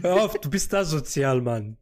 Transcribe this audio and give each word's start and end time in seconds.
Hör 0.00 0.24
auf, 0.24 0.40
du 0.40 0.50
bist 0.50 0.72
da 0.72 0.84
sozial, 0.84 1.40
Mann. 1.42 1.76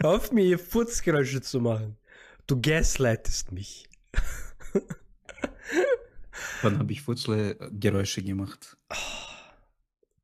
Hör 0.00 0.10
auf, 0.10 0.32
mir 0.32 0.58
Furzgeräusche 0.58 1.40
zu 1.40 1.60
machen. 1.60 1.98
Du 2.46 2.60
gaslightest 2.60 3.52
mich. 3.52 3.88
Wann 6.62 6.78
habe 6.78 6.92
ich 6.92 7.02
Furzgeräusche 7.02 8.22
gemacht? 8.22 8.76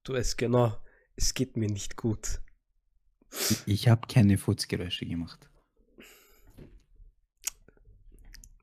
Du 0.04 0.14
weißt 0.14 0.38
genau, 0.38 0.80
es 1.16 1.34
geht 1.34 1.56
mir 1.56 1.68
nicht 1.68 1.96
gut. 1.96 2.40
Ich 3.66 3.88
habe 3.88 4.06
keine 4.06 4.38
Furzgeräusche 4.38 5.04
gemacht. 5.06 5.50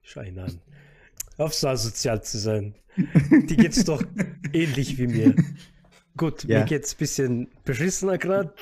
Schau 0.01 0.21
ihn 0.21 0.39
an. 0.39 0.61
Auf 1.37 1.53
so 1.53 1.67
asozial 1.67 2.23
zu 2.23 2.37
sein. 2.39 2.75
Die 2.97 3.57
geht's 3.57 3.83
doch 3.83 4.01
ähnlich 4.53 4.97
wie 4.97 5.07
mir. 5.07 5.35
Gut, 6.17 6.43
Ja. 6.45 6.59
mir 6.59 6.65
geht's 6.65 6.93
ein 6.93 6.97
bisschen 6.97 7.47
beschissener 7.65 8.17
gerade. 8.17 8.53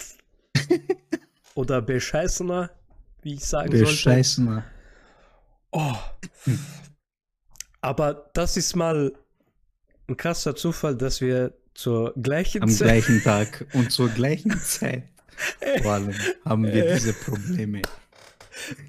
Oder 1.55 1.81
bescheißener, 1.81 2.71
wie 3.21 3.35
ich 3.35 3.45
sagen 3.45 3.69
sollte. 3.71 3.85
Bescheißener. 3.85 4.63
Oh. 5.71 5.95
Aber 7.81 8.29
das 8.33 8.57
ist 8.57 8.75
mal 8.75 9.13
ein 10.07 10.17
krasser 10.17 10.55
Zufall, 10.55 10.95
dass 10.95 11.21
wir 11.21 11.53
zur 11.75 12.13
gleichen 12.15 12.63
Am 12.63 12.69
Zeit. 12.69 12.87
gleichen 12.87 13.21
Tag 13.23 13.65
und 13.73 13.91
zur 13.91 14.09
gleichen 14.09 14.57
Zeit. 14.59 15.03
Vor 15.81 15.93
allem 15.93 16.13
haben 16.45 16.63
wir 16.63 16.85
Äh. 16.87 16.93
diese 16.95 17.13
Probleme. 17.13 17.81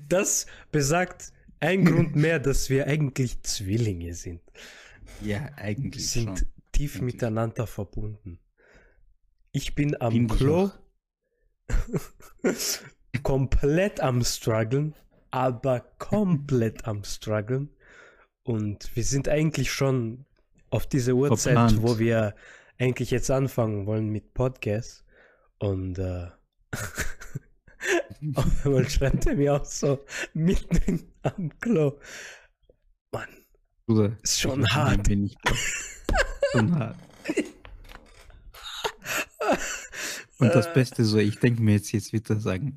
Das 0.08 0.46
besagt 0.72 1.32
ein 1.64 1.84
Grund 1.84 2.14
mehr, 2.16 2.38
dass 2.38 2.70
wir 2.70 2.86
eigentlich 2.86 3.42
Zwillinge 3.42 4.14
sind. 4.14 4.40
Ja, 5.20 5.40
Wir 5.44 5.58
eigentlich 5.58 6.10
sind 6.10 6.38
schon. 6.38 6.48
tief 6.72 6.96
Eigentlich. 6.96 7.14
miteinander 7.14 7.66
verbunden. 7.66 8.38
Ich 9.52 9.74
bin 9.74 10.00
am 10.00 10.14
ich 10.14 10.28
Klo 10.28 10.70
komplett 13.22 14.00
am 14.00 14.22
struggeln, 14.24 14.94
aber 15.30 15.80
komplett 15.98 16.86
am 16.86 17.04
struggeln. 17.04 17.70
Und 18.42 18.94
wir 18.94 19.04
sind 19.04 19.28
eigentlich 19.28 19.72
schon 19.72 20.26
auf 20.70 20.86
diese 20.86 21.14
Uhrzeit, 21.14 21.54
Verplant. 21.54 21.82
wo 21.82 21.98
wir 21.98 22.34
eigentlich 22.78 23.10
jetzt 23.10 23.30
anfangen 23.30 23.86
wollen 23.86 24.10
mit 24.10 24.34
Podcast. 24.34 25.04
Und 25.58 25.98
äh, 25.98 26.26
auf 28.34 28.66
einmal 28.66 28.88
schreibt 28.90 29.26
er 29.26 29.36
mir 29.36 29.54
auch 29.54 29.64
so 29.64 30.04
mitten 30.34 31.13
am 31.24 31.50
Klo. 31.58 31.98
Mann, 33.12 33.28
Bruder, 33.86 34.16
ist 34.22 34.40
schon 34.40 34.62
ich 34.62 34.68
bin 34.68 34.74
hart. 34.74 35.08
wenig 35.08 35.36
platt. 35.42 35.58
Schon 36.52 36.78
hart. 36.78 36.96
Und 40.38 40.54
das 40.54 40.72
Beste 40.72 41.04
so, 41.04 41.18
ich 41.18 41.38
denke 41.38 41.62
mir 41.62 41.74
jetzt, 41.74 41.92
jetzt 41.92 42.12
wird 42.12 42.28
er 42.28 42.40
sagen, 42.40 42.76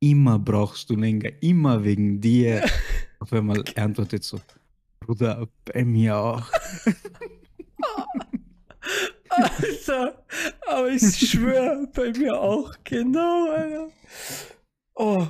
immer 0.00 0.38
brauchst 0.38 0.90
du 0.90 0.96
länger, 0.96 1.30
immer 1.40 1.84
wegen 1.84 2.20
dir. 2.20 2.64
Auf 3.20 3.32
einmal 3.32 3.62
er 3.74 3.84
antwortet 3.84 4.24
so, 4.24 4.40
Bruder, 5.00 5.48
bei 5.64 5.84
mir 5.84 6.16
auch. 6.16 6.46
Alter, 9.28 10.24
aber 10.66 10.88
ich 10.90 11.30
schwöre, 11.30 11.86
bei 11.94 12.12
mir 12.12 12.38
auch, 12.40 12.74
genau, 12.84 13.50
Alter. 13.50 13.90
Oh. 14.94 15.26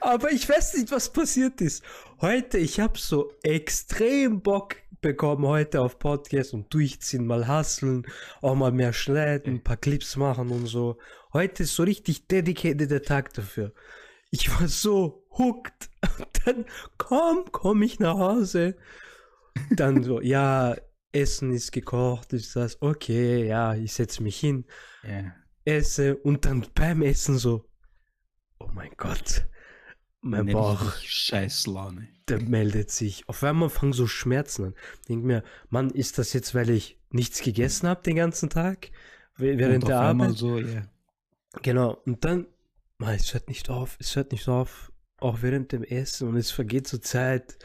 Aber 0.00 0.30
ich 0.32 0.48
weiß 0.48 0.74
nicht, 0.76 0.90
was 0.92 1.12
passiert 1.12 1.60
ist. 1.60 1.82
Heute, 2.20 2.58
ich 2.58 2.80
habe 2.80 2.98
so 2.98 3.32
extrem 3.42 4.40
Bock 4.42 4.76
bekommen 5.00 5.46
heute 5.46 5.80
auf 5.80 5.98
Podcast 5.98 6.52
und 6.52 6.72
durchziehen, 6.74 7.26
mal 7.26 7.48
hustlen, 7.48 8.06
auch 8.42 8.54
mal 8.54 8.72
mehr 8.72 8.92
schneiden, 8.92 9.54
ein 9.54 9.64
paar 9.64 9.78
Clips 9.78 10.16
machen 10.16 10.50
und 10.50 10.66
so. 10.66 10.98
Heute 11.32 11.62
ist 11.62 11.74
so 11.74 11.84
richtig 11.84 12.26
dedicated 12.26 12.90
der 12.90 13.02
Tag 13.02 13.32
dafür. 13.32 13.72
Ich 14.30 14.50
war 14.50 14.68
so 14.68 15.26
hooked. 15.38 15.88
Und 16.18 16.46
dann 16.46 16.64
komm, 16.98 17.44
komm 17.50 17.82
ich 17.82 17.98
nach 17.98 18.16
Hause. 18.18 18.76
Dann 19.70 20.02
so, 20.02 20.20
ja, 20.22 20.76
Essen 21.12 21.52
ist 21.52 21.72
gekocht, 21.72 22.32
ist 22.32 22.54
das, 22.56 22.80
okay, 22.80 23.46
ja, 23.46 23.74
ich 23.74 23.92
setze 23.92 24.22
mich 24.22 24.38
hin, 24.38 24.64
Ja. 25.02 25.34
esse 25.64 26.16
und 26.16 26.44
dann 26.44 26.66
beim 26.74 27.02
Essen 27.02 27.36
so, 27.36 27.68
oh 28.60 28.68
mein 28.72 28.92
Gott, 28.96 29.46
mein 30.22 30.48
Eine 30.48 30.52
Bauch, 30.52 30.80
richtig 30.82 31.10
Scheiß 31.10 31.66
Laune. 31.66 32.08
der 32.28 32.40
meldet 32.40 32.90
sich. 32.90 33.28
Auf 33.28 33.42
einmal 33.44 33.70
fangen 33.70 33.92
so 33.92 34.06
Schmerzen 34.06 34.66
an. 34.66 34.74
Denk 35.08 35.24
mir, 35.24 35.42
Mann, 35.68 35.90
ist 35.90 36.18
das 36.18 36.32
jetzt, 36.32 36.54
weil 36.54 36.70
ich 36.70 36.98
nichts 37.10 37.42
gegessen 37.42 37.88
habe 37.88 38.02
den 38.02 38.16
ganzen 38.16 38.50
Tag? 38.50 38.90
Wäh- 39.36 39.58
Während 39.58 39.88
der 39.88 40.00
Arbeit? 40.00 40.36
so, 40.36 40.58
ja. 40.58 40.82
Genau, 41.62 41.94
und 42.06 42.24
dann, 42.24 42.46
Mann, 42.98 43.14
es 43.16 43.34
hört 43.34 43.48
nicht 43.48 43.70
auf, 43.70 43.96
es 44.00 44.14
hört 44.16 44.32
nicht 44.32 44.48
auf, 44.48 44.92
auch 45.18 45.42
während 45.42 45.72
dem 45.72 45.82
Essen 45.84 46.28
und 46.28 46.36
es 46.36 46.50
vergeht 46.50 46.86
so 46.88 46.98
Zeit. 46.98 47.58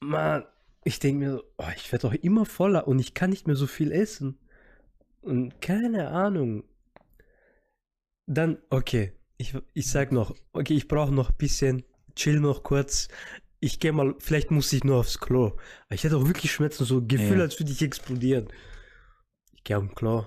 Mann, 0.00 0.44
ich 0.84 0.98
denke 0.98 1.24
mir 1.24 1.44
oh, 1.58 1.64
ich 1.76 1.90
werde 1.92 2.08
doch 2.08 2.14
immer 2.14 2.44
voller 2.44 2.88
und 2.88 2.98
ich 2.98 3.14
kann 3.14 3.30
nicht 3.30 3.46
mehr 3.46 3.56
so 3.56 3.66
viel 3.66 3.92
essen. 3.92 4.38
Und 5.22 5.60
keine 5.60 6.08
Ahnung. 6.10 6.64
Dann, 8.26 8.58
okay, 8.70 9.12
ich, 9.36 9.54
ich 9.74 9.90
sag 9.90 10.12
noch, 10.12 10.34
okay, 10.52 10.74
ich 10.74 10.88
brauche 10.88 11.12
noch 11.12 11.30
ein 11.30 11.36
bisschen, 11.36 11.84
chill 12.14 12.40
noch 12.40 12.62
kurz. 12.62 13.08
Ich 13.60 13.78
gehe 13.80 13.92
mal, 13.92 14.14
vielleicht 14.18 14.50
muss 14.50 14.72
ich 14.72 14.84
nur 14.84 14.96
aufs 14.98 15.18
Klo. 15.18 15.56
Ich 15.90 16.04
hatte 16.04 16.16
auch 16.16 16.26
wirklich 16.26 16.52
Schmerzen, 16.52 16.84
so 16.84 17.00
Gefühl, 17.04 17.38
Ja. 17.38 17.44
als 17.44 17.58
würde 17.58 17.72
ich 17.72 17.82
explodieren. 17.82 18.48
Ich 19.54 19.64
gehe 19.64 19.76
am 19.76 19.94
Klo 19.94 20.26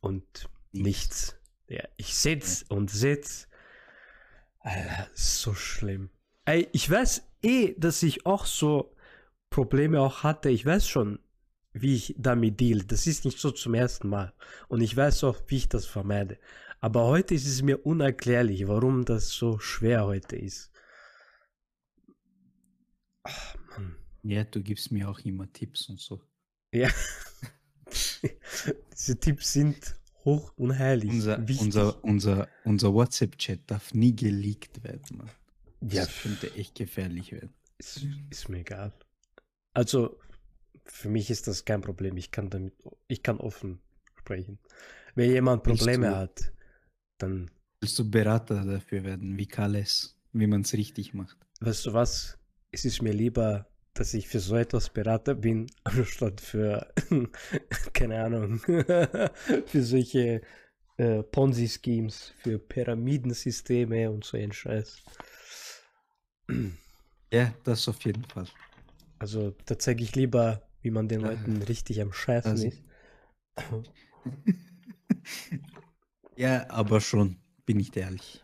und 0.00 0.48
nichts. 0.72 1.36
Ja, 1.68 1.84
ich 1.96 2.14
sitz 2.14 2.64
und 2.68 2.90
sitz. 2.90 3.48
Alter, 4.60 5.08
so 5.14 5.54
schlimm. 5.54 6.10
Ey, 6.44 6.68
ich 6.72 6.88
weiß 6.88 7.22
eh, 7.42 7.74
dass 7.78 8.02
ich 8.02 8.26
auch 8.26 8.46
so 8.46 8.94
Probleme 9.50 10.00
auch 10.00 10.22
hatte. 10.22 10.48
Ich 10.50 10.64
weiß 10.64 10.86
schon, 10.88 11.18
wie 11.72 11.96
ich 11.96 12.14
damit 12.18 12.60
deal. 12.60 12.84
Das 12.84 13.06
ist 13.06 13.24
nicht 13.24 13.38
so 13.38 13.50
zum 13.50 13.74
ersten 13.74 14.08
Mal. 14.08 14.32
Und 14.68 14.80
ich 14.80 14.96
weiß 14.96 15.24
auch, 15.24 15.40
wie 15.48 15.56
ich 15.56 15.68
das 15.68 15.86
vermeide. 15.86 16.38
Aber 16.82 17.04
heute 17.04 17.32
ist 17.34 17.46
es 17.46 17.62
mir 17.62 17.86
unerklärlich, 17.86 18.66
warum 18.66 19.04
das 19.04 19.28
so 19.30 19.60
schwer 19.60 20.04
heute 20.04 20.34
ist. 20.34 20.72
Ach, 23.22 23.54
Mann. 23.70 23.96
Ja, 24.24 24.42
du 24.42 24.60
gibst 24.60 24.90
mir 24.90 25.08
auch 25.08 25.20
immer 25.20 25.50
Tipps 25.52 25.88
und 25.88 26.00
so. 26.00 26.20
Ja. 26.72 26.90
Diese 28.92 29.18
Tipps 29.18 29.52
sind 29.52 29.94
hoch 30.24 30.52
unheilig. 30.56 31.10
Unser, 31.10 31.46
wichtig. 31.46 31.66
unser, 31.66 32.04
unser, 32.04 32.48
unser 32.64 32.92
WhatsApp-Chat 32.92 33.60
darf 33.70 33.94
nie 33.94 34.14
geleakt 34.16 34.82
werden, 34.82 35.18
Mann. 35.18 35.30
Das 35.80 35.94
Ja. 35.94 36.06
könnte 36.22 36.52
echt 36.54 36.74
gefährlich 36.74 37.30
werden. 37.30 37.54
Ist, 37.78 38.06
ist 38.30 38.48
mir 38.48 38.58
egal. 38.58 38.92
Also, 39.72 40.18
für 40.84 41.08
mich 41.08 41.30
ist 41.30 41.46
das 41.46 41.64
kein 41.64 41.80
Problem. 41.80 42.16
Ich 42.16 42.32
kann 42.32 42.50
damit, 42.50 42.74
ich 43.06 43.22
kann 43.22 43.38
offen 43.38 43.80
sprechen. 44.18 44.58
Wenn 45.14 45.30
jemand 45.30 45.62
Probleme 45.62 46.16
hat, 46.16 46.52
dann, 47.18 47.50
Willst 47.80 47.98
du 47.98 48.08
Berater 48.08 48.64
dafür 48.64 49.02
werden, 49.04 49.36
wie 49.38 49.46
Kales, 49.46 50.16
wie 50.32 50.46
man 50.46 50.60
es 50.62 50.72
richtig 50.72 51.14
macht? 51.14 51.36
weißt 51.60 51.86
du 51.86 51.92
was? 51.92 52.38
Es 52.70 52.84
ist 52.84 53.02
mir 53.02 53.12
lieber, 53.12 53.66
dass 53.94 54.14
ich 54.14 54.28
für 54.28 54.40
so 54.40 54.56
etwas 54.56 54.88
Berater 54.90 55.34
bin, 55.34 55.66
anstatt 55.84 56.40
für, 56.40 56.92
keine 57.92 58.22
Ahnung, 58.24 58.58
für 59.66 59.82
solche 59.82 60.42
äh, 60.96 61.22
Ponzi-Schemes, 61.22 62.32
für 62.42 62.58
Pyramidensysteme 62.58 64.10
und 64.10 64.24
so 64.24 64.36
ein 64.36 64.52
Scheiß. 64.52 65.02
Ja, 67.32 67.54
das 67.64 67.88
auf 67.88 68.02
jeden 68.04 68.24
Fall. 68.24 68.46
Also, 69.18 69.54
da 69.66 69.78
zeige 69.78 70.02
ich 70.04 70.14
lieber, 70.16 70.68
wie 70.82 70.90
man 70.90 71.08
den 71.08 71.24
Ah. 71.24 71.28
Leuten 71.30 71.62
richtig 71.62 72.00
am 72.00 72.12
Scheißen 72.12 72.50
Also- 72.52 72.68
ist. 72.68 72.82
Ja, 76.36 76.68
aber 76.70 77.00
schon, 77.00 77.36
bin 77.66 77.80
ich 77.80 77.96
ehrlich. 77.96 78.40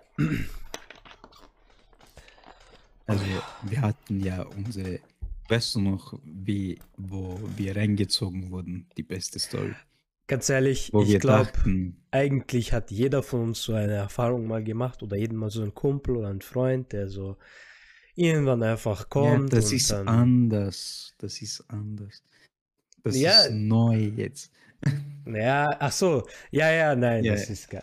Also, 3.07 3.25
wir 3.63 3.81
hatten 3.81 4.21
ja 4.21 4.43
unsere, 4.43 5.01
weißt 5.49 5.77
du 5.77 5.81
noch, 5.81 6.19
wie, 6.25 6.79
wo 6.97 7.41
wir 7.57 7.75
reingezogen 7.77 8.51
wurden, 8.51 8.87
die 8.97 9.03
beste 9.03 9.39
Story. 9.39 9.75
Ganz 10.27 10.51
ehrlich, 10.51 10.93
Wo 10.93 11.03
ich 11.03 11.19
glaube, 11.21 11.51
eigentlich 12.11 12.75
hat 12.75 12.91
jeder 12.91 13.23
von 13.23 13.41
uns 13.41 13.63
so 13.63 13.73
eine 13.73 13.95
Erfahrung 13.95 14.47
mal 14.47 14.63
gemacht 14.63 15.03
oder 15.03 15.17
jeden 15.17 15.39
mal 15.39 15.49
so 15.51 15.63
ein 15.63 15.75
Kumpel 15.75 16.17
oder 16.17 16.29
ein 16.29 16.43
Freund, 16.43 16.93
der 16.93 17.09
so 17.09 17.39
irgendwann 18.15 18.63
einfach 18.63 19.01
ja, 19.01 19.07
kommt 19.09 19.55
das 19.55 19.67
und 19.67 19.77
ist 19.77 19.91
anders, 19.93 21.15
das 21.17 21.41
ist 21.41 21.65
anders. 21.69 22.23
Das 23.03 23.17
Ja. 23.17 23.45
ist 23.45 23.53
neu 23.53 23.97
jetzt. 23.97 24.53
Ja, 25.27 25.77
ach 25.79 25.93
so, 25.93 26.27
ja, 26.51 26.71
ja, 26.73 26.95
nein, 26.97 27.25
Ja. 27.25 27.33
das 27.35 27.51
ist 27.51 27.71
geil. 27.71 27.83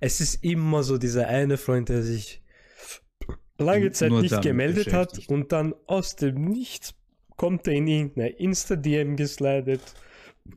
Es 0.00 0.20
ist 0.20 0.42
immer 0.44 0.82
so 0.82 0.98
dieser 0.98 1.26
eine 1.28 1.56
Freund, 1.58 1.88
der 1.88 2.02
sich 2.02 2.42
lange 3.58 3.92
Zeit 3.92 4.10
nur 4.10 4.22
nicht 4.22 4.40
gemeldet 4.42 4.92
hat 4.92 5.28
und 5.28 5.52
dann 5.52 5.74
aus 5.86 6.16
dem 6.16 6.44
Nichts 6.44 6.94
kommt 7.36 7.66
er 7.66 7.74
in 7.74 7.86
irgendeine 7.86 8.28
Insta-DM 8.30 9.16
geslidet 9.16 9.80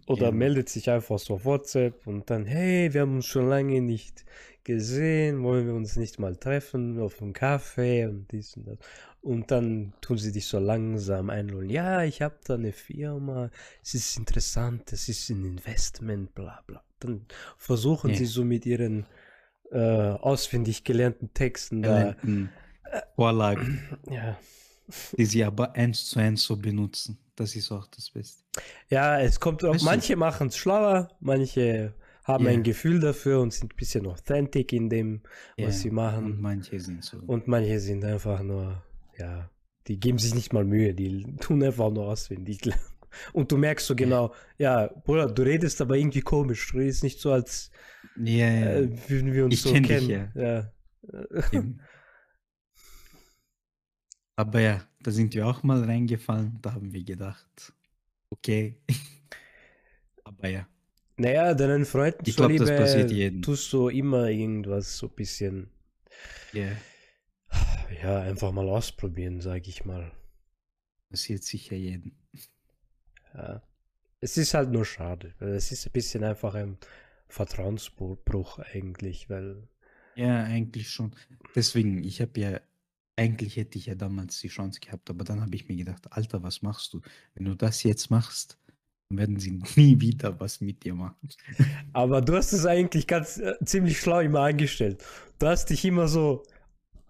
oder 0.08 0.28
Ja. 0.28 0.32
meldet 0.32 0.70
sich 0.70 0.90
einfach 0.90 1.20
so 1.20 1.36
auf 1.36 1.46
WhatsApp 1.46 2.08
und 2.08 2.30
dann, 2.30 2.46
hey, 2.46 2.94
wir 2.94 3.02
haben 3.02 3.16
uns 3.16 3.26
schon 3.26 3.48
lange 3.50 3.82
nicht 3.82 4.26
gesehen, 4.64 5.44
wollen 5.44 5.68
wir 5.68 5.74
uns 5.74 5.98
nicht 5.98 6.20
mal 6.20 6.36
treffen 6.38 7.00
auf 7.00 7.22
einem 7.22 7.34
Kaffee 7.34 8.06
und 8.06 8.32
dies 8.32 8.56
und 8.56 8.68
das. 8.68 8.78
Und 9.24 9.52
dann 9.52 9.94
tun 10.02 10.18
sie 10.18 10.34
dich 10.34 10.48
so 10.48 10.60
langsam 10.60 11.30
einlullen. 11.30 11.70
Ja, 11.70 12.04
ich 12.04 12.22
habe 12.22 12.36
da 12.44 12.56
eine 12.56 12.74
Firma, 12.74 13.50
es 13.82 13.94
ist 13.94 14.18
interessant, 14.18 14.92
es 14.92 15.08
ist 15.08 15.30
ein 15.30 15.46
Investment, 15.46 16.36
bla 16.36 16.62
bla. 16.68 16.84
Dann 17.00 17.26
versuchen 17.58 18.12
Ja. 18.12 18.18
sie 18.18 18.26
so 18.26 18.44
mit 18.44 18.66
ihren 18.66 19.06
äh, 19.72 19.78
auswendig 19.80 20.84
gelernten 20.84 21.34
Texten 21.34 21.82
da, 21.84 22.14
Talenten, 22.14 22.50
Vorlagen, 23.16 23.80
ja, 24.12 24.38
die 25.18 25.26
sie 25.26 25.44
aber 25.46 25.72
eins 25.74 26.06
zu 26.10 26.20
eins 26.20 26.44
so 26.44 26.58
benutzen. 26.58 27.18
Das 27.38 27.56
ist 27.56 27.72
auch 27.72 27.88
das 27.88 28.10
Beste. 28.12 28.44
Ja, 28.90 29.20
es 29.22 29.40
kommt 29.40 29.64
auch, 29.64 29.74
Weißt 29.74 29.86
manche 29.86 30.18
machen 30.18 30.48
es 30.50 30.58
schlauer, 30.58 31.10
manche 31.22 31.94
haben 32.26 32.46
Ja. 32.46 32.52
ein 32.52 32.64
Gefühl 32.64 33.00
dafür 33.00 33.40
und 33.40 33.54
sind 33.54 33.74
ein 33.74 33.78
bisschen 33.78 34.06
authentic 34.06 34.74
in 34.74 34.90
dem, 34.90 35.22
was 35.58 35.80
sie 35.80 35.90
Und 35.90 35.96
machen. 35.96 36.42
manche 36.42 36.78
sind 36.80 37.04
so. 37.06 37.18
Und 37.26 37.48
manche 37.48 37.80
sind 37.80 38.04
einfach 38.04 38.44
nur, 38.44 38.84
ja, 39.18 39.50
die 39.88 40.00
geben 40.00 40.18
sich 40.20 40.34
nicht 40.36 40.54
mal 40.54 40.64
Mühe, 40.64 40.94
die 40.94 41.36
tun 41.38 41.64
einfach 41.64 41.92
nur 41.92 42.08
auswendig. 42.08 42.62
Und 43.34 43.52
du 43.52 43.58
merkst 43.58 43.86
so 43.86 43.96
genau, 43.96 44.34
ja, 44.58 44.88
Bruder, 44.88 45.28
du 45.32 45.44
redest 45.44 45.82
aber 45.82 45.98
irgendwie 45.98 46.22
komisch. 46.22 46.72
Du 46.72 46.78
redest 46.80 47.04
nicht 47.04 47.20
so, 47.20 47.32
als 47.32 47.70
ja, 48.16 48.48
ja. 48.52 48.72
äh, 48.80 49.10
würden 49.10 49.34
wir 49.34 49.46
uns 49.46 49.54
Ich 49.56 49.62
so 49.62 49.72
kenn 49.72 49.84
dich, 49.84 50.08
kennen. 50.08 50.32
ja. 50.36 50.72
Eben. 51.52 51.80
Aber 54.36 54.60
ja, 54.62 54.88
da 55.02 55.12
sind 55.12 55.34
wir 55.34 55.48
auch 55.48 55.64
mal 55.64 55.84
reingefallen. 55.84 56.60
Da 56.62 56.74
haben 56.74 56.92
wir 56.94 57.04
gedacht, 57.04 57.74
okay. 58.30 58.82
Aber 60.24 60.48
ja, 60.50 60.68
Naja, 61.18 61.54
deinen 61.54 61.86
Freunden 61.86 62.24
Ich 62.26 62.36
glaub, 62.36 62.56
das 62.56 62.72
zuliebe 62.72 62.76
passiert 62.76 63.12
jedem. 63.12 63.42
tust 63.42 63.72
du 63.74 63.90
immer 63.90 64.30
irgendwas 64.30 64.98
so 64.98 65.08
ein 65.08 65.16
bisschen, 65.16 65.70
ja, 66.54 66.84
ja, 68.02 68.22
einfach 68.22 68.52
mal 68.52 68.68
ausprobieren, 68.70 69.42
sag 69.42 69.68
ich 69.68 69.86
mal. 69.86 70.12
passiert 71.10 71.44
sicher 71.44 71.76
jedem. 71.76 72.14
Ja. 73.34 73.62
Es 74.22 74.38
ist 74.38 74.54
halt 74.54 74.72
nur 74.72 74.86
schade, 74.86 75.34
weil 75.40 75.50
es 75.50 75.72
ist 75.72 75.86
ein 75.86 75.92
bisschen 75.92 76.24
einfach 76.24 76.56
ein 76.56 76.78
Vertrauensbruch 77.28 78.60
eigentlich, 78.60 79.30
weil 79.30 79.68
Ja, 80.16 80.44
eigentlich 80.44 80.90
schon. 80.90 81.16
Deswegen, 81.56 82.04
ich 82.04 82.22
habe 82.22 82.40
ja, 82.40 82.62
eigentlich 83.16 83.58
hätte 83.58 83.78
ich 83.78 83.88
ja 83.88 83.96
damals 83.96 84.40
die 84.40 84.48
Chance 84.48 84.80
gehabt, 84.80 85.10
aber 85.10 85.24
dann 85.24 85.42
habe 85.42 85.56
ich 85.56 85.68
mir 85.68 85.76
gedacht, 85.76 86.12
Alter, 86.12 86.42
was 86.44 86.62
machst 86.62 86.94
du? 86.94 87.02
Wenn 87.36 87.46
du 87.46 87.56
das 87.56 87.84
jetzt 87.84 88.10
machst, 88.10 88.58
dann 89.10 89.18
werden 89.18 89.40
sie 89.40 89.52
nie 89.76 90.00
wieder 90.00 90.40
was 90.40 90.62
mit 90.62 90.84
dir 90.84 90.96
machen. 90.96 91.30
aber 91.94 92.22
du 92.22 92.36
hast 92.36 92.54
es 92.54 92.66
eigentlich 92.66 93.08
ganz 93.08 93.38
äh, 93.38 93.56
ziemlich 93.66 94.00
schlau 94.00 94.20
immer 94.20 94.42
eingestellt. 94.44 95.04
Du 95.40 95.48
hast 95.48 95.70
dich 95.70 95.84
immer 95.86 96.08
so, 96.08 96.44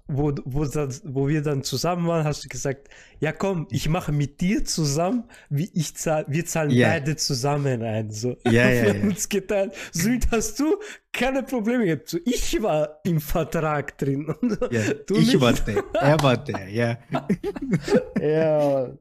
wo, 0.08 0.34
wo, 0.44 0.66
das, 0.66 1.02
wo 1.06 1.28
wir 1.30 1.42
dann 1.42 1.64
zusammen 1.64 2.08
waren, 2.08 2.26
hast 2.26 2.44
du 2.44 2.50
gesagt, 2.50 2.90
ja 3.20 3.32
komm, 3.32 3.68
ich 3.72 3.88
mache 3.88 4.12
mit 4.12 4.42
dir 4.42 4.66
zusammen, 4.66 5.24
wie 5.50 5.70
ich 5.74 5.96
zahl, 5.96 6.26
wir 6.28 6.46
zahlen 6.46 6.72
Ja. 6.72 6.90
beide 6.90 7.16
zusammen 7.16 7.82
ein. 7.82 8.12
So. 8.12 8.32
Ja, 8.46 8.52
wir 8.52 8.74
ja, 8.84 8.90
haben 8.90 9.00
ja. 9.02 9.06
uns 9.08 9.30
geteilt. 9.30 9.74
Somit 9.94 10.28
hast 10.32 10.60
du 10.60 10.76
keine 11.14 11.42
Probleme 11.44 11.86
gehabt. 11.86 12.10
So, 12.10 12.20
ich 12.26 12.62
war 12.62 13.00
im 13.06 13.22
Vertrag 13.22 13.98
drin. 13.98 14.26
Und 14.42 14.60
Ja, 14.72 14.94
du 15.08 15.16
ich 15.16 15.28
nicht. 15.28 15.40
war 15.42 15.54
der, 15.54 15.84
er 15.94 16.22
war 16.22 16.38
der, 16.38 16.68
ja. 16.68 16.98
Ja. 18.22 18.92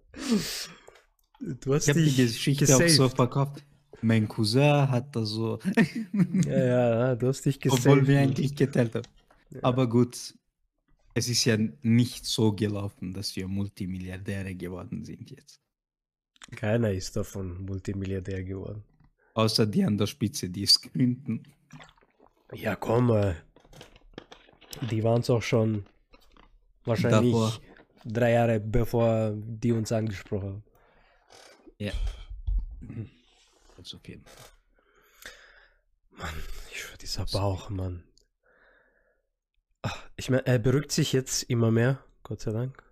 Du 1.41 1.75
hast 1.75 1.85
Ich 1.85 1.89
habe 1.91 2.03
die 2.05 2.15
Geschichte 2.15 2.65
auch 2.67 2.79
so 2.79 2.85
gesaved. 2.85 3.17
verkauft. 3.17 3.65
Mein 4.01 4.27
Cousin 4.29 4.89
hat 4.91 5.15
da 5.15 5.25
so, 5.25 5.59
Ja, 6.47 6.53
ja, 6.53 6.99
ja, 7.09 7.15
du 7.17 7.29
hast 7.29 7.43
dich 7.45 7.61
gesaved. 7.61 7.87
obwohl 7.87 8.07
wir 8.07 8.21
eigentlich 8.21 8.55
geteilt 8.55 8.95
haben. 8.95 9.07
Ja. 9.51 9.61
Aber 9.63 9.89
gut, 9.89 10.35
es 11.15 11.29
ist 11.29 11.45
ja 11.45 11.57
nicht 11.83 12.25
so 12.25 12.53
gelaufen, 12.53 13.13
dass 13.13 13.37
wir 13.37 13.49
Multimilliardäre 13.49 14.55
geworden 14.55 15.05
sind 15.05 15.31
jetzt. 15.31 15.61
Keiner 16.57 16.91
ist 16.91 17.17
davon 17.17 17.65
Multimilliardär 17.65 18.43
geworden. 18.43 18.85
Außer 19.35 19.67
die 19.67 19.85
an 19.85 19.97
der 19.97 20.07
Spitze, 20.07 20.51
die 20.51 20.65
es 20.65 20.81
gründen. 20.81 21.43
Ja, 22.53 22.77
komm, 22.77 23.11
äh, 23.11 23.35
die 24.91 25.03
waren 25.03 25.21
es 25.21 25.31
auch 25.31 25.43
schon 25.43 25.87
wahrscheinlich 26.85 27.33
Davor. 27.33 27.61
drei 28.05 28.33
Jahre 28.33 28.61
bevor 28.61 29.33
die 29.37 29.73
uns 29.73 29.93
angesprochen 29.93 30.49
haben. 30.49 30.65
Ja. 31.79 31.93
Also 33.79 33.97
okay. 33.97 34.21
Ich 36.71 36.81
schwör, 36.81 36.97
dieser 36.99 37.25
Bauch, 37.27 37.71
Mann. 37.71 38.05
Ich 40.17 40.31
meine, 40.31 40.47
er 40.47 40.59
beruhigt 40.59 40.93
sich 40.93 41.13
jetzt 41.13 41.43
immer 41.45 41.71
mehr, 41.71 42.05
Gott 42.23 42.41
sei 42.41 42.53
Dank. 42.53 42.83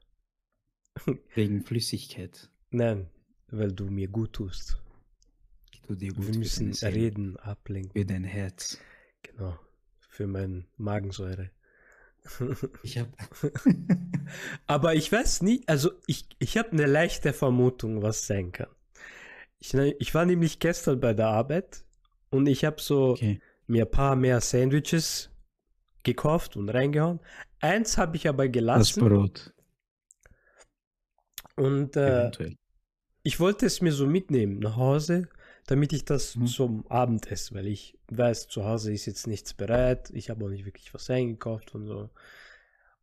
Wegen 1.35 1.63
Flüssigkeit. 1.63 2.51
Nein, 2.71 3.09
weil 3.49 3.73
du 3.73 3.87
mir 3.87 4.09
gut 4.09 4.33
tust. 4.35 4.79
Tu 5.87 5.95
dir 5.95 6.13
gut 6.13 6.27
Wir 6.27 6.39
müssen 6.39 6.73
reden, 6.73 7.37
ablenken. 7.39 7.93
Für 7.93 8.05
dein 8.05 8.25
Herz. 8.25 8.79
Genau. 9.23 9.59
Für 10.09 10.27
mein 10.27 10.67
Magensäure. 10.77 11.51
Ich 12.83 12.99
hab. 12.99 13.09
Aber 14.67 14.95
ich 14.95 15.11
weiß 15.11 15.43
nie, 15.43 15.63
also 15.67 15.93
ich, 16.07 16.27
ich 16.39 16.59
habe 16.59 16.73
eine 16.73 16.87
leichte 16.87 17.33
Vermutung, 17.33 18.03
was 18.03 18.27
sein 18.27 18.53
kann. 18.53 18.69
Ich, 19.59 19.73
ne, 19.75 19.93
ich 19.99 20.15
war 20.15 20.27
nämlich 20.27 20.59
gestern 20.59 21.01
bei 21.01 21.15
der 21.15 21.29
Arbeit 21.29 21.85
und 22.31 22.47
ich 22.47 22.65
habe 22.65 22.81
so 22.81 23.13
okay. 23.13 23.41
mir 23.67 23.85
ein 23.87 23.91
paar 23.91 24.17
mehr 24.17 24.41
Sandwiches 24.41 25.31
gekauft 26.03 26.57
und 26.57 26.69
reingehauen. 26.69 27.21
Eins 27.61 27.99
habe 27.99 28.17
ich 28.17 28.29
aber 28.29 28.49
Das 28.75 28.95
gelassen 28.95 29.01
Brot. 29.01 29.55
und 31.57 31.97
äh, 31.97 32.31
ich 33.23 33.41
wollte 33.41 33.67
es 33.67 33.81
mir 33.81 33.93
so 33.93 34.07
mitnehmen 34.07 34.59
nach 34.61 34.77
Hause, 34.77 35.29
damit 35.67 35.93
ich 35.93 36.05
das 36.05 36.37
Mhm. 36.37 36.47
zum 36.47 36.87
Abend 36.91 37.31
esse, 37.31 37.55
weil 37.55 37.67
ich 37.67 37.99
weiß, 38.09 38.49
zu 38.49 38.65
Hause 38.65 38.93
ist 38.93 39.07
jetzt 39.07 39.27
nichts 39.27 39.55
bereit. 39.55 40.11
Ich 40.15 40.31
habe 40.31 40.45
auch 40.45 40.49
nicht 40.49 40.65
wirklich 40.65 40.93
was 40.95 41.11
eingekauft 41.11 41.75
und 41.75 41.87
so. 41.87 42.11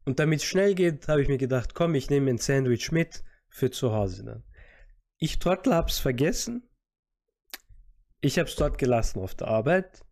Und 0.06 0.20
damit 0.20 0.40
es 0.40 0.46
schnell 0.46 0.74
geht, 0.76 1.08
habe 1.08 1.22
ich 1.22 1.28
mir 1.28 1.38
gedacht, 1.38 1.76
komm, 1.76 1.94
ich 1.96 2.10
nehme 2.10 2.30
ein 2.32 2.38
Sandwich 2.38 2.92
mit 2.92 3.24
für 3.50 3.72
zu 3.72 3.92
Hause 3.92 4.24
dann. 4.24 4.44
Ich 5.20 5.40
Trottel 5.40 5.74
hab's 5.76 6.00
vergessen. 6.00 6.64
Ich 8.22 8.40
habe 8.40 8.50
es 8.50 8.56
dort 8.56 8.78
gelassen 8.78 9.20
auf 9.20 9.36
der 9.36 9.48
Arbeit. 9.48 10.04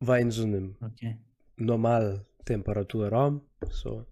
War 0.00 0.18
in 0.18 0.30
so 0.30 0.42
einem 0.44 0.76
Okay. 0.80 1.18
Normaltemperaturraum. 1.60 3.42
So. 3.70 4.04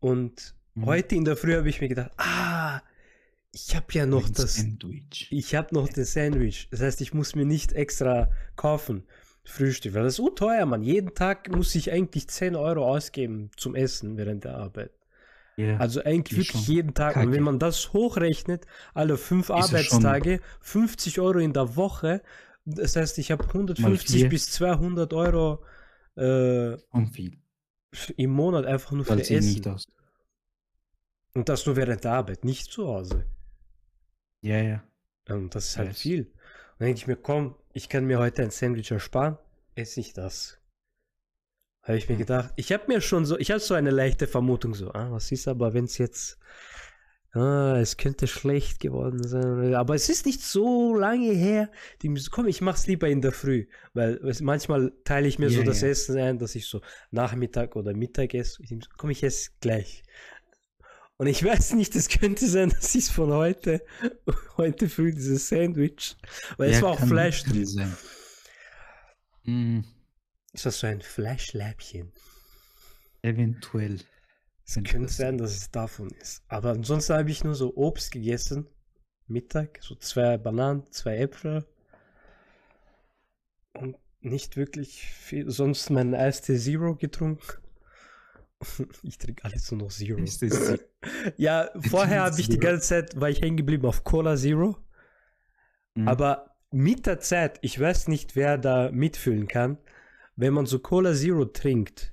Und 0.00 0.54
Mhm. 0.74 0.86
heute 0.86 1.14
in 1.16 1.24
der 1.24 1.36
Früh 1.36 1.54
habe 1.56 1.68
ich 1.68 1.80
mir 1.80 1.88
gedacht, 1.88 2.12
ah, 2.16 2.80
ich 3.52 3.74
habe 3.74 3.86
ja 3.92 4.06
noch 4.06 4.26
Ein 4.26 4.32
das 4.34 4.54
Sandwich. 4.56 5.26
ich 5.30 5.54
habe 5.56 5.74
noch 5.74 5.88
den 5.88 6.04
Sandwich. 6.04 6.68
Das 6.70 6.80
heißt, 6.80 7.00
ich 7.00 7.12
muss 7.12 7.34
mir 7.34 7.44
nicht 7.44 7.72
extra 7.72 8.30
kaufen. 8.56 9.04
Frühstück, 9.42 9.94
weil 9.94 10.04
das 10.04 10.12
ist 10.12 10.16
so 10.18 10.28
teuer, 10.30 10.64
Mann. 10.66 10.82
Jeden 10.82 11.14
Tag 11.14 11.50
muss 11.50 11.74
ich 11.74 11.90
eigentlich 11.90 12.28
10 12.28 12.54
Euro 12.54 12.86
ausgeben 12.86 13.50
zum 13.56 13.74
Essen 13.74 14.16
während 14.16 14.44
der 14.44 14.56
Arbeit. 14.56 14.92
Ja. 15.56 15.76
Also 15.78 16.04
eigentlich 16.04 16.38
wirklich 16.38 16.68
jeden 16.68 16.94
Tag. 16.94 17.16
Und 17.16 17.22
kacke. 17.22 17.32
wenn 17.36 17.42
man 17.42 17.58
das 17.58 17.92
hochrechnet, 17.92 18.66
alle 18.94 19.16
fünf 19.16 19.50
Arbeitstage, 19.50 20.40
50 20.60 21.18
Euro 21.20 21.38
in 21.38 21.52
der 21.52 21.74
Woche, 21.74 22.22
das 22.64 22.94
heißt, 22.94 23.18
ich 23.18 23.32
habe 23.32 23.44
150 23.48 24.20
vier. 24.20 24.28
bis 24.28 24.46
200 24.52 25.12
Euro 25.14 25.64
äh, 26.16 26.76
Und 26.90 27.08
viel. 27.14 27.38
im 28.16 28.30
Monat 28.30 28.66
einfach 28.66 28.92
nur 28.92 29.04
für 29.04 29.22
sie 29.24 29.34
nicht 29.40 29.66
Essen. 29.66 29.92
Und 31.34 31.48
das 31.48 31.64
nur 31.66 31.76
während 31.76 32.02
der 32.04 32.12
Arbeit, 32.12 32.44
nicht 32.44 32.70
zu 32.72 32.86
Hause. 32.88 33.24
Ja, 34.42 34.58
ja. 34.60 34.84
Und 35.28 35.54
das 35.54 35.68
ist 35.70 35.76
halt 35.78 35.90
Weiß. 35.90 36.00
viel. 36.00 36.22
Und 36.22 36.32
dann 36.80 36.86
denke 36.86 36.98
ich 36.98 37.06
mir, 37.06 37.16
komm, 37.16 37.54
ich 37.72 37.88
kann 37.88 38.04
mir 38.06 38.18
heute 38.18 38.42
ein 38.42 38.50
Sandwich 38.50 38.90
ersparen, 38.90 39.38
esse 39.74 40.00
ich 40.00 40.12
das. 40.12 40.58
Habe 41.82 41.96
ich 41.98 42.08
mir 42.08 42.14
Hm. 42.16 42.20
gedacht, 42.20 42.52
ich 42.56 42.72
habe 42.72 42.84
mir 42.88 43.00
schon 43.00 43.24
so, 43.24 43.38
ich 43.38 43.50
habe 43.50 43.60
so 43.60 43.74
eine 43.74 43.90
leichte 43.90 44.26
Vermutung, 44.26 44.74
so, 44.74 44.92
ah, 44.92 45.10
was 45.12 45.30
ist 45.32 45.46
aber, 45.48 45.72
wenn 45.72 45.84
es 45.84 45.98
jetzt, 45.98 46.38
ah, 47.32 47.76
es 47.80 47.96
könnte 47.96 48.26
schlecht 48.26 48.80
geworden 48.80 49.26
sein, 49.26 49.74
aber 49.74 49.94
es 49.94 50.08
ist 50.08 50.26
nicht 50.26 50.42
so 50.42 50.94
lange 50.94 51.32
her. 51.32 51.70
Die 52.02 52.08
müssen, 52.08 52.30
komm, 52.30 52.46
ich 52.48 52.60
mach's 52.60 52.86
lieber 52.86 53.08
in 53.08 53.20
der 53.20 53.32
Früh, 53.32 53.66
weil 53.94 54.14
es, 54.26 54.40
manchmal 54.40 54.92
teile 55.04 55.28
ich 55.28 55.38
mir 55.38 55.50
so 55.50 55.62
Ja, 55.62 55.64
das 55.64 55.82
ja. 55.82 55.88
Essen 55.88 56.18
ein, 56.18 56.38
dass 56.38 56.54
ich 56.54 56.66
so 56.66 56.80
Nachmittag 57.10 57.76
oder 57.76 57.94
Mittag 57.94 58.34
esse. 58.34 58.62
Ich, 58.62 58.70
so, 58.70 58.76
komm, 58.96 59.10
ich 59.10 59.22
esse 59.22 59.50
gleich. 59.60 60.02
Und 61.18 61.26
ich 61.26 61.44
weiß 61.44 61.74
nicht, 61.74 61.94
es 61.96 62.08
könnte 62.08 62.48
sein, 62.48 62.70
dass 62.80 62.94
ich 62.94 63.04
es 63.04 63.10
von 63.10 63.30
heute, 63.32 63.84
heute 64.56 64.88
früh, 64.88 65.12
dieses 65.12 65.48
Sandwich, 65.48 66.16
weil 66.56 66.70
es 66.70 66.80
Ja, 66.80 66.82
war 66.82 66.92
auch 66.92 67.00
Fleisch 67.00 67.44
drin. 67.44 67.66
sein. 67.66 67.98
Mm, 69.44 69.80
Ist 70.52 70.66
das 70.66 70.78
so 70.80 70.86
ein 70.86 71.02
Fleischläppchen? 71.02 72.12
eventuell. 73.22 74.00
Es 74.70 74.84
könnte 74.84 75.12
sein, 75.12 75.36
dass 75.36 75.56
es 75.56 75.70
davon 75.72 76.10
ist. 76.20 76.44
Aber 76.46 76.70
ansonsten 76.70 77.14
habe 77.14 77.30
ich 77.30 77.42
nur 77.42 77.56
so 77.56 77.74
Obst 77.76 78.12
gegessen. 78.12 78.68
Mittag. 79.26 79.80
So 79.82 79.96
zwei 79.96 80.38
Bananen, 80.38 80.84
zwei 80.90 81.16
Äpfel. 81.16 81.66
Und 83.72 83.96
nicht 84.20 84.56
wirklich 84.56 85.06
viel. 85.06 85.50
Sonst 85.50 85.90
mein 85.90 86.14
Eistee 86.14 86.56
Zero 86.56 86.94
getrunken. 86.94 87.42
Ich 89.02 89.16
trinke 89.16 89.42
alles 89.44 89.70
nur 89.72 89.84
noch 89.84 89.90
Zero. 89.90 90.18
Ist 90.18 90.42
das 90.42 90.78
Ja, 91.38 91.70
vorher 91.88 92.24
habe 92.24 92.38
ich 92.38 92.48
die 92.48 92.58
ganze 92.58 92.86
Zeit, 92.86 93.18
war 93.18 93.30
ich 93.30 93.40
hängen 93.40 93.56
geblieben 93.56 93.86
auf 93.86 94.04
Cola 94.04 94.36
Zero. 94.36 94.76
Mhm. 95.94 96.06
Aber 96.06 96.56
mit 96.70 97.06
der 97.06 97.20
Zeit, 97.20 97.58
ich 97.62 97.80
weiß 97.80 98.08
nicht, 98.08 98.36
wer 98.36 98.58
da 98.58 98.90
mitfühlen 98.92 99.48
kann, 99.48 99.78
wenn 100.36 100.52
man 100.52 100.66
so 100.66 100.78
Cola 100.78 101.14
Zero 101.14 101.46
trinkt, 101.46 102.12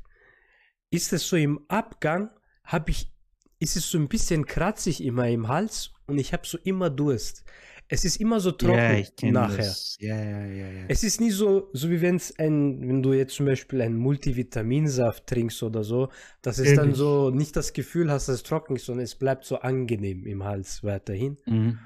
ist 0.90 1.12
es 1.12 1.28
so 1.28 1.36
im 1.36 1.66
Abgang, 1.68 2.32
habe 2.68 2.92
ich, 2.92 3.12
ist 3.60 3.76
es 3.76 3.90
so 3.90 3.98
ein 3.98 4.08
bisschen 4.08 4.46
kratzig 4.46 5.04
immer 5.04 5.28
im 5.28 5.48
Hals 5.48 5.92
und 6.06 6.20
ich 6.20 6.34
habe 6.34 6.46
so 6.46 6.58
immer 6.64 6.90
Durst. 6.90 7.44
Es 7.90 8.04
ist 8.04 8.18
immer 8.18 8.42
so 8.42 8.52
trocken 8.52 8.78
ja, 8.78 8.94
ich 8.96 9.16
kenne 9.16 9.32
nachher. 9.32 9.58
das. 9.58 9.96
Ja, 10.02 10.18
ja. 10.18 10.86
Es 10.90 11.04
ist 11.04 11.22
nie 11.22 11.32
so, 11.32 11.70
so 11.72 11.90
wie 11.90 12.02
wenn 12.02 12.18
es 12.18 12.38
ein, 12.38 12.82
wenn 12.82 13.02
du 13.02 13.14
jetzt 13.14 13.36
zum 13.36 13.46
Beispiel 13.46 13.82
einen 13.82 13.98
Multivitaminsaft 13.98 15.26
trinkst 15.26 15.64
oder 15.64 15.86
so, 15.86 16.10
dass 16.42 16.60
es 16.60 16.76
dann 16.76 16.94
so 16.94 17.30
nicht 17.30 17.56
das 17.56 17.72
Gefühl 17.72 18.12
hast, 18.12 18.28
dass 18.28 18.36
es 18.36 18.44
trocken 18.44 18.76
ist, 18.76 18.86
sondern 18.86 19.06
es 19.06 19.16
bleibt 19.16 19.46
so 19.46 19.60
angenehm 19.60 20.26
im 20.26 20.44
Hals 20.44 20.84
weiterhin. 20.84 21.38
Mhm. 21.46 21.80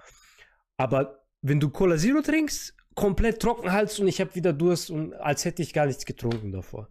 Aber 0.78 1.24
wenn 1.44 1.60
du 1.60 1.70
Cola 1.70 1.98
Zero 1.98 2.22
trinkst, 2.22 2.76
komplett 2.96 3.40
trocken 3.40 3.72
Hals 3.72 4.00
und 4.00 4.08
ich 4.08 4.20
habe 4.20 4.34
wieder 4.34 4.54
Durst 4.54 4.90
und 4.90 5.14
als 5.14 5.46
hätte 5.46 5.62
ich 5.62 5.72
gar 5.72 5.86
nichts 5.86 6.06
getrunken 6.06 6.52
davor. 6.52 6.90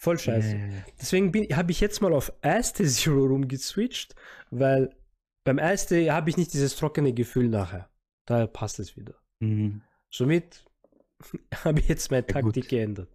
Voll 0.00 0.16
scheiße. 0.18 0.48
Ja, 0.56 0.56
ja, 0.56 0.66
ja. 0.66 0.84
Deswegen 1.00 1.56
habe 1.56 1.72
ich 1.72 1.80
jetzt 1.80 2.00
mal 2.00 2.12
auf 2.12 2.32
Eistee 2.40 2.86
Zero 2.86 3.26
rumgeswitcht, 3.26 4.14
weil 4.50 4.94
beim 5.44 5.58
Eistee 5.58 6.10
habe 6.12 6.30
ich 6.30 6.36
nicht 6.36 6.52
dieses 6.54 6.76
trockene 6.76 7.12
Gefühl 7.12 7.48
nachher. 7.48 7.90
Daher 8.24 8.46
passt 8.46 8.78
es 8.78 8.96
wieder. 8.96 9.14
Mhm. 9.40 9.82
Somit 10.08 10.64
habe 11.64 11.80
ich 11.80 11.88
jetzt 11.88 12.10
meine 12.12 12.24
Ja, 12.28 12.40
gut. 12.40 12.54
Taktik 12.54 12.68
geändert. 12.70 13.08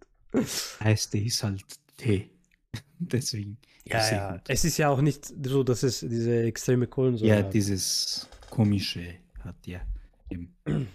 Eistee 0.80 1.22
ist 1.24 1.42
halt 1.42 1.64
Tee. 1.96 2.30
Deswegen. 2.98 3.56
Ja, 3.86 4.10
ja. 4.10 4.32
gut. 4.32 4.42
Es 4.48 4.64
ist 4.66 4.76
ja 4.76 4.90
auch 4.90 5.00
nicht 5.00 5.32
so, 5.46 5.62
dass 5.62 5.82
es 5.84 6.00
diese 6.00 6.42
extreme 6.42 6.86
Kohlensäure 6.86 7.30
Ja, 7.30 7.36
hat. 7.44 7.54
dieses 7.54 8.28
komische 8.50 9.14
hat 9.40 9.66
ja. 9.66 9.80
Eben. 10.28 10.54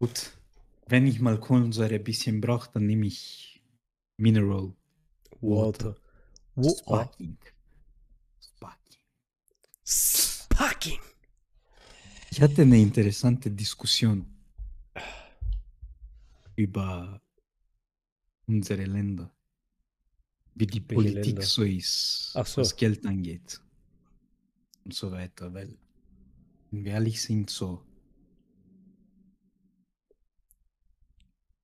Gut. 0.00 0.30
Wenn 0.86 1.06
ich 1.06 1.20
mal 1.20 1.38
Kohlensäure 1.38 1.94
ein 1.94 2.04
bisschen 2.04 2.40
brauche, 2.40 2.70
dann 2.74 2.86
nehme 2.86 3.06
ich 3.06 3.53
Mineral 4.16 4.72
Water. 5.40 5.96
Wo 6.54 6.70
Sparking. 6.70 7.36
Sparking. 8.40 9.00
Sparking. 9.84 11.00
Ich 12.30 12.40
hatte 12.40 12.62
eine 12.62 12.80
interessante 12.80 13.50
Diskussion 13.50 14.26
über 16.56 17.20
unsere 18.46 18.84
Länder. 18.84 19.30
Wie 20.54 20.66
die 20.66 20.80
Welche 20.88 20.94
Politik 20.94 21.24
Länder? 21.26 21.42
so 21.42 21.62
ist, 21.62 22.32
so. 22.32 22.60
was 22.60 22.76
Geld 22.76 23.04
angeht. 23.04 23.60
Und 24.84 24.94
so 24.94 25.10
weiter. 25.10 25.52
Weil, 25.52 25.76
wenn 26.70 26.84
wir 26.84 26.92
ehrlich 26.92 27.20
sind, 27.20 27.50
so 27.50 27.84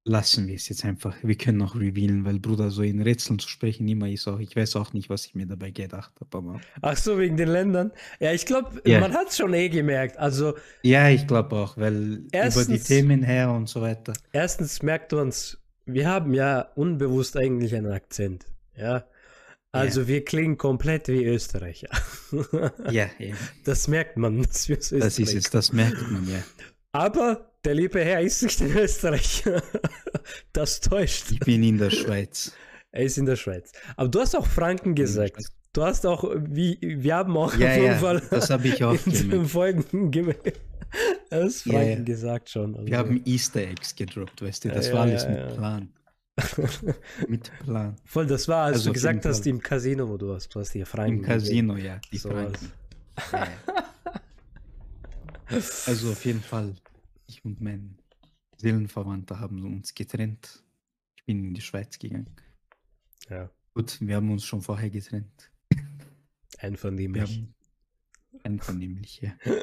lassen 0.04 0.46
wir 0.48 0.54
es 0.56 0.68
jetzt 0.68 0.84
einfach. 0.84 1.14
Wir 1.22 1.36
können 1.36 1.60
auch 1.62 1.74
revealen, 1.74 2.24
weil 2.24 2.38
Bruder, 2.40 2.70
so 2.70 2.82
in 2.82 3.02
Rätseln 3.02 3.38
zu 3.38 3.48
sprechen 3.48 3.86
immer 3.86 4.08
ist 4.08 4.26
auch, 4.28 4.38
ich 4.40 4.56
weiß 4.56 4.76
auch 4.76 4.92
nicht, 4.92 5.10
was 5.10 5.26
ich 5.26 5.34
mir 5.34 5.46
dabei 5.46 5.70
gedacht 5.70 6.12
habe, 6.32 6.60
Ach 6.80 6.96
so, 6.96 7.18
wegen 7.18 7.36
den 7.36 7.48
Ländern. 7.48 7.92
Ja, 8.18 8.32
ich 8.32 8.46
glaube, 8.46 8.80
Ja. 8.86 9.00
man 9.00 9.12
hat 9.12 9.28
es 9.28 9.36
schon 9.36 9.52
eh 9.54 9.68
gemerkt. 9.68 10.16
Also, 10.18 10.54
ja, 10.82 11.08
ich 11.10 11.26
glaube 11.26 11.54
auch, 11.56 11.76
weil 11.76 11.96
über 11.96 12.18
die 12.30 12.36
Erstens- 12.36 12.84
Themen 12.84 13.22
her 13.22 13.50
und 13.52 13.68
so 13.68 13.80
weiter. 13.82 14.14
erstens 14.32 14.82
merkt 14.82 15.12
man 15.12 15.28
es, 15.28 15.58
wir 15.86 16.08
haben 16.08 16.34
ja 16.34 16.62
unbewusst 16.76 17.36
eigentlich 17.36 17.74
einen 17.74 17.92
Akzent. 17.92 18.46
Ja. 18.76 19.04
Also, 19.72 20.08
wir 20.08 20.24
klingen 20.24 20.56
komplett 20.56 21.06
wie 21.08 21.24
Österreicher. 21.24 21.88
Ja, 22.90 23.06
ja. 23.18 23.34
Das 23.64 23.86
merkt 23.86 24.16
man, 24.16 24.42
dass 24.42 24.68
wir 24.68 24.76
Das 24.76 24.90
ist 25.18 25.34
es, 25.34 25.50
das 25.50 25.72
merkt 25.72 26.10
man 26.10 26.28
ja. 26.28 26.42
Aber 26.92 27.49
der 27.64 27.74
liebe 27.74 28.04
Herr 28.04 28.20
ist 28.20 28.42
nicht 28.42 28.60
in 28.60 28.76
Österreich. 28.76 29.44
Das 30.52 30.80
täuscht. 30.80 31.30
Ich 31.32 31.40
bin 31.40 31.62
in 31.62 31.78
der 31.78 31.90
Schweiz. 31.90 32.52
Er 32.92 33.04
ist 33.04 33.18
in 33.18 33.26
der 33.26 33.36
Schweiz. 33.36 33.72
Aber 33.96 34.08
du 34.08 34.20
hast 34.20 34.36
auch 34.36 34.46
Franken 34.46 34.94
gesagt. 34.94 35.42
Du 35.72 35.82
hast 35.82 36.06
auch, 36.06 36.24
wie, 36.36 36.78
wir 36.80 37.16
haben 37.16 37.36
auch 37.36 37.54
Ja, 37.56 37.68
auf 37.68 37.74
jeden 37.74 37.86
ja, 37.86 37.98
Fall 37.98 38.22
das 38.30 38.50
habe 38.50 38.68
ich 38.68 38.82
auch 38.84 38.94
in 39.06 39.30
den 39.30 40.10
gemerkt. 40.10 40.60
Er 41.30 41.42
ist 41.42 41.64
Ja, 41.66 41.72
Franken 41.74 41.98
ja. 41.98 42.04
gesagt 42.04 42.50
schon. 42.50 42.74
Also. 42.74 42.86
Wir 42.86 42.98
haben 42.98 43.22
Easter 43.24 43.60
Eggs 43.60 43.94
gedroppt, 43.94 44.42
weißt 44.42 44.64
du, 44.64 44.68
Ja, 44.68 44.74
das 44.74 44.88
ja, 44.88 44.94
war 44.94 45.02
alles 45.02 45.22
ja, 45.24 45.28
mit 45.30 45.38
ja. 45.38 45.46
Plan. 45.54 45.88
Mit 47.28 47.50
Plan. 47.64 47.96
Voll, 48.04 48.26
das 48.26 48.48
war, 48.48 48.66
als 48.66 48.78
Also 48.78 48.90
du 48.90 48.94
gesagt 48.94 49.24
hast, 49.26 49.46
im 49.46 49.60
Casino, 49.60 50.08
wo 50.08 50.16
du 50.16 50.28
warst. 50.28 50.54
Du 50.54 50.60
hast 50.60 50.72
dir 50.72 50.86
Franken 50.86 51.18
Im 51.18 51.22
Casino, 51.22 51.76
ja, 51.76 52.00
die 52.12 52.18
So 52.18 52.30
Franken. 52.30 52.72
Ja, 53.32 53.44
ja. 53.44 53.48
Also 55.86 56.12
auf 56.12 56.24
jeden 56.24 56.42
Fall, 56.42 56.74
ich 57.30 57.44
und 57.44 57.60
mein 57.60 57.98
Seelenverwandter 58.58 59.40
haben 59.40 59.64
uns 59.64 59.94
getrennt. 59.94 60.62
Ich 61.16 61.24
bin 61.24 61.44
in 61.44 61.54
die 61.54 61.60
Schweiz 61.60 61.98
gegangen. 61.98 62.34
Ja, 63.28 63.50
Gut, 63.74 64.00
wir 64.00 64.16
haben 64.16 64.30
uns 64.30 64.44
schon 64.44 64.62
vorher 64.62 64.90
getrennt. 64.90 65.50
Einvernehmlich. 66.58 67.44
einvernehmlich, 68.42 69.20
ja. 69.22 69.32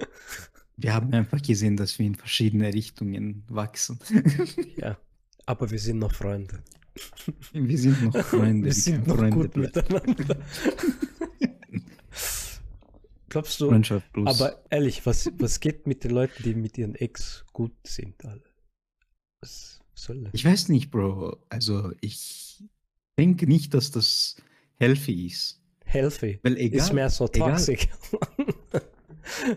Wir 0.80 0.94
haben 0.94 1.12
einfach 1.12 1.42
gesehen, 1.42 1.76
dass 1.76 1.98
wir 1.98 2.06
in 2.06 2.14
verschiedene 2.14 2.72
Richtungen 2.72 3.44
wachsen. 3.48 3.98
Ja. 4.78 4.96
Aber 5.48 5.72
wir 5.72 5.80
sind 5.80 5.98
noch 5.98 6.14
Freunde. 6.14 6.62
Wir 7.52 7.78
sind 7.80 8.04
noch 8.04 8.16
Freunde. 8.26 8.66
wir 8.66 8.74
sind 8.74 9.08
noch 9.08 9.18
Freunde 9.18 9.36
gut 9.36 9.58
miteinander. 9.58 10.38
Glaubst 13.30 13.60
du, 13.60 13.70
Freundschaft 13.70 14.12
plus. 14.14 14.28
Aber 14.28 14.64
ehrlich, 14.70 15.06
was, 15.06 15.32
was 15.38 15.60
geht 15.60 15.86
mit 15.86 16.04
den 16.04 16.12
Leuten, 16.12 16.44
die 16.44 16.54
mit 16.54 16.78
ihren 16.78 16.96
Ex 16.96 17.46
gut 17.54 17.76
sind, 17.86 18.24
alle? 18.26 18.44
Was 19.42 19.82
soll 19.94 20.24
das? 20.24 20.34
Ich 20.34 20.46
weiß 20.46 20.70
nicht, 20.70 20.92
Bro. 20.92 21.38
Also 21.50 21.92
ich 22.02 22.64
denke 23.18 23.48
nicht, 23.48 23.74
dass 23.74 23.92
das 23.92 24.38
healthy 24.76 25.28
ist. 25.28 25.62
Healthy. 25.86 26.40
Weil 26.44 26.58
egal, 26.58 26.80
ist 26.80 26.94
mehr 26.94 27.10
so 27.10 27.28
toxic. 27.28 27.90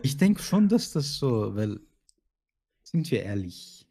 Ich 0.02 0.16
denke 0.16 0.42
schon, 0.42 0.68
dass 0.68 0.92
das 0.92 1.16
so, 1.16 1.54
weil, 1.54 1.80
sind 2.82 3.10
wir 3.10 3.22
ehrlich, 3.22 3.86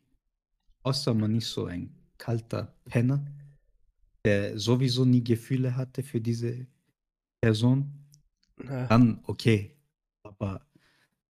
außer 0.83 1.13
man 1.13 1.35
ist 1.35 1.51
so 1.51 1.65
ein 1.65 1.95
kalter 2.17 2.75
Penner, 2.85 3.25
der 4.25 4.59
sowieso 4.59 5.05
nie 5.05 5.23
Gefühle 5.23 5.75
hatte 5.75 6.03
für 6.03 6.19
diese 6.19 6.67
Person, 7.41 7.98
Dann 8.65 9.21
okay. 9.25 9.75
Aber 10.23 10.65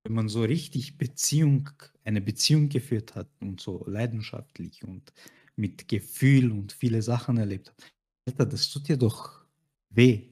wenn 0.04 0.14
man 0.14 0.30
so 0.30 0.42
richtig 0.42 0.98
Beziehung, 0.98 1.70
eine 2.04 2.22
Beziehung 2.22 2.70
geführt 2.70 3.16
hat 3.16 3.30
und 3.42 3.62
so 3.62 3.84
leidenschaftlich 3.88 4.84
und 4.84 5.14
mit 5.56 5.88
Gefühl 5.88 6.52
und 6.52 6.72
viele 6.72 7.02
Sachen 7.02 7.38
erlebt 7.38 7.70
hat, 7.70 7.92
Alter, 8.28 8.46
das 8.46 8.70
tut 8.70 8.88
dir 8.88 8.98
doch 8.98 9.46
weh. 9.90 10.30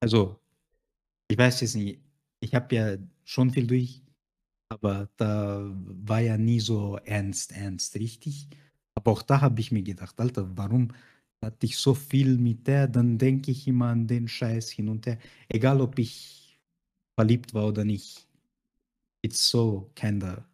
Also, 0.00 0.40
ich 1.28 1.38
weiß 1.38 1.60
jetzt 1.60 1.76
nicht, 1.76 2.00
ich 2.40 2.54
habe 2.54 2.74
ja 2.74 2.96
schon 3.24 3.50
viel 3.50 3.66
durch, 3.66 4.02
aber 4.68 5.08
da 5.16 5.70
war 5.74 6.20
ja 6.20 6.38
nie 6.38 6.60
so 6.60 6.96
ernst, 7.04 7.52
ernst, 7.52 7.96
richtig. 7.96 8.48
Aber 8.94 9.12
auch 9.12 9.22
da 9.22 9.40
habe 9.40 9.60
ich 9.60 9.72
mir 9.72 9.82
gedacht, 9.82 10.18
Alter, 10.20 10.56
warum 10.56 10.92
hatte 11.42 11.66
ich 11.66 11.78
so 11.78 11.94
viel 11.94 12.36
mit 12.38 12.66
der, 12.66 12.86
dann 12.88 13.18
denke 13.18 13.50
ich 13.50 13.66
immer 13.66 13.86
an 13.88 14.06
den 14.06 14.28
Scheiß 14.28 14.70
hin 14.70 14.88
und 14.88 15.06
her. 15.06 15.18
Egal, 15.48 15.80
ob 15.80 15.98
ich 15.98 16.58
verliebt 17.16 17.54
war 17.54 17.66
oder 17.68 17.84
nicht. 17.84 18.26
It's 19.22 19.48
so 19.50 19.90
kinda 19.94 20.46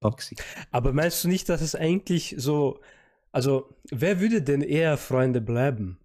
toxic. 0.00 0.42
Aber 0.70 0.92
meinst 0.92 1.24
du 1.24 1.28
nicht, 1.28 1.48
dass 1.48 1.60
es 1.60 1.74
eigentlich 1.74 2.34
so. 2.38 2.80
Also, 3.32 3.74
wer 3.90 4.20
würde 4.20 4.42
denn 4.42 4.62
eher 4.62 4.96
Freunde 4.96 5.40
bleiben? 5.40 5.98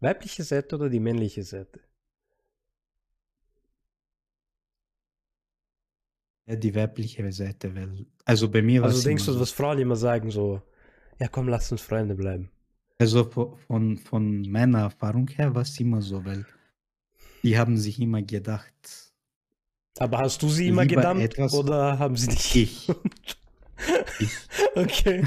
Weibliche 0.00 0.42
Seite 0.44 0.76
oder 0.76 0.88
die 0.90 1.00
männliche 1.00 1.44
Seite? 1.44 1.80
Ja, 6.46 6.56
die 6.56 6.74
weibliche 6.74 7.30
Seite, 7.32 7.74
weil, 7.76 8.06
also 8.24 8.50
bei 8.50 8.60
mir 8.62 8.82
war 8.82 8.88
Also 8.88 8.98
es 8.98 9.04
denkst 9.04 9.24
immer 9.24 9.26
du, 9.26 9.38
was 9.40 9.50
Frauen 9.52 9.78
immer 9.78 9.96
sagen, 9.96 10.30
so, 10.32 10.62
ja 11.20 11.28
komm, 11.28 11.48
lass 11.48 11.70
uns 11.72 11.82
Freunde 11.82 12.14
bleiben. 12.16 12.50
Also 12.98 13.20
vo- 13.22 13.56
von, 13.66 13.96
von 13.98 14.42
meiner 14.50 14.80
Erfahrung 14.80 15.28
her 15.28 15.54
war 15.54 15.62
es 15.62 15.78
immer 15.78 16.02
so, 16.02 16.24
weil 16.24 16.44
die 17.44 17.56
haben 17.56 17.76
sich 17.78 18.00
immer 18.00 18.22
gedacht, 18.22 19.12
Aber 19.98 20.18
hast 20.18 20.42
du 20.42 20.48
sie 20.48 20.68
immer 20.68 20.84
gedammt 20.86 21.22
etwas- 21.22 21.54
oder 21.54 21.98
haben 21.98 22.16
sie 22.16 22.28
dich? 22.28 22.56
ich. 22.56 22.88
ich. 24.20 24.30
Okay. 24.74 25.24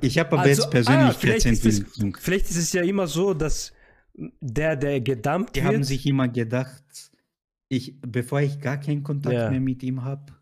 Ich 0.00 0.18
habe 0.18 0.32
aber 0.32 0.42
Also, 0.42 0.62
jetzt 0.70 0.88
ah, 0.88 1.12
vielleicht, 1.12 1.46
ist 1.46 1.64
es, 1.64 1.84
vielleicht 2.18 2.50
ist 2.50 2.56
es 2.56 2.72
ja 2.72 2.82
immer 2.82 3.06
so, 3.06 3.32
dass 3.32 3.72
Der, 4.40 4.76
der 4.76 5.00
gedumpt 5.00 5.54
Die 5.56 5.62
wird. 5.62 5.74
haben 5.74 5.84
sich 5.84 6.04
immer 6.06 6.28
gedacht, 6.28 6.82
ich, 7.68 8.00
bevor 8.00 8.40
ich 8.40 8.60
gar 8.60 8.78
keinen 8.78 9.02
Kontakt 9.04 9.34
Ja. 9.34 9.50
mehr 9.50 9.60
mit 9.60 9.82
ihm 9.82 10.02
habe, 10.04 10.32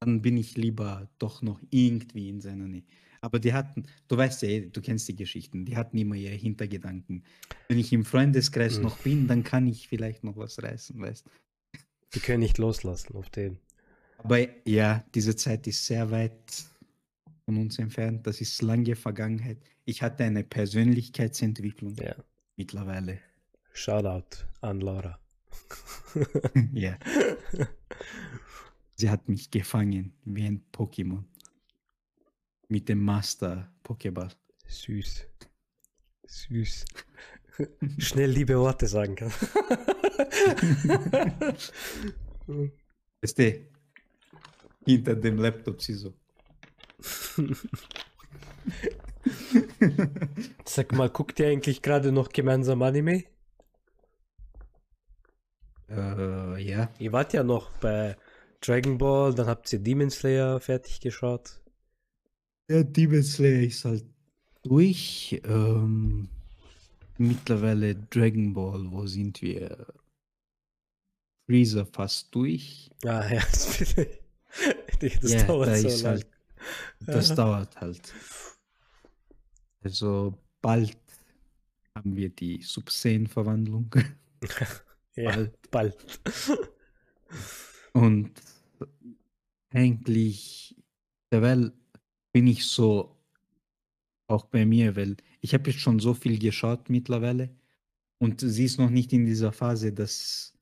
dann 0.00 0.20
bin 0.22 0.36
ich 0.36 0.56
lieber 0.56 1.08
doch 1.18 1.42
noch 1.42 1.60
irgendwie 1.70 2.28
in 2.30 2.40
seiner 2.40 2.66
Nähe. 2.66 2.84
Aber 3.20 3.38
die 3.38 3.52
hatten, 3.52 3.84
du 4.08 4.16
weißt 4.16 4.42
ja, 4.42 4.48
eh, 4.48 4.60
du 4.70 4.80
kennst 4.80 5.08
die 5.08 5.16
Geschichten, 5.16 5.64
die 5.64 5.76
hatten 5.76 5.96
immer 5.98 6.14
ihre 6.14 6.34
Hintergedanken. 6.34 7.24
Wenn 7.68 7.78
ich 7.78 7.92
im 7.92 8.04
Freundeskreis 8.04 8.76
Mhm. 8.78 8.82
noch 8.84 8.98
bin, 8.98 9.26
dann 9.26 9.42
kann 9.44 9.66
ich 9.66 9.88
vielleicht 9.88 10.24
noch 10.24 10.36
was 10.36 10.62
reißen, 10.62 11.00
weißt 11.00 11.24
die 12.14 12.20
können 12.20 12.40
nicht 12.40 12.56
loslassen 12.58 13.14
auf 13.16 13.28
den. 13.30 13.58
Aber 14.18 14.38
ja, 14.66 15.04
diese 15.14 15.36
Zeit 15.36 15.66
ist 15.66 15.84
sehr 15.84 16.10
weit 16.10 16.64
von 17.44 17.58
uns 17.58 17.78
entfernt. 17.78 18.26
Das 18.26 18.40
ist 18.40 18.62
lange 18.62 18.96
Vergangenheit. 18.96 19.58
Ich 19.84 20.02
hatte 20.02 20.24
eine 20.24 20.42
Persönlichkeitsentwicklung 20.42 21.94
Ja. 21.96 22.14
mittlerweile. 22.56 23.18
Shoutout 23.72 24.38
an 24.62 24.80
Laura. 24.80 25.18
ja. 26.72 26.96
Sie 28.96 29.10
hat 29.10 29.28
mich 29.28 29.50
gefangen 29.50 30.14
wie 30.24 30.44
ein 30.46 30.62
Pokémon. 30.72 31.24
Mit 32.68 32.88
dem 32.88 33.02
Master 33.02 33.72
Pokéball. 33.84 34.30
Süß. 34.66 35.26
Süß. 36.26 36.84
Schnell 37.98 38.30
liebe 38.30 38.58
Worte 38.58 38.86
sagen 38.86 39.14
kann. 39.14 39.30
Weißt 43.22 43.38
du, 43.38 43.66
hinter 44.84 45.14
dem 45.16 45.38
Laptop 45.38 45.80
sie 45.82 45.94
so. 45.94 46.12
Sag 50.64 50.92
mal, 50.92 51.10
guckt 51.10 51.40
ihr 51.40 51.48
eigentlich 51.48 51.82
gerade 51.82 52.12
noch 52.12 52.28
gemeinsam 52.28 52.82
Anime? 52.82 53.24
äh, 55.88 56.62
ja. 56.62 56.90
Ihr 56.98 57.12
wart 57.12 57.32
ja 57.32 57.42
noch 57.42 57.70
bei 57.78 58.16
Dragon 58.60 58.98
Ball, 58.98 59.34
dann 59.34 59.46
habt 59.46 59.72
ihr 59.72 59.78
Demon 59.78 60.10
Slayer 60.10 60.60
fertig 60.60 61.00
geschaut. 61.00 61.60
Der 62.68 62.84
Demon 62.84 63.22
Slayer 63.22 63.62
ist 63.62 63.84
halt 63.84 64.04
durch. 64.62 65.40
Ähm, 65.44 66.28
mittlerweile 67.18 67.94
Dragon 67.94 68.52
Ball, 68.52 68.90
wo 68.90 69.06
sind 69.06 69.40
wir? 69.42 69.86
Freezer 71.48 71.86
fast 71.86 72.34
durch. 72.34 72.90
Ah 73.04 73.32
ja, 73.32 73.40
das, 73.40 73.94
das 75.20 75.32
Ja, 75.32 75.42
dauert 75.44 75.68
da 75.68 75.76
so 75.76 75.88
lang. 76.02 76.04
halt, 76.04 76.26
das 77.00 77.28
Ja. 77.28 77.34
dauert 77.36 77.80
halt. 77.80 78.12
Also 79.82 80.36
bald 80.60 80.96
haben 81.94 82.16
wir 82.16 82.28
die 82.30 82.62
Sub 82.62 82.90
Verwandlung 82.90 83.90
ja, 85.16 85.30
bald. 85.30 85.70
bald. 85.70 86.20
und 87.94 88.32
eigentlich 89.70 90.76
derweil 91.30 91.72
bin 92.36 92.48
ich 92.48 92.66
so 92.66 93.16
auch 94.26 94.44
bei 94.44 94.66
mir, 94.66 94.94
weil 94.94 95.16
ich 95.40 95.54
habe 95.54 95.70
jetzt 95.70 95.80
schon 95.80 96.00
so 96.00 96.12
viel 96.12 96.38
geschaut 96.38 96.90
mittlerweile 96.90 97.48
und 98.18 98.42
sie 98.42 98.66
ist 98.66 98.78
noch 98.78 98.90
nicht 98.90 99.10
in 99.14 99.24
dieser 99.24 99.52
Phase, 99.52 99.90
dass 99.90 100.52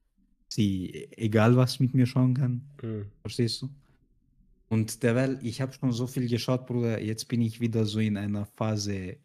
sie 0.47 1.09
egal 1.17 1.57
was 1.57 1.81
mit 1.81 1.93
mir 1.93 2.07
schauen 2.07 2.35
kann. 2.35 2.63
Hm. 2.81 3.07
Verstehst 3.23 3.63
du? 3.63 3.71
Und 4.69 5.03
derweil, 5.03 5.41
ich 5.43 5.61
habe 5.61 5.73
schon 5.73 5.91
so 5.91 6.07
viel 6.07 6.29
geschaut, 6.29 6.65
Bruder. 6.69 7.03
Jetzt 7.03 7.27
bin 7.27 7.41
ich 7.41 7.61
wieder 7.61 7.87
so 7.87 7.99
in 7.99 8.19
einer 8.19 8.47
Phase, 8.47 9.17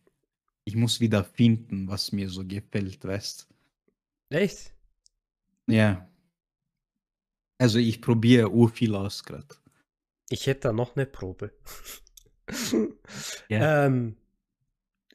ich 0.64 0.76
muss 0.76 1.00
wieder 1.00 1.24
finden, 1.24 1.88
was 1.88 2.12
mir 2.12 2.32
so 2.32 2.44
gefällt, 2.44 3.06
weißt 3.06 3.48
Echt? 4.32 4.74
Ja. 5.68 6.10
Also 7.60 7.78
ich 7.78 8.02
probiere 8.02 8.52
ur 8.52 8.70
viel 8.70 8.96
aus 8.96 9.24
gerade. 9.24 9.56
Ich 10.32 10.48
hätte 10.48 10.70
da 10.70 10.74
noch 10.74 10.96
eine 10.96 11.06
Probe. 11.06 11.54
Ja. 13.50 13.86
Ähm, 13.86 14.16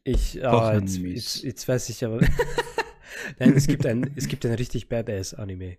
ich, 0.05 0.44
ah, 0.44 0.75
jetzt, 0.75 0.97
jetzt, 0.99 1.42
jetzt 1.42 1.68
weiß 1.68 1.88
ich 1.88 2.05
aber. 2.05 2.20
Nein, 3.38 3.55
es 3.55 3.66
gibt 3.66 3.87
ein, 3.87 4.11
es 4.16 4.29
gibt 4.29 4.44
ein 4.44 4.53
richtig 4.55 4.88
Badass-Anime. 4.88 5.79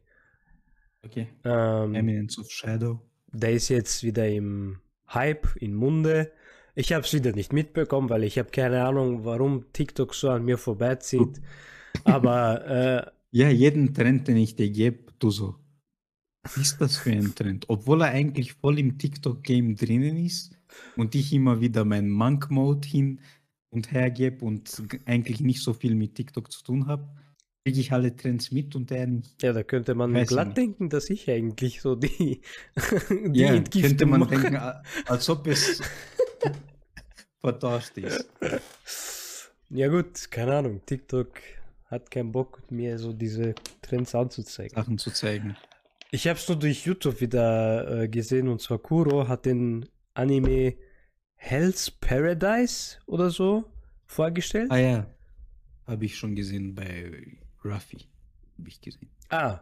Okay. 1.03 1.27
Ähm, 1.43 1.93
Eminence 1.93 2.39
of 2.39 2.49
Shadow. 2.49 2.99
der 3.31 3.51
ist 3.53 3.69
jetzt 3.69 4.03
wieder 4.03 4.27
im 4.27 4.79
Hype, 5.13 5.55
in 5.57 5.75
Munde. 5.75 6.31
Ich 6.73 6.91
habe 6.91 7.05
es 7.05 7.13
wieder 7.13 7.31
nicht 7.33 7.53
mitbekommen, 7.53 8.09
weil 8.09 8.23
ich 8.23 8.39
habe 8.39 8.49
keine 8.49 8.83
Ahnung, 8.85 9.23
warum 9.23 9.71
TikTok 9.71 10.15
so 10.15 10.29
an 10.29 10.43
mir 10.43 10.57
vorbeizieht. 10.57 11.41
Aber 12.03 12.65
äh, 12.67 13.11
Ja, 13.31 13.49
jeden 13.49 13.93
Trend, 13.93 14.27
den 14.27 14.37
ich 14.37 14.55
dir 14.55 14.69
gebe, 14.71 15.11
du 15.19 15.29
so. 15.29 15.55
Was 16.45 16.57
ist 16.57 16.79
das 16.79 16.97
für 16.97 17.11
ein 17.11 17.33
Trend? 17.35 17.65
Obwohl 17.69 18.01
er 18.03 18.09
eigentlich 18.11 18.53
voll 18.53 18.77
im 18.79 18.97
TikTok-Game 18.97 19.75
drinnen 19.75 20.15
ist 20.17 20.57
und 20.95 21.15
ich 21.15 21.33
immer 21.33 21.59
wieder 21.59 21.85
meinen 21.85 22.09
Monk-Mode 22.09 22.87
hin 22.87 23.19
und 23.71 23.91
her 23.91 24.11
gebe 24.11 24.45
und 24.45 24.83
eigentlich 25.05 25.41
nicht 25.41 25.61
so 25.61 25.73
viel 25.73 25.95
mit 25.95 26.15
TikTok 26.15 26.51
zu 26.51 26.63
tun 26.63 26.85
habe, 26.87 27.07
kriege 27.65 27.79
ich 27.79 27.91
alle 27.91 28.15
Trends 28.15 28.51
mit 28.51 28.75
und 28.75 28.91
er 28.91 29.07
nicht. 29.07 29.41
ja, 29.41 29.51
da 29.51 29.63
könnte 29.63 29.95
man 29.95 30.13
glatt 30.25 30.55
denken, 30.55 30.87
dass 30.89 31.09
ich 31.09 31.29
eigentlich 31.29 31.81
so 31.81 31.95
die, 31.95 32.41
die 33.09 33.39
Ja, 33.39 33.47
könnte 33.49 33.57
Entgiftung 33.57 34.09
man 34.11 34.19
mache. 34.21 34.35
denken, 34.39 34.55
als 35.07 35.29
ob 35.29 35.47
es 35.47 35.81
vertauscht 37.41 37.97
ist. 37.97 38.29
Ja 39.69 39.87
gut, 39.87 40.29
keine 40.29 40.57
Ahnung. 40.57 40.81
TikTok 40.85 41.31
hat 41.87 42.11
keinen 42.11 42.31
Bock, 42.31 42.61
mir 42.69 42.99
so 42.99 43.11
diese 43.13 43.55
Trends 43.81 44.13
anzuzeigen. 44.13 44.75
Sachen 44.75 44.97
zu 44.99 45.09
zeigen. 45.11 45.57
Ich 46.11 46.27
habe 46.27 46.37
es 46.37 46.47
nur 46.47 46.57
durch 46.57 46.85
YouTube 46.85 47.19
wieder 47.19 48.03
äh, 48.03 48.07
gesehen 48.07 48.47
und 48.47 48.61
zwar 48.61 48.79
Kuro 48.79 49.27
hat 49.27 49.45
den 49.45 49.87
Anime 50.13 50.75
Hell's 51.35 51.91
Paradise 51.91 52.97
oder 53.05 53.29
so 53.29 53.65
vorgestellt. 54.05 54.71
Ah 54.71 54.77
ja, 54.77 55.07
habe 55.85 56.05
ich 56.05 56.17
schon 56.17 56.35
gesehen 56.35 56.73
bei 56.75 57.11
Ruffy. 57.63 58.07
Habe 58.57 58.69
ich 58.69 58.79
gesehen. 58.81 59.09
Ah, 59.29 59.59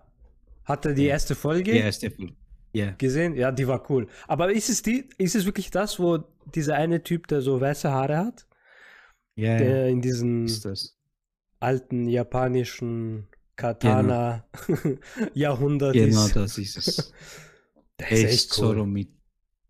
hat 0.65 0.85
er 0.85 0.93
die 0.93 1.03
Ja. 1.05 1.09
erste 1.13 1.35
Folge 1.35 1.77
Ja, 1.77 1.87
ist 1.87 2.03
der 2.03 2.11
Film. 2.11 2.35
Ja, 2.73 2.91
gesehen? 2.91 3.35
Ja, 3.35 3.51
die 3.51 3.67
war 3.67 3.89
cool. 3.89 4.07
Aber 4.27 4.51
ist 4.51 4.69
es 4.69 4.81
die, 4.81 5.07
ist 5.17 5.35
es 5.35 5.45
wirklich 5.45 5.69
das, 5.71 5.99
wo 5.99 6.19
dieser 6.55 6.75
eine 6.75 7.03
Typ, 7.03 7.27
der 7.27 7.41
so 7.41 7.61
weiße 7.61 7.91
Haare 7.91 8.17
hat, 8.17 8.47
ja, 9.35 9.51
ja. 9.53 9.57
der 9.57 9.87
in 9.89 10.01
diesen 10.01 10.49
alten 11.59 12.07
japanischen 12.07 13.27
Katana 13.55 14.45
Jahrhundert 15.33 15.93
Genau 15.93 16.25
ist? 16.25 16.35
das 16.35 16.57
ist 16.57 16.77
es. 16.77 17.13
Der 17.99 18.11
Er 18.11 18.17
ist 18.17 18.23
echt 18.33 18.49
Zorro 18.53 18.81
cool. 18.81 18.87
mit, 18.87 19.09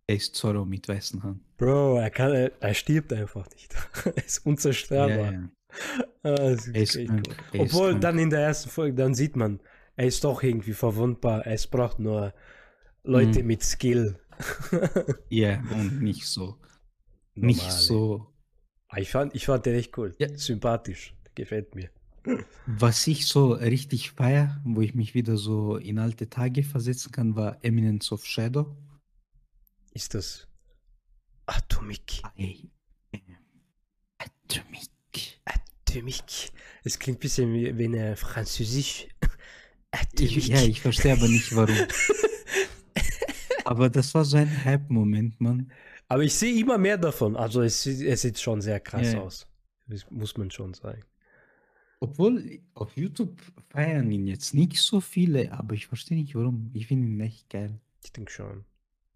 er 0.08 0.16
ist 0.16 0.36
Zorro 0.36 0.64
mit 0.66 0.88
weißen 0.88 1.22
Haaren. 1.24 1.44
Bro, 1.58 1.98
er 1.98 2.10
kann, 2.10 2.32
er, 2.34 2.52
er 2.62 2.74
stirbt 2.74 3.12
einfach 3.14 3.48
nicht. 3.52 3.74
er 4.06 4.26
ist 4.26 4.46
unzerstörbar. 4.46 5.18
Ja, 5.18 5.32
ja. 5.32 5.50
Ah, 6.24 6.50
ist 6.52 6.68
ist 6.68 6.96
cool. 6.98 7.22
Obwohl 7.58 8.00
dann 8.00 8.18
in 8.20 8.30
der 8.30 8.40
ersten 8.42 8.70
Folge, 8.70 8.96
dann 8.96 9.14
sieht 9.14 9.36
man, 9.36 9.60
er 9.96 10.06
ist 10.08 10.24
doch 10.24 10.42
irgendwie 10.44 10.74
verwundbar. 10.74 11.46
Es 11.46 11.68
braucht 11.68 12.00
nur 12.00 12.34
Leute 13.04 13.42
Mhm. 13.42 13.48
mit 13.48 13.64
Skill. 13.64 14.20
Ja, 15.30 15.60
und 15.72 16.02
nicht 16.02 16.26
so. 16.26 16.58
Nicht 17.36 17.58
Normale. 17.62 17.78
so. 17.82 18.28
Ah, 18.88 19.00
Ich 19.00 19.10
fand, 19.12 19.36
ich 19.36 19.46
fand 19.48 19.66
den 19.66 19.76
echt 19.76 19.98
cool. 19.98 20.16
Ja. 20.20 20.28
Sympathisch. 20.38 21.16
Gefällt 21.36 21.76
mir. 21.76 21.90
Was 22.66 23.06
ich 23.08 23.26
so 23.28 23.52
richtig 23.54 24.12
feier, 24.12 24.62
wo 24.64 24.82
ich 24.82 24.96
mich 24.96 25.14
wieder 25.14 25.36
so 25.38 25.76
in 25.78 26.00
alte 26.00 26.30
Tage 26.30 26.64
versetzen 26.64 27.12
kann, 27.12 27.36
war 27.36 27.58
Eminence 27.64 28.12
of 28.12 28.26
Shadow. 28.26 28.76
Ist 29.94 30.14
das 30.14 30.48
Atomic? 31.46 32.22
Am 32.24 32.32
Atomic. 34.18 34.90
Atomic. 35.46 36.52
Es 36.84 36.98
klingt 36.98 37.18
ein 37.18 37.22
bisschen 37.22 37.54
wie, 37.54 37.78
wie 37.78 37.86
eine 37.86 38.16
Französisch. 38.16 39.08
Atomic. 39.92 40.38
Ich, 40.38 40.48
ja, 40.48 40.62
ich 40.62 40.82
verstehe 40.82 41.14
aber 41.14 41.28
nicht 41.28 41.54
warum. 41.56 41.76
aber 43.66 43.90
das 43.90 44.14
war 44.14 44.24
so 44.26 44.38
ein 44.38 44.64
Hype-Moment, 44.66 45.40
Mann. 45.42 45.72
Aber 46.08 46.24
ich 46.24 46.34
sehe 46.34 46.58
immer 46.60 46.78
mehr 46.78 46.98
davon. 46.98 47.36
Also 47.36 47.62
es, 47.62 47.84
sieht- 47.84 48.02
es 48.08 48.22
sieht 48.22 48.40
schon 48.40 48.62
sehr 48.62 48.80
krass 48.80 49.14
Ja. 49.14 49.22
aus. 49.22 49.48
Das 49.88 50.10
muss 50.10 50.38
man 50.38 50.50
schon 50.50 50.74
sagen. 50.74 51.04
Obwohl 52.04 52.60
auf 52.74 52.98
YouTube 52.98 53.42
feiern 53.70 54.12
ihn 54.12 54.28
jetzt 54.28 54.54
nicht 54.54 54.78
so 54.78 55.00
viele, 55.00 55.54
aber 55.54 55.74
ich 55.74 55.88
verstehe 55.88 56.18
nicht 56.18 56.36
warum. 56.36 56.70
Ich 56.74 56.88
finde 56.88 57.08
ihn 57.08 57.22
echt 57.22 57.50
geil. 57.50 57.80
Ich 58.04 58.12
denke 58.12 58.30
schon. 58.30 58.66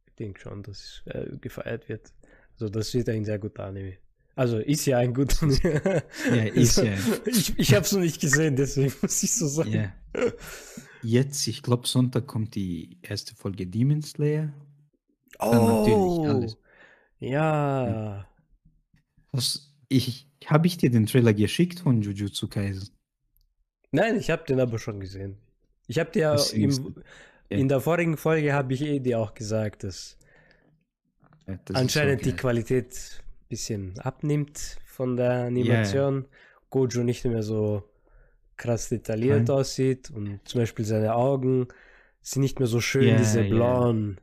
Ich 0.08 0.16
denke 0.16 0.40
schon, 0.40 0.64
dass 0.64 1.02
äh, 1.04 1.36
gefeiert 1.36 1.90
wird. 1.90 2.14
Also 2.54 2.70
das 2.70 2.94
wird 2.94 3.10
ein 3.10 3.26
sehr 3.26 3.40
guter 3.40 3.66
Anime. 3.66 3.98
Also 4.36 4.60
ist 4.60 4.86
ja 4.86 5.00
ein 5.00 5.14
guter 5.14 5.44
Anime. 5.44 6.04
Ja, 6.34 6.44
ist 6.54 6.78
ja. 6.78 6.94
Ich, 7.26 7.60
ich 7.60 7.74
habe 7.74 7.84
es 7.84 7.92
noch 7.92 8.00
nicht 8.00 8.22
gesehen, 8.22 8.56
deswegen 8.56 8.94
muss 9.02 9.22
ich 9.22 9.36
so 9.36 9.48
sagen. 9.48 9.74
Ja. 9.74 9.94
Jetzt, 11.04 11.46
ich 11.46 11.62
glaube, 11.62 11.90
Sonntag 11.90 12.26
kommt 12.26 12.56
die 12.56 13.00
erste 13.02 13.36
Folge 13.36 13.68
Demon 13.68 14.02
Slayer. 14.02 14.54
Dann 15.40 15.52
natürlich 15.52 16.30
alles. 16.30 16.58
Ja. 17.20 18.30
Was, 19.34 19.76
ich, 19.90 20.27
habe 20.46 20.68
ich 20.68 20.78
dir 20.78 20.90
den 20.92 21.06
Trailer 21.06 21.34
geschickt 21.34 21.80
von 21.82 22.02
Jujutsu 22.02 22.48
Kaisen? 22.48 22.90
Nein, 23.92 24.18
ich 24.18 24.30
habe 24.30 24.44
den 24.46 24.60
aber 24.60 24.80
schon 24.80 25.00
gesehen. 25.00 25.38
Ich 25.88 26.00
habe 26.00 26.12
dir 26.12 26.50
im, 26.54 26.94
du. 27.50 27.56
in 27.56 27.70
der 27.70 27.82
vorigen 27.82 28.18
Folge 28.18 28.54
habe 28.54 28.74
ich 28.74 28.82
eh 28.82 29.00
dir 29.00 29.20
auch 29.20 29.34
gesagt, 29.34 29.84
dass 29.84 30.18
Ja, 31.48 31.58
das 31.66 31.76
anscheinend 31.76 32.24
so 32.24 32.32
die. 32.32 32.36
Qualität 32.36 33.22
ein 33.42 33.48
bisschen 33.50 34.00
abnimmt 34.00 34.78
von 34.86 35.16
der 35.18 35.46
Animation. 35.46 36.26
Gojo 36.70 37.04
nicht 37.04 37.24
mehr 37.26 37.44
so 37.44 37.84
krass 38.58 38.90
detailliert 38.90 39.48
Nein. 39.48 39.50
aussieht 39.50 40.12
und 40.12 40.42
zum 40.48 40.62
Beispiel 40.62 40.86
seine 40.86 41.16
Augen 41.16 41.68
sind 42.22 42.42
nicht 42.44 42.60
mehr 42.60 42.68
so 42.68 42.82
schön, 42.82 43.16
Ja, 43.16 43.18
diese 43.18 43.42
ja. 43.42 43.44
blauen 43.44 44.20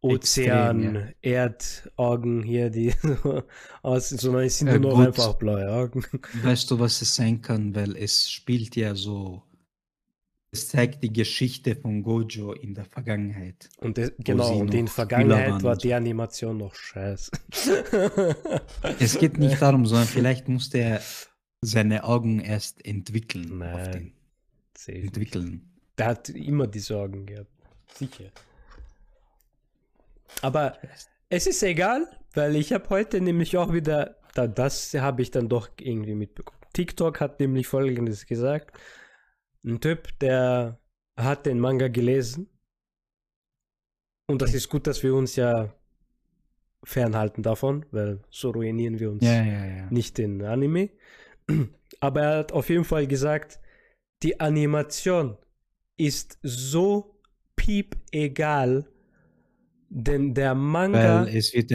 Ozean, 0.00 0.96
Extrem, 0.96 1.14
Erdaugen 1.22 2.42
hier, 2.42 2.70
die 2.70 2.90
so 3.22 3.42
aussehen, 3.82 4.18
sondern 4.18 4.44
es 4.44 4.58
sind 4.58 4.68
Ja, 4.68 4.78
nur 4.78 4.92
noch 4.92 5.06
einfach 5.06 5.34
blaue 5.34 5.68
Augen. 5.70 6.04
Weißt 6.42 6.70
du, 6.70 6.78
was 6.78 7.02
es 7.02 7.14
sein 7.14 7.42
kann? 7.42 7.74
Weil 7.74 7.96
es 7.96 8.30
spielt 8.30 8.76
ja 8.76 8.94
so. 8.94 9.42
Es 10.50 10.68
zeigt 10.68 11.02
die 11.02 11.12
Geschichte 11.12 11.76
von 11.76 12.02
Gojo 12.02 12.52
in 12.52 12.74
der 12.74 12.86
Vergangenheit. 12.86 13.68
Und 13.78 13.98
das, 13.98 14.12
genau, 14.18 14.58
und 14.60 14.72
in 14.72 14.88
Vergangenheit 14.88 15.62
war 15.62 15.76
die 15.76 15.92
Animation 15.92 16.56
noch 16.56 16.74
scheiße. 16.74 17.30
Es 18.98 19.18
geht 19.18 19.36
nicht 19.36 19.60
darum, 19.60 19.84
sondern 19.84 20.06
vielleicht 20.06 20.48
musste 20.48 20.78
er 20.78 21.02
seine 21.60 22.04
Augen 22.04 22.40
erst 22.40 22.84
entwickeln. 22.86 23.58
Nein, 23.58 24.14
entwickeln. 24.86 25.68
Der 25.98 26.06
hat 26.06 26.30
immer 26.30 26.66
die 26.66 26.78
Sorgen 26.78 27.26
gehabt. 27.26 27.50
Sicher. 27.94 28.30
Aber 30.42 30.78
es 31.28 31.46
ist 31.46 31.62
egal, 31.62 32.06
weil 32.34 32.56
ich 32.56 32.72
habe 32.72 32.88
heute 32.90 33.20
nämlich 33.20 33.56
auch 33.56 33.72
wieder, 33.72 34.16
da, 34.34 34.46
das 34.46 34.94
habe 34.94 35.22
ich 35.22 35.30
dann 35.30 35.48
doch 35.48 35.68
irgendwie 35.80 36.14
mitbekommen. 36.14 36.58
TikTok 36.72 37.20
hat 37.20 37.40
nämlich 37.40 37.66
folgendes 37.66 38.26
gesagt. 38.26 38.76
Ein 39.64 39.80
Typ, 39.80 40.18
der 40.20 40.78
hat 41.16 41.46
den 41.46 41.58
Manga 41.58 41.88
gelesen. 41.88 42.48
Und 44.26 44.42
das 44.42 44.54
ist 44.54 44.68
gut, 44.68 44.86
dass 44.86 45.02
wir 45.02 45.14
uns 45.14 45.36
ja 45.36 45.74
fernhalten 46.84 47.42
davon, 47.42 47.84
weil 47.90 48.20
so 48.30 48.50
ruinieren 48.50 49.00
wir 49.00 49.10
uns 49.10 49.24
Ja, 49.24 49.42
ja, 49.42 49.64
ja. 49.64 49.90
nicht 49.90 50.18
den 50.18 50.42
Anime. 50.44 50.90
Aber 52.00 52.22
er 52.22 52.38
hat 52.38 52.52
auf 52.52 52.68
jeden 52.68 52.84
Fall 52.84 53.06
gesagt, 53.06 53.58
die 54.22 54.38
Animation 54.38 55.36
ist 55.96 56.38
so 56.42 57.20
piep 57.56 57.96
egal, 58.12 58.86
denn 59.88 60.34
der 60.34 60.54
Manga 60.54 61.26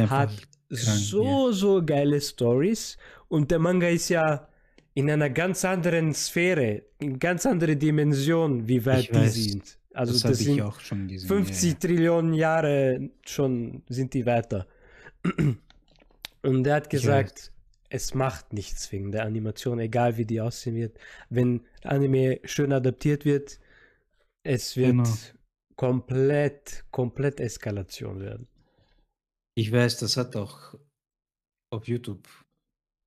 hat 0.10 0.32
so, 0.70 1.52
so 1.52 1.84
geile 1.84 2.20
Stories 2.20 2.98
und 3.28 3.52
der 3.52 3.60
Manga 3.60 3.88
ist 3.88 4.10
ja 4.10 4.48
in 4.94 5.10
einer 5.10 5.30
ganz 5.30 5.66
anderen 5.66 6.14
Sphäre, 6.14 6.84
in 7.00 7.18
ganz 7.20 7.46
andere 7.46 7.76
Dimension, 7.76 8.68
wie 8.68 8.86
weit 8.86 9.02
Ich 9.02 9.10
die 9.10 9.16
weiß, 9.16 9.34
sind. 9.34 9.78
Also 9.94 10.14
das 10.14 10.22
das, 10.24 10.40
sind 10.40 10.62
auch 10.62 10.80
schon 10.80 11.08
gesehen. 11.08 11.28
50 11.28 11.72
ja, 11.72 11.80
Trillionen 11.80 12.34
Jahre 12.34 13.10
schon 13.26 13.84
sind 13.90 14.14
die 14.14 14.26
weiter. 14.26 14.68
Und 16.44 16.68
er 16.68 16.76
hat 16.76 16.90
gesagt, 16.90 17.52
es 17.90 18.14
macht 18.14 18.54
nichts 18.54 18.92
wegen 18.92 19.12
der 19.12 19.24
Animation, 19.24 19.80
egal 19.80 20.18
wie 20.18 20.26
die 20.26 20.42
aussehen 20.42 20.76
wird. 20.76 20.98
Wenn 21.30 21.62
Anime 21.84 22.40
schön 22.44 22.74
adaptiert 22.74 23.24
wird, 23.24 23.60
es 24.44 24.76
wird 24.76 24.90
Genau. 24.90 25.04
Komplett, 25.84 26.86
komplett 26.92 27.42
Eskalation 27.42 28.22
werden. 28.22 28.48
Ich 29.54 29.70
weiß, 29.70 29.98
das 29.98 30.16
hat 30.16 30.34
auch 30.38 30.76
auf 31.72 31.90
YouTube, 31.90 32.26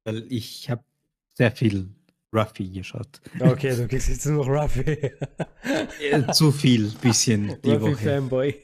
weil 0.04 0.30
ich 0.30 0.68
habe 0.68 0.84
sehr 1.32 1.52
viel 1.52 1.88
Ruffy 2.34 2.68
geschaut. 2.68 3.22
Okay, 3.40 3.74
du 3.74 3.88
kriegst 3.88 4.10
jetzt 4.10 4.26
nur 4.26 4.44
noch 4.44 4.48
Ruffy. 4.48 4.82
Äh, 6.00 6.32
Zu 6.32 6.52
viel, 6.52 6.90
bisschen 7.00 7.56
die 7.62 7.70
Ruffy 7.70 7.92
Woche. 7.92 8.04
Fanboy. 8.04 8.62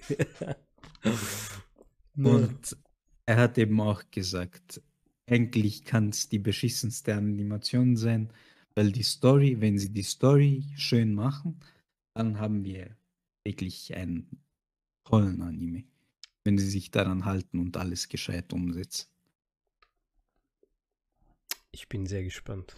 Und 2.17 2.77
er 3.25 3.37
hat 3.37 3.57
eben 3.57 3.81
auch 3.81 4.03
gesagt, 4.11 4.83
eigentlich 5.27 5.87
kann 5.87 6.11
es 6.11 6.29
die 6.29 6.39
beschissenste 6.39 7.15
Animation 7.15 7.97
sein, 7.97 8.31
weil 8.75 8.93
die 8.93 9.05
Story, 9.05 9.59
wenn 9.59 9.79
sie 9.79 9.91
die 9.91 10.03
Story 10.03 10.65
schön 10.77 11.15
machen, 11.15 11.61
dann 12.15 12.39
haben 12.39 12.63
wir 12.63 12.95
wirklich 13.45 13.95
einen 13.95 14.43
tollen 15.05 15.43
Anime. 15.43 15.85
Wenn 16.45 16.59
sie 16.59 16.69
sich 16.69 16.91
daran 16.91 17.25
halten 17.25 17.61
und 17.61 17.77
alles 17.77 18.09
gescheit 18.09 18.53
umsetzen. 18.53 19.09
Ich 21.71 21.89
bin 21.89 22.07
sehr 22.07 22.25
gespannt. 22.25 22.75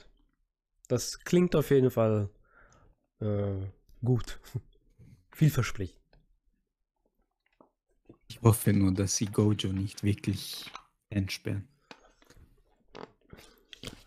Das 0.88 1.20
klingt 1.20 1.56
auf 1.56 1.70
jeden 1.70 1.90
Fall 1.90 2.30
äh, 3.20 3.66
gut. 4.04 4.40
Vielversprechend. 5.32 5.98
Ich 8.28 8.40
hoffe 8.42 8.72
nur, 8.72 8.92
dass 8.92 9.16
sie 9.16 9.26
Gojo 9.26 9.72
nicht 9.72 10.02
wirklich 10.02 10.70
entsperren. 11.10 11.66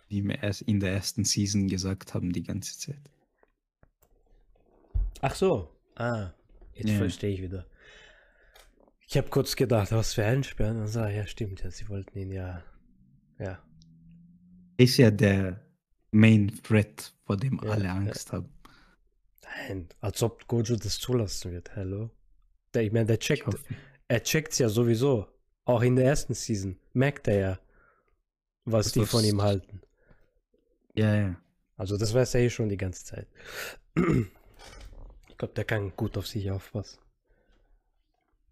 Wie 0.10 0.24
wir 0.24 0.42
erst 0.42 0.62
in 0.62 0.80
der 0.80 0.94
ersten 0.94 1.26
Season 1.26 1.68
gesagt 1.68 2.14
haben, 2.14 2.32
die 2.32 2.44
ganze 2.44 2.78
Zeit. 2.78 3.02
Ach 5.22 5.36
so. 5.36 5.70
Ah, 5.96 6.32
jetzt 6.78 6.90
Ja. 6.92 6.98
verstehe 6.98 7.34
ich 7.34 7.42
wieder. 7.42 7.66
Ich 9.08 9.18
habe 9.18 9.30
kurz 9.30 9.56
gedacht, 9.56 9.92
was 9.92 10.14
für 10.14 10.26
einsperren. 10.26 10.82
Und 10.82 10.88
so, 10.88 11.00
ja, 11.06 11.26
stimmt, 11.28 11.64
ja, 11.64 11.72
sie 11.72 11.88
wollten 11.90 12.18
ihn 12.18 12.32
ja. 12.32 12.64
Ja. 13.40 13.64
Ist 14.78 14.98
ja 14.98 15.12
der 15.12 15.66
Main 16.12 16.52
Threat, 16.64 17.14
vor 17.26 17.38
dem 17.38 17.60
Ja, 17.64 17.72
alle 17.72 17.86
ja. 17.86 17.94
Angst 17.96 18.32
haben. 18.32 18.50
Nein, 19.44 19.88
als 20.02 20.22
ob 20.24 20.48
Gojo 20.48 20.76
das 20.76 21.00
zulassen 21.00 21.52
wird. 21.52 21.76
Hallo? 21.76 22.10
Der, 22.74 22.84
ich 22.84 22.92
meine, 22.92 23.06
der 23.06 23.20
checkt, 23.20 23.48
er 24.08 24.24
checkt's 24.24 24.58
ja 24.60 24.68
sowieso. 24.70 25.28
Auch 25.64 25.82
in 25.82 25.96
der 25.96 26.06
ersten 26.06 26.34
Season 26.34 26.78
merkt 26.94 27.28
er 27.28 27.40
ja, 27.40 27.60
was 28.66 28.88
Das 28.88 28.94
die 28.94 29.06
von 29.06 29.24
ihm 29.24 29.42
halten. 29.42 29.82
Ja, 30.96 31.16
ja. 31.16 31.42
Also 31.78 31.98
das 31.98 32.14
weiß 32.14 32.36
er 32.36 32.42
eh 32.42 32.50
schon 32.50 32.70
die 32.70 32.78
ganze 32.78 33.06
Zeit. 33.06 33.28
Ich 35.38 35.40
glaube, 35.40 35.54
der 35.54 35.66
kann 35.66 35.96
gut 35.96 36.18
auf 36.18 36.26
sich 36.26 36.50
aufpassen. 36.50 36.98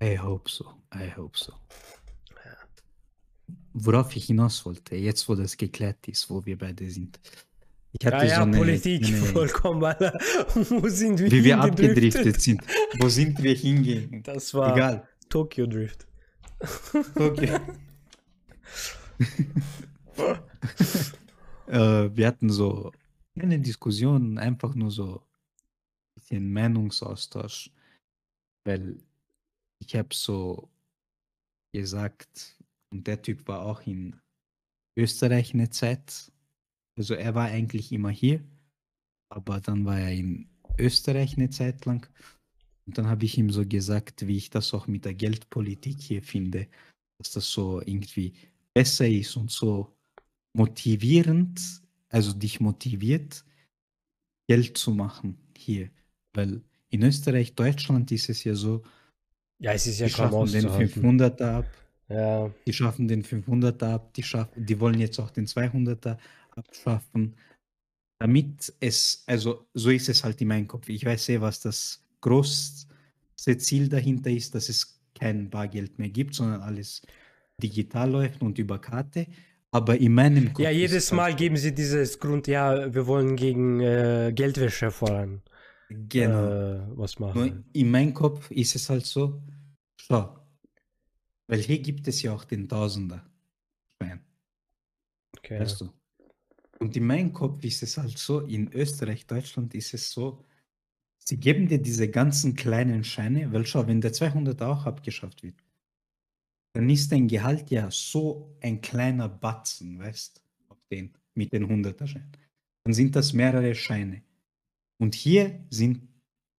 I 0.04 0.20
hope 0.20 0.48
so. 0.48 0.66
I 0.94 1.12
hope 1.18 1.36
so. 1.36 1.52
Worauf 3.74 4.16
ich 4.16 4.26
hinaus 4.26 4.64
wollte, 4.68 4.96
jetzt 4.96 5.28
wo 5.28 5.34
das 5.34 5.58
geklärt 5.58 6.08
ist, 6.08 6.30
wo 6.30 6.46
wir 6.46 6.56
beide 6.56 6.88
sind. 6.92 7.20
Ich 7.92 8.06
hatte 8.06 8.18
Ja, 8.18 8.24
ja, 8.26 8.36
so 8.36 8.42
eine, 8.44 8.58
Politik, 8.58 9.04
eine 9.04 9.18
vollkommen, 9.34 9.84
Alter. 9.84 10.16
Wo 10.54 10.88
sind 10.88 11.18
wir 11.18 11.32
wie 11.32 11.44
wir 11.44 11.60
abgedriftet 11.60 12.40
sind. 12.40 12.62
Wo 13.00 13.10
sind 13.10 13.42
wir 13.42 13.56
hingegangen? 13.56 14.22
Das 14.22 14.54
war 14.54 14.76
Egal. 14.76 15.10
Tokyo 15.28 15.66
Drift. 15.66 16.06
Okay. 17.16 17.60
äh, 21.66 22.10
wir 22.16 22.28
hatten 22.28 22.52
so 22.52 22.92
keine 23.40 23.58
Diskussion, 23.58 24.38
einfach 24.38 24.76
nur 24.76 24.92
so 24.92 25.24
bisschen 26.26 26.52
Meinungsaustausch, 26.52 27.72
weil 28.66 28.98
ich 29.80 29.96
habe 29.96 30.14
so 30.14 30.70
gesagt, 31.74 32.58
und 32.92 33.06
der 33.08 33.22
Typ 33.22 33.48
war 33.48 33.62
auch 33.62 33.86
in 33.86 34.20
Österreich 34.98 35.54
eine 35.54 35.70
Zeit, 35.70 36.32
also 36.98 37.14
er 37.14 37.36
war 37.36 37.46
eigentlich 37.46 37.92
immer 37.92 38.10
hier, 38.10 38.44
aber 39.30 39.60
dann 39.60 39.86
war 39.86 40.00
er 40.00 40.12
in 40.12 40.50
Österreich 40.80 41.38
eine 41.38 41.50
Zeit 41.50 41.86
lang. 41.86 42.08
Und 42.88 42.98
dann 42.98 43.08
habe 43.08 43.26
ich 43.26 43.38
ihm 43.38 43.50
so 43.50 43.66
gesagt, 43.66 44.28
wie 44.28 44.38
ich 44.38 44.50
das 44.50 44.74
auch 44.74 44.88
mit 44.88 45.06
der 45.06 45.14
Geldpolitik 45.14 46.00
hier 46.00 46.22
finde, 46.22 46.68
dass 47.18 47.32
das 47.32 47.52
so 47.52 47.82
irgendwie 47.82 48.34
besser 48.74 49.08
ist 49.08 49.36
und 49.36 49.52
so 49.52 49.96
motivierend, 50.54 51.60
also 52.10 52.32
dich 52.34 52.60
motiviert, 52.60 53.44
Geld 54.48 54.78
zu 54.78 54.92
machen 54.92 55.38
hier. 55.58 55.90
Weil 56.36 56.62
in 56.90 57.04
Österreich, 57.04 57.56
Deutschland 57.56 58.12
ist 58.12 58.30
es 58.30 58.44
ja 58.44 58.56
so, 58.56 58.84
Ja, 59.60 59.74
es 59.74 59.88
ist 59.88 60.00
ja 60.00 60.08
die 60.08 60.14
schaffen 60.14 60.52
den 60.52 60.66
auszuhalten. 60.66 61.20
500er 61.20 61.44
ab, 61.44 61.66
Ja, 62.10 62.52
die 62.68 62.74
schaffen 62.74 63.08
den 63.08 63.24
500er 63.24 63.94
ab, 63.94 64.14
die, 64.14 64.24
schaffen, 64.24 64.66
die 64.66 64.80
wollen 64.80 65.00
jetzt 65.00 65.20
auch 65.20 65.32
den 65.32 65.48
200er 65.48 66.18
abschaffen, 66.52 67.36
damit 68.20 68.74
es, 68.80 69.24
also 69.26 69.68
so 69.74 69.90
ist 69.90 70.10
es 70.10 70.24
halt 70.24 70.40
in 70.42 70.48
meinem 70.48 70.68
Kopf. 70.68 70.88
Ich 70.90 71.06
weiß 71.06 71.30
eh, 71.30 71.42
was 71.42 71.60
das 71.60 72.04
große 72.22 72.88
Ziel 73.58 73.90
dahinter 73.90 74.30
ist, 74.30 74.56
dass 74.56 74.70
es 74.70 75.00
kein 75.14 75.50
Bargeld 75.50 76.00
mehr 76.00 76.10
gibt, 76.10 76.36
sondern 76.36 76.62
alles 76.62 77.02
digital 77.62 78.12
läuft 78.12 78.42
und 78.42 78.58
über 78.58 78.80
Karte. 78.80 79.28
Aber 79.72 79.98
in 79.98 80.14
meinem 80.14 80.54
Kopf 80.54 80.64
ja 80.64 80.70
jedes 80.70 81.06
es 81.06 81.12
Mal 81.12 81.36
geben 81.36 81.58
sie 81.58 81.74
dieses 81.74 82.20
Grund, 82.20 82.48
ja, 82.48 82.94
wir 82.94 83.08
wollen 83.08 83.36
gegen 83.36 83.82
äh, 83.82 84.32
Geldwäsche 84.34 84.92
voran 84.92 85.42
Genau. 85.90 86.46
äh, 86.46 86.98
was 86.98 87.20
Nur 87.20 87.34
machen. 87.34 87.66
in 87.74 87.92
meinem 87.92 88.14
Kopf 88.14 88.50
ist 88.52 88.76
es 88.76 88.90
halt 88.90 89.06
so, 89.06 89.42
schau, 89.98 90.40
weil 91.48 91.60
hier 91.60 91.80
gibt 91.80 92.08
es 92.08 92.22
ja 92.22 92.34
auch 92.34 92.44
den 92.44 92.68
Tausender. 92.68 93.24
Okay. 95.46 95.60
Weißt 95.60 95.82
du? 95.82 95.90
Und 96.80 96.96
in 96.98 97.06
meinem 97.06 97.32
Kopf 97.32 97.64
ist 97.64 97.84
es 97.84 97.98
halt 97.98 98.18
so, 98.18 98.42
in 98.42 98.72
Österreich, 98.74 99.28
Deutschland 99.28 99.74
ist 99.76 99.94
es 99.94 100.12
so, 100.12 100.44
sie 101.20 101.38
geben 101.38 101.68
dir 101.68 101.80
diese 101.80 102.10
ganzen 102.10 102.56
kleinen 102.56 103.04
Scheine, 103.04 103.52
weil 103.54 103.66
schau, 103.66 103.88
wenn 103.88 104.02
der 104.02 104.12
200 104.12 104.62
auch 104.64 104.86
abgeschafft 104.86 105.44
wird, 105.44 105.56
dann 106.74 106.90
ist 106.90 107.12
dein 107.12 107.28
Gehalt 107.28 107.70
ja 107.70 107.90
so 107.92 108.58
ein 108.62 108.82
kleiner 108.82 109.30
Batzen, 109.30 110.00
weißt 110.00 110.42
auf 110.68 110.84
den, 110.92 111.14
mit 111.36 111.54
den 111.54 111.66
100er 111.66 112.08
Scheinen. 112.08 112.32
Dann 112.84 112.94
sind 112.94 113.16
das 113.16 113.32
mehrere 113.32 113.74
Scheine. 113.74 114.24
Und 114.98 115.16
hier 115.16 115.60
sind, 115.70 116.08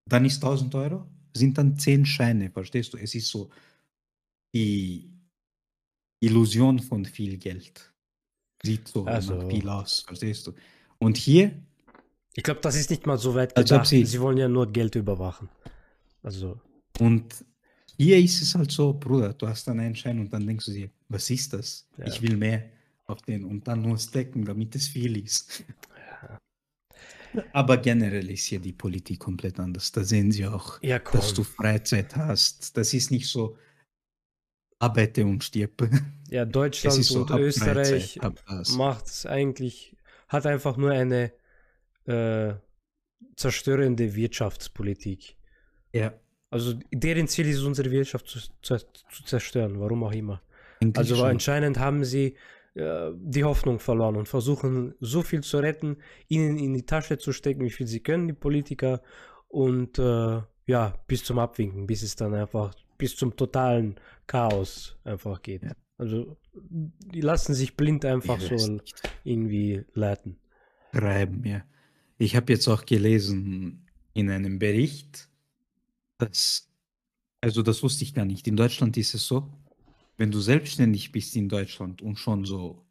dann 0.05 0.25
ist 0.25 0.35
1000 0.43 0.73
Euro, 0.75 1.07
sind 1.35 1.57
dann 1.57 1.77
10 1.77 2.05
Scheine, 2.05 2.49
verstehst 2.51 2.93
du? 2.93 2.97
Es 2.97 3.13
ist 3.15 3.27
so 3.27 3.49
die 4.53 5.09
Illusion 6.19 6.79
von 6.79 7.05
viel 7.05 7.37
Geld. 7.37 7.93
Sieht 8.63 8.87
so 8.87 9.05
Also- 9.05 9.47
viel 9.49 9.67
aus, 9.69 10.01
verstehst 10.01 10.47
du? 10.47 10.53
Und 10.99 11.17
hier, 11.17 11.51
Ich 12.35 12.43
glaube, 12.43 12.61
das 12.61 12.75
ist 12.75 12.91
nicht 12.91 13.05
mal 13.07 13.17
so 13.17 13.33
weit 13.33 13.55
gedacht. 13.55 13.87
sie- 13.87 14.05
Sie 14.05 14.21
wollen 14.21 14.37
ja 14.37 14.47
nur 14.47 14.71
Geld 14.71 14.93
überwachen. 14.93 15.49
Also, 16.21 16.59
und 16.99 17.43
hier 17.97 18.19
ist 18.19 18.41
es 18.43 18.53
halt 18.53 18.69
so, 18.71 18.93
Bruder, 18.93 19.33
du 19.33 19.47
hast 19.47 19.67
dann 19.67 19.79
einen 19.79 19.95
Schein 19.95 20.19
und 20.19 20.31
dann 20.31 20.45
denkst 20.45 20.65
du 20.65 20.71
dir, 20.71 20.89
was 21.09 21.29
ist 21.31 21.53
das? 21.53 21.87
Ja. 21.97 22.05
Ich 22.05 22.21
will 22.21 22.37
mehr 22.37 22.69
auf 23.07 23.23
den 23.23 23.43
und 23.43 23.67
dann 23.67 23.81
nur 23.81 23.97
stacken, 23.97 24.45
damit 24.45 24.75
es 24.75 24.87
viel 24.87 25.17
ist. 25.17 25.63
Aber 27.53 27.77
generell 27.77 28.29
ist 28.29 28.45
hier 28.45 28.59
die 28.59 28.73
Politik 28.73 29.19
komplett 29.19 29.59
anders. 29.59 29.91
Da 29.91 30.03
sehen 30.03 30.31
sie 30.31 30.45
auch, 30.47 30.81
ja, 30.81 30.99
dass 30.99 31.33
du 31.33 31.43
Freizeit 31.43 32.15
hast. 32.15 32.75
Das 32.77 32.93
ist 32.93 33.11
nicht 33.11 33.27
so 33.27 33.57
arbeite 34.79 35.25
und 35.25 35.43
stirb. 35.43 35.89
Ja, 36.29 36.45
Deutschland 36.45 37.03
so, 37.03 37.21
und 37.21 37.31
Österreich 37.31 38.19
macht 38.75 39.05
es 39.07 39.25
eigentlich, 39.25 39.95
hat 40.27 40.45
einfach 40.45 40.75
nur 40.77 40.91
eine 40.91 41.31
äh, 42.05 42.53
zerstörende 43.35 44.13
Wirtschaftspolitik. 44.13 45.37
Ja, 45.93 46.13
Also 46.49 46.73
deren 46.91 47.27
Ziel 47.27 47.47
ist 47.47 47.57
es, 47.57 47.63
unsere 47.63 47.89
Wirtschaft 47.91 48.27
zu, 48.27 48.39
zu, 48.61 48.77
zu 48.77 49.23
zerstören, 49.23 49.79
warum 49.79 50.03
auch 50.03 50.11
immer. 50.11 50.41
eigentlich 50.81 50.97
Also 50.97 51.15
schon. 51.15 51.29
anscheinend 51.29 51.79
haben 51.79 52.03
sie 52.03 52.35
äh, 52.77 53.11
die 53.15 53.43
Hoffnung 53.43 53.79
verloren 53.79 54.15
und 54.15 54.27
versuchen 54.27 54.93
so 54.99 55.23
viel 55.23 55.41
zu 55.41 55.57
retten, 55.57 55.97
ihnen 56.27 56.57
in 56.57 56.73
die 56.73 56.85
Tasche 56.85 57.17
zu 57.17 57.33
stecken, 57.33 57.61
wie 57.61 57.71
viel 57.71 57.87
sie 57.87 58.01
können, 58.01 58.27
die 58.27 58.33
Politiker, 58.33 59.01
und 59.47 59.97
äh, 59.97 60.41
ja, 60.67 60.93
bis 61.07 61.23
zum 61.23 61.39
Abwinken, 61.39 61.87
bis 61.87 62.03
es 62.03 62.15
dann 62.15 62.33
einfach, 62.33 62.75
bis 62.97 63.15
zum 63.15 63.35
totalen 63.35 63.95
Chaos 64.27 64.97
einfach 65.03 65.41
geht. 65.41 65.63
Ja. 65.63 65.71
Also 65.97 66.37
die 66.53 67.21
lassen 67.21 67.53
sich 67.55 67.75
blind 67.75 68.05
einfach 68.05 68.39
so 68.39 68.55
nicht. 68.73 69.01
irgendwie 69.23 69.85
leiten. 69.93 70.37
Schreiben, 70.93 71.43
ja. 71.45 71.63
Ich 72.17 72.35
habe 72.35 72.53
jetzt 72.53 72.67
auch 72.67 72.85
gelesen 72.85 73.87
in 74.13 74.29
einem 74.29 74.59
Bericht, 74.59 75.29
dass, 76.17 76.69
also 77.41 77.63
das 77.63 77.81
wusste 77.81 78.03
ich 78.03 78.13
gar 78.13 78.25
nicht, 78.25 78.47
in 78.47 78.55
Deutschland 78.55 78.97
ist 78.97 79.13
es 79.13 79.25
so, 79.25 79.49
wenn 80.17 80.31
du 80.31 80.39
selbstständig 80.39 81.11
bist 81.11 81.35
in 81.35 81.47
Deutschland 81.47 82.01
und 82.01 82.17
schon 82.17 82.43
so 82.45 82.83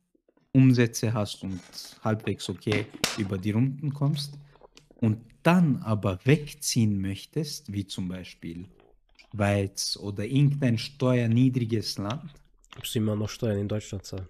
Umsätze 0.53 1.12
hast 1.12 1.43
und 1.43 1.61
halbwegs 2.03 2.49
okay 2.49 2.87
über 3.19 3.37
die 3.37 3.51
Runden 3.51 3.93
kommst 3.93 4.39
und 5.01 5.19
dann 5.43 5.83
aber 5.83 6.19
wegziehen 6.25 7.01
möchtest, 7.01 7.73
wie 7.73 7.87
zum 7.87 8.09
Beispiel 8.09 8.67
Schweiz 9.35 9.97
oder 10.01 10.25
irgendein 10.25 10.79
steuerniedriges 10.79 11.99
Land, 11.99 12.33
Musst 12.79 12.95
du 12.95 12.99
immer 12.99 13.17
noch 13.17 13.31
Steuern 13.31 13.59
in 13.59 13.69
Deutschland 13.69 14.05
zahlen. 14.05 14.29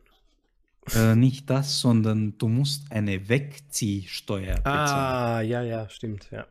äh, 0.94 1.16
nicht 1.16 1.50
das, 1.50 1.80
sondern 1.80 2.38
du 2.38 2.48
musst 2.48 2.90
eine 2.92 3.28
Wegziehsteuer 3.28 4.56
bezahlen. 4.56 4.74
Ah, 4.74 5.40
ja, 5.40 5.62
ja, 5.62 5.88
stimmt, 5.88 6.28
ja. 6.30 6.46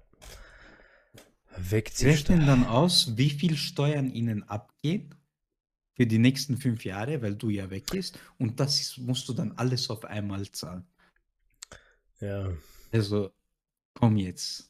Wegziehen. 1.58 2.10
rechnen 2.10 2.46
dann 2.46 2.66
aus, 2.66 3.16
wie 3.16 3.30
viel 3.30 3.56
Steuern 3.56 4.12
ihnen 4.12 4.44
abgehen 4.44 5.16
für 5.96 6.06
die 6.06 6.18
nächsten 6.18 6.58
fünf 6.58 6.84
Jahre, 6.86 7.22
weil 7.22 7.36
du 7.36 7.50
ja 7.50 7.70
weg 7.70 7.86
bist. 7.92 8.20
Und 8.38 8.60
das 8.60 8.80
ist, 8.80 8.98
musst 8.98 9.28
du 9.30 9.34
dann 9.34 9.54
alles 9.54 9.90
auf 9.90 10.04
einmal 10.06 10.46
zahlen. 10.52 10.86
Ja. 12.20 12.52
Also, 12.92 13.32
komm 13.94 14.18
jetzt. 14.18 14.70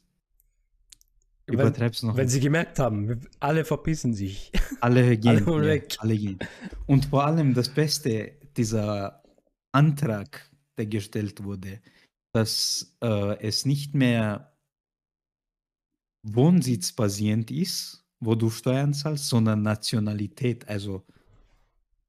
Übertreib's 1.48 2.02
noch. 2.02 2.18
wenn 2.18 2.28
sie 2.28 2.40
gemerkt 2.40 2.80
haben, 2.80 3.22
alle 3.40 3.66
verpissen 3.66 4.14
sich. 4.14 4.52
alle 4.82 5.18
gehen. 5.18 5.46
wollen 5.46 5.82
ja, 5.82 5.98
alle 6.00 6.18
gehen. 6.18 6.40
Und 6.88 7.06
vor 7.06 7.26
allem 7.26 7.54
das 7.54 7.70
Beste, 7.70 8.34
dieser 8.58 9.24
Antrag, 9.72 10.50
der 10.78 10.88
gestellt 10.88 11.44
wurde, 11.44 11.82
dass 12.32 12.98
äh, 13.02 13.40
es 13.40 13.66
nicht 13.66 13.94
mehr 13.94 14.58
wohnsitzbasierend 16.24 17.52
ist, 17.52 18.06
wo 18.20 18.36
du 18.36 18.50
Steuern 18.50 18.94
zahlst, 18.94 19.28
sondern 19.28 19.62
Nationalität, 19.62 20.68
also 20.68 21.06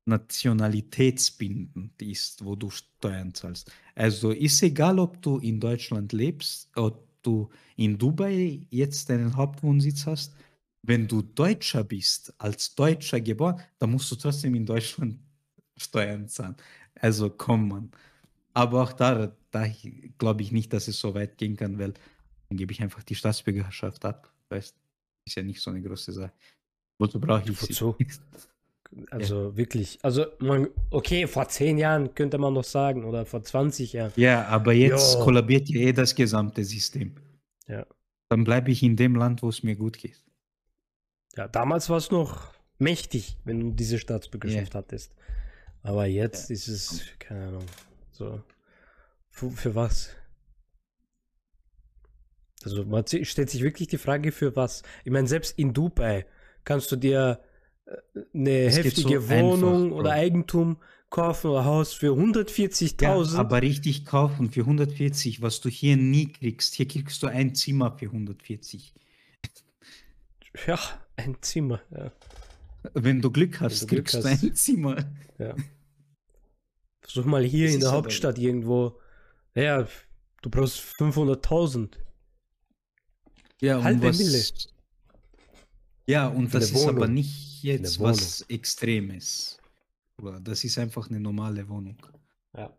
nationalitätsbindend 0.07 2.01
ist, 2.01 2.45
wo 2.45 2.55
du 2.55 2.71
Steuern 2.71 3.35
zahlst. 3.35 3.71
Also 3.95 4.31
ist 4.31 4.63
egal, 4.63 4.99
ob 4.99 5.21
du 5.21 5.39
in 5.39 5.61
Deutschland 5.61 6.13
lebst, 6.13 6.71
ob 6.77 7.07
du 7.23 7.51
in 7.77 7.99
Dubai 7.99 8.61
jetzt 8.71 9.11
deinen 9.11 9.37
Hauptwohnsitz 9.37 10.07
hast, 10.07 10.35
wenn 10.83 11.09
du 11.09 11.23
Deutscher 11.23 11.83
bist, 11.83 12.33
als 12.39 12.75
Deutscher 12.75 13.21
geboren, 13.21 13.61
dann 13.79 13.91
musst 13.91 14.11
du 14.13 14.17
trotzdem 14.17 14.55
in 14.55 14.65
Deutschland 14.65 15.19
Steuern 15.77 16.29
zahlen. 16.29 16.57
Also 16.95 17.29
komm 17.29 17.69
man. 17.69 17.91
Aber 18.55 18.83
auch 18.83 18.93
da, 18.93 19.37
da 19.51 19.67
glaube 20.19 20.43
ich 20.43 20.53
nicht, 20.53 20.73
dass 20.73 20.89
es 20.89 20.99
so 20.99 21.15
weit 21.15 21.37
gehen 21.37 21.57
kann, 21.57 21.79
weil 21.79 21.93
dann 22.49 22.57
gebe 22.57 22.73
ich 22.73 22.81
einfach 22.81 23.03
die 23.03 23.17
Staatsbürgerschaft 23.17 24.05
ab. 24.05 24.33
Weißt 24.49 24.77
ist 25.27 25.35
ja 25.35 25.43
nicht 25.43 25.61
so 25.61 25.71
eine 25.71 25.83
große 25.83 26.13
Sache. 26.13 26.33
Wozu 26.99 27.21
brauche 27.21 27.51
ich 27.51 27.61
Wozu? 27.61 27.97
sie? 27.99 28.07
Also 29.11 29.57
wirklich. 29.57 29.99
Also, 30.03 30.27
man, 30.39 30.69
okay, 30.91 31.27
vor 31.27 31.49
zehn 31.49 31.79
Jahren 31.79 32.15
könnte 32.15 32.39
man 32.39 32.55
noch 32.55 32.65
sagen 32.65 33.05
oder 33.05 33.27
vor 33.27 33.43
20 33.43 33.93
Jahren. 33.93 34.13
Ja, 34.17 34.47
aber 34.47 34.73
jetzt 34.73 35.15
Jo. 35.15 35.25
kollabiert 35.25 35.69
ja 35.69 35.81
eh 35.81 35.93
das 35.93 36.15
gesamte 36.15 36.65
System. 36.65 37.17
Ja. 37.67 37.87
Dann 38.29 38.45
bleibe 38.45 38.71
ich 38.71 38.83
in 38.83 38.97
dem 38.97 39.15
Land, 39.17 39.43
wo 39.43 39.49
es 39.49 39.63
mir 39.63 39.77
gut 39.77 39.99
geht. 39.99 40.23
Ja, 41.37 41.49
damals 41.49 41.91
war 41.91 41.99
es 41.99 42.11
noch 42.11 42.53
mächtig, 42.79 43.37
wenn 43.45 43.61
du 43.61 43.71
diese 43.73 43.99
Staatsbürgerschaft 43.99 44.75
hattest. 44.75 45.15
Aber 45.83 46.07
jetzt 46.07 46.51
ist 46.51 46.69
es, 46.69 47.03
keine 47.19 47.49
Ahnung, 47.49 47.65
so. 48.11 48.43
Für, 49.31 49.51
für 49.51 49.75
was? 49.75 50.11
Also 52.65 52.85
man 52.85 53.05
stellt 53.07 53.51
sich 53.51 53.63
wirklich 53.63 53.89
die 53.89 53.99
Frage, 53.99 54.33
für 54.33 54.57
was? 54.57 54.83
Ich 55.05 55.13
meine, 55.13 55.29
selbst 55.29 55.57
in 55.59 55.73
Dubai 55.73 56.27
kannst 56.65 56.91
du 56.91 56.97
dir 56.97 57.41
eine 58.35 58.51
Es 58.65 58.77
heftige 58.79 59.21
so 59.21 59.29
Wohnung 59.31 59.85
einfach, 59.85 59.97
oder. 59.99 60.11
Eigentum 60.13 60.77
kaufen 61.11 61.51
oder 61.51 61.65
Haus 61.65 61.93
für 61.95 62.07
Ja, 62.09 62.13
140.000. 62.13 63.37
aber 63.37 63.63
richtig 63.63 64.05
kaufen 64.05 64.51
für 64.51 64.61
140, 64.63 65.41
was 65.41 65.61
du 65.61 65.69
hier 65.69 65.97
nie 65.97 66.27
kriegst. 66.33 66.75
Hier 66.75 66.89
kriegst 66.89 67.23
du 67.23 67.29
ein 67.29 67.55
Zimmer 67.55 67.97
für 67.97 68.07
140. 68.07 68.93
Ja, 70.67 70.79
ein 71.17 71.37
Zimmer. 71.43 71.81
Ja, 71.91 72.13
Wenn 72.95 73.21
du 73.21 73.31
Glück 73.31 73.61
hast, 73.61 73.83
du 73.83 73.87
Glück 73.87 74.07
kriegst 74.07 74.25
hast. 74.27 74.43
du 74.43 74.47
ein 74.49 74.55
Zimmer. 74.55 74.97
ja. 75.39 75.55
Versuch 77.01 77.25
mal 77.25 77.45
hier 77.45 77.67
Das 77.67 77.75
in 77.75 77.81
der 77.83 77.93
Hauptstadt 77.93 78.39
irgendwo. 78.39 78.99
Ja, 79.55 79.87
du 80.43 80.51
brauchst 80.51 80.81
500.000. 80.99 81.91
Ja, 83.61 83.79
und 83.79 83.85
Halbe 83.85 84.13
Mille. 84.13 84.43
Ja, 86.09 86.27
und 86.29 86.49
Für 86.49 86.59
das 86.59 86.71
ist 86.73 86.87
aber 86.87 87.07
nicht 87.09 87.46
jetzt 87.67 88.01
was 88.01 88.43
Extremes. 88.43 89.59
Das 90.41 90.65
ist 90.65 90.79
einfach 90.79 91.11
eine 91.11 91.21
normale 91.21 91.69
Wohnung. 91.69 91.97
Ja. 92.57 92.75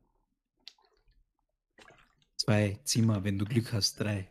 Zwei 2.38 2.80
Zimmer, 2.84 3.23
wenn 3.23 3.38
du 3.38 3.45
Glück 3.45 3.73
hast, 3.73 4.00
drei. 4.00 4.28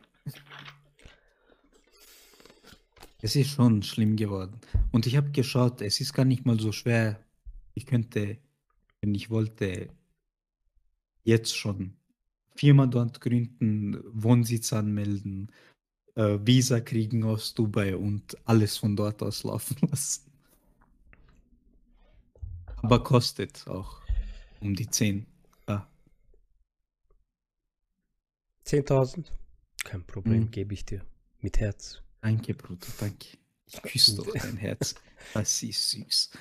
Es 3.21 3.35
ist 3.35 3.49
schon 3.49 3.81
schlimm 3.83 4.15
geworden. 4.15 4.59
Und 4.91 5.05
ich 5.05 5.15
habe 5.15 5.31
geschaut, 5.31 5.81
es 5.81 5.99
ist 5.99 6.13
gar 6.13 6.25
nicht 6.25 6.45
mal 6.45 6.59
so 6.59 6.71
schwer. 6.71 7.23
Ich 7.73 7.85
könnte, 7.85 8.37
wenn 9.01 9.15
ich 9.15 9.29
wollte, 9.29 9.89
jetzt 11.23 11.55
schon 11.55 11.93
Firma 12.55 12.87
dort 12.87 13.21
gründen, 13.21 14.01
Wohnsitz 14.11 14.73
anmelden, 14.73 15.51
äh, 16.15 16.39
Visa 16.41 16.79
kriegen 16.79 17.23
aus 17.23 17.53
Dubai 17.53 17.95
und 17.95 18.37
alles 18.45 18.77
von 18.77 18.95
dort 18.95 19.21
aus 19.21 19.43
laufen 19.43 19.77
lassen. 19.91 20.26
Aber 22.77 23.03
kostet 23.03 23.67
auch 23.67 24.01
um 24.61 24.75
die 24.75 24.87
10. 24.89 25.25
Ah, 25.67 25.85
10.000? 28.65 29.25
Kein 29.83 30.03
Problem, 30.05 30.41
Mhm. 30.43 30.51
gebe 30.51 30.73
ich 30.73 30.85
dir. 30.85 31.05
Mit 31.41 31.59
Herz. 31.59 32.01
danke, 32.21 32.53
Bruder, 32.53 32.87
danke. 32.99 33.27
Ich 33.67 33.81
küsse 33.81 34.15
doch 34.15 34.27
dein 34.33 34.57
Herz. 34.57 34.95
Das 35.33 35.61
ist 35.63 35.91
süß. 35.91 36.31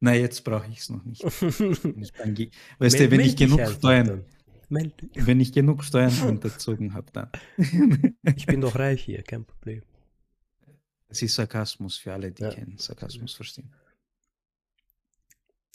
Na, 0.00 0.14
jetzt 0.14 0.42
brauche 0.44 0.68
ich 0.70 0.78
es 0.80 0.90
noch 0.90 1.04
nicht. 1.04 1.22
Ich 1.24 2.12
dann 2.12 2.36
weißt 2.78 3.00
du, 3.00 3.10
wenn 3.10 3.20
ich 3.20 3.36
genug 3.36 3.60
einfach 3.60 3.76
Steuern, 3.78 4.24
wenn 4.68 5.40
ich 5.40 5.52
genug 5.52 5.84
Steuern 5.84 6.12
unterzogen 6.28 6.94
habe, 6.94 7.10
dann. 7.12 7.30
Ich 8.36 8.46
bin 8.46 8.60
doch 8.60 8.74
reich 8.76 9.02
hier, 9.04 9.22
kein 9.22 9.44
Problem. 9.44 9.82
Das 11.08 11.22
ist 11.22 11.34
Sarkasmus 11.36 11.96
für 11.96 12.12
alle, 12.12 12.32
die 12.32 12.42
Ja. 12.42 12.52
keinen 12.52 12.76
Sarkasmus 12.76 13.34
verstehen. 13.34 13.72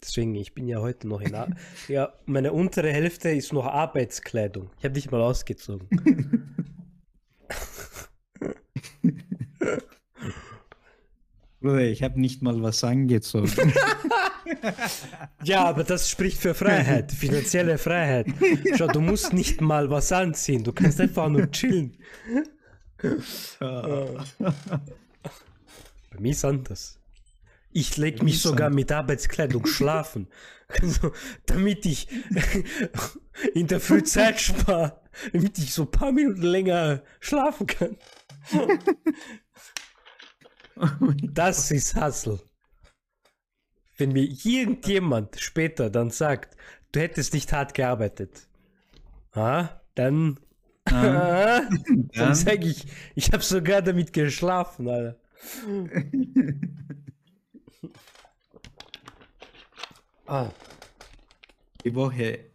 Deswegen, 0.04 0.36
ich 0.36 0.54
bin 0.54 0.68
ja 0.68 0.80
heute 0.80 1.08
noch 1.08 1.22
in. 1.22 1.36
Ar 1.36 1.50
ja, 1.88 2.14
meine 2.26 2.54
untere 2.54 2.92
Hälfte 2.92 3.30
ist 3.30 3.54
noch 3.54 3.68
Arbeitskleidung. 3.68 4.72
Ich 4.80 4.86
habe 4.86 4.96
nicht 4.96 5.12
mal 5.12 5.22
ausgezogen. 5.22 5.88
Bruder, 11.62 11.82
ich 11.82 12.02
habe 12.02 12.20
nicht 12.20 12.42
mal 12.42 12.62
was 12.62 12.84
angezogen. 12.84 13.52
Ja, 15.44 15.66
aber 15.66 15.84
das 15.84 16.10
spricht 16.10 16.38
für 16.38 16.54
Freiheit, 16.54 17.12
finanzielle 17.12 17.78
Freiheit. 17.80 18.28
Schau, 18.76 18.88
du 18.88 19.02
musst 19.02 19.34
nicht 19.34 19.62
mal 19.62 19.90
was 19.90 20.12
anziehen, 20.12 20.64
du 20.64 20.72
kannst 20.72 21.02
einfach 21.02 21.30
nur 21.30 21.50
chillen. 21.50 21.98
Bei 23.60 24.20
mir 26.20 26.32
ist 26.32 26.46
anders. 26.46 27.01
Ich 27.74 27.98
leg 27.98 28.22
mich 28.24 28.42
sogar 28.42 28.70
mit 28.70 28.92
Arbeitskleidung 28.92 29.66
schlafen. 29.66 30.28
Also, 30.82 31.12
damit 31.48 31.86
ich 31.86 32.08
in 33.54 33.68
der 33.68 33.82
Früh 33.82 34.04
Zeit 34.04 34.40
spare, 34.40 35.02
damit 35.34 35.58
ich 35.58 35.74
so 35.74 35.82
ein 35.82 35.92
paar 35.92 36.14
Minuten 36.14 36.44
länger 36.44 37.04
schlafen 37.20 37.68
kann. 37.68 37.98
Das 41.34 41.72
ist 41.72 41.96
Hustle. 42.00 42.40
Wenn 43.98 44.14
mir 44.14 44.24
irgendjemand 44.24 45.40
später 45.42 45.90
dann 45.90 46.10
sagt, 46.10 46.56
du 46.94 47.02
hättest 47.02 47.34
nicht 47.34 47.52
hart 47.52 47.74
gearbeitet, 47.74 48.48
ah, 49.34 49.70
dann, 49.96 50.40
Ah, 50.86 51.62
dann 51.70 52.10
dann- 52.14 52.34
sage 52.36 52.66
ich, 52.68 52.86
ich 53.14 53.32
habe 53.34 53.44
sogar 53.44 53.82
damit 53.82 54.14
geschlafen, 54.14 54.88
Alter. 54.88 55.20
Ah, 60.28 60.50
Die 61.84 61.94
Woche. 61.96 62.52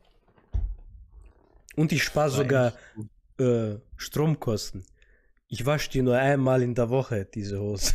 und 1.77 1.93
ich 1.93 2.03
spare 2.05 2.31
sogar 2.31 2.73
äh, 3.39 3.77
Stromkosten. 3.97 4.85
Ich 5.49 5.65
wasche 5.65 5.91
die 5.91 6.03
nur 6.03 6.17
einmal 6.17 6.63
in 6.63 6.75
der 6.75 6.91
Woche, 6.91 7.25
diese 7.27 7.61
Hose. 7.61 7.95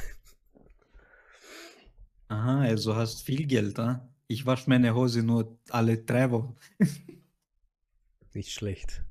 Aha, 2.29 2.61
also 2.61 2.95
hast 2.95 3.23
viel 3.23 3.45
Geld, 3.45 3.77
ah? 3.79 4.07
Ich 4.27 4.45
wasche 4.45 4.69
meine 4.69 4.95
Hose 4.95 5.21
nur 5.23 5.57
alle 5.69 5.97
drei 5.97 6.31
Wochen. 6.31 6.55
Nicht 8.33 8.53
schlecht. 8.53 9.03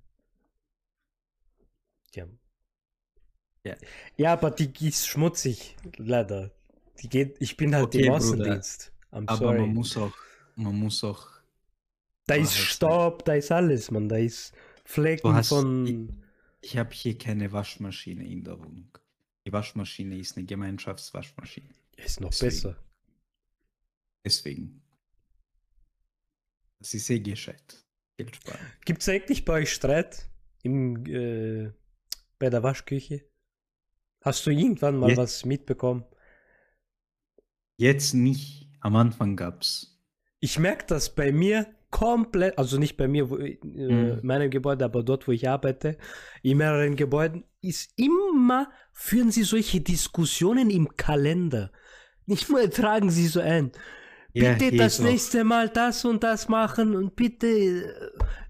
Ja. 2.15 2.27
Ja. 3.65 3.77
Ja, 4.17 4.33
aber 4.33 4.51
die 4.53 4.73
ist 4.89 5.07
schmutzig, 5.07 5.77
leider. 5.99 6.51
Die 7.03 7.09
geht, 7.09 7.37
ich 7.41 7.57
bin 7.57 7.75
halt 7.75 7.87
Okay, 7.87 8.07
im. 8.07 8.13
Außendienst. 8.13 8.93
Aber 9.11 9.37
sorry. 9.37 9.61
man 9.61 9.75
muss 9.75 9.97
auch, 9.97 10.13
man 10.57 10.77
muss 10.79 11.03
auch. 11.05 11.27
da 12.27 12.35
ist. 12.35 12.55
Staub, 12.55 13.25
da 13.25 13.35
ist 13.35 13.51
alles, 13.51 13.91
man. 13.91 14.09
Da 14.09 14.17
ist 14.19 14.53
Flecken 14.85 15.33
hast- 15.35 15.49
von. 15.49 16.23
Ich 16.63 16.77
habe 16.77 16.93
hier 16.93 17.17
keine 17.17 17.51
Waschmaschine 17.53 18.27
in 18.27 18.45
der 18.45 18.59
Wohnung. 18.59 18.91
Die 19.47 19.53
Waschmaschine 19.53 20.19
ist 20.19 20.37
eine 20.37 20.45
Gemeinschaftswaschmaschine. 20.47 21.71
Ist 21.97 22.21
noch 22.21 22.29
Deswegen. 22.31 22.51
besser. 22.51 22.77
Deswegen. 24.25 24.83
Das 26.79 26.93
ist 26.95 27.09
eh 27.11 27.21
gescheit. 27.21 27.83
Geld 28.19 28.37
sparen. 28.37 28.61
Gibt 28.85 29.01
es 29.03 29.09
eigentlich 29.09 29.45
bei 29.45 29.55
euch 29.55 29.73
Streit 29.73 30.29
im, 30.63 31.07
äh, 31.07 31.73
bei 32.39 32.51
der 32.51 32.63
Waschküche? 32.63 33.25
Hast 34.23 34.45
du 34.47 34.51
irgendwann 34.51 34.99
mal 34.99 35.09
Jetzt- 35.09 35.19
was 35.19 35.45
mitbekommen? 35.47 36.05
Jetzt 37.81 38.13
nicht. 38.13 38.69
Am 38.81 38.95
Anfang 38.97 39.37
gab's. 39.37 39.99
Ich 40.39 40.59
merke 40.59 40.85
das 40.87 41.15
bei 41.15 41.33
mir 41.33 41.67
komplett, 41.91 42.59
also 42.59 42.79
nicht 42.79 42.97
bei 42.99 43.09
mir, 43.09 43.31
wo, 43.31 43.37
äh, 43.39 43.59
Mhm. 43.63 44.21
meinem 44.23 44.51
Gebäude, 44.51 44.85
aber 44.85 45.03
dort, 45.03 45.27
wo 45.27 45.33
ich 45.33 45.49
arbeite, 45.49 45.97
in 46.43 46.59
mehreren 46.59 46.95
Gebäuden, 46.95 47.45
ist 47.63 47.93
immer, 47.99 48.71
führen 48.93 49.31
sie 49.31 49.45
solche 49.45 49.81
Diskussionen 49.81 50.69
im 50.71 50.95
Kalender. 50.97 51.73
Nicht 52.27 52.51
mal 52.51 52.69
tragen 52.69 53.11
sie 53.11 53.27
so 53.29 53.41
ein. 53.41 53.73
Ja, 54.35 54.53
Bitte 54.53 54.67
hier 54.71 54.79
das 54.79 54.95
ist 54.95 55.01
auch- 55.01 55.05
nächste 55.11 55.45
Mal 55.45 55.69
das 55.71 56.05
und 56.05 56.23
das 56.23 56.49
machen 56.49 56.95
und 56.95 57.17
bitte 57.17 57.49
äh, 57.49 57.85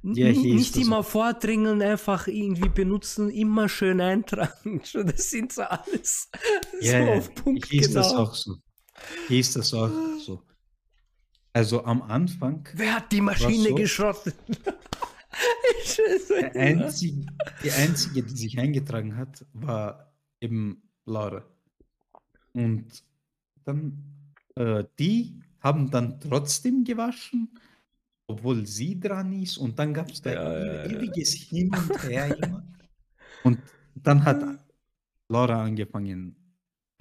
Ja, 0.03 0.29
nicht 0.33 0.77
immer 0.77 0.99
auch. 0.99 1.05
vordringen, 1.07 1.81
einfach 1.83 2.27
irgendwie 2.27 2.69
benutzen, 2.69 3.31
immer 3.31 3.69
schön 3.69 4.01
eintragen. 4.01 4.83
Das 5.07 5.31
sind 5.31 5.53
so 5.53 5.62
alles 5.62 6.29
Ja, 6.81 6.90
so 7.01 7.07
ja, 7.07 7.14
auf 7.19 7.35
Punkt 7.37 7.66
hier 7.66 7.81
ist 7.81 7.95
das 7.95 8.09
genau. 8.11 8.23
auch 8.25 8.35
so. 8.35 8.57
Hier 9.29 9.41
ist 9.41 9.57
das 9.57 9.73
auch 9.75 9.91
so. 10.19 10.43
Also 11.53 11.85
am 11.85 12.03
Anfang, 12.03 12.69
Wer 12.75 12.97
hat 12.97 13.11
die 13.13 13.21
Maschine 13.21 13.71
so? 13.71 13.75
geschrottet? 13.75 14.35
Ich 15.83 15.97
der 16.29 16.55
einzige, 16.57 17.27
die 17.63 17.71
einzige, 17.71 18.23
die 18.23 18.37
sich 18.37 18.59
eingetragen 18.59 19.17
hat, 19.17 19.47
war 19.53 20.13
eben 20.41 20.83
Laura. 21.07 21.45
Und 22.53 23.05
dann, 23.65 24.03
äh, 24.57 24.85
die 24.99 25.41
haben 25.61 25.91
dann 25.91 26.21
trotzdem 26.21 26.85
gewaschen, 26.85 27.49
obwohl 28.27 28.67
sie 28.67 28.99
dran 28.99 29.33
ist. 29.33 29.57
Und 29.59 29.79
dann 29.79 29.95
gab 29.95 30.11
es 30.11 30.21
da 30.21 30.33
Ja, 30.33 30.59
ja, 30.59 30.75
ja. 30.75 30.85
ewiges 30.91 31.33
Hin 31.35 31.71
und 31.75 32.03
Her. 32.03 32.37
Und 33.45 33.59
dann 33.95 34.25
hat 34.25 34.43
Laura 35.29 35.63
angefangen 35.65 36.37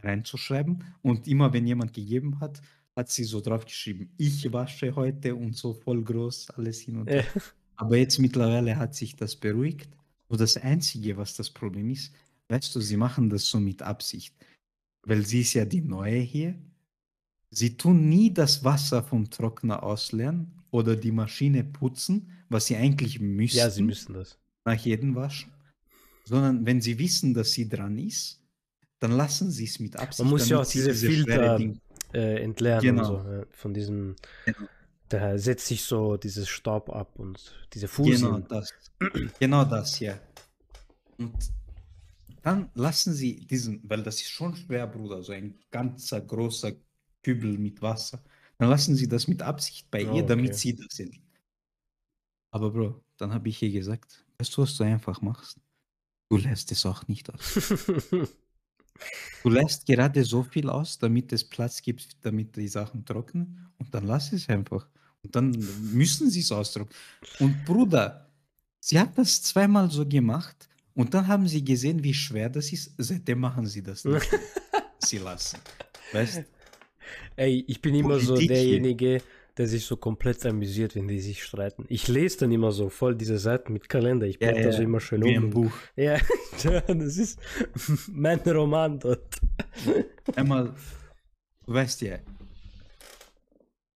reinzuschreiben. 0.04 0.84
Und 1.02 1.28
immer 1.28 1.52
wenn 1.54 1.68
jemand 1.68 1.94
gegeben 1.94 2.40
hat, 2.40 2.62
hat 2.96 3.10
sie 3.10 3.24
so 3.24 3.40
draufgeschrieben, 3.42 4.10
ich 4.18 4.52
wasche 4.52 4.96
heute 4.96 5.36
und 5.36 5.56
so 5.56 5.74
voll 5.74 6.04
groß 6.04 6.50
alles 6.52 6.82
hin 6.82 6.98
und 6.98 7.10
her. 7.10 7.26
Ja. 7.34 7.42
Aber 7.78 7.96
jetzt 7.96 8.20
mittlerweile 8.20 8.76
hat 8.76 8.94
sich 8.94 9.16
das 9.16 9.36
beruhigt. 9.38 9.90
Nur 10.28 10.38
das 10.38 10.58
Einzige, 10.58 11.16
was 11.16 11.34
das 11.36 11.50
Problem 11.50 11.90
ist, 11.90 12.14
weißt 12.50 12.76
du, 12.76 12.82
sie 12.82 12.98
machen 12.98 13.30
das 13.30 13.46
so 13.46 13.60
mit 13.60 13.82
Absicht. 13.82 14.36
Weil 15.04 15.26
sie 15.26 15.42
ist 15.42 15.54
ja 15.54 15.64
die 15.64 15.82
Neue 15.82 16.20
hier. 16.20 16.56
Sie 17.52 17.78
tun 17.78 18.10
nie 18.10 18.34
das 18.34 18.64
Wasser 18.64 19.02
vom 19.02 19.30
Trockner 19.30 19.82
ausleeren 19.82 20.52
oder 20.72 20.96
die 20.96 21.12
Maschine 21.12 21.64
putzen, 21.64 22.30
was 22.50 22.68
sie 22.68 22.76
eigentlich 22.76 23.20
müssten 23.20 23.58
Ja, 23.60 23.70
sie 23.70 23.82
müssen 23.82 24.14
das. 24.14 24.38
nach 24.66 24.76
jedem 24.76 25.16
Waschen. 25.16 25.52
Sondern 26.26 26.66
wenn 26.66 26.82
sie 26.82 27.00
wissen, 27.00 27.34
dass 27.34 27.54
sie 27.54 27.68
dran 27.68 27.98
ist, 27.98 28.40
dann 29.00 29.12
lassen 29.12 29.52
sie 29.52 29.66
es 29.66 29.80
mit 29.80 29.96
Absicht. 29.96 30.20
Man 30.20 30.30
muss 30.30 30.50
ja 30.50 30.60
auch 30.60 30.66
diese 30.68 30.94
schwere 30.94 31.58
Filter 31.58 31.60
äh, 32.14 32.44
entleeren 32.44 32.82
Genau. 32.82 33.04
so, 33.06 33.30
ja, 33.30 33.44
von 33.52 33.74
diesem. 33.74 34.16
Genau. 34.46 34.68
Da 35.10 35.38
setzt 35.40 35.66
sich 35.68 35.84
so 35.84 36.18
dieses 36.18 36.48
Staub 36.50 36.90
ab 36.92 37.18
und 37.18 37.54
diese 37.74 37.88
Genau 37.88 37.96
Fusien. 37.96 38.46
das. 38.48 38.74
Genau 39.40 39.66
das, 39.66 40.00
ja. 40.00 40.20
Und 41.18 41.34
dann 42.44 42.70
lassen 42.76 43.14
sie 43.14 43.38
diesen, 43.48 43.82
weil 43.90 44.04
das 44.04 44.16
ist 44.22 44.30
schon 44.30 44.56
schwer, 44.56 44.86
Bruder, 44.88 45.24
so 45.24 45.32
ein 45.34 45.58
ganzer 45.72 46.22
großer 46.22 46.74
Kübel 47.24 47.58
mit 47.58 47.82
Wasser. 47.82 48.22
Dann 48.60 48.70
lassen 48.70 48.96
sie 48.96 49.08
das 49.08 49.28
mit 49.28 49.42
Absicht 49.42 49.90
bei 49.90 50.08
Ah, 50.08 50.14
ihr, 50.16 50.24
damit 50.24 50.50
okay. 50.52 50.58
sie 50.58 50.76
das 50.76 50.88
sind. 50.96 51.20
Aber 52.52 52.72
Bro, 52.72 53.02
dann 53.18 53.34
habe 53.34 53.50
ich 53.50 53.62
ihr 53.64 53.72
gesagt, 53.72 54.26
weißt 54.38 54.56
du, 54.58 54.62
was 54.62 54.76
du 54.78 54.84
einfach 54.84 55.22
machst? 55.22 55.60
Du 56.30 56.38
lässt 56.38 56.72
es 56.72 56.86
auch 56.86 57.08
nicht 57.08 57.34
aus. 57.34 57.74
Du 59.44 59.50
lässt 59.50 59.86
gerade 59.86 60.24
so 60.24 60.44
viel 60.44 60.70
aus, 60.70 60.98
damit 60.98 61.32
es 61.32 61.44
Platz 61.44 61.82
gibt, 61.82 62.18
damit 62.22 62.56
die 62.56 62.68
Sachen 62.68 63.06
trocknen. 63.06 63.70
Und 63.78 63.94
dann 63.94 64.06
lass 64.06 64.34
es 64.34 64.50
einfach. 64.50 64.88
Und 65.24 65.36
dann 65.36 65.52
müssen 65.94 66.30
sie 66.30 66.42
es 66.42 66.52
austrocknen. 66.52 66.96
Und 67.40 67.65
Bruder, 67.65 68.30
sie 68.80 69.00
hat 69.00 69.17
das 69.17 69.42
zweimal 69.42 69.90
so 69.90 70.06
gemacht. 70.06 70.67
Und 70.94 71.13
dann 71.13 71.28
haben 71.28 71.48
sie 71.48 71.63
gesehen, 71.63 72.04
wie 72.04 72.13
schwer 72.13 72.50
das 72.50 72.71
ist. 72.71 72.94
Seitdem 72.98 73.40
machen 73.40 73.65
sie 73.65 73.82
das 73.82 74.04
nicht. 74.04 74.28
sie 75.00 75.17
lassen. 75.19 75.60
Weißt 76.12 76.44
Ey, 77.36 77.63
ich 77.67 77.82
bin 77.82 77.96
immer 77.96 78.19
so 78.19 78.34
Politik 78.36 79.00
hier. 79.00 79.21
Der 79.60 79.68
sich 79.68 79.84
so 79.84 79.98
komplett 79.98 80.46
amüsiert, 80.46 80.96
wenn 80.96 81.10
die 81.10 81.20
sich 81.20 81.44
streiten. 81.44 81.84
Ich 81.90 82.08
lese 82.08 82.38
dann 82.40 82.52
immer 82.54 82.72
so 82.72 82.88
voll 82.88 83.14
diese 83.14 83.38
Seiten 83.38 83.74
mit 83.74 83.90
Kalender. 83.90 84.26
Ich 84.26 84.40
Ja, 84.40 84.54
blätter 84.54 84.70
ja, 84.70 84.72
so 84.72 84.82
immer 84.82 85.02
schön 85.02 85.22
wie 85.22 85.38
um. 85.38 85.44
ein 85.44 85.50
Buch. 85.50 85.74
Ja, 85.98 86.18
ja, 86.64 86.80
das 86.80 87.18
ist 87.18 87.38
mein 88.08 88.40
Roman 88.40 88.98
dort. 89.02 89.36
Einmal, 90.34 90.74
weißt 91.66 92.02
ja, 92.04 92.20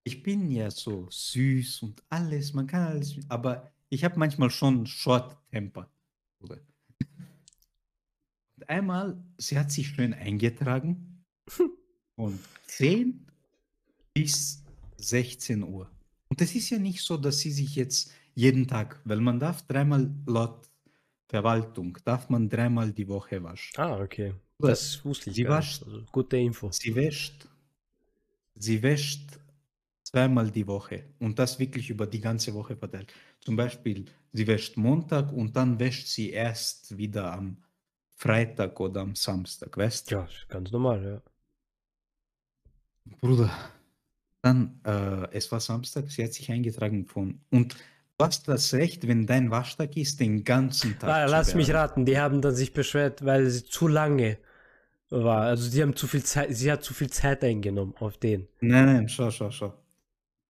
ich 0.03 0.21
bin 0.21 0.51
ja 0.51 0.69
so 0.69 1.07
süß 1.09 1.83
und 1.83 2.03
alles, 2.09 2.53
man 2.53 2.67
kann 2.67 2.81
alles, 2.81 3.15
aber 3.29 3.71
ich 3.87 4.03
habe 4.03 4.19
manchmal 4.19 4.49
schon 4.49 4.85
Short 4.85 5.37
Temper. 5.49 5.89
Bruder. 6.39 6.59
Und 8.57 8.67
einmal, 8.67 9.23
sie 9.37 9.57
hat 9.57 9.71
sich 9.71 9.87
schön 9.87 10.13
eingetragen 10.13 11.23
von 12.17 12.37
10 12.67 13.25
bis 14.13 14.62
16 15.03 15.63
Uhr. 15.63 15.89
Und 16.29 16.41
es 16.41 16.55
ist 16.55 16.69
ja 16.71 16.79
nicht 16.79 17.01
so, 17.01 17.17
dass 17.17 17.39
sie 17.39 17.51
sich 17.51 17.75
jetzt 17.75 18.11
jeden 18.35 18.67
Tag, 18.67 18.99
weil 19.05 19.19
man 19.19 19.39
darf 19.39 19.61
dreimal 19.67 20.09
laut 20.25 20.69
Verwaltung, 21.27 21.97
darf 22.05 22.29
man 22.29 22.49
dreimal 22.49 22.91
die 22.91 23.07
Woche 23.07 23.41
waschen. 23.43 23.73
Ah, 23.79 23.99
okay. 23.99 24.33
Oder 24.59 24.69
Das 24.69 25.03
wusste 25.05 25.29
ich 25.29 25.35
sie 25.35 25.43
gar 25.43 25.59
wascht- 25.59 25.85
nicht. 25.85 25.93
Also, 25.93 26.05
gute 26.11 26.37
Info. 26.37 26.71
Sie 26.71 26.93
wäscht, 26.95 27.47
sie 28.55 28.81
wäscht 28.81 29.39
zweimal 30.03 30.49
die 30.51 30.65
Woche 30.67 31.05
und 31.19 31.37
das 31.39 31.57
wirklich 31.59 31.89
über 31.89 32.05
die 32.07 32.19
ganze 32.21 32.53
Woche 32.53 32.75
verteilt. 32.75 33.13
Zum 33.41 33.55
Beispiel, 33.55 34.05
sie 34.31 34.45
wäscht 34.47 34.77
Montag 34.77 35.31
und 35.33 35.55
dann 35.55 35.79
wäscht 35.79 36.07
sie 36.07 36.29
erst 36.31 36.95
wieder 36.97 37.33
am 37.33 37.57
Freitag 38.15 38.79
oder 38.79 39.01
am 39.01 39.15
Samstag, 39.15 39.75
weißt 39.75 40.11
du? 40.11 40.15
Ja, 40.15 40.27
ganz 40.47 40.71
normal, 40.71 41.03
ja. 41.03 41.21
Bruder, 43.21 43.51
dann, 44.43 44.79
äh, 44.85 45.31
es 45.31 45.51
war 45.51 45.59
Samstag, 45.59 46.11
sie 46.11 46.23
hat 46.23 46.33
sich 46.33 46.51
eingetragen 46.51 47.05
von. 47.05 47.39
Und 47.49 47.75
du 48.17 48.25
hast 48.25 48.47
das 48.47 48.73
Recht, 48.73 49.07
wenn 49.07 49.25
dein 49.25 49.51
Waschtag 49.51 49.95
ist, 49.95 50.19
den 50.19 50.43
ganzen 50.43 50.99
Tag. 50.99 51.09
Ah, 51.09 51.25
lass 51.25 51.55
mich 51.55 51.73
raten, 51.73 52.05
die 52.05 52.19
haben 52.19 52.41
dann 52.41 52.53
sich 52.53 52.73
beschwert, 52.73 53.23
weil 53.23 53.49
sie 53.49 53.63
zu 53.63 53.87
lange 53.87 54.37
war. 55.09 55.43
Also 55.43 55.71
die 55.71 55.81
haben 55.81 55.95
zu 55.95 56.07
viel 56.07 56.23
Zeit, 56.23 56.53
sie 56.55 56.71
hat 56.71 56.83
zu 56.83 56.93
viel 56.93 57.09
Zeit 57.09 57.43
eingenommen 57.43 57.95
auf 57.99 58.17
den. 58.17 58.47
Nein, 58.59 58.85
nein, 58.85 59.09
schau, 59.09 59.31
schau, 59.31 59.49
schau. 59.49 59.73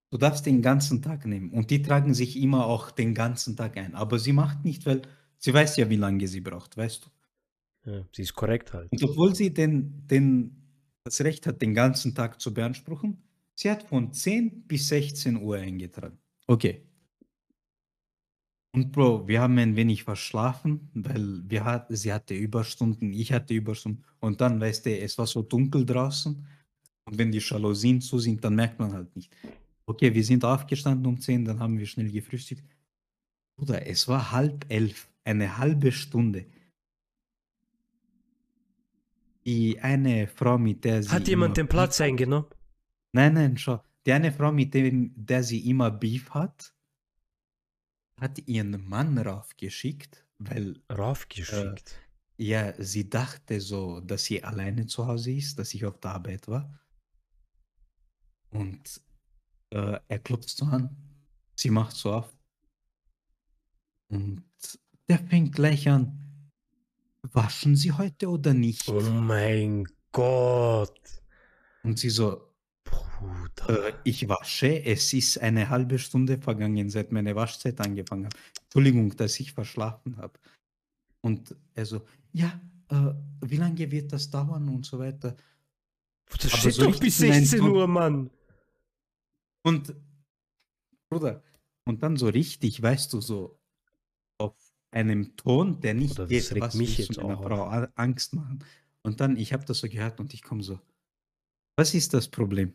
Du 0.09 0.17
darfst 0.17 0.45
den 0.45 0.61
ganzen 0.63 1.01
Tag 1.01 1.25
nehmen. 1.25 1.51
Und 1.51 1.69
die 1.69 1.81
tragen 1.81 2.15
sich 2.15 2.39
immer 2.39 2.65
auch 2.65 2.89
den 2.89 3.13
ganzen 3.13 3.55
Tag 3.55 3.77
ein. 3.77 3.93
Aber 3.93 4.17
sie 4.17 4.33
macht 4.33 4.65
nicht, 4.65 4.85
weil 4.87 5.03
sie 5.37 5.53
weiß 5.53 5.77
ja, 5.77 5.89
wie 5.89 5.97
lange 5.97 6.27
sie 6.27 6.41
braucht, 6.41 6.77
weißt 6.77 7.05
du. 7.05 7.91
Ja, 7.91 8.05
sie 8.11 8.23
ist 8.23 8.33
korrekt 8.33 8.73
halt. 8.73 8.91
Und 8.91 9.03
obwohl 9.03 9.35
sie 9.35 9.53
den, 9.53 10.07
den, 10.07 10.63
das 11.03 11.21
Recht 11.21 11.45
hat, 11.45 11.61
den 11.61 11.73
ganzen 11.73 12.15
Tag 12.15 12.39
zu 12.39 12.53
beanspruchen, 12.53 13.22
sie 13.55 13.71
hat 13.71 13.83
von 13.83 14.13
10 14.13 14.63
bis 14.67 14.87
16 14.87 15.41
Uhr 15.41 15.57
eingetragen. 15.57 16.17
Okay. 16.47 16.85
Und 18.75 18.91
Bro, 18.91 19.27
wir 19.27 19.39
haben 19.39 19.57
ein 19.59 19.75
wenig 19.75 20.03
verschlafen, 20.03 20.89
weil 20.93 21.43
wir 21.47 21.63
hat, 21.63 21.87
sie 21.89 22.11
hatte 22.11 22.33
Überstunden, 22.33 23.13
ich 23.13 23.31
hatte 23.31 23.53
Überstunden. 23.53 24.03
Und 24.19 24.41
dann, 24.41 24.59
weißt 24.59 24.87
du, 24.87 24.97
es 24.97 25.17
war 25.17 25.27
so 25.27 25.43
dunkel 25.43 25.85
draußen. 25.85 26.43
Und 27.05 27.17
wenn 27.17 27.31
die 27.31 27.39
Jalousien 27.39 28.01
zu 28.01 28.17
sind, 28.17 28.43
dann 28.43 28.55
merkt 28.55 28.79
man 28.79 28.93
halt 28.93 29.15
nicht. 29.15 29.31
Okay, 29.85 30.13
wir 30.13 30.23
sind 30.23 30.43
aufgestanden 30.43 31.05
um 31.05 31.19
10, 31.19 31.45
dann 31.45 31.59
haben 31.59 31.77
wir 31.77 31.85
schnell 31.85 32.09
gefrühstückt. 32.09 32.63
Bruder, 33.55 33.85
es 33.85 34.07
war 34.07 34.31
halb 34.31 34.65
elf, 34.69 35.07
eine 35.23 35.57
halbe 35.57 35.91
Stunde. 35.91 36.45
Die 39.45 39.79
eine 39.81 40.27
Frau, 40.27 40.57
mit 40.57 40.83
der 40.83 41.03
sie. 41.03 41.09
Hat 41.09 41.27
jemand 41.27 41.57
den 41.57 41.67
Platz 41.67 41.99
eingenommen? 42.01 42.47
Nein, 43.13 43.35
nein, 43.35 43.57
schau. 43.57 43.83
Die 44.05 44.11
eine 44.11 44.31
Frau, 44.31 44.51
mit 44.51 44.73
dem, 44.73 45.13
der 45.15 45.43
sie 45.43 45.69
immer 45.69 45.91
Beef 45.91 46.31
hat, 46.31 46.73
hat 48.19 48.39
ihren 48.47 48.87
Mann 48.87 49.17
raufgeschickt, 49.17 50.25
weil 50.39 50.81
Raufgeschickt. 50.91 51.95
ja, 52.37 52.73
sie 52.81 53.09
dachte 53.09 53.61
so, 53.61 54.01
dass 54.01 54.25
sie 54.25 54.43
alleine 54.43 54.87
zu 54.87 55.07
Hause 55.07 55.31
ist, 55.31 55.57
dass 55.59 55.73
ich 55.73 55.85
auf 55.85 55.99
der 55.99 56.11
Arbeit 56.11 56.47
war. 56.47 56.79
Und 58.49 59.01
äh, 59.69 59.99
er 60.07 60.19
klopft 60.19 60.49
so 60.49 60.65
an, 60.65 60.95
sie 61.55 61.69
macht 61.69 61.95
so 61.95 62.13
auf. 62.13 62.35
Und 64.09 64.43
der 65.07 65.19
fängt 65.19 65.55
gleich 65.55 65.89
an. 65.89 66.19
Waschen 67.31 67.75
Sie 67.75 67.91
heute 67.91 68.29
oder 68.29 68.53
nicht? 68.53 68.87
oh 68.89 69.01
mein 69.01 69.87
Gott. 70.11 71.23
Und 71.83 71.97
sie 71.97 72.09
so, 72.09 72.52
Bruder. 72.83 73.87
Äh, 73.89 73.93
ich 74.03 74.27
wasche. 74.27 74.83
Es 74.85 75.13
ist 75.13 75.37
eine 75.39 75.69
halbe 75.69 75.99
Stunde 75.99 76.37
vergangen, 76.39 76.89
seit 76.89 77.11
meine 77.11 77.35
Waschzeit 77.35 77.79
angefangen 77.81 78.25
hat. 78.25 78.35
Entschuldigung, 78.63 79.15
dass 79.15 79.39
ich 79.39 79.53
verschlafen 79.53 80.17
habe. 80.17 80.39
Und 81.21 81.55
er 81.73 81.85
so, 81.85 82.05
ja, 82.33 82.59
äh, 82.89 83.13
wie 83.41 83.57
lange 83.57 83.89
wird 83.91 84.11
das 84.11 84.29
dauern 84.29 84.67
und 84.69 84.85
so 84.85 84.99
weiter. 84.99 85.35
das 86.29 86.45
aber 86.51 86.57
steht 86.57 86.73
so 86.73 86.85
doch 86.91 86.99
bis 86.99 87.21
richtig 87.21 87.27
in 87.27 87.31
einen 87.33 87.45
16 87.45 87.59
Ton- 87.59 87.71
Uhr, 87.71 87.87
Mann. 87.87 88.29
Und, 89.65 89.95
Bruder, 91.09 91.41
und 91.85 92.03
dann 92.03 92.17
so 92.17 92.27
richtig, 92.27 92.81
weißt 92.81 93.13
du, 93.13 93.21
so 93.21 93.57
auf 94.37 94.55
einem 94.91 95.35
Ton, 95.37 95.79
der 95.79 95.93
nicht 95.93 96.15
Bruder, 96.15 96.27
das 96.27 96.49
geht, 96.49 96.61
was 96.61 96.75
mich 96.75 96.97
jetzt 96.97 97.17
meiner 97.17 97.37
auch 97.39 97.43
Frau 97.43 97.87
Angst 97.95 98.33
machen. 98.35 98.63
Und 99.03 99.21
dann, 99.21 99.37
ich 99.37 99.53
habe 99.53 99.63
das 99.65 99.79
so 99.79 99.87
gehört 99.87 100.19
und 100.19 100.33
ich 100.33 100.41
komme 100.43 100.63
so, 100.63 100.79
was 101.75 101.93
ist 101.93 102.13
das 102.13 102.27
Problem? 102.27 102.73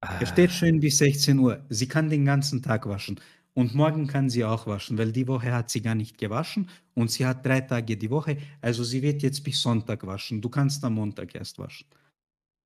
Er 0.00 0.26
steht 0.26 0.50
schön 0.50 0.80
bis 0.80 0.98
16 0.98 1.38
Uhr. 1.38 1.64
Sie 1.68 1.86
kann 1.86 2.08
den 2.08 2.24
ganzen 2.24 2.62
Tag 2.62 2.88
waschen. 2.88 3.20
Und 3.52 3.74
morgen 3.74 4.06
kann 4.06 4.30
sie 4.30 4.44
auch 4.44 4.66
waschen, 4.66 4.96
weil 4.96 5.12
die 5.12 5.26
Woche 5.26 5.52
hat 5.52 5.70
sie 5.70 5.82
gar 5.82 5.94
nicht 5.94 6.18
gewaschen 6.18 6.70
und 6.94 7.10
sie 7.10 7.26
hat 7.26 7.44
drei 7.44 7.60
Tage 7.60 7.96
die 7.96 8.08
Woche. 8.08 8.38
Also 8.60 8.84
sie 8.84 9.02
wird 9.02 9.22
jetzt 9.22 9.42
bis 9.42 9.60
Sonntag 9.60 10.06
waschen. 10.06 10.40
Du 10.40 10.48
kannst 10.48 10.82
am 10.84 10.94
Montag 10.94 11.34
erst 11.34 11.58
waschen. 11.58 11.86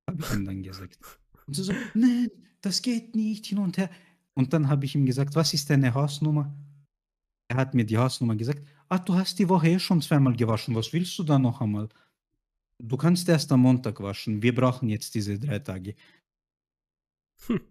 Habe 0.07 0.21
ich 0.21 0.31
ihm 0.31 0.45
dann 0.45 0.61
gesagt. 0.61 0.99
Und 1.47 1.55
sie 1.55 1.63
so, 1.63 1.73
nein, 1.95 2.29
das 2.61 2.81
geht 2.81 3.15
nicht 3.15 3.47
hin 3.47 3.57
und 3.57 3.77
her. 3.77 3.89
Und 4.35 4.53
dann 4.53 4.69
habe 4.69 4.85
ich 4.85 4.95
ihm 4.95 5.05
gesagt, 5.05 5.35
was 5.35 5.53
ist 5.53 5.69
deine 5.69 5.93
Hausnummer? 5.93 6.53
Er 7.47 7.57
hat 7.57 7.73
mir 7.73 7.85
die 7.85 7.97
Hausnummer 7.97 8.35
gesagt. 8.35 8.61
Ah, 8.87 8.99
du 8.99 9.15
hast 9.15 9.39
die 9.39 9.49
Woche 9.49 9.69
eh 9.69 9.79
schon 9.79 10.01
zweimal 10.01 10.35
gewaschen. 10.35 10.75
Was 10.75 10.93
willst 10.93 11.17
du 11.17 11.23
da 11.23 11.39
noch 11.39 11.61
einmal? 11.61 11.89
Du 12.83 12.97
kannst 12.97 13.27
erst 13.29 13.51
am 13.51 13.61
Montag 13.61 13.99
waschen. 14.01 14.41
Wir 14.41 14.53
brauchen 14.53 14.89
jetzt 14.89 15.15
diese 15.15 15.39
drei 15.39 15.59
Tage. 15.59 15.95
Hm. 17.47 17.61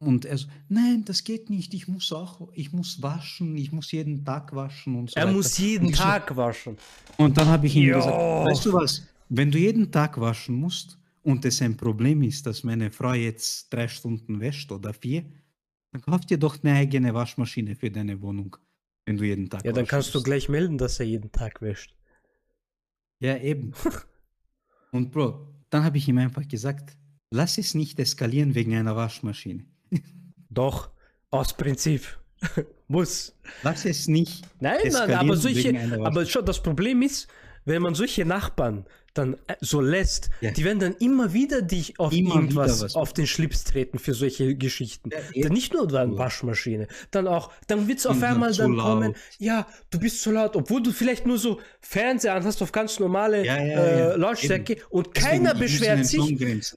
Und 0.00 0.24
er 0.24 0.38
so, 0.38 0.46
nein, 0.68 1.04
das 1.04 1.24
geht 1.24 1.50
nicht. 1.50 1.74
Ich 1.74 1.88
muss 1.88 2.12
auch, 2.12 2.48
ich 2.54 2.72
muss 2.72 3.02
waschen, 3.02 3.56
ich 3.56 3.72
muss 3.72 3.90
jeden 3.90 4.24
Tag 4.24 4.54
waschen 4.54 4.94
und 4.94 5.10
so 5.10 5.16
Er 5.16 5.24
weiter. 5.26 5.36
muss 5.36 5.58
jeden 5.58 5.88
so- 5.88 6.02
Tag 6.02 6.36
waschen. 6.36 6.76
Und 7.16 7.36
dann 7.36 7.48
habe 7.48 7.66
ich 7.66 7.74
ihm 7.74 7.88
gesagt, 7.92 8.16
weißt 8.16 8.66
du 8.66 8.72
was, 8.74 9.02
wenn 9.28 9.50
du 9.50 9.58
jeden 9.58 9.90
Tag 9.90 10.20
waschen 10.20 10.54
musst 10.54 10.96
und 11.22 11.44
es 11.44 11.60
ein 11.60 11.76
Problem 11.76 12.22
ist, 12.22 12.46
dass 12.46 12.62
meine 12.62 12.92
Frau 12.92 13.12
jetzt 13.14 13.72
drei 13.72 13.88
Stunden 13.88 14.38
wäscht 14.38 14.70
oder 14.70 14.94
vier, 14.94 15.24
dann 15.90 16.00
kauf 16.02 16.24
dir 16.24 16.38
doch 16.38 16.62
eine 16.62 16.74
eigene 16.74 17.12
Waschmaschine 17.12 17.74
für 17.74 17.90
deine 17.90 18.20
Wohnung, 18.22 18.56
wenn 19.04 19.16
du 19.16 19.24
jeden 19.24 19.50
Tag 19.50 19.64
Ja, 19.64 19.72
dann 19.72 19.86
kannst 19.86 20.14
du 20.14 20.18
musst. 20.18 20.26
gleich 20.26 20.48
melden, 20.48 20.78
dass 20.78 21.00
er 21.00 21.06
jeden 21.06 21.32
Tag 21.32 21.60
wäscht. 21.60 21.96
Ja, 23.20 23.36
eben. 23.36 23.72
Und 24.92 25.10
Bro, 25.10 25.46
dann 25.70 25.84
habe 25.84 25.98
ich 25.98 26.08
ihm 26.08 26.18
einfach 26.18 26.46
gesagt, 26.46 26.96
lass 27.30 27.58
es 27.58 27.74
nicht 27.74 27.98
eskalieren 27.98 28.54
wegen 28.54 28.74
einer 28.74 28.96
Waschmaschine. 28.96 29.64
Doch, 30.50 30.90
aus 31.30 31.56
Prinzip. 31.56 32.18
Muss. 32.88 33.34
Lass 33.62 33.84
es 33.84 34.08
nicht. 34.08 34.46
Nein, 34.60 34.78
nein, 34.90 35.10
aber 35.12 35.36
solche, 35.36 36.00
aber 36.04 36.24
schon 36.24 36.44
das 36.44 36.62
Problem 36.62 37.02
ist, 37.02 37.28
wenn 37.64 37.82
man 37.82 37.94
solche 37.94 38.24
Nachbarn 38.24 38.86
dann 39.18 39.34
äh, 39.48 39.54
so 39.60 39.80
lässt, 39.80 40.30
Ja. 40.40 40.50
die 40.52 40.64
werden 40.64 40.78
dann 40.78 40.94
immer 41.00 41.32
wieder 41.34 41.60
dich 41.62 41.98
auf 42.00 42.12
Immer 42.12 42.36
irgendwas 42.36 42.94
auf 42.94 43.12
den 43.12 43.26
Schlips 43.26 43.64
treten 43.64 43.98
für 43.98 44.14
solche 44.14 44.54
Geschichten. 44.56 45.10
Ja, 45.12 45.18
dann 45.18 45.34
eben. 45.34 45.52
nicht 45.54 45.74
nur 45.74 45.86
dann. 45.86 46.16
Waschmaschine, 46.16 46.86
dann 47.10 47.26
auch, 47.26 47.50
dann 47.66 47.88
wird 47.88 47.98
es 47.98 48.06
auf 48.06 48.14
Und 48.16 48.22
dann 48.22 48.32
einmal 48.34 48.52
dann 48.54 48.72
laut. 48.72 48.84
kommen, 48.86 49.14
ja, 49.38 49.66
du 49.90 49.98
bist 49.98 50.22
zu 50.22 50.30
laut, 50.30 50.56
obwohl 50.56 50.82
du 50.82 50.92
vielleicht 50.92 51.26
nur 51.26 51.38
so 51.38 51.60
Fernseher 51.80 52.34
an 52.34 52.44
hast 52.44 52.62
auf 52.62 52.72
ganz 52.72 52.98
normale 52.98 53.44
Ja, 53.44 53.56
äh, 53.56 54.16
Lautstärke 54.16 54.76
und 54.88 55.08
Deswegen, 55.14 55.44
keiner 55.44 55.54
beschwert 55.54 56.06
sich. 56.06 56.20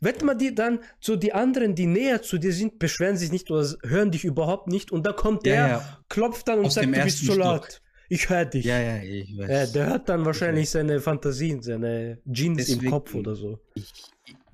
Wette 0.02 0.26
mal 0.26 0.36
die 0.36 0.54
dann, 0.56 0.80
so 1.00 1.16
die 1.16 1.34
anderen, 1.34 1.76
die 1.76 1.86
näher 1.86 2.22
zu 2.22 2.38
dir 2.38 2.52
sind, 2.54 2.80
beschweren 2.80 3.18
sich 3.18 3.32
nicht 3.32 3.52
oder 3.52 3.68
hören 3.84 4.12
dich 4.12 4.26
überhaupt 4.26 4.68
nicht 4.68 4.92
und 4.92 5.06
da 5.06 5.14
kommt 5.14 5.46
der, 5.46 6.02
klopft 6.10 6.48
dann 6.48 6.60
und 6.60 6.66
Aus 6.66 6.74
sagt, 6.74 6.88
du 6.88 7.04
bist 7.04 7.20
zu 7.26 7.34
Stock. 7.34 7.68
Ich 8.14 8.28
höre 8.28 8.44
dich. 8.44 8.66
Ja, 8.66 8.78
ja, 8.78 9.02
ich 9.02 9.38
weiß. 9.38 9.50
Ja, 9.50 9.66
der 9.68 9.90
hat 9.90 10.10
dann 10.10 10.26
wahrscheinlich 10.26 10.70
seine 10.70 11.00
Fantasien, 11.00 11.62
seine 11.62 12.18
Jeans 12.30 12.68
im 12.68 12.76
Deswegen- 12.76 12.92
Kopf 12.92 13.16
oder 13.16 13.36
so. 13.36 13.58
ich, 13.74 13.90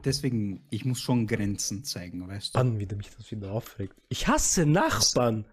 deswegen, 0.06 0.64
ich 0.70 0.86
muss 0.86 1.00
schon 1.02 1.26
Grenzen 1.26 1.84
zeigen, 1.84 2.28
weißt 2.28 2.54
du? 2.54 2.60
Mann, 2.60 2.80
wie 2.80 2.86
mich 2.96 3.10
das 3.18 3.32
wieder 3.32 3.52
aufregt. 3.52 3.96
Ich 4.10 4.28
hasse 4.28 4.68
Nachbarn. 4.68 5.46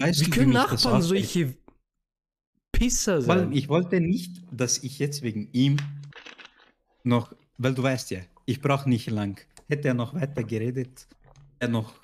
Weißt 0.00 0.20
Wie 0.20 0.24
du, 0.24 0.30
können 0.32 0.52
das 0.54 0.72
Nachbarn 0.72 1.02
solche 1.02 1.54
Pisser 2.72 3.22
sein? 3.22 3.52
ich 3.52 3.68
wollte 3.68 4.00
nicht, 4.00 4.42
dass 4.50 4.78
ich 4.82 4.98
jetzt 4.98 5.22
wegen 5.22 5.48
ihm 5.52 5.76
noch, 7.04 7.32
weil 7.58 7.74
du 7.74 7.82
weißt 7.84 8.10
ja, 8.10 8.22
ich 8.44 8.60
brauche 8.60 8.88
nicht 8.88 9.08
lang. 9.08 9.40
Hätte 9.68 9.86
er 9.86 9.94
noch 9.94 10.14
weiter 10.14 10.42
geredet, 10.42 11.06
wäre 11.60 11.70
noch 11.70 11.94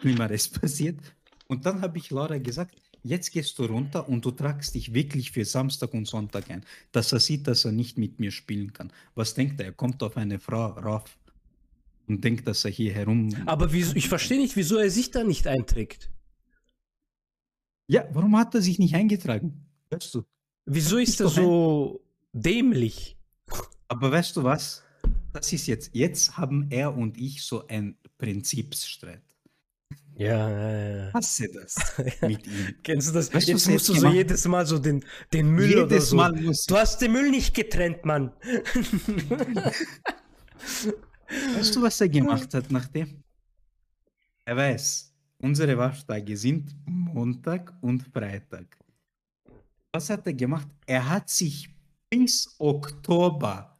Schlimmeres 0.00 0.48
passiert. 0.60 1.00
Und 1.48 1.66
dann 1.66 1.80
habe 1.82 1.98
ich 1.98 2.10
Laura 2.10 2.38
gesagt, 2.38 2.76
jetzt 3.02 3.30
gehst 3.32 3.58
du 3.58 3.64
runter 3.64 4.08
und 4.08 4.24
du 4.24 4.30
tragst 4.30 4.74
dich 4.74 4.94
wirklich 4.94 5.30
für 5.32 5.44
Samstag 5.44 5.92
und 5.94 6.06
Sonntag 6.06 6.50
ein, 6.50 6.64
dass 6.92 7.12
er 7.12 7.20
sieht, 7.20 7.46
dass 7.46 7.64
er 7.64 7.72
nicht 7.72 7.98
mit 7.98 8.20
mir 8.20 8.30
spielen 8.30 8.72
kann. 8.72 8.92
Was 9.14 9.34
denkt 9.34 9.60
er? 9.60 9.66
Er 9.66 9.72
kommt 9.72 10.02
auf 10.02 10.16
eine 10.16 10.38
Frau 10.38 10.66
rauf 10.66 11.18
und 12.06 12.22
denkt, 12.22 12.46
dass 12.46 12.64
er 12.64 12.70
hier 12.70 12.92
herum. 12.92 13.34
Aber 13.46 13.72
wieso, 13.72 13.94
ich 13.96 14.08
verstehe 14.08 14.40
nicht, 14.40 14.56
wieso 14.56 14.76
er 14.78 14.90
sich 14.90 15.10
da 15.10 15.24
nicht 15.24 15.46
einträgt. 15.46 16.10
Ja, 17.88 18.08
warum 18.12 18.36
hat 18.36 18.54
er 18.54 18.62
sich 18.62 18.78
nicht 18.78 18.94
eingetragen? 18.94 19.66
Weißt 19.90 20.14
du? 20.14 20.24
Wieso 20.64 20.98
ist 20.98 21.20
er 21.20 21.26
doch 21.26 21.36
ein- 21.36 21.42
so 21.44 22.04
dämlich? 22.32 23.16
Aber 23.88 24.10
weißt 24.10 24.36
du 24.36 24.44
was? 24.44 24.82
das 25.32 25.52
ist 25.52 25.66
jetzt, 25.66 25.90
jetzt 25.94 26.36
haben 26.36 26.66
er 26.70 26.94
und 26.96 27.18
ich 27.18 27.42
so 27.42 27.66
ein 27.66 27.96
Prinzipsstreit. 28.18 29.22
Ja, 30.14 30.48
ja, 30.50 30.96
ja. 31.06 31.12
Hasse 31.14 31.48
das 31.52 31.74
mit 32.22 32.46
ihm. 32.46 32.74
Kennst 32.82 33.08
du 33.08 33.12
das? 33.14 33.32
Weißt 33.32 33.48
du, 33.48 33.52
Jetzt 33.52 33.68
musst 33.68 33.88
du 33.88 33.94
so 33.94 34.00
gemacht- 34.00 34.14
jedes 34.14 34.46
Mal 34.46 34.66
so 34.66 34.78
den, 34.78 35.04
den 35.32 35.48
Müll 35.50 35.72
oder 35.78 35.90
Jedes 35.94 36.10
so. 36.10 36.16
Mal 36.16 36.32
muss 36.32 36.64
Du 36.66 36.76
hast 36.76 37.00
den 37.00 37.12
Müll 37.12 37.30
nicht 37.30 37.54
getrennt, 37.54 38.04
Mann. 38.04 38.30
Weißt 41.56 41.74
du, 41.76 41.82
was 41.82 42.00
er 42.00 42.08
gemacht 42.08 42.52
hat 42.54 42.70
nachdem? 42.70 43.22
Er 44.44 44.56
weiß, 44.56 45.14
unsere 45.38 45.76
Waschtage 45.78 46.36
sind 46.36 46.74
Montag 46.86 47.72
und 47.80 48.02
Freitag. 48.12 48.76
Was 49.92 50.10
hat 50.10 50.26
er 50.26 50.34
gemacht? 50.34 50.68
Er 50.86 51.08
hat 51.08 51.30
sich 51.30 51.68
bis 52.10 52.54
Oktober 52.58 53.78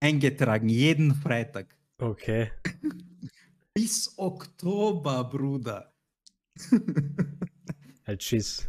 eingetragen, 0.00 0.68
jeden 0.68 1.14
Freitag. 1.14 1.76
Okay. 1.98 2.50
Bis 3.74 4.14
Oktober, 4.18 5.24
Bruder. 5.24 5.92
Halt 8.06 8.22
Schiss. 8.22 8.68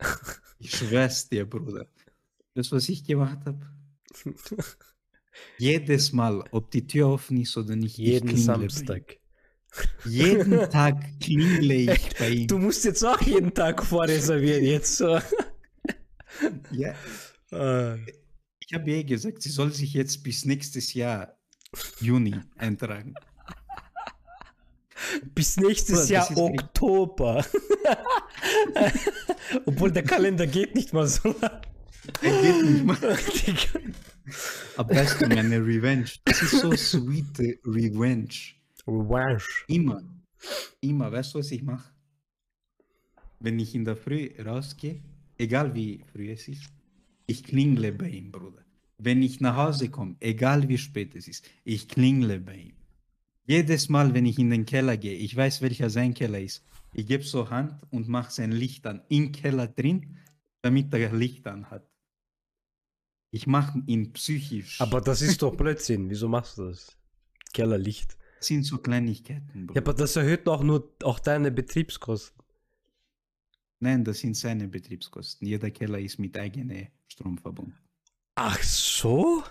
Ich 0.58 0.70
schwör's 0.74 1.28
dir, 1.28 1.44
Bruder. 1.44 1.86
Das, 2.54 2.72
was 2.72 2.88
ich 2.88 3.04
gemacht 3.04 3.40
habe? 3.44 3.60
Jedes 5.58 6.12
Mal, 6.14 6.42
ob 6.50 6.70
die 6.70 6.86
Tür 6.86 7.08
offen 7.08 7.36
ist 7.38 7.54
oder 7.58 7.76
nicht, 7.76 7.98
ich 7.98 8.06
Jeden. 8.06 8.38
Samstag. 8.38 9.18
Jeden 10.06 10.58
Tag 10.70 11.20
klingle 11.20 11.74
ich 11.74 12.16
bei 12.18 12.30
ihm. 12.30 12.46
Du 12.48 12.56
musst 12.58 12.86
jetzt 12.86 13.04
auch 13.04 13.20
jeden 13.20 13.52
Tag 13.52 13.84
vorreservieren, 13.84 14.64
jetzt 14.64 14.96
so. 14.96 15.18
Ja, 16.72 16.94
Äh, 17.52 17.98
ich 18.60 18.72
habe 18.72 18.90
eh 18.90 19.04
gesagt, 19.04 19.42
sie 19.42 19.50
soll 19.50 19.72
sich 19.72 19.92
jetzt 19.92 20.22
bis 20.22 20.46
nächstes 20.46 20.94
Jahr 20.94 21.38
Juni 22.00 22.40
eintragen. 22.56 23.14
Bis 25.34 25.56
nächstes 25.56 26.08
Jahr 26.08 26.28
Oktober. 26.36 27.44
Obwohl 29.66 29.92
der 29.92 30.02
Kalender 30.02 30.46
geht 30.46 30.74
nicht 30.74 30.92
mal 30.92 31.06
so 31.06 31.34
lang. 31.40 31.60
Er 32.22 32.42
geht 32.42 32.64
nicht 32.64 32.84
mal. 32.84 32.98
Weißt 34.76 35.20
du, 35.20 35.28
meine 35.28 35.58
Revenge, 35.64 36.10
das 36.24 36.42
ist 36.42 36.60
so 36.60 36.74
sweet 36.76 37.38
äh, 37.40 37.58
Revenge. 37.64 38.54
Revanche. 38.86 39.64
Immer, 39.68 40.02
immer, 40.80 41.10
weißt 41.10 41.34
du, 41.34 41.38
was 41.38 41.50
ich 41.50 41.62
mache? 41.62 41.92
Wenn 43.40 43.58
ich 43.58 43.74
in 43.74 43.84
der 43.84 43.96
Früh 43.96 44.30
rausgehe, 44.44 45.02
egal 45.38 45.74
wie 45.74 46.04
früh 46.12 46.30
es 46.30 46.48
ist, 46.48 46.64
ich 47.26 47.42
klingle 47.42 47.92
bei 47.92 48.08
ihm, 48.08 48.30
Bruder. 48.30 48.64
Wenn 48.98 49.22
ich 49.22 49.40
nach 49.40 49.56
Hause 49.56 49.90
komme, 49.90 50.16
egal 50.20 50.68
wie 50.68 50.78
spät 50.78 51.14
es 51.14 51.28
ist, 51.28 51.44
ich 51.64 51.88
klingle 51.88 52.40
bei 52.40 52.56
ihm. 52.56 52.76
Jedes 53.46 53.88
Mal, 53.88 54.12
wenn 54.14 54.26
ich 54.26 54.38
in 54.38 54.50
den 54.50 54.64
Keller 54.66 54.96
gehe, 54.96 55.14
ich 55.16 55.34
weiß, 55.36 55.62
welcher 55.62 55.88
sein 55.90 56.14
Keller 56.14 56.40
ist. 56.40 56.64
Ich 56.92 57.06
gebe 57.06 57.22
so 57.24 57.48
Hand 57.50 57.80
und 57.90 58.08
mache 58.08 58.32
sein 58.32 58.52
Licht 58.52 58.86
an, 58.86 59.02
im 59.08 59.30
Keller 59.32 59.68
drin, 59.68 60.16
damit 60.62 60.92
er 60.94 61.12
Licht 61.12 61.46
an 61.46 61.70
hat. 61.70 61.88
Ich 63.30 63.46
mache 63.46 63.82
ihn 63.86 64.12
psychisch. 64.14 64.80
Aber 64.80 65.00
das 65.00 65.20
ist 65.20 65.42
doch 65.42 65.54
Blödsinn. 65.56 66.08
Wieso 66.08 66.28
machst 66.28 66.58
du 66.58 66.64
das? 66.68 66.96
Kellerlicht. 67.52 68.16
das 68.38 68.46
sind 68.48 68.64
so 68.64 68.78
Kleinigkeiten, 68.78 69.60
Ja, 69.60 69.66
Bruder. 69.66 69.80
aber 69.80 69.94
das 69.94 70.16
erhöht 70.16 70.46
doch 70.46 70.62
nur 70.62 70.94
auch 71.02 71.18
deine 71.18 71.50
Betriebskosten. 71.50 72.42
Nein, 73.78 74.04
das 74.04 74.20
sind 74.20 74.36
seine 74.36 74.68
Betriebskosten. 74.68 75.46
Jeder 75.46 75.70
Keller 75.70 75.98
ist 75.98 76.18
mit 76.18 76.36
eigenem 76.38 76.88
Strom 77.08 77.36
verbunden. 77.38 77.76
Ach 78.36 78.62
so? 78.62 79.42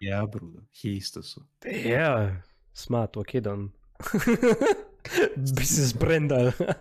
Ja, 0.00 0.26
Bruder, 0.26 0.66
hier 0.70 0.96
ist 0.96 1.14
das 1.16 1.30
so. 1.30 1.42
Ja, 1.64 2.42
smart, 2.74 3.16
okay 3.16 3.40
dann. 3.40 3.72
Bis 5.36 5.78
es 5.78 5.92
brennt, 5.94 6.32
Alter. 6.32 6.76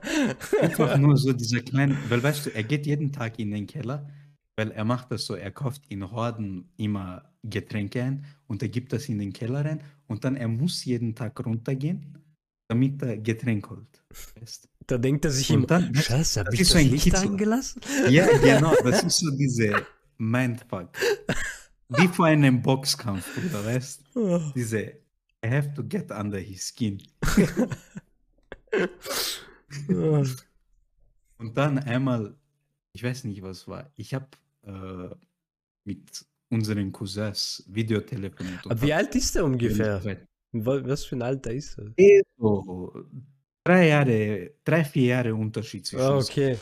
Einfach 0.61 0.97
nur 0.97 1.17
so 1.17 1.33
dieser 1.33 1.59
kleine, 1.61 1.97
weil 2.09 2.21
weißt 2.21 2.45
du, 2.45 2.49
er 2.55 2.63
geht 2.63 2.85
jeden 2.85 3.11
Tag 3.11 3.39
in 3.39 3.51
den 3.51 3.65
Keller, 3.67 4.07
weil 4.55 4.71
er 4.71 4.83
macht 4.85 5.11
das 5.11 5.25
so, 5.25 5.35
er 5.35 5.51
kauft 5.51 5.81
in 5.89 6.09
Horden 6.11 6.69
immer 6.77 7.23
Getränke 7.43 8.03
ein 8.03 8.25
und 8.47 8.61
er 8.61 8.69
gibt 8.69 8.93
das 8.93 9.09
in 9.09 9.17
den 9.17 9.33
Keller 9.33 9.65
rein 9.65 9.81
und 10.07 10.23
dann 10.23 10.35
er 10.35 10.47
muss 10.47 10.85
jeden 10.85 11.15
Tag 11.15 11.43
runtergehen, 11.43 12.17
damit 12.67 13.01
er 13.01 13.17
Getränk 13.17 13.69
holt. 13.69 14.03
Weißt? 14.39 14.69
Da 14.85 14.97
denkt 14.99 15.25
er 15.25 15.31
sich 15.31 15.51
Und 15.51 15.69
dann- 15.71 15.93
Scheiße, 15.95 16.41
hab 16.41 16.53
ich 16.53 16.59
das 16.59 16.69
so 16.69 16.77
ein 16.77 16.89
Licht 16.89 17.05
Kitzel. 17.05 17.27
angelassen? 17.29 17.81
Ja, 18.09 18.27
genau, 18.37 18.75
das 18.83 19.03
ist 19.03 19.17
so 19.19 19.31
diese 19.31 19.73
Mindfuck. 20.17 20.89
Wie 21.89 22.07
vor 22.07 22.27
einem 22.27 22.61
Boxkampf, 22.61 23.25
Bruder, 23.35 23.65
weißt 23.65 24.01
Oh. 24.15 24.39
Diese, 24.55 24.93
I 25.43 25.47
have 25.49 25.73
to 25.75 25.83
get 25.83 26.11
under 26.11 26.39
his 26.39 26.67
skin. 26.67 27.01
Oh. 29.89 30.23
Und 31.37 31.57
dann 31.57 31.79
einmal, 31.79 32.35
ich 32.93 33.03
weiß 33.03 33.23
nicht, 33.23 33.41
was 33.41 33.67
war, 33.67 33.89
ich 33.95 34.13
habe 34.13 34.27
äh, 34.63 35.15
mit 35.85 36.23
unseren 36.49 36.91
Cousins 36.91 37.63
Videotelefoniert. 37.67 38.63
Wie 38.81 38.93
alt 38.93 39.15
ist 39.15 39.35
er 39.35 39.45
ungefähr? 39.45 40.01
Wa- 40.51 40.81
Was 40.85 41.05
für 41.05 41.15
ein 41.15 41.21
Alter 41.23 41.51
ist 41.53 41.77
er? 41.79 41.93
So 42.37 43.05
drei 43.63 43.87
Jahre, 43.87 44.51
drei, 44.63 44.83
vier 44.83 45.05
Jahre 45.07 45.33
Unterschied 45.33 45.85
zwischen 45.87 46.03
Ah, 46.03 46.17
uns. 46.17 46.29
okay. 46.29 46.57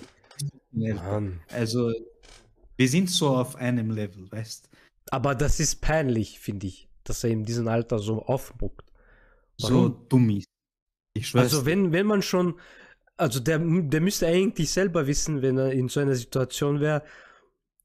Älter. 0.80 1.04
Mann. 1.04 1.42
Also, 1.50 1.92
wir 2.78 2.88
sind 2.88 3.10
so 3.10 3.30
auf 3.36 3.56
einem 3.56 3.92
Level, 3.92 4.32
weißt 4.32 4.70
Aber 5.12 5.36
das 5.36 5.60
ist 5.60 5.82
peinlich, 5.82 6.40
finde 6.40 6.68
ich, 6.68 6.88
dass 7.10 7.24
er 7.24 7.32
in 7.32 7.44
diesem 7.44 7.68
Alter 7.68 8.00
so 8.00 8.22
aufmuckt. 8.24 8.86
So 9.58 9.90
dumm 9.90 10.30
ist. 10.30 10.48
Ich 11.14 11.28
schwör's 11.28 11.54
Also 11.54 11.66
wenn, 11.66 11.92
wenn 11.92 12.06
man 12.06 12.22
schon, 12.22 12.60
also 13.18 13.40
der, 13.40 13.60
der 13.60 14.02
müsste 14.02 14.28
eigentlich 14.28 14.72
selber 14.72 15.08
wissen, 15.08 15.42
wenn 15.42 15.58
er 15.58 15.72
in 15.74 15.90
so 15.90 16.00
einer 16.00 16.16
Situation 16.16 16.80
wäre, 16.80 17.04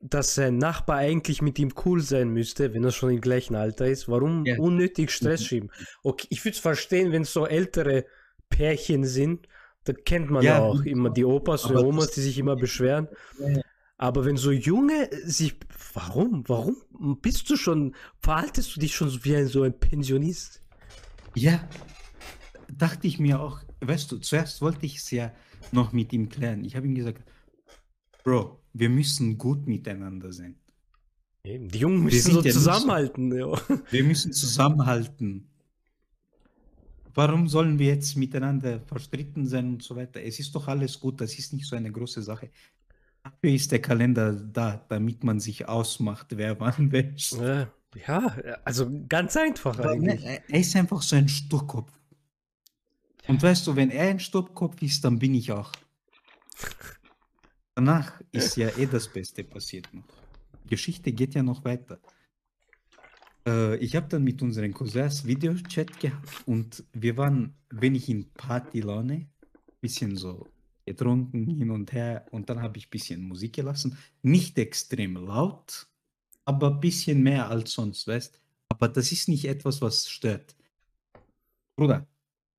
dass 0.00 0.34
sein 0.34 0.58
Nachbar 0.58 0.98
eigentlich 0.98 1.40
mit 1.40 1.58
ihm 1.58 1.72
cool 1.84 2.00
sein 2.02 2.28
müsste, 2.28 2.74
wenn 2.74 2.84
er 2.84 2.92
schon 2.92 3.10
im 3.10 3.20
gleichen 3.20 3.56
Alter 3.56 3.86
ist. 3.86 4.08
Warum 4.08 4.44
Ja. 4.44 4.58
unnötig 4.58 5.10
Stress 5.10 5.40
Mhm. 5.40 5.44
schieben? 5.46 5.70
Okay, 6.02 6.26
ich 6.30 6.44
würde 6.44 6.54
es 6.54 6.60
verstehen, 6.60 7.10
wenn 7.10 7.22
es 7.22 7.32
so 7.32 7.46
ältere 7.46 8.04
Pärchen 8.50 9.04
sind, 9.04 9.48
da 9.84 9.92
kennt 9.92 10.30
man 10.30 10.44
ja, 10.44 10.58
Ja, 10.58 10.64
auch 10.64 10.82
immer 10.84 11.10
die 11.10 11.24
Opas 11.24 11.64
oder 11.66 11.84
Omas, 11.84 12.10
die 12.10 12.20
sich 12.20 12.38
immer 12.38 12.56
beschweren. 12.56 13.08
Ja. 13.38 13.60
Aber 13.96 14.24
wenn 14.24 14.36
so 14.36 14.50
junge 14.50 15.08
sich, 15.24 15.54
warum, 15.92 16.42
warum 16.48 16.76
bist 17.22 17.48
du 17.48 17.56
schon, 17.56 17.94
verhaltest 18.20 18.74
du 18.74 18.80
dich 18.80 18.94
schon 18.94 19.08
so 19.08 19.24
wie 19.24 19.36
ein, 19.36 19.46
so 19.46 19.62
ein 19.62 19.78
Pensionist? 19.78 20.62
Ja, 21.34 21.66
dachte 22.76 23.06
ich 23.06 23.18
mir 23.18 23.40
auch, 23.40 23.60
weißt 23.80 24.10
du, 24.10 24.18
zuerst 24.18 24.60
wollte 24.62 24.84
ich 24.86 24.96
es 24.96 25.10
ja 25.10 25.32
noch 25.72 25.92
mit 25.92 26.12
ihm 26.12 26.28
klären. 26.28 26.64
Ich 26.64 26.74
habe 26.76 26.86
ihm 26.86 26.94
gesagt, 26.94 27.22
Bro, 28.24 28.58
wir 28.72 28.88
müssen 28.88 29.38
gut 29.38 29.66
miteinander 29.66 30.32
sein. 30.32 30.56
Eben, 31.44 31.68
Die 31.68 31.78
Jungen 31.78 32.02
müssen 32.04 32.32
so 32.32 32.38
ja 32.38 32.42
nicht 32.44 32.54
so- 32.54 32.60
zusammenhalten. 32.60 33.32
Ja. 33.36 33.52
Wir 33.90 34.02
müssen 34.02 34.32
zusammenhalten. 34.32 35.46
Warum 37.12 37.48
sollen 37.48 37.78
wir 37.78 37.88
jetzt 37.88 38.16
miteinander 38.16 38.80
verstritten 38.80 39.46
sein 39.46 39.74
und 39.74 39.82
so 39.82 39.94
weiter? 39.94 40.20
Es 40.22 40.40
ist 40.40 40.54
doch 40.54 40.66
alles 40.66 40.98
gut, 40.98 41.20
das 41.20 41.38
ist 41.38 41.52
nicht 41.52 41.66
so 41.66 41.76
eine 41.76 41.92
große 41.92 42.22
Sache. 42.22 42.50
Dafür 43.24 43.50
ist 43.50 43.72
der 43.72 43.80
Kalender 43.80 44.32
da, 44.32 44.84
damit 44.88 45.24
man 45.24 45.40
sich 45.40 45.66
ausmacht, 45.66 46.26
wer 46.36 46.60
wann 46.60 46.92
wäscht. 46.92 47.34
Ja, 48.06 48.36
also 48.64 48.90
ganz 49.08 49.36
einfach 49.36 49.78
Aber 49.78 49.96
ne, 49.96 50.12
eigentlich. 50.12 50.24
er 50.24 50.50
er 50.50 50.60
ist 50.60 50.76
einfach 50.76 51.00
so 51.02 51.16
ein 51.16 51.28
Sturkopf. 51.28 51.92
Und 53.26 53.42
weißt 53.42 53.66
du, 53.66 53.76
wenn 53.76 53.90
er 53.90 54.10
ein 54.10 54.20
Sturkopf 54.20 54.82
ist, 54.82 55.04
dann 55.04 55.18
bin 55.18 55.34
ich 55.34 55.50
auch. 55.50 55.72
Danach 57.74 58.20
ist 58.30 58.56
ja 58.56 58.68
eh 58.76 58.86
das 58.86 59.08
Beste 59.12 59.42
passiert 59.42 59.92
noch. 59.94 60.04
Die 60.64 60.68
Geschichte 60.70 61.12
geht 61.12 61.34
ja 61.34 61.42
noch 61.42 61.64
weiter. 61.64 62.00
Äh, 63.46 63.76
ich 63.76 63.96
habe 63.96 64.08
dann 64.08 64.22
mit 64.22 64.42
unseren 64.42 64.72
Cousins 64.72 65.24
Videochat 65.24 65.98
gehabt 65.98 66.42
und 66.46 66.84
wir 66.92 67.16
waren 67.16 67.54
wenig 67.70 68.08
in 68.08 68.32
Partylaune, 68.32 69.28
bisschen 69.80 70.16
so 70.16 70.46
getrunken 70.86 71.46
hin 71.46 71.70
und 71.70 71.92
her 71.92 72.26
und 72.30 72.48
dann 72.48 72.60
habe 72.60 72.78
ich 72.78 72.86
ein 72.86 72.90
bisschen 72.90 73.22
Musik 73.22 73.54
gelassen. 73.54 73.96
Nicht 74.22 74.58
extrem 74.58 75.16
laut, 75.16 75.86
aber 76.44 76.70
ein 76.70 76.80
bisschen 76.80 77.22
mehr 77.22 77.48
als 77.48 77.72
sonst, 77.72 78.06
weißt 78.06 78.40
Aber 78.68 78.88
das 78.88 79.12
ist 79.12 79.28
nicht 79.28 79.46
etwas, 79.46 79.80
was 79.80 80.08
stört. 80.08 80.54
Bruder, 81.76 82.06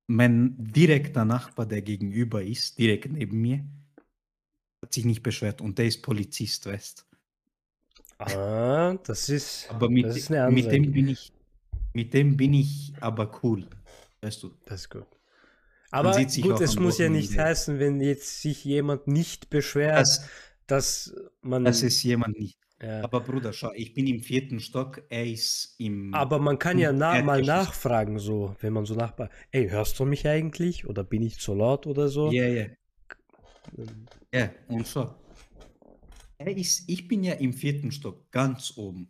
mein 0.08 0.56
direkter 0.58 1.24
Nachbar, 1.24 1.66
der 1.66 1.82
gegenüber 1.82 2.42
ist, 2.42 2.78
direkt 2.78 3.10
neben 3.10 3.40
mir, 3.40 3.64
hat 4.82 4.92
sich 4.92 5.04
nicht 5.04 5.22
beschwert 5.22 5.60
und 5.60 5.78
der 5.78 5.86
ist 5.86 6.02
Polizist, 6.02 6.66
weißt 6.66 7.06
Ah, 8.18 8.94
das 9.04 9.28
ist, 9.28 9.68
Aber 9.70 9.90
mit, 9.90 10.06
das 10.06 10.16
ist 10.16 10.30
eine 10.30 10.50
mit 10.50 10.72
dem 10.72 10.90
bin 10.90 11.08
ich, 11.08 11.32
mit 11.92 12.14
dem 12.14 12.36
bin 12.36 12.54
ich 12.54 12.94
aber 13.00 13.30
cool, 13.42 13.68
weißt 14.22 14.42
du. 14.42 14.54
Das 14.64 14.82
ist 14.82 14.90
gut. 14.90 15.15
Aber 15.90 16.12
gut, 16.12 16.60
es 16.60 16.78
muss 16.78 16.98
ja 16.98 17.08
nicht 17.08 17.30
Wochenende. 17.30 17.44
heißen, 17.50 17.78
wenn 17.78 18.00
jetzt 18.00 18.42
sich 18.42 18.64
jemand 18.64 19.06
nicht 19.06 19.50
beschwert, 19.50 19.98
Das, 20.00 20.28
dass 20.66 21.14
man. 21.42 21.64
dass 21.64 21.82
es 21.82 22.02
jemand 22.02 22.38
nicht. 22.38 22.58
Ja. 22.82 23.02
Aber 23.04 23.20
Bruder, 23.20 23.52
schau, 23.54 23.72
ich 23.74 23.94
bin 23.94 24.06
im 24.06 24.20
vierten 24.20 24.60
Stock, 24.60 25.02
er 25.08 25.24
ist 25.26 25.76
im. 25.78 26.12
Aber 26.12 26.38
man 26.38 26.58
kann 26.58 26.78
ja 26.78 26.92
na 26.92 27.22
mal 27.22 27.40
nachfragen, 27.40 28.18
so, 28.18 28.54
wenn 28.60 28.74
man 28.74 28.84
so 28.84 28.94
nachfragt, 28.94 29.32
ey, 29.50 29.68
hörst 29.70 29.98
du 29.98 30.04
mich 30.04 30.26
eigentlich? 30.28 30.86
Oder 30.86 31.02
bin 31.02 31.22
ich 31.22 31.38
zu 31.38 31.54
laut 31.54 31.86
oder 31.86 32.08
so? 32.08 32.30
Ja, 32.30 32.46
ja. 32.46 32.66
Ja, 34.32 34.50
und 34.68 34.86
schau. 34.86 35.14
Er 36.38 36.54
ist, 36.54 36.84
ich 36.88 37.08
bin 37.08 37.24
ja 37.24 37.32
im 37.34 37.52
vierten 37.54 37.90
Stock, 37.90 38.30
ganz 38.30 38.74
oben. 38.76 39.08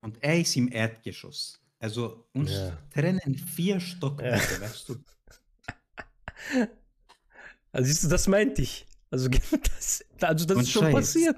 Und 0.00 0.18
er 0.22 0.40
ist 0.40 0.56
im 0.56 0.70
Erdgeschoss. 0.72 1.60
Also 1.78 2.28
uns 2.32 2.50
Ja. 2.50 2.76
trennen 2.92 3.34
vier 3.36 3.78
Stockwerke, 3.78 4.54
Ja. 4.54 4.60
weißt 4.62 4.88
du? 4.88 4.96
Also 7.72 7.86
siehst 7.88 8.04
du, 8.04 8.08
das 8.08 8.26
meinte 8.28 8.62
ich. 8.62 8.86
Also 9.10 9.28
das, 9.76 10.04
also 10.20 10.46
das 10.46 10.56
Und 10.56 10.62
ist 10.64 10.70
schon 10.70 10.82
Scheiß. 10.82 10.94
passiert. 10.94 11.36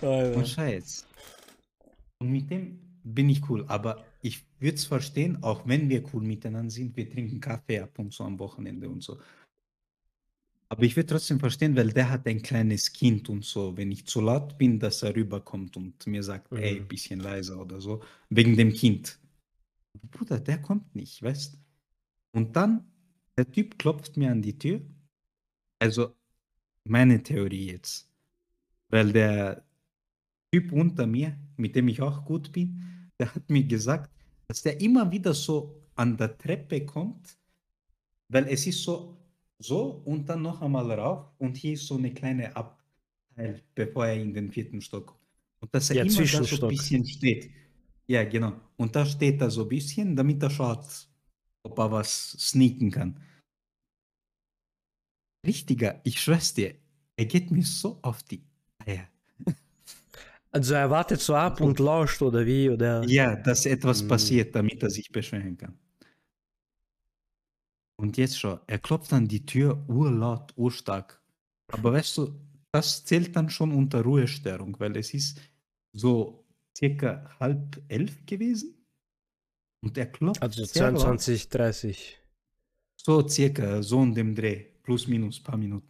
Alter. 0.00 0.36
Und 0.36 0.48
Scheiß. 0.48 1.06
Und 2.20 2.30
mit 2.30 2.50
dem 2.50 2.78
bin 3.04 3.28
ich 3.30 3.48
cool, 3.48 3.64
aber 3.68 4.04
ich 4.22 4.44
würde 4.60 4.76
es 4.76 4.84
verstehen, 4.84 5.42
auch 5.42 5.66
wenn 5.66 5.88
wir 5.88 6.04
cool 6.14 6.22
miteinander 6.22 6.70
sind, 6.70 6.96
wir 6.96 7.10
trinken 7.10 7.40
Kaffee 7.40 7.80
ab 7.80 7.98
und 7.98 8.12
zu 8.12 8.22
am 8.24 8.38
Wochenende 8.38 8.88
und 8.88 9.02
so. 9.02 9.18
Aber 10.68 10.84
ich 10.84 10.96
würde 10.96 11.08
trotzdem 11.08 11.38
verstehen, 11.38 11.76
weil 11.76 11.92
der 11.92 12.08
hat 12.08 12.26
ein 12.26 12.40
kleines 12.40 12.92
Kind 12.92 13.28
und 13.28 13.44
so, 13.44 13.76
wenn 13.76 13.90
ich 13.92 14.06
zu 14.06 14.20
laut 14.20 14.56
bin, 14.56 14.78
dass 14.78 15.02
er 15.02 15.14
rüberkommt 15.14 15.76
und 15.76 16.06
mir 16.06 16.22
sagt, 16.22 16.50
ey, 16.52 16.80
Mhm. 16.80 16.88
bisschen 16.88 17.20
leiser 17.20 17.60
oder 17.60 17.80
so, 17.80 18.02
wegen 18.30 18.56
dem 18.56 18.72
Kind. 18.72 19.18
Bruder, 20.10 20.40
der 20.40 20.62
kommt 20.62 20.94
nicht, 20.94 21.22
weißt 21.22 21.58
Und 22.34 22.56
dann, 22.56 22.91
der 23.36 23.50
Typ 23.50 23.78
klopft 23.78 24.16
mir 24.16 24.30
an 24.30 24.42
die 24.42 24.58
Tür. 24.58 24.80
Also, 25.78 26.14
meine 26.84 27.22
Theorie 27.22 27.72
jetzt. 27.72 28.08
Weil 28.88 29.12
der 29.12 29.64
Typ 30.52 30.72
unter 30.72 31.06
mir, 31.06 31.38
mit 31.56 31.74
dem 31.74 31.88
ich 31.88 32.00
auch 32.02 32.24
gut 32.24 32.52
bin, 32.52 33.10
der 33.18 33.34
hat 33.34 33.48
mir 33.48 33.64
gesagt, 33.64 34.10
dass 34.48 34.62
der 34.62 34.80
immer 34.80 35.10
wieder 35.10 35.32
so 35.34 35.82
an 35.94 36.16
der 36.16 36.36
Treppe 36.36 36.84
kommt, 36.84 37.38
weil 38.28 38.48
es 38.48 38.66
ist 38.66 38.82
so, 38.82 39.16
so 39.58 40.02
und 40.04 40.28
dann 40.28 40.42
noch 40.42 40.60
einmal 40.60 40.90
rauf 40.92 41.32
und 41.38 41.56
hier 41.56 41.74
ist 41.74 41.86
so 41.86 41.96
eine 41.96 42.12
kleine 42.12 42.54
Abteil, 42.54 43.62
bevor 43.74 44.06
er 44.06 44.20
in 44.20 44.34
den 44.34 44.50
vierten 44.50 44.80
Stock 44.80 45.06
kommt. 45.06 45.20
Und 45.60 45.74
dass 45.74 45.90
er 45.90 45.96
Ja, 45.96 46.02
immer 46.04 46.26
da 46.26 46.44
so 46.44 46.66
ein 46.66 46.68
bisschen 46.68 47.06
steht. 47.06 47.50
Ja, 48.06 48.24
genau. 48.24 48.54
Und 48.76 48.94
da 48.94 49.06
steht 49.06 49.40
er 49.40 49.50
so 49.50 49.62
ein 49.62 49.68
bisschen, 49.68 50.16
damit 50.16 50.42
er 50.42 50.50
schaut, 50.50 51.08
ob 51.64 51.78
er 51.78 51.90
was 51.90 52.30
sneaken 52.32 52.90
kann. 52.90 53.20
Richtiger, 55.46 56.00
ich 56.04 56.20
schwör's 56.20 56.54
dir, 56.54 56.74
er 57.16 57.26
geht 57.26 57.50
mir 57.50 57.64
so 57.64 57.98
auf 58.02 58.22
die 58.22 58.44
Eier. 58.84 59.08
Also 60.54 60.74
er 60.74 60.90
wartet 60.90 61.20
so 61.20 61.34
ab 61.34 61.62
und 61.62 61.78
lauscht 61.78 62.20
oder 62.20 62.44
wie? 62.44 62.68
Oder? 62.68 63.02
Ja, 63.08 63.36
dass 63.36 63.64
etwas 63.64 64.02
Mm. 64.02 64.08
passiert, 64.08 64.54
damit 64.54 64.82
er 64.82 64.90
sich 64.90 65.10
beschweren 65.10 65.56
kann. 65.56 65.78
Und 67.98 68.18
jetzt 68.18 68.38
schon, 68.38 68.60
er 68.66 68.78
klopft 68.78 69.12
an 69.14 69.28
die 69.28 69.46
Tür 69.46 69.82
urlaut, 69.88 70.52
urstark. 70.56 71.22
Aber 71.68 71.92
weißt 71.94 72.18
du, 72.18 72.38
das 72.70 73.04
zählt 73.04 73.34
dann 73.34 73.48
schon 73.48 73.72
unter 73.72 74.02
Ruhestörung, 74.02 74.78
weil 74.78 74.96
es 74.96 75.14
ist 75.14 75.40
so 75.94 76.44
circa 76.76 77.34
halb 77.40 77.82
elf 77.88 78.26
gewesen. 78.26 78.74
Und 79.82 79.98
er 79.98 80.06
klopft 80.06 80.42
Also 80.42 80.64
sehr 80.64 80.90
laut. 80.90 81.02
22, 81.02 81.48
30. 81.48 82.18
So 82.96 83.28
circa, 83.28 83.82
so 83.82 84.02
in 84.02 84.14
dem 84.14 84.34
Dreh, 84.34 84.64
plus 84.82 85.08
minus 85.08 85.42
paar 85.42 85.56
Minuten. 85.56 85.88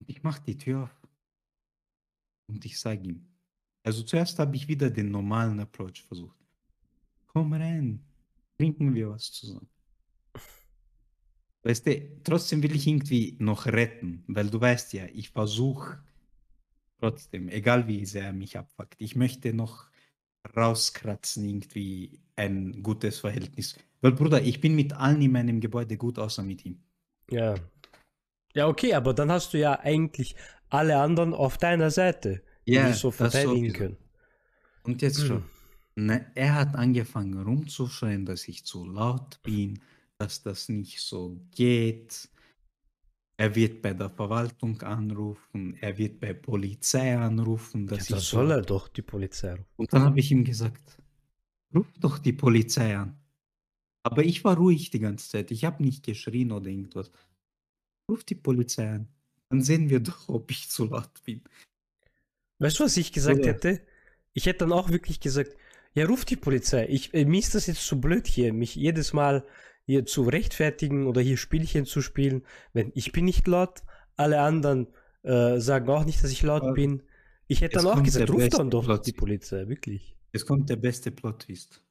Und 0.00 0.10
ich 0.10 0.22
mach 0.22 0.38
die 0.40 0.58
Tür 0.58 0.84
auf. 0.84 1.08
Und 2.48 2.64
ich 2.64 2.78
sage 2.78 3.04
ihm, 3.04 3.26
also 3.84 4.02
zuerst 4.02 4.38
habe 4.38 4.56
ich 4.56 4.66
wieder 4.66 4.90
den 4.90 5.10
normalen 5.10 5.60
Approach 5.60 6.02
versucht. 6.02 6.36
Komm 7.26 7.52
rein, 7.52 8.04
trinken 8.56 8.94
wir 8.94 9.10
was 9.10 9.32
zusammen. 9.32 9.68
Weißt 11.62 11.86
du, 11.86 12.20
trotzdem 12.22 12.62
will 12.62 12.74
ich 12.74 12.86
irgendwie 12.86 13.36
noch 13.38 13.66
retten, 13.66 14.24
weil 14.26 14.50
du 14.50 14.60
weißt 14.60 14.92
ja, 14.92 15.06
ich 15.06 15.30
versuche 15.30 16.02
trotzdem, 16.98 17.48
egal 17.48 17.86
wie 17.86 18.04
sehr 18.04 18.24
er 18.24 18.32
mich 18.32 18.58
abfuckt, 18.58 18.96
ich 18.98 19.16
möchte 19.16 19.54
noch 19.54 19.88
rauskratzen, 20.56 21.44
irgendwie 21.44 22.20
ein 22.36 22.82
gutes 22.82 23.20
Verhältnis. 23.20 23.76
Weil, 24.00 24.12
Bruder, 24.12 24.42
ich 24.42 24.60
bin 24.60 24.74
mit 24.74 24.92
allen 24.92 25.22
in 25.22 25.32
meinem 25.32 25.60
Gebäude 25.60 25.96
gut, 25.96 26.18
außer 26.18 26.42
mit 26.42 26.64
ihm. 26.64 26.82
Ja. 27.30 27.54
Ja, 28.54 28.68
okay, 28.68 28.94
aber 28.94 29.14
dann 29.14 29.30
hast 29.32 29.52
du 29.54 29.58
ja 29.58 29.78
eigentlich 29.80 30.36
alle 30.70 30.98
anderen 30.98 31.34
auf 31.34 31.58
deiner 31.58 31.90
Seite, 31.90 32.42
die 32.66 32.72
Ja, 32.72 32.86
dich 32.88 32.98
so 32.98 33.10
verteidigen 33.10 33.72
können. 33.72 33.96
Und 34.82 35.02
jetzt 35.02 35.18
Hm. 35.18 35.26
schon. 35.26 35.44
Ne, 35.96 36.30
er 36.34 36.54
hat 36.54 36.74
angefangen 36.74 37.40
rumzuschreien, 37.42 38.26
dass 38.26 38.48
ich 38.48 38.64
zu 38.64 38.84
laut 38.84 39.40
bin, 39.42 39.80
dass 40.18 40.42
das 40.42 40.68
nicht 40.68 41.00
so 41.00 41.40
geht. 41.52 42.28
Er 43.36 43.54
wird 43.54 43.82
bei 43.82 43.92
der 43.94 44.10
Verwaltung 44.10 44.80
anrufen, 44.82 45.76
er 45.80 45.98
wird 45.98 46.20
bei 46.20 46.32
Polizei 46.34 47.16
anrufen, 47.18 47.88
Ja, 47.90 47.98
so 48.00 48.16
soll 48.18 48.52
er 48.52 48.62
doch, 48.62 48.86
die 48.88 49.02
Polizei. 49.02 49.52
rufen. 49.52 49.64
Und 49.76 49.92
dann 49.92 50.02
habe 50.02 50.20
ich 50.20 50.30
ihm 50.30 50.44
gesagt, 50.44 50.98
ruf 51.74 51.86
doch 51.98 52.18
die 52.18 52.32
Polizei 52.32 52.96
an. 52.96 53.18
Aber 54.04 54.22
ich 54.24 54.44
war 54.44 54.56
ruhig 54.56 54.90
die 54.90 55.00
ganze 55.00 55.28
Zeit. 55.30 55.50
Ich 55.50 55.64
habe 55.64 55.82
nicht 55.82 56.04
geschrien 56.04 56.52
oder 56.52 56.68
irgendwas. 56.68 57.10
Ruf 58.08 58.22
die 58.22 58.34
Polizei 58.36 58.88
an. 58.88 59.08
Dann 59.48 59.62
sehen 59.62 59.88
wir 59.90 60.00
doch, 60.00 60.28
ob 60.28 60.50
ich 60.50 60.68
zu 60.68 60.84
laut 60.84 61.10
bin. 61.24 61.42
Weißt 62.60 62.78
du, 62.78 62.84
was 62.84 62.96
ich 62.96 63.12
gesagt 63.12 63.40
Oder- 63.40 63.48
hätte? 63.48 63.80
Ich 64.32 64.46
hätte 64.46 64.60
dann 64.60 64.72
auch 64.72 64.90
wirklich 64.90 65.20
gesagt, 65.20 65.56
ja, 65.94 66.06
ruf 66.06 66.24
die 66.24 66.36
Polizei. 66.36 66.86
Ich, 66.88 67.14
äh, 67.14 67.24
mir 67.24 67.38
ist 67.40 67.54
das 67.54 67.66
jetzt 67.66 67.84
zu 67.86 68.00
blöd 68.00 68.26
hier, 68.26 68.52
mich 68.52 68.74
jedes 68.74 69.12
Mal 69.12 69.44
hier 69.86 70.06
zu 70.06 70.22
rechtfertigen 70.22 71.06
oder 71.06 71.20
hier 71.20 71.36
Spielchen 71.36 71.84
zu 71.86 72.00
spielen. 72.02 72.44
Wenn 72.72 72.90
ich 72.94 73.12
bin 73.12 73.24
nicht 73.24 73.46
laut, 73.46 73.82
alle 74.16 74.40
anderen 74.40 74.88
äh, 75.22 75.58
sagen 75.60 75.88
auch 75.88 76.04
nicht, 76.04 76.22
dass 76.22 76.30
ich 76.30 76.42
laut 76.42 76.62
Aber 76.62 76.74
bin. 76.74 77.02
Ich 77.46 77.60
hätte 77.60 77.76
dann 77.78 77.86
auch 77.86 78.02
gesagt, 78.02 78.30
ruf 78.30 78.48
dann 78.48 78.70
doch 78.70 78.98
die 78.98 79.12
Polizei, 79.12 79.68
wirklich. 79.68 80.16
Jetzt 80.32 80.46
kommt 80.46 80.70
der 80.70 80.76
beste 80.76 81.10
Plot-Twist. 81.10 81.82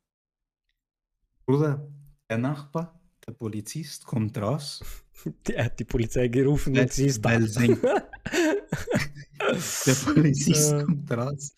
Bruder, 1.46 1.88
der 2.30 2.38
Nachbar, 2.38 3.00
der 3.28 3.34
Polizist, 3.34 4.06
kommt 4.06 4.38
raus, 4.38 4.82
Der 5.48 5.66
hat 5.66 5.80
die 5.80 5.86
Polizei 5.86 6.28
gerufen 6.28 6.76
Weil- 6.76 6.84
und 6.84 6.94
sie 6.94 7.06
ist 7.08 7.24
da. 7.24 7.30
weil 7.32 7.48
der 9.86 9.94
Polizist 10.14 10.86
kommt 10.86 11.12
raus, 11.12 11.54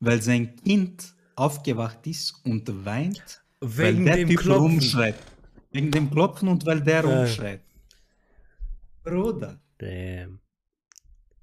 weil 0.00 0.22
sein 0.22 0.56
Kind 0.56 1.14
aufgewacht 1.36 2.06
ist 2.06 2.34
und 2.44 2.84
weint, 2.84 3.42
weil 3.60 3.94
Wegen 3.94 4.04
der 4.04 4.16
dem 4.16 4.28
Typ 4.28 4.40
Klopfen. 4.40 4.62
rumschreit. 4.62 5.16
Wegen 5.72 5.90
dem 5.90 6.10
Klopfen 6.10 6.48
und 6.48 6.64
weil 6.66 6.80
der 6.82 7.04
Ja. 7.04 7.20
rumschreit. 7.20 7.60
Bruder. 9.04 9.58
Damn. 9.78 10.38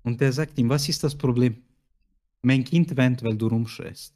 Und 0.04 0.22
der 0.22 0.32
sagt 0.32 0.58
ihm, 0.58 0.70
was 0.70 0.88
ist 0.88 1.04
das 1.04 1.16
Problem? 1.16 1.58
Mein 2.42 2.64
Kind 2.64 2.96
weint, 2.96 3.24
weil 3.24 3.36
du 3.36 3.48
rumschreist. 3.48 4.14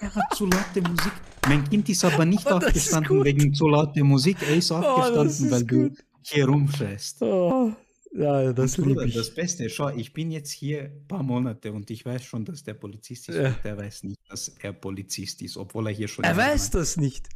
er 0.00 0.14
hat 0.14 0.34
zu 0.36 0.46
laute 0.46 0.80
Musik. 0.82 1.12
Mein 1.46 1.68
Kind 1.68 1.88
ist 1.88 2.04
aber 2.04 2.24
nicht 2.24 2.46
Aber 2.46 2.60
das 2.60 2.74
ist 2.76 2.94
aufgestanden 2.94 3.24
wegen 3.24 3.54
zu 3.54 3.68
lauter 3.68 4.02
Musik. 4.04 4.38
Er 4.42 4.56
ist 4.56 4.70
das 4.70 4.84
aufgestanden, 4.84 5.26
ist 5.46 5.50
weil 5.50 5.64
du 5.64 5.88
gut. 5.90 6.04
hier 6.22 6.46
rumschreist. 6.46 7.22
Oh, 7.22 7.72
ja, 8.14 8.52
das 8.52 8.78
Und 8.78 8.84
Bruder, 8.86 9.04
ich. 9.04 9.14
das 9.14 9.32
Beste, 9.34 9.68
schau, 9.68 9.90
ich 9.90 10.12
bin 10.12 10.30
jetzt 10.30 10.50
hier 10.50 10.84
ein 10.84 11.06
paar 11.06 11.22
Monate 11.22 11.72
und 11.72 11.90
ich 11.90 12.04
weiß 12.04 12.24
schon, 12.24 12.44
dass 12.44 12.62
der 12.64 12.74
Polizist 12.74 13.28
ist. 13.28 13.36
Ja. 13.36 13.48
Und 13.48 13.64
der 13.64 13.76
weiß 13.76 14.04
nicht, 14.04 14.20
dass 14.28 14.48
er 14.60 14.72
Polizist 14.72 15.42
ist, 15.42 15.56
obwohl 15.56 15.88
er 15.88 15.92
hier 15.92 16.08
schon. 16.08 16.24
er 16.24 16.36
weiß 16.36 16.64
macht. 16.64 16.74
das 16.74 16.96
nicht. 16.96 17.28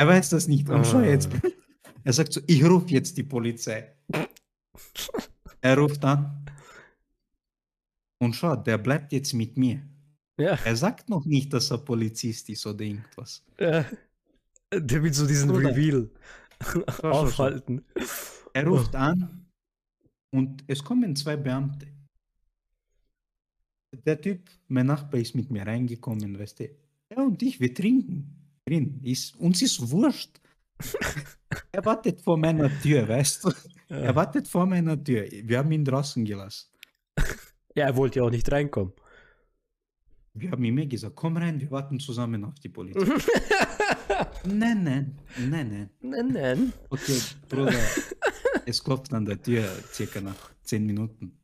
Er 0.00 0.06
weiß 0.08 0.30
das 0.30 0.48
nicht. 0.48 0.68
Und 0.70 0.86
schau 0.86 0.98
Ah. 0.98 1.04
jetzt. 1.04 1.28
Er 2.04 2.14
sagt 2.14 2.32
so, 2.32 2.40
ich 2.46 2.64
rufe 2.64 2.88
jetzt 2.88 3.14
die 3.18 3.22
Polizei. 3.24 3.94
er 5.60 5.76
ruft 5.76 6.02
an. 6.02 6.46
Und 8.22 8.34
schau, 8.34 8.56
der 8.56 8.78
bleibt 8.78 9.12
jetzt 9.12 9.34
mit 9.34 9.58
mir. 9.58 9.82
Ja, 10.40 10.58
Er 10.64 10.76
sagt 10.76 11.10
noch 11.10 11.26
nicht, 11.26 11.52
dass 11.52 11.70
er 11.70 11.76
Polizist 11.78 12.48
ist 12.48 12.64
oder 12.66 12.80
irgendwas. 12.82 13.44
ja. 13.60 13.84
Der 14.72 15.02
will 15.02 15.12
so 15.12 15.26
diesen 15.26 15.48
Bruder. 15.50 15.70
Reveal 15.70 16.08
schau, 16.62 16.82
schau. 16.90 17.08
aufhalten. 17.10 17.84
Er 18.54 18.66
ruft 18.66 18.94
an 18.94 19.46
und 20.32 20.64
es 20.68 20.82
kommen 20.82 21.14
zwei 21.16 21.36
Beamte. 21.36 21.86
Der 24.06 24.18
Typ, 24.20 24.48
mein 24.68 24.86
Nachbar, 24.86 25.20
ist 25.20 25.34
mit 25.34 25.50
mir 25.50 25.66
reingekommen, 25.66 26.38
weißt 26.38 26.60
du. 26.60 26.70
Er 27.10 27.18
und 27.24 27.42
ich, 27.42 27.60
wir 27.60 27.74
trinken 27.74 28.39
drin. 28.70 29.00
Ist, 29.02 29.36
uns 29.36 29.62
ist 29.62 29.90
wurscht. 29.90 30.40
er 31.72 31.84
wartet 31.84 32.20
vor 32.22 32.38
meiner 32.38 32.70
Tür, 32.80 33.08
weißt 33.08 33.44
du. 33.44 33.52
Er 33.88 34.04
Ja. 34.04 34.14
wartet 34.14 34.46
vor 34.48 34.66
meiner 34.66 35.02
Tür. 35.02 35.26
Wir 35.44 35.58
haben 35.58 35.72
ihn 35.72 35.84
draußen 35.84 36.24
gelassen. 36.24 36.70
ja, 37.74 37.86
er 37.86 37.96
wollte 37.96 38.20
ja 38.20 38.24
auch 38.24 38.30
nicht 38.30 38.50
reinkommen. 38.50 38.92
Wir 40.32 40.52
haben 40.52 40.64
ihm 40.64 40.78
eh 40.78 40.86
gesagt, 40.86 41.16
komm 41.16 41.36
rein, 41.36 41.60
wir 41.60 41.70
warten 41.72 41.98
zusammen 41.98 42.44
auf 42.44 42.54
die 42.60 42.68
Polizei. 42.68 43.00
nein, 44.44 44.84
nein, 44.84 45.18
nein, 45.36 45.68
nein. 45.68 45.90
Nein, 46.00 46.28
nein. 46.28 46.72
Okay, 46.88 47.20
Bruder, 47.48 47.74
es 48.64 48.82
klopft 48.82 49.12
an 49.12 49.24
der 49.24 49.42
Tür 49.42 49.64
circa 49.92 50.20
nach 50.20 50.52
zehn 50.62 50.86
Minuten. 50.86 51.36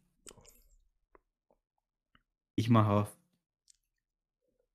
Ich 2.55 2.71
mache 2.71 2.91
auf. 2.91 3.17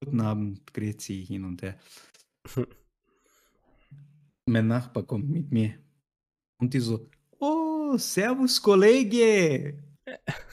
Guten 0.02 0.20
Abend, 0.20 0.74
grüezi 0.74 1.26
hin 1.26 1.46
und 1.46 1.62
her. 1.62 1.80
mein 4.46 4.68
Nachbar 4.68 5.04
kommt 5.04 5.30
mit 5.30 5.52
mir 5.52 5.76
und 6.58 6.74
die 6.74 6.80
so, 6.80 7.10
oh, 7.40 7.98
servus 7.98 8.62
Kollege. 8.62 9.84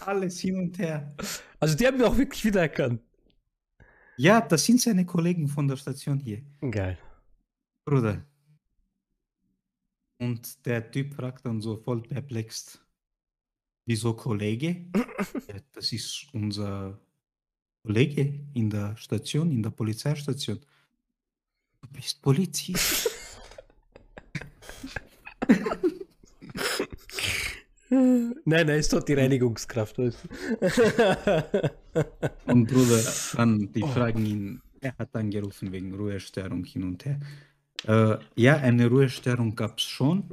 Alles 0.01 0.41
hin 0.41 0.59
und 0.59 0.79
her. 0.79 1.15
Also 1.59 1.77
die 1.77 1.87
haben 1.87 1.99
wir 1.99 2.09
auch 2.09 2.17
wirklich 2.17 2.45
wiedererkannt. 2.45 3.03
Ja, 4.17 4.41
das 4.41 4.65
sind 4.65 4.81
seine 4.81 5.07
Kollegen 5.07 5.47
von 5.49 5.69
der 5.69 5.77
Station 5.77 6.19
hier. 6.19 6.43
Geil. 6.61 6.99
Bruder. 7.85 8.27
Und 10.21 10.67
der 10.67 10.91
Typ 10.91 11.15
fragt 11.15 11.47
dann 11.47 11.61
so 11.61 11.77
voll 11.77 12.03
perplex, 12.03 12.85
wieso 13.87 14.15
Kollege? 14.15 14.91
ja, 15.49 15.61
das 15.73 15.93
ist 15.93 16.27
unser 16.33 17.01
Kollege 17.85 18.47
in 18.55 18.69
der 18.69 18.97
Station, 18.97 19.53
in 19.53 19.63
der 19.63 19.71
Polizeistation. 19.71 20.59
Du 21.89 21.97
bist 22.01 22.23
Polizist. 22.23 23.11
Nein, 27.91 28.35
nein, 28.45 28.69
ist 28.69 28.93
doch 28.93 29.03
die 29.03 29.15
Reinigungskraft. 29.15 29.99
weißt 29.99 30.19
du. 30.25 30.29
Und 32.47 32.67
Bruder, 32.67 33.01
dann, 33.35 33.73
die 33.73 33.81
fragen 33.81 34.27
ihn, 34.27 34.61
er 34.81 34.95
hat 34.99 35.17
angerufen 35.17 35.73
wegen 35.73 35.95
Ruhestörung 35.95 36.65
hin 36.65 36.85
und 36.85 37.05
her. 37.05 37.19
Äh, 37.87 38.19
ja, 38.37 38.57
eine 38.57 38.89
Ruhestörung 38.89 39.57
gab 39.57 39.79
es 39.79 39.85
schon. 39.85 40.25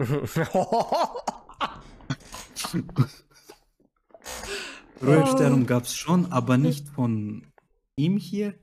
Ruhestörung 5.02 5.66
gab 5.66 5.84
es 5.84 5.96
schon, 5.96 6.32
aber 6.32 6.58
nicht 6.58 6.90
von 6.90 7.48
ihm 7.96 8.18
hier. 8.18 8.56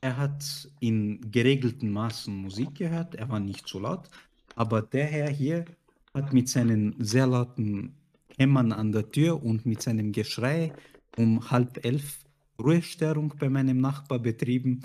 Er 0.00 0.16
hat 0.16 0.68
in 0.80 1.30
geregelten 1.30 1.90
Maßen 1.92 2.34
Musik 2.34 2.76
gehört, 2.76 3.14
er 3.14 3.28
war 3.28 3.40
nicht 3.40 3.68
so 3.68 3.78
laut, 3.78 4.08
aber 4.54 4.82
der 4.82 5.06
Herr 5.06 5.28
hier 5.28 5.66
hat 6.14 6.32
mit 6.32 6.48
seinen 6.48 6.94
sehr 6.98 7.26
lauten 7.26 7.94
Hämmern 8.36 8.72
an 8.72 8.92
der 8.92 9.10
Tür 9.10 9.42
und 9.42 9.66
mit 9.66 9.82
seinem 9.82 10.12
Geschrei 10.12 10.72
um 11.16 11.50
halb 11.50 11.84
elf 11.84 12.24
Ruhestörung 12.58 13.34
bei 13.38 13.48
meinem 13.48 13.80
Nachbar 13.80 14.18
betrieben. 14.18 14.82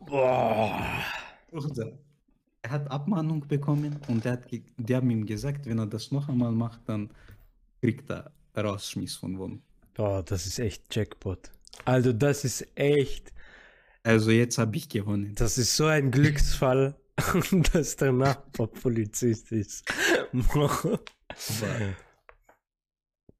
Boah. 0.00 0.78
Er 2.62 2.70
hat 2.70 2.90
Abmahnung 2.90 3.46
bekommen 3.48 3.96
und 4.08 4.24
der 4.24 4.32
hat 4.32 4.50
die 4.50 4.94
haben 4.94 5.10
ihm 5.10 5.24
gesagt, 5.24 5.66
wenn 5.66 5.78
er 5.78 5.86
das 5.86 6.10
noch 6.10 6.28
einmal 6.28 6.52
macht, 6.52 6.80
dann 6.86 7.10
kriegt 7.80 8.10
er 8.10 8.30
Rausschmiss 8.56 9.16
von 9.16 9.38
Wohnung. 9.38 9.62
Boah, 9.94 10.22
das 10.22 10.46
ist 10.46 10.58
echt 10.58 10.94
Jackpot. 10.94 11.50
Also 11.84 12.12
das 12.12 12.44
ist 12.44 12.66
echt, 12.76 13.32
Also 14.02 14.30
jetzt 14.30 14.58
habe 14.58 14.76
ich 14.76 14.88
gewonnen. 14.88 15.34
das 15.34 15.58
ist 15.58 15.76
so 15.76 15.86
ein 15.86 16.10
Glücksfall, 16.10 16.94
dass 17.72 17.96
der 17.96 18.12
Nachbar 18.12 18.66
Polizist 18.68 19.52
ist. 19.52 19.84
Aber, 20.32 21.00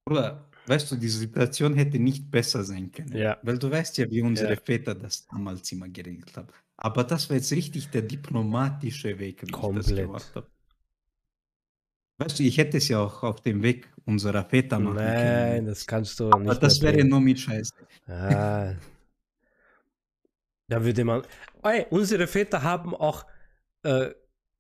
Bruder, 0.05 0.49
weißt 0.67 0.91
du, 0.93 0.97
die 0.97 1.09
Situation 1.09 1.75
hätte 1.75 1.99
nicht 1.99 2.31
besser 2.31 2.63
sein 2.65 2.91
können. 2.93 3.17
Ja. 3.17 3.39
Weil 3.43 3.59
du 3.59 3.71
weißt 3.71 3.99
ja, 3.99 4.11
wie 4.11 4.23
unsere 4.23 4.55
Ja. 4.55 4.61
Väter 4.61 4.95
das 4.95 5.27
damals 5.29 5.71
immer 5.73 5.89
geregelt 5.89 6.37
haben. 6.37 6.49
Aber 6.77 7.05
das 7.05 7.29
war 7.29 7.37
jetzt 7.37 7.53
richtig 7.53 7.89
der 7.91 8.03
diplomatische 8.03 9.19
Weg, 9.19 9.43
wie 9.43 9.47
ich 9.47 9.53
das 9.53 9.61
Komplett. 9.61 9.97
gemacht 9.97 10.33
habe. 10.35 10.47
Weißt 12.19 12.39
du, 12.39 12.43
ich 12.43 12.59
hätte 12.59 12.77
es 12.79 12.89
ja 12.89 13.01
auch 13.01 13.23
auf 13.23 13.41
dem 13.43 13.63
Weg 13.63 13.89
unserer 14.05 14.45
Väter 14.45 14.79
machen 14.79 14.97
Nein, 14.97 15.53
können. 15.55 15.67
das 15.67 15.87
kannst 15.87 16.21
du 16.21 16.27
Aber 16.27 16.39
nicht. 16.41 16.63
das 16.63 16.81
mehr 16.83 16.95
wäre 16.95 17.07
nur 17.07 17.21
mit 17.21 17.39
Scheiße. 17.41 17.73
Ah. 18.09 18.75
Da 20.71 20.85
würde 20.85 21.05
man. 21.05 21.23
Ey, 21.63 21.87
unsere 21.91 22.27
Väter 22.27 22.63
haben 22.63 22.95
auch 22.95 23.27
äh, 23.83 24.11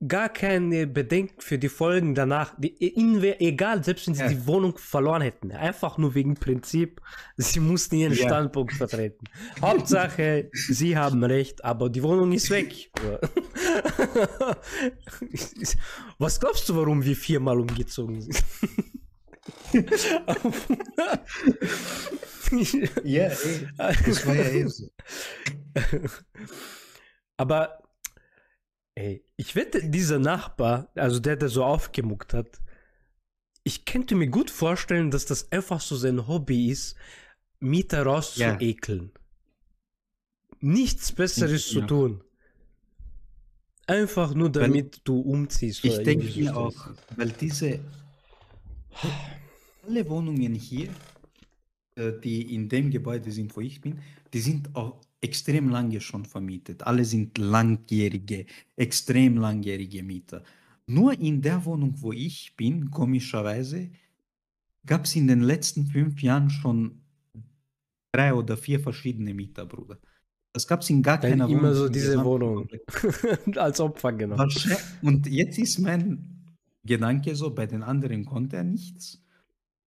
gar 0.06 0.28
keine 0.28 0.86
Bedenken 0.86 1.40
für 1.40 1.58
die 1.58 1.68
Folgen 1.68 2.14
danach. 2.14 2.54
Die, 2.58 2.74
ihnen 2.98 3.22
wäre 3.22 3.38
egal, 3.40 3.84
selbst 3.84 4.06
wenn 4.08 4.14
sie 4.14 4.22
Ja. 4.22 4.28
die 4.28 4.46
Wohnung 4.46 4.76
verloren 4.76 5.22
hätten. 5.22 5.52
Einfach 5.52 5.98
nur 5.98 6.14
wegen 6.14 6.34
Prinzip. 6.34 7.00
Sie 7.36 7.60
mussten 7.60 7.94
ihren 7.96 8.14
Ja. 8.14 8.26
Standpunkt 8.26 8.72
vertreten. 8.72 9.24
Hauptsache, 9.62 10.50
sie 10.52 10.96
haben 10.96 11.22
recht, 11.22 11.64
aber 11.64 11.88
die 11.90 12.02
Wohnung 12.02 12.32
ist 12.32 12.50
weg. 12.50 12.90
Was 16.18 16.40
glaubst 16.40 16.68
du, 16.68 16.74
warum 16.76 17.04
wir 17.04 17.14
viermal 17.14 17.60
umgezogen 17.60 18.20
sind? 18.20 18.42
Ja, 23.04 23.24
ey, 23.28 23.68
das 23.76 24.26
war 24.26 24.34
ja 24.34 24.44
eh 24.44 24.66
so. 24.66 24.90
Aber, 27.36 27.82
ey, 28.94 29.24
ich 29.36 29.54
wette, 29.56 29.88
dieser 29.88 30.18
Nachbar, 30.18 30.90
also 30.94 31.20
der, 31.20 31.36
der 31.36 31.48
so 31.48 31.64
aufgemuckt 31.64 32.34
hat, 32.34 32.60
ich 33.64 33.84
könnte 33.84 34.14
mir 34.14 34.28
gut 34.28 34.50
vorstellen, 34.50 35.10
dass 35.10 35.26
das 35.26 35.52
einfach 35.52 35.80
so 35.80 35.96
sein 35.96 36.26
Hobby 36.26 36.70
ist, 36.70 36.96
Mieter 37.60 38.02
rauszuekeln. 38.04 39.12
Nichts 40.60 41.12
Besseres 41.12 41.68
zu 41.68 41.80
Ja. 41.80 41.86
tun. 41.86 42.24
Einfach 43.86 44.34
nur 44.34 44.54
Weil 44.54 44.62
damit 44.68 45.00
du 45.04 45.20
umziehst. 45.20 45.84
Ich 45.84 45.98
denke 46.02 46.26
so 46.30 46.50
auch, 46.52 46.90
weil 47.16 47.30
diese 47.32 47.80
alle 49.86 50.08
Wohnungen 50.08 50.54
hier, 50.54 50.88
äh, 51.96 52.12
die 52.22 52.54
in 52.54 52.68
dem 52.68 52.90
Gebäude 52.90 53.30
sind, 53.32 53.56
wo 53.56 53.60
ich 53.60 53.80
bin, 53.80 53.98
die 54.32 54.40
sind 54.40 54.74
auch 54.74 55.00
extrem 55.20 55.68
lange 55.68 56.00
schon 56.00 56.24
vermietet. 56.24 56.82
Alle 56.84 57.04
sind 57.04 57.36
langjährige, 57.38 58.46
extrem 58.76 59.36
langjährige 59.36 60.02
Mieter. 60.02 60.42
Nur 60.86 61.18
in 61.18 61.42
der 61.42 61.64
Wohnung, 61.64 61.94
wo 61.98 62.12
ich 62.12 62.54
bin, 62.56 62.90
komischerweise, 62.90 63.90
gab 64.86 65.04
es 65.04 65.14
in 65.16 65.28
den 65.28 65.40
letzten 65.40 65.86
fünf 65.86 66.22
Jahren 66.22 66.50
schon 66.50 67.02
drei 68.12 68.34
oder 68.34 68.56
vier 68.56 68.80
verschiedene 68.80 69.34
Mieter, 69.34 69.66
Bruder. 69.66 69.98
Das 70.52 70.66
gab 70.66 70.80
es 70.80 70.90
in 70.90 71.02
gar 71.02 71.22
Weil 71.22 71.30
keiner 71.30 71.48
immer 71.48 71.62
Wohnung. 71.62 71.74
so 71.74 71.86
im 71.86 71.92
diese 71.92 72.24
Wohnung. 72.24 72.68
Als 73.56 73.80
Opfer 73.80 74.12
genommen. 74.12 74.50
Und 75.02 75.26
jetzt 75.28 75.58
ist 75.58 75.78
mein 75.78 76.54
Gedanke 76.84 77.36
so, 77.36 77.54
bei 77.54 77.66
den 77.66 77.82
anderen 77.82 78.24
konnte 78.24 78.56
er 78.56 78.64
nichts. 78.64 79.22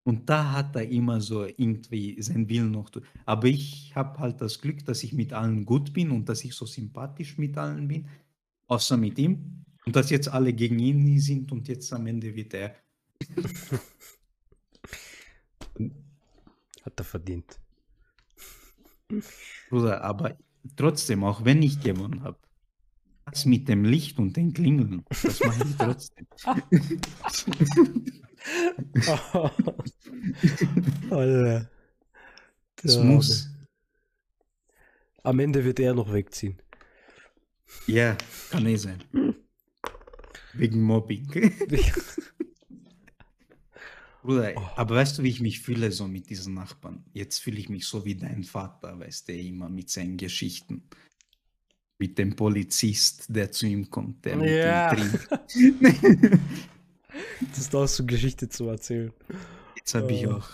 Und 0.05 0.29
da 0.29 0.51
hat 0.51 0.75
er 0.75 0.87
immer 0.89 1.21
so 1.21 1.45
irgendwie 1.45 2.21
seinen 2.21 2.49
Willen 2.49 2.71
noch. 2.71 2.91
Aber 3.25 3.47
ich 3.47 3.93
habe 3.95 4.19
halt 4.19 4.41
das 4.41 4.59
Glück, 4.59 4.83
dass 4.85 5.01
ich 5.03 5.13
mit 5.13 5.31
allen 5.31 5.65
gut 5.65 5.93
bin 5.93 6.11
und 6.11 6.27
dass 6.27 6.43
ich 6.43 6.53
so 6.53 6.65
sympathisch 6.65 7.37
mit 7.37 7.57
allen 7.57 7.87
bin, 7.87 8.09
außer 8.67 8.97
mit 8.97 9.17
ihm. 9.17 9.63
Und 9.85 9.95
dass 9.95 10.09
jetzt 10.09 10.27
alle 10.27 10.51
gegen 10.53 10.79
ihn 10.79 11.19
sind 11.19 11.51
und 11.51 11.67
jetzt 11.69 11.93
am 11.93 12.07
Ende 12.07 12.35
wird 12.35 12.53
er. 12.53 12.75
Hat 16.83 16.99
er 16.99 17.05
verdient. 17.05 17.59
Bruder, 19.69 20.03
aber 20.03 20.37
trotzdem, 20.75 21.23
auch 21.23 21.45
wenn 21.45 21.61
ich 21.61 21.79
gewonnen 21.79 22.23
habe, 22.23 22.37
das 23.25 23.45
mit 23.45 23.69
dem 23.69 23.85
Licht 23.85 24.19
und 24.19 24.35
den 24.35 24.51
Klingeln, 24.53 25.05
das 25.09 25.39
mache 25.39 25.63
ich 25.65 25.75
trotzdem. 25.77 26.27
Alter. 31.09 31.69
Das 32.77 32.95
Der 32.95 33.03
muss. 33.03 33.49
Am 35.23 35.39
Ende 35.39 35.63
wird 35.63 35.79
er 35.79 35.93
noch 35.93 36.11
wegziehen. 36.11 36.61
Ja, 37.87 38.17
kann 38.51 38.65
eh 38.65 38.75
sein. 38.75 39.03
Wegen 40.53 40.81
Mobbing. 40.81 41.31
Bruder, 44.21 44.53
aber 44.77 44.95
weißt 44.95 45.17
du, 45.17 45.23
wie 45.23 45.29
ich 45.29 45.41
mich 45.41 45.61
fühle 45.61 45.91
so 45.91 46.07
mit 46.07 46.29
diesen 46.29 46.53
Nachbarn? 46.53 47.03
Jetzt 47.13 47.39
fühle 47.39 47.59
ich 47.59 47.69
mich 47.69 47.85
so 47.85 48.05
wie 48.05 48.15
dein 48.15 48.43
Vater, 48.43 48.99
weißt 48.99 49.27
du, 49.27 49.33
immer 49.33 49.69
mit 49.69 49.89
seinen 49.89 50.17
Geschichten. 50.17 50.83
Mit 51.97 52.17
dem 52.17 52.35
Polizist, 52.35 53.25
der 53.29 53.51
zu 53.51 53.65
ihm 53.65 53.89
kommt, 53.89 54.23
der 54.25 54.37
mit 54.37 54.49
Ja. 54.49 54.93
ihm 54.93 54.97
trinkt. 54.97 55.29
Das 57.55 57.73
auch 57.75 57.87
so 57.87 58.05
Geschichte 58.05 58.49
zu 58.49 58.67
erzählen. 58.67 59.13
Jetzt 59.75 59.93
habe 59.93 60.11
ich 60.13 60.27
Oh. 60.27 60.33
auch. 60.33 60.49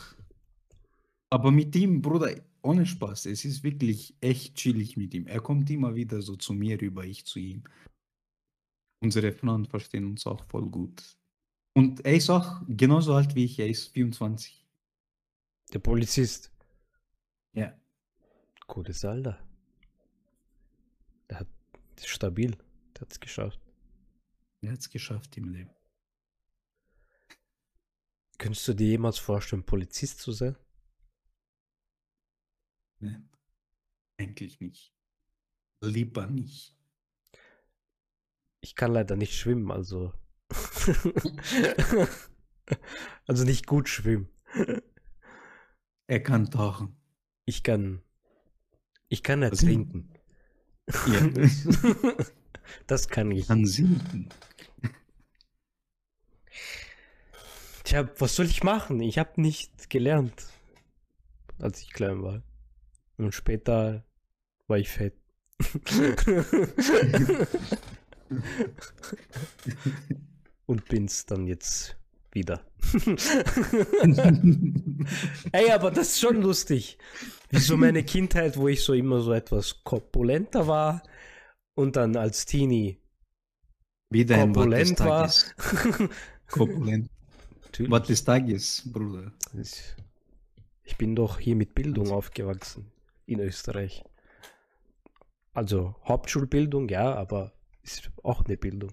Aber 1.30 1.52
mit 1.52 1.76
ihm, 1.76 2.02
Bruder, 2.02 2.36
ohne 2.62 2.86
Spaß, 2.86 3.28
es 3.28 3.46
ist 3.46 3.64
wirklich 3.64 4.16
echt 4.22 4.56
chillig 4.56 4.98
mit 4.98 5.14
ihm. 5.14 5.28
Er 5.28 5.42
kommt 5.42 5.70
immer 5.70 5.96
wieder 5.96 6.22
so 6.22 6.36
zu 6.36 6.54
mir 6.54 6.82
rüber, 6.82 7.06
ich 7.06 7.26
zu 7.26 7.40
ihm. 7.40 7.64
Unsere 9.02 9.32
Frauen 9.32 9.66
verstehen 9.66 10.06
uns 10.06 10.26
auch 10.28 10.44
voll 10.46 10.70
gut. 10.70 11.18
Und 11.74 12.04
er 12.06 12.16
ist 12.16 12.30
auch 12.30 12.62
genauso 12.68 13.14
alt 13.14 13.36
wie 13.36 13.46
ich, 13.46 13.60
er 13.60 13.68
ist 13.70 13.88
24. 13.90 14.66
Der 15.72 15.80
Polizist. 15.80 16.52
Ja. 17.54 17.74
Gutes 18.68 19.06
Alter. 19.06 19.40
Der 21.30 21.40
hat 21.42 21.48
ist 21.96 22.08
stabil. 22.08 22.52
Der 22.96 23.02
hat 23.02 23.12
es 23.12 23.20
geschafft. 23.20 23.60
Er 24.62 24.72
hat 24.72 24.80
es 24.80 24.90
geschafft 24.90 25.38
im 25.38 25.50
Leben. 25.54 25.70
Könntest 28.40 28.68
du 28.70 28.74
dir 28.74 28.88
jemals 28.88 29.20
vorstellen, 29.20 29.66
Polizist 29.66 30.20
zu 30.22 30.32
sein? 30.32 30.56
Nein, 33.02 33.30
eigentlich 34.18 34.62
nicht. 34.62 34.94
Lieber 35.84 36.26
nicht. 36.28 36.76
Ich 38.62 38.76
kann 38.76 38.94
leider 38.94 39.18
nicht 39.18 39.38
schwimmen, 39.38 39.72
also. 39.72 40.14
also 43.28 43.44
nicht 43.44 43.68
gut 43.68 43.90
schwimmen. 43.90 44.30
Er 46.08 46.24
kann 46.24 46.50
tauchen. 46.50 46.96
Ich 47.46 47.62
kann. 47.62 48.02
Ich 49.10 49.22
kann 49.22 49.44
ertrinken. 49.44 50.14
Ja, 51.08 51.28
Das 52.88 53.10
kann 53.10 53.32
ich. 53.32 53.48
kann 53.48 53.66
sinken. 53.66 54.30
Tja, 57.90 58.08
was 58.20 58.36
soll 58.36 58.46
ich 58.46 58.62
machen? 58.64 59.02
Ich 59.02 59.18
habe 59.18 59.42
nicht 59.42 59.90
gelernt, 59.90 60.46
als 61.58 61.82
ich 61.82 61.92
klein 61.92 62.22
war. 62.22 62.44
Und 63.18 63.34
später 63.34 64.06
war 64.68 64.78
ich 64.78 64.90
fett. 64.90 65.16
Und 70.68 70.86
bin's 70.88 71.26
dann 71.26 71.48
jetzt 71.48 71.98
wieder. 72.32 72.64
Ey, 75.52 75.72
aber 75.72 75.90
das 75.90 76.10
ist 76.10 76.20
schon 76.20 76.44
lustig. 76.44 77.00
Wie 77.50 77.58
so 77.58 77.76
meine 77.76 78.04
Kindheit, 78.04 78.56
wo 78.56 78.68
ich 78.68 78.84
so 78.84 78.94
immer 78.94 79.22
so 79.22 79.34
etwas 79.34 79.84
korpulenter 79.84 80.68
war 80.68 81.02
und 81.74 81.96
dann 81.96 82.16
als 82.16 82.46
Teenie 82.46 83.02
Wieder 84.12 84.38
korpulent 84.38 85.00
war. 85.00 85.34
Korpulent. 86.48 87.10
Natürlich. 87.70 87.92
Wort 87.92 88.10
des 88.10 88.24
Tages, 88.24 88.84
Bruder. 88.92 89.32
Ich- 89.60 89.96
bin 90.98 91.16
doch 91.16 91.40
hier 91.40 91.56
mit 91.56 91.76
Bildung 91.76 92.10
aufgewachsen 92.12 92.92
in 93.26 93.40
Österreich. 93.40 94.04
Also 95.54 95.96
Hauptschulbildung, 96.04 96.90
ja, 96.90 97.14
aber 97.16 97.54
ist 97.84 98.12
auch 98.24 98.44
eine 98.44 98.58
Bildung. 98.58 98.92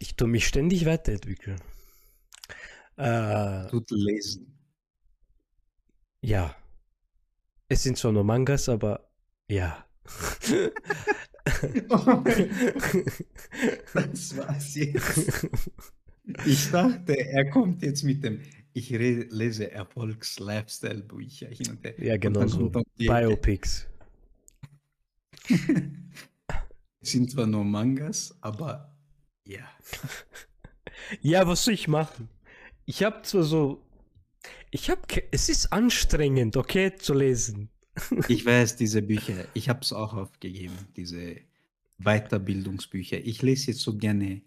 Ich 0.00 0.16
tue 0.16 0.26
mich 0.26 0.48
ständig 0.48 0.86
weiterentwickeln. 0.86 1.60
Äh, 2.96 3.68
Tut 3.68 3.90
lesen. 3.92 4.58
ja. 6.20 6.56
Es 7.68 7.84
sind 7.84 7.96
zwar 7.96 8.10
nur 8.12 8.24
Mangas, 8.24 8.68
aber 8.68 9.08
ja. 9.48 9.86
Das 13.94 14.36
war's 14.36 14.74
jetzt. 14.74 15.48
Ich 16.46 16.70
dachte, 16.70 17.18
er 17.18 17.50
kommt 17.50 17.82
jetzt 17.82 18.02
mit 18.04 18.22
dem, 18.22 18.40
ich 18.72 18.90
lese 18.90 19.70
Erfolgs-Lifestyle-Bücher 19.70 21.48
hin 21.48 21.70
und 21.70 21.84
her. 21.84 21.94
Ja, 22.02 22.16
genau 22.16 22.46
so. 22.46 22.70
Biopics. 22.96 23.86
Es 25.48 25.58
sind 27.12 27.30
zwar 27.30 27.46
nur 27.46 27.64
Mangas, 27.64 28.36
aber 28.40 28.94
ja. 29.46 29.60
Ja, 31.20 31.46
was 31.46 31.64
soll 31.64 31.74
ich 31.74 31.88
machen? 31.88 32.28
Ich 32.86 33.02
habe 33.02 33.22
zwar 33.22 33.42
so. 33.42 33.84
Ich 34.70 34.88
habe. 34.88 35.02
Es 35.30 35.48
ist 35.48 35.72
anstrengend, 35.72 36.56
okay, 36.56 36.94
zu 36.94 37.14
lesen. 37.14 37.68
Ich 38.28 38.46
weiß, 38.46 38.76
diese 38.76 39.02
Bücher, 39.02 39.46
ich 39.52 39.68
habe 39.68 39.80
es 39.80 39.92
auch 39.92 40.14
aufgegeben, 40.14 40.74
diese 40.96 41.36
Weiterbildungsbücher. 41.98 43.18
Ich 43.18 43.42
lese 43.42 43.72
jetzt 43.72 43.80
so 43.80 43.98
gerne, 43.98 44.40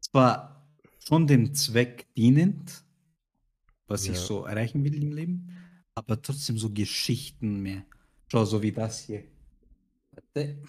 zwar 0.00 0.59
schon 1.06 1.26
dem 1.26 1.54
Zweck 1.54 2.06
dienend, 2.16 2.84
was 3.86 4.04
ich 4.04 4.10
Ja. 4.14 4.14
so 4.20 4.44
erreichen 4.44 4.84
will 4.84 5.02
im 5.02 5.12
Leben, 5.12 5.48
aber 5.94 6.20
trotzdem 6.22 6.58
so 6.58 6.70
Geschichten 6.70 7.60
mehr. 7.60 7.84
Schau, 8.30 8.44
so 8.44 8.62
wie 8.62 8.72
das 8.72 9.00
hier. 9.06 9.24
Warte. 10.12 10.62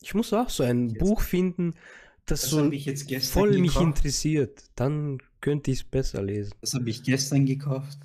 Ich 0.00 0.14
muss 0.14 0.32
auch 0.32 0.48
so 0.48 0.62
ein 0.62 0.90
Jetzt- 0.90 0.98
Buch 1.00 1.20
finden, 1.20 1.74
das, 2.24 2.42
Das 2.42 2.50
so 2.50 2.70
ich 2.70 2.84
voll 3.26 3.58
mich 3.58 3.72
gekauft. 3.74 3.86
interessiert. 3.98 4.64
Dann 4.74 5.18
könnte 5.40 5.70
ich 5.70 5.78
es 5.80 5.84
besser 5.84 6.22
lesen. 6.22 6.52
Das 6.60 6.74
habe 6.74 6.88
ich 6.90 7.02
gestern 7.02 7.46
gekauft. 7.46 7.98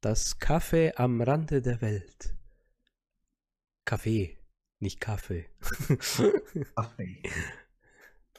Das 0.00 0.38
Kaffee 0.38 0.92
am 0.96 1.20
Rande 1.20 1.62
der 1.62 1.80
Welt. 1.80 2.34
Kaffee, 3.84 4.36
nicht 4.80 5.00
Kaffee. 5.00 5.46
Die 6.54 6.64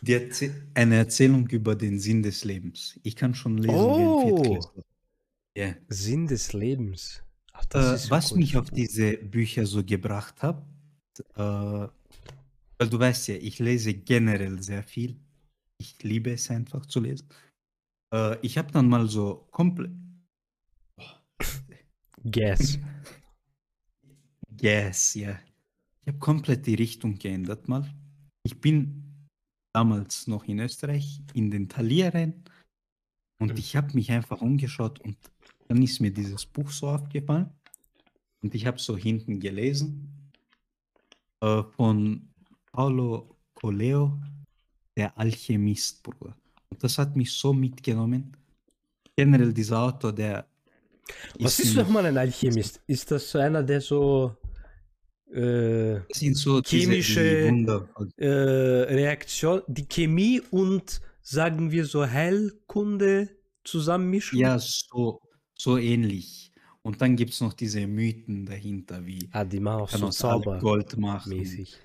Erzäh 0.07 0.51
eine 0.73 0.95
Erzählung 0.97 1.47
über 1.49 1.75
den 1.75 1.99
Sinn 1.99 2.23
des 2.23 2.43
Lebens. 2.45 2.99
Ich 3.03 3.15
kann 3.15 3.35
schon 3.35 3.57
lesen 3.57 3.75
Oh. 3.75 4.59
Ja. 5.57 5.75
Sinn 5.89 6.27
des 6.27 6.53
Lebens. 6.53 7.21
Ach, 7.53 7.65
Äh, 7.73 7.77
ja 7.79 8.09
was 8.09 8.29
gut. 8.29 8.37
mich 8.39 8.57
auf 8.57 8.69
diese 8.71 9.17
Bücher 9.17 9.65
so 9.65 9.83
gebracht 9.83 10.41
hat, 10.41 10.65
äh, 11.35 11.41
weil 12.77 12.89
du 12.89 12.97
weißt 12.99 13.27
ja, 13.29 13.35
ich 13.35 13.59
lese 13.59 13.93
generell 13.93 14.61
sehr 14.63 14.83
viel. 14.83 15.19
Ich 15.77 16.01
liebe 16.03 16.31
es 16.31 16.49
einfach 16.49 16.85
zu 16.85 16.99
lesen. 17.01 17.27
Äh, 18.13 18.37
ich 18.41 18.57
habe 18.57 18.71
dann 18.71 18.87
mal 18.89 19.07
so 19.07 19.47
komplett. 19.51 19.91
Gas. 22.23 22.77
Yes, 24.61 25.13
ja. 25.15 25.39
Ich 26.01 26.07
habe 26.07 26.19
komplett 26.19 26.65
die 26.65 26.75
Richtung 26.75 27.17
geändert 27.17 27.67
mal. 27.67 27.89
Ich 28.43 28.59
bin 28.59 28.98
damals 29.79 30.27
noch 30.27 30.43
in 30.51 30.59
Österreich 30.59 31.21
in 31.33 31.49
den 31.51 31.69
Talieren 31.69 32.33
und 33.41 33.57
ich 33.57 33.75
habe 33.77 33.93
mich 33.93 34.11
einfach 34.11 34.41
umgeschaut 34.41 34.99
und 35.05 35.15
dann 35.67 35.81
ist 35.81 36.01
mir 36.01 36.11
dieses 36.11 36.45
Buch 36.45 36.69
so 36.69 36.89
aufgefallen 36.89 37.49
und 38.41 38.53
ich 38.55 38.65
habe 38.65 38.77
so 38.77 38.97
hinten 38.97 39.39
gelesen 39.39 39.89
äh, 41.41 41.63
von 41.77 42.27
Paulo 42.73 43.37
Coelho, 43.53 44.17
der 44.97 45.17
Alchemist, 45.17 46.03
Bruder. 46.03 46.35
Und 46.69 46.83
das 46.83 46.97
hat 46.97 47.15
mich 47.15 47.31
so 47.31 47.53
mitgenommen. 47.53 48.35
Generell 49.15 49.53
dieser 49.53 49.79
Autor, 49.87 50.11
der 50.13 50.45
Was 51.39 51.59
ist 51.59 51.67
nämlich- 51.67 51.75
nochmal 51.85 52.05
ein 52.07 52.17
Alchemist? 52.17 52.81
Ist 52.87 53.09
das 53.11 53.31
so 53.31 53.39
einer, 53.39 53.63
der 53.63 53.81
so 53.81 54.35
äh, 55.31 56.01
Das 56.09 56.19
sind 56.19 56.35
so 56.35 56.61
diese, 56.61 56.91
chemische- 56.91 57.41
die 57.43 57.47
Wunder, 57.49 57.89
äh, 58.17 58.27
Reaktion, 58.93 59.61
die 59.67 59.85
Chemie 59.87 60.41
und 60.51 61.01
sagen 61.21 61.71
wir 61.71 61.85
so 61.85 62.05
Heilkunde 62.09 63.29
zusammenmischen? 63.63 64.39
Ja, 64.39 64.57
so, 64.59 65.21
so 65.55 65.77
ähnlich. 65.77 66.51
Und 66.81 67.01
dann 67.01 67.15
gibt 67.15 67.33
es 67.33 67.41
noch 67.41 67.53
diese 67.53 67.85
Mythen 67.85 68.45
dahinter, 68.45 69.05
wie 69.05 69.27
Ah, 69.31 69.43
die 69.45 69.59
machen 69.59 69.81
auch 69.81 69.91
kann 69.91 69.99
so 70.01 70.09
Zauber 70.09 70.59
Gold 70.59 70.97
machen. 70.97 71.37
mäßig. 71.37 71.77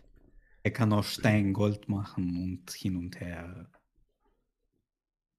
Er 0.62 0.70
kann 0.70 0.92
aus 0.95 1.14
Stein 1.14 1.53
Gold 1.53 1.88
machen 1.88 2.42
und 2.42 2.70
hin 2.70 2.97
und 2.97 3.20
her. 3.20 3.68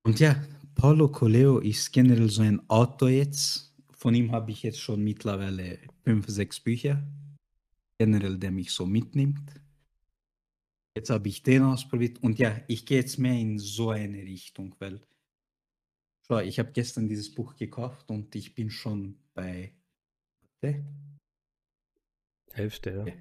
Und 0.03 0.19
ja, 0.19 0.35
Paulo 0.75 1.07
Coelho 1.09 1.59
ist 1.59 1.91
generell 1.91 2.29
so 2.29 2.43
ein 2.43 2.61
Autor 2.69 3.09
jetzt. 3.09 3.73
Von 3.97 4.13
ihm 4.13 4.31
habe 4.31 4.51
ich 4.51 4.61
jetzt 4.61 4.79
schon 4.79 5.03
mittlerweile 5.03 5.79
fünf, 6.03 6.27
sechs 6.27 6.59
Bücher. 6.59 7.01
Generell, 7.97 8.37
der 8.37 8.51
mich 8.51 8.71
so 8.71 8.85
mitnimmt. 8.85 9.61
Jetzt 10.95 11.09
habe 11.09 11.27
ich 11.27 11.43
den 11.43 11.63
ausprobiert. 11.63 12.21
Und 12.23 12.39
ja, 12.39 12.59
ich 12.67 12.85
gehe 12.85 12.99
jetzt 12.99 13.17
mehr 13.17 13.37
in 13.37 13.59
so 13.59 13.89
eine 13.89 14.17
Richtung, 14.17 14.75
weil 14.79 15.01
schau, 16.21 16.39
ich 16.39 16.59
habe 16.59 16.71
gestern 16.71 17.07
dieses 17.07 17.33
Buch 17.33 17.55
gekauft 17.55 18.09
und 18.11 18.33
ich 18.35 18.55
bin 18.55 18.69
schon 18.69 19.17
bei 19.33 19.73
warte, 20.41 20.85
Hälfte, 22.51 22.89
ja. 22.91 23.07
Ja. 23.07 23.13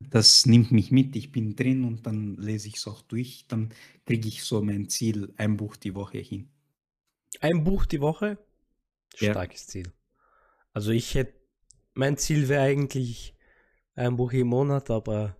das 0.00 0.46
nimmt 0.46 0.72
mich 0.72 0.90
mit, 0.90 1.14
ich 1.14 1.30
bin 1.30 1.54
drin 1.54 1.84
und 1.84 2.06
dann 2.06 2.36
lese 2.36 2.68
ich 2.68 2.76
es 2.76 2.86
auch 2.86 3.02
durch. 3.02 3.46
Dann 3.48 3.72
kriege 4.06 4.28
ich 4.28 4.44
so 4.44 4.62
mein 4.62 4.88
Ziel, 4.88 5.32
ein 5.36 5.56
Buch 5.56 5.76
die 5.76 5.94
Woche 5.94 6.18
hin. 6.18 6.48
Ein 7.40 7.64
Buch 7.64 7.86
die 7.86 8.00
Woche? 8.00 8.38
Ja. 9.18 9.32
Starkes 9.32 9.66
Ziel. 9.66 9.92
Also 10.72 10.90
ich 10.90 11.14
hätte, 11.14 11.41
mein 11.94 12.16
Ziel 12.16 12.48
wäre 12.48 12.62
eigentlich 12.64 13.34
ein 13.94 14.16
Buch 14.16 14.32
im 14.32 14.48
Monat, 14.48 14.90
aber 14.90 15.36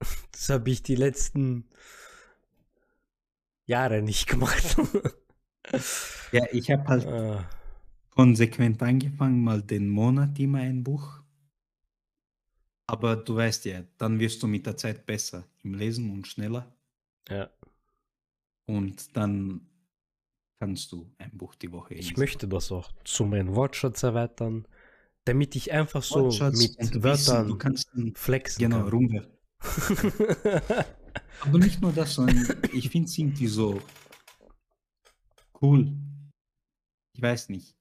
das 0.32 0.48
habe 0.48 0.70
ich 0.70 0.82
die 0.82 0.96
letzten 0.96 1.68
Jahre 3.66 4.02
nicht 4.02 4.26
gemacht. 4.28 4.76
Ja, 6.32 6.44
ich 6.52 6.70
habe 6.70 6.84
halt 6.88 7.06
Ah, 7.06 7.48
konsequent 8.10 8.82
angefangen, 8.82 9.44
mal 9.44 9.60
den 9.62 9.88
Monat 9.90 10.38
immer 10.38 10.60
ein 10.60 10.82
Buch. 10.82 11.20
Aber 12.86 13.16
du 13.16 13.36
weißt 13.36 13.66
ja, 13.66 13.84
dann 13.98 14.18
wirst 14.18 14.42
du 14.42 14.46
mit 14.46 14.64
der 14.64 14.78
Zeit 14.78 15.04
besser 15.04 15.46
im 15.62 15.74
Lesen 15.74 16.10
und 16.10 16.26
schneller. 16.26 16.74
ja. 17.28 17.50
Und 18.66 19.16
dann 19.16 19.66
kannst 20.60 20.92
du 20.92 21.12
ein 21.18 21.36
Buch 21.36 21.54
die 21.56 21.72
Woche 21.72 21.94
Ich 21.96 22.16
lesen. 22.16 22.18
möchte 22.18 22.46
das 22.48 22.70
auch 22.72 22.92
zu 23.04 23.24
meinem 23.24 23.54
Wortschatz 23.56 24.02
erweitern, 24.04 24.66
damit 25.24 25.56
ich 25.56 25.72
einfach 25.72 26.02
so 26.02 26.24
Wortschatz 26.24 26.76
mit 26.78 27.02
Wörtern 27.02 27.48
Du 27.48 27.56
kannst 27.56 27.90
flexen 28.14 28.60
genau 28.60 28.80
kann. 28.80 28.88
rumwerfen. 28.88 29.30
Aber 31.40 31.58
nicht 31.58 31.80
nur 31.80 31.92
das, 31.92 32.14
sondern 32.14 32.56
ich 32.72 32.90
finde 32.90 33.08
es 33.08 33.16
irgendwie 33.18 33.46
so 33.46 33.80
cool, 35.62 35.92
ich 37.14 37.22
weiß 37.22 37.48
nicht. 37.48 37.74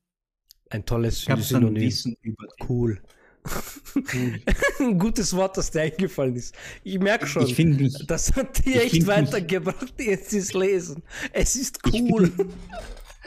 Ein 0.70 0.86
tolles 0.86 1.22
Synonym. 1.22 1.82
Wissen 1.84 2.16
über 2.22 2.48
den 2.48 2.68
Cool. 2.70 3.02
Ein 4.80 4.98
gutes 4.98 5.36
Wort, 5.36 5.58
das 5.58 5.70
dir 5.70 5.82
eingefallen 5.82 6.36
ist. 6.36 6.56
Ich 6.84 6.98
merke 6.98 7.28
schon, 7.28 7.46
Ich 7.46 7.56
finde 7.56 7.84
mich, 7.84 7.94
das 8.08 8.34
hat 8.36 8.66
dir 8.66 8.82
echt 8.84 9.06
weitergebracht, 9.06 9.94
jetzt 10.00 10.32
ist 10.34 10.54
Lesen. 10.54 11.04
Es 11.34 11.56
ist 11.56 11.80
Ich 11.86 12.02
cool. 12.04 12.32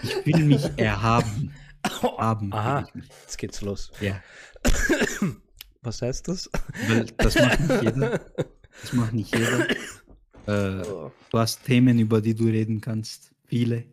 ich 0.03 0.14
fühle 0.25 0.45
mich 0.45 0.64
erhaben. 0.79 1.53
Aha. 2.53 2.80
fühl 2.80 2.89
ich 2.89 2.95
mich. 2.95 3.09
Jetzt 3.22 3.39
geht's 3.39 3.61
los. 3.62 3.91
Ja, 4.01 4.22
Was 5.82 6.03
heißt 6.03 6.26
das? 6.28 6.51
weil 6.89 7.05
das 7.16 7.34
macht 7.37 7.61
nicht 7.61 7.82
jeder. 7.82 8.20
Das 8.82 8.93
macht 8.93 9.12
nicht 9.14 9.34
jeder. 9.34 9.66
Äh, 10.47 10.82
Oh. 10.87 11.11
du 11.30 11.39
hast 11.39 11.64
Themen, 11.64 11.99
über 11.99 12.20
die 12.20 12.34
du 12.34 12.45
reden 12.45 12.80
kannst. 12.80 13.32
Viele. 13.47 13.87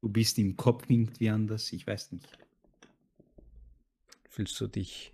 Du 0.00 0.08
bist 0.08 0.38
im 0.38 0.56
Kopf 0.56 0.84
irgendwie 0.88 1.28
anders. 1.28 1.70
Ich 1.72 1.86
weiß 1.86 2.12
nicht. 2.12 2.26
Fühlst 4.30 4.58
du 4.58 4.68
dich, 4.68 5.12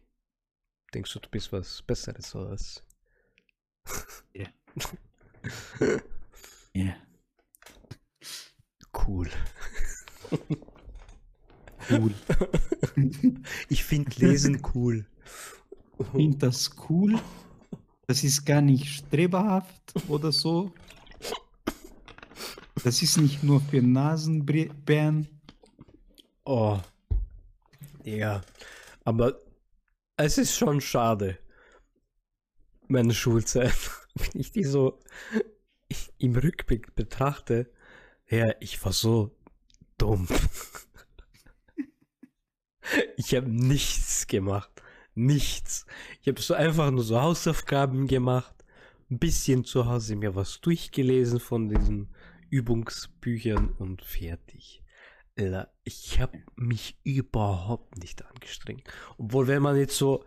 denkst 0.95 1.13
du, 1.15 1.19
du 1.19 1.29
bist 1.31 1.53
was 1.53 1.83
Besseres 1.83 2.33
oder 2.37 2.51
was? 2.53 2.83
Ja. 6.75 6.95
Cool. 8.95 9.29
Cool. 11.91 12.15
Ich 13.69 13.85
finde 13.85 14.11
Lesen 14.17 14.61
cool. 14.75 15.07
Ich 15.99 16.07
finde 16.09 16.39
das 16.39 16.71
cool. 16.89 17.19
Das 18.07 18.25
ist 18.25 18.45
gar 18.45 18.61
nicht 18.61 18.87
streberhaft 18.87 19.95
oder 20.09 20.33
so. 20.33 20.73
Das 22.85 23.03
ist 23.03 23.19
nicht 23.19 23.43
nur 23.43 23.61
für 23.61 23.81
Nasenbären. 23.81 25.29
Oh. 26.45 26.81
Ja. 28.05 28.43
Aber 29.05 29.41
es 30.17 30.39
ist 30.39 30.57
schon 30.57 30.81
schade. 30.81 31.39
Meine 32.89 33.15
Schulzeit. 33.15 33.75
Wenn 34.15 34.41
ich 34.41 34.53
die 34.53 34.65
so 34.65 34.99
im 36.19 36.37
Rückblick 36.37 36.95
betrachte, 36.95 37.71
ja, 38.29 38.55
ich 38.61 38.85
war 38.85 38.93
so 38.93 39.35
dumm. 39.99 40.27
Ich 43.17 43.35
habe 43.35 43.49
nichts 43.49 44.27
gemacht. 44.27 44.71
Nichts. 45.15 45.87
Ich 46.21 46.29
habe 46.29 46.41
so 46.41 46.55
einfach 46.55 46.91
nur 46.91 47.05
so 47.05 47.21
Hausaufgaben 47.21 48.07
gemacht. 48.07 48.55
Ein 49.11 49.19
bisschen 49.19 49.65
zu 49.65 49.87
Hause 49.87 50.17
mir 50.17 50.35
was 50.35 50.61
durchgelesen 50.61 51.39
von 51.39 51.69
diesen 51.69 52.15
Übungsbüchern 52.51 53.71
und 53.79 54.03
fertig. 54.03 54.83
Alter, 55.39 55.73
ich 55.85 56.21
habe 56.21 56.39
mich 56.57 56.97
überhaupt 57.05 57.99
nicht 57.99 58.25
angestrengt. 58.25 58.85
Obwohl, 59.19 59.47
wenn 59.47 59.63
man 59.63 59.77
jetzt 59.77 59.97
so, 59.97 60.25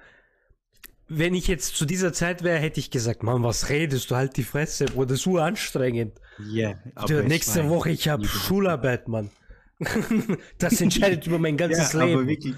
wenn 1.07 1.35
ich 1.35 1.47
jetzt 1.47 1.75
zu 1.75 1.85
dieser 1.85 2.13
Zeit 2.13 2.43
wäre, 2.43 2.59
hätte 2.59 2.79
ich 2.79 2.89
gesagt, 2.89 3.21
Mann, 3.21 3.43
was 3.43 3.69
redest 3.69 4.09
du? 4.09 4.15
Halt 4.15 4.37
die 4.37 4.43
Fresse, 4.43 4.85
Bruder, 4.85 5.07
das 5.07 5.19
ist 5.19 5.23
so 5.23 5.37
anstrengend. 5.37 6.19
Ja, 6.39 6.73
Du, 7.07 7.23
nächste 7.23 7.69
Woche, 7.69 7.91
ich 7.91 8.07
habe 8.07 8.25
Schularbeit, 8.25 9.07
Mann. 9.07 9.29
das 10.57 10.79
entscheidet 10.81 11.27
über 11.27 11.39
mein 11.39 11.57
ganzes 11.57 11.93
ja, 11.93 11.99
aber 12.01 12.23
Leben. 12.23 12.27
wirklich, 12.27 12.55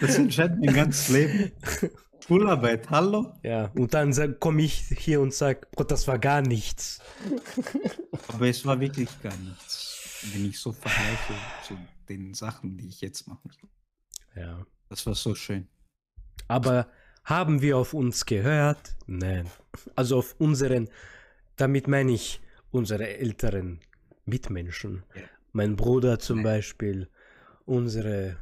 das 0.00 0.16
entscheidet 0.16 0.58
mein 0.58 0.74
ganzes 0.74 1.08
Leben. 1.08 1.52
Schularbeit, 2.26 2.90
hallo? 2.90 3.32
Ja, 3.42 3.70
und 3.74 3.94
dann 3.94 4.38
komme 4.38 4.62
ich 4.62 4.84
hier 4.98 5.20
und 5.20 5.32
sag, 5.32 5.70
Gott, 5.72 5.90
das 5.90 6.06
war 6.08 6.18
gar 6.18 6.42
nichts. 6.42 7.00
Aber 8.28 8.48
es 8.48 8.66
war 8.66 8.80
wirklich 8.80 9.08
gar 9.22 9.36
nichts, 9.36 10.22
wenn 10.32 10.44
ich 10.44 10.58
so 10.58 10.72
vergleiche 10.72 11.34
zu 11.66 11.78
den 12.08 12.34
Sachen, 12.34 12.76
die 12.76 12.88
ich 12.88 13.00
jetzt 13.00 13.26
mache. 13.26 13.48
Ja. 14.36 14.66
Das 14.88 15.06
war 15.06 15.14
so 15.14 15.34
schön. 15.34 15.68
Aber 16.48 16.88
haben 17.24 17.60
wir 17.60 17.76
auf 17.76 17.94
uns 17.94 18.24
gehört? 18.24 18.96
Nein. 19.06 19.50
Also 19.94 20.18
auf 20.18 20.34
unseren, 20.38 20.88
damit 21.56 21.88
meine 21.88 22.12
ich 22.12 22.40
unsere 22.70 23.06
älteren 23.18 23.80
Mitmenschen. 24.24 25.04
Ja. 25.14 25.22
Mein 25.58 25.74
Bruder 25.74 26.20
zum. 26.20 26.44
Beispiel, 26.44 27.10
unsere 27.64 28.36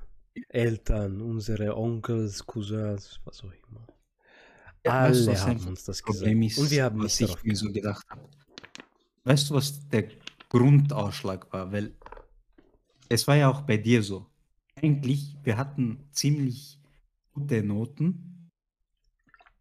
Eltern, 0.51 1.23
unsere 1.23 1.75
Onkels, 1.75 2.45
Cousins, 2.45 3.23
was 3.25 3.43
auch 3.43 3.53
immer. 3.53 3.87
Weißt 4.85 4.95
Alle 4.95 5.27
was 5.29 5.47
haben 5.47 5.67
uns 5.67 5.85
das 5.85 6.03
Problem 6.03 6.43
gesagt. 6.43 6.59
ist, 6.59 6.63
Und 6.63 6.71
wir 6.73 6.85
haben 6.85 7.03
was 7.03 7.19
nicht 7.19 7.35
ich 7.39 7.45
mir 7.45 7.57
so 7.57 7.73
gedacht 7.73 8.07
habe. 8.11 8.29
Weißt 9.25 9.49
du, 9.49 9.55
was 9.55 9.89
der 9.89 10.09
Grundausschlag 10.51 11.51
war? 11.55 11.73
Weil 11.73 11.95
es 13.09 13.27
war 13.27 13.37
ja 13.37 13.49
auch 13.49 13.63
bei 13.63 13.79
dir 13.79 14.03
so. 14.03 14.27
Eigentlich, 14.75 15.39
wir 15.43 15.57
hatten 15.57 16.07
ziemlich 16.13 16.79
gute 17.33 17.63
Noten, 17.63 18.51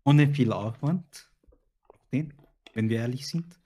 ohne 0.03 0.27
viel 0.33 0.51
Aufwand, 0.51 1.31
wenn 2.11 2.89
wir 2.89 2.99
ehrlich 2.99 3.25
sind. 3.29 3.61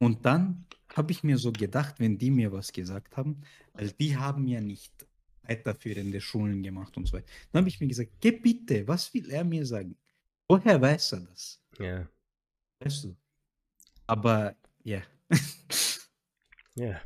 Und 0.00 0.26
dann 0.26 0.64
habe 0.98 1.12
ich 1.12 1.24
mir 1.24 1.38
so 1.38 1.52
gedacht, 1.52 1.96
wenn 2.00 2.18
die 2.18 2.30
mir 2.30 2.52
was 2.52 2.72
gesagt 2.72 3.16
haben, 3.16 3.42
weil 3.74 3.92
die 3.92 4.16
haben 4.18 4.46
ja 4.48 4.60
nicht 4.60 4.92
weiterführende 5.44 6.20
Schulen 6.20 6.62
gemacht 6.62 6.96
und 6.98 7.06
so 7.06 7.14
weiter. 7.14 7.28
Dann 7.52 7.60
habe 7.62 7.70
ich 7.70 7.80
mir 7.80 7.88
gesagt, 7.88 8.12
geh 8.20 8.32
bitte, 8.32 8.86
was 8.88 9.14
will 9.14 9.30
er 9.30 9.44
mir 9.44 9.64
sagen? 9.66 9.96
Woher 10.48 10.80
weiß 10.80 11.12
er 11.14 11.20
das? 11.20 11.62
Ja, 11.78 12.08
Weißt 12.80 13.04
du? 13.04 13.16
Aber 14.06 14.56
ja. 14.84 15.02
ja. 16.76 17.00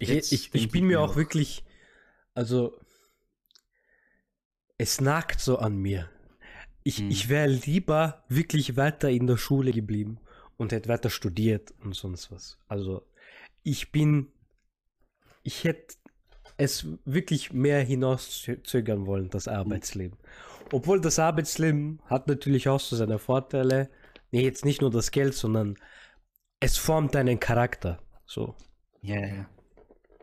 Ich, 0.00 0.32
ich, 0.32 0.54
ich 0.54 0.70
bin 0.70 0.86
mir 0.86 1.00
auch 1.00 1.10
auch. 1.10 1.16
wirklich, 1.16 1.64
also 2.34 2.80
es 4.76 5.00
nagt 5.00 5.40
so 5.40 5.58
an 5.58 5.76
mir. 5.76 6.08
Ich, 6.84 7.00
Mhm. 7.00 7.10
ich 7.10 7.28
wäre 7.28 7.48
lieber 7.48 8.24
wirklich 8.28 8.76
weiter 8.76 9.10
in 9.10 9.26
der 9.26 9.36
Schule 9.36 9.72
geblieben 9.72 10.18
und 10.58 10.72
hätte 10.72 10.90
weiter 10.90 11.08
studiert 11.08 11.72
und 11.82 11.94
sonst 11.94 12.30
was. 12.30 12.58
Also 12.68 13.06
ich 13.62 13.90
bin, 13.90 14.28
ich 15.42 15.64
hätte 15.64 15.94
es 16.58 16.86
wirklich 17.04 17.52
mehr 17.52 17.80
hinauszögern 17.80 19.06
wollen, 19.06 19.30
das 19.30 19.48
Arbeitsleben. 19.48 20.18
Obwohl 20.72 21.00
das 21.00 21.18
Arbeitsleben 21.18 22.00
hat 22.06 22.26
natürlich 22.26 22.68
auch 22.68 22.80
so 22.80 22.96
seine 22.96 23.18
Vorteile. 23.18 23.88
Nee, 24.32 24.42
jetzt 24.42 24.64
nicht 24.64 24.82
nur 24.82 24.90
das 24.90 25.10
Geld, 25.12 25.34
sondern 25.34 25.76
es 26.60 26.76
formt 26.76 27.14
deinen 27.14 27.40
Charakter. 27.40 28.02
So. 28.26 28.54
Ja, 29.00 29.24
ja. 29.24 29.48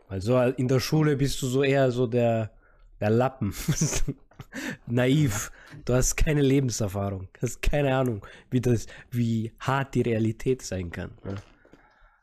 Also 0.08 0.38
in 0.40 0.68
der 0.68 0.78
Schule 0.78 1.16
bist 1.16 1.40
du 1.42 1.46
so 1.48 1.64
eher 1.64 1.90
so 1.90 2.06
der, 2.06 2.52
der 3.00 3.10
Lappen. 3.10 3.54
Naiv. 4.86 5.50
Du 5.84 5.94
hast 5.94 6.16
keine 6.16 6.42
Lebenserfahrung. 6.42 7.28
Hast 7.40 7.62
keine 7.62 7.94
Ahnung, 7.96 8.24
wie 8.50 8.60
das, 8.60 8.86
wie 9.10 9.52
hart 9.60 9.94
die 9.94 10.02
Realität 10.02 10.62
sein 10.62 10.90
kann. 10.90 11.18
Ne? 11.24 11.36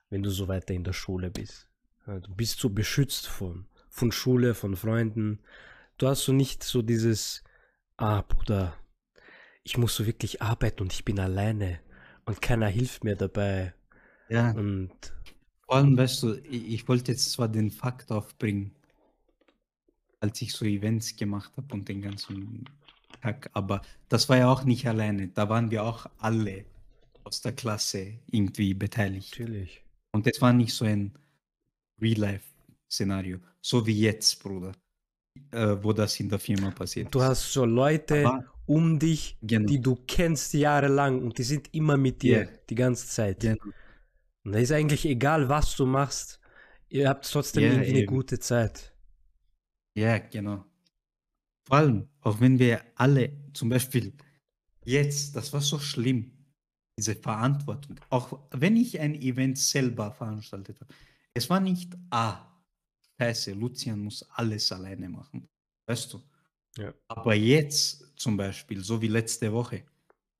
Wenn 0.09 0.23
du 0.23 0.29
so 0.29 0.47
weiter 0.47 0.73
in 0.73 0.83
der 0.83 0.93
Schule 0.93 1.29
bist. 1.31 1.67
Ja, 2.07 2.19
Du 2.19 2.33
bist 2.35 2.59
so 2.59 2.69
beschützt 2.69 3.27
von, 3.27 3.67
von 3.89 4.11
Schule, 4.11 4.53
von 4.53 4.75
Freunden. 4.75 5.39
Du 5.97 6.07
hast 6.07 6.23
so 6.23 6.33
nicht 6.33 6.63
so 6.63 6.81
dieses, 6.81 7.43
ah, 7.97 8.21
Bruder, 8.21 8.75
ich 9.63 9.77
muss 9.77 9.95
so 9.95 10.05
wirklich 10.05 10.41
arbeiten 10.41 10.83
und 10.83 10.93
ich 10.93 11.05
bin 11.05 11.19
alleine 11.19 11.79
und 12.25 12.41
keiner 12.41 12.67
hilft 12.67 13.03
mir 13.03 13.15
dabei. 13.15 13.73
Ja, 14.29 14.51
Und 14.51 14.91
vor 15.65 15.75
allem, 15.77 15.97
weißt 15.97 16.23
du, 16.23 16.35
ich, 16.43 16.67
ich 16.73 16.87
wollte 16.87 17.11
jetzt 17.11 17.31
zwar 17.31 17.47
den 17.49 17.71
Fakt 17.71 18.11
aufbringen, 18.11 18.75
als 20.23 20.41
ich 20.41 20.53
so 20.53 20.65
Events 20.65 21.15
gemacht 21.15 21.51
habe 21.57 21.73
und 21.73 21.87
den 21.89 22.01
ganzen 22.01 22.63
Tag, 23.21 23.49
aber 23.53 23.81
das 24.09 24.29
war 24.29 24.37
ja 24.37 24.49
auch 24.49 24.63
nicht 24.63 24.87
alleine. 24.87 25.27
Da 25.27 25.49
waren 25.49 25.69
wir 25.69 25.83
auch 25.83 26.05
alle 26.19 26.65
aus 27.25 27.41
der 27.41 27.51
Klasse 27.51 28.13
irgendwie 28.31 28.73
beteiligt. 28.73 29.37
natürlich. 29.37 29.83
Und 30.15 30.25
das 30.25 30.39
war 30.41 30.53
nicht 30.53 30.73
so 30.73 30.85
ein 30.85 31.11
Real-Life-Szenario, 32.01 33.39
so 33.61 33.85
wie 33.85 33.99
jetzt, 33.99 34.41
Bruder, 34.41 34.71
äh, 35.51 35.75
wo 35.81 35.93
das 35.93 36.19
in 36.19 36.29
der 36.29 36.39
Firma 36.39 36.71
passiert 36.71 37.13
Du 37.13 37.21
hast 37.21 37.51
so 37.51 37.65
Leute 37.65 38.25
Aber- 38.27 38.45
um 38.65 38.97
dich, 38.99 39.37
Genau. 39.41 39.65
die 39.67 39.81
du 39.81 39.95
kennst 40.07 40.53
jahrelang 40.53 41.21
und 41.21 41.37
die 41.37 41.43
sind 41.43 41.73
immer 41.73 41.97
mit 41.97 42.21
dir 42.21 42.43
Ja. 42.43 42.49
die 42.69 42.75
ganze 42.75 43.07
Zeit. 43.07 43.41
Genau. 43.41 43.61
Und 44.45 44.53
da 44.53 44.59
ist 44.59 44.71
eigentlich 44.71 45.05
egal, 45.05 45.49
was 45.49 45.75
du 45.75 45.85
machst, 45.85 46.39
ihr 46.89 47.09
habt 47.09 47.29
trotzdem 47.29 47.63
Ja, 47.63 47.69
irgendwie 47.71 47.89
eine 47.89 47.99
eben. 47.99 48.07
gute 48.15 48.39
Zeit. 48.39 48.92
Ja, 49.95 50.17
genau. 50.17 50.65
Vor 51.67 51.77
allem, 51.77 52.09
auch 52.21 52.39
wenn 52.39 52.59
wir 52.59 52.83
alle, 52.95 53.31
zum 53.53 53.69
Beispiel 53.69 54.13
jetzt, 54.85 55.35
das 55.35 55.53
war 55.53 55.61
so 55.61 55.79
schlimm, 55.79 56.31
diese 56.97 57.15
Verantwortung. 57.15 57.99
Auch 58.09 58.47
wenn 58.51 58.75
ich 58.75 58.99
ein 58.99 59.15
Event 59.15 59.57
selber 59.57 60.11
veranstaltet 60.11 60.79
habe. 60.81 60.93
Es 61.33 61.49
war 61.49 61.59
nicht, 61.59 61.93
ah, 62.11 62.45
scheiße, 63.19 63.53
Lucian 63.53 63.99
muss 63.99 64.23
alles 64.31 64.71
alleine 64.71 65.09
machen. 65.09 65.47
Weißt 65.87 66.13
du? 66.13 66.21
Ja. 66.77 66.93
Aber 67.07 67.35
jetzt 67.35 68.13
zum 68.15 68.37
Beispiel, 68.37 68.83
so 68.83 69.01
wie 69.01 69.07
letzte 69.07 69.51
Woche, 69.51 69.83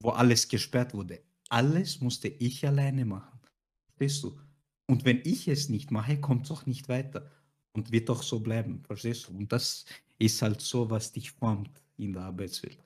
wo 0.02 0.10
alles 0.10 0.48
gesperrt 0.48 0.94
wurde, 0.94 1.22
alles 1.50 2.02
musste 2.02 2.28
ich 2.28 2.66
alleine 2.68 3.06
machen. 3.06 3.40
Verstehst 3.86 4.24
du? 4.24 4.40
Und 4.88 5.06
wenn 5.06 5.22
ich 5.24 5.48
es 5.48 5.70
nicht 5.70 5.92
mache, 5.92 6.20
kommt 6.20 6.46
es 6.46 6.52
auch 6.52 6.66
nicht 6.66 6.90
weiter. 6.90 7.32
Und 7.74 7.92
wird 7.92 8.10
auch 8.10 8.22
so 8.22 8.40
bleiben, 8.40 8.84
verstehst 8.86 9.28
du? 9.28 9.38
Und 9.38 9.52
das 9.52 9.86
ist 10.20 10.42
halt 10.42 10.62
so, 10.62 10.90
was 10.90 11.12
dich 11.12 11.32
formt 11.32 11.82
in 11.98 12.14
der 12.14 12.24
Arbeitswelt. 12.24 12.78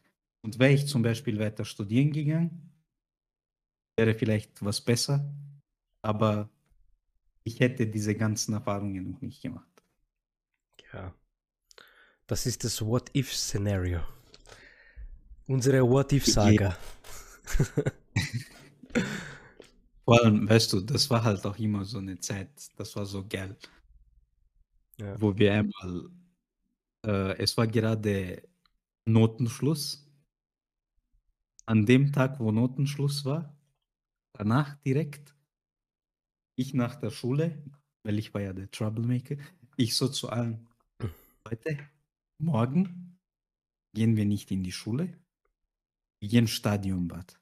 Und 0.42 0.60
wäre 0.60 0.74
ich 0.74 0.88
zum 0.88 1.02
Beispiel 1.02 1.38
weiter 1.40 1.66
studieren 1.66 2.12
gegangen, 2.12 2.72
wäre 3.98 4.14
vielleicht 4.14 4.64
was 4.64 4.80
besser, 4.80 5.30
aber 6.02 6.50
ich 7.44 7.60
hätte 7.60 7.88
diese 7.88 8.16
ganzen 8.16 8.54
Erfahrungen 8.54 9.12
noch 9.12 9.22
nicht 9.22 9.42
gemacht. 9.42 9.84
Ja. 10.94 11.14
Das 12.28 12.46
ist 12.46 12.64
das 12.64 12.82
What-If-Szenario. 12.82 14.02
Unsere 15.48 15.82
What-If-Saga. 15.90 16.78
Vor 20.06 20.24
allem, 20.24 20.48
weißt 20.50 20.74
du, 20.74 20.82
das 20.82 21.10
war 21.10 21.24
halt 21.24 21.46
auch 21.46 21.58
immer 21.58 21.84
so 21.86 21.98
eine 21.98 22.20
Zeit, 22.20 22.50
das 22.78 22.96
war 22.96 23.06
so 23.06 23.26
geil, 23.28 23.56
Ja. 25.00 25.20
wo 25.22 25.38
wir 25.38 25.54
einmal, 25.54 26.10
äh, 27.06 27.38
es 27.38 27.56
war 27.58 27.68
gerade 27.68 28.44
Notenschluss. 29.06 30.08
An 31.66 31.86
dem 31.86 32.12
Tag, 32.14 32.40
wo 32.40 32.52
Notenschluss 32.52 33.26
war, 33.26 33.56
danach 34.34 34.76
direkt, 34.84 35.36
ich 36.56 36.74
nach 36.74 36.96
der 36.96 37.12
Schule, 37.12 37.64
weil 38.04 38.18
ich 38.18 38.34
war 38.34 38.42
ja 38.42 38.54
der 38.54 38.72
Troublemaker, 38.72 39.36
ich 39.76 39.96
so 39.96 40.08
zu 40.08 40.30
allen, 40.30 40.68
Leute, 41.46 41.78
morgen 42.40 43.20
gehen 43.94 44.16
wir 44.18 44.26
nicht 44.26 44.52
in 44.52 44.64
die 44.64 44.72
Schule, 44.72 45.20
wir 46.20 46.30
gehen 46.30 46.48
Stadionbad. 46.48 47.40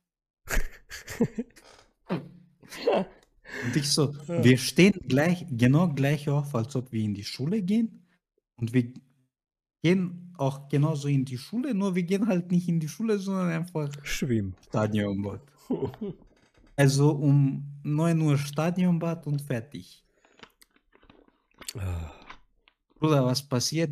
Und 3.63 3.75
ich 3.75 3.89
so, 3.89 4.13
Ja. 4.27 4.43
wir 4.43 4.57
stehen 4.57 4.93
gleich, 5.07 5.45
genau 5.49 5.89
gleich 5.89 6.29
auf, 6.29 6.53
als 6.55 6.75
ob 6.75 6.91
wir 6.91 7.01
in 7.03 7.13
die 7.13 7.23
Schule 7.23 7.61
gehen. 7.61 8.05
Und 8.57 8.73
wir 8.73 8.93
gehen 9.83 10.33
auch 10.37 10.67
genauso 10.69 11.07
in 11.07 11.25
die 11.25 11.37
Schule, 11.37 11.73
nur 11.73 11.95
wir 11.95 12.03
gehen 12.03 12.27
halt 12.27 12.51
nicht 12.51 12.67
in 12.67 12.79
die 12.79 12.87
Schule, 12.89 13.19
sondern 13.19 13.49
einfach 13.49 13.89
Schwimm. 14.03 14.53
Stadionbad. 14.67 15.41
Also 16.77 17.11
um 17.11 17.63
9 17.83 18.19
Uhr 18.19 18.37
Stadionbad 18.37 19.25
und 19.27 19.41
fertig. 19.41 20.03
Ah, 21.77 22.11
Bruder, 22.99 23.25
was 23.25 23.47
passiert? 23.47 23.91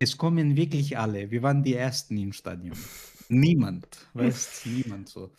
Es 0.00 0.16
kommen 0.16 0.56
wirklich 0.56 0.98
alle. 0.98 1.30
Wir 1.30 1.42
waren 1.42 1.62
die 1.62 1.74
Ersten 1.74 2.16
im 2.16 2.32
Stadion. 2.32 2.76
Niemand, 3.28 3.86
weißt 4.12 4.66
niemand 4.66 5.08
so. 5.08 5.30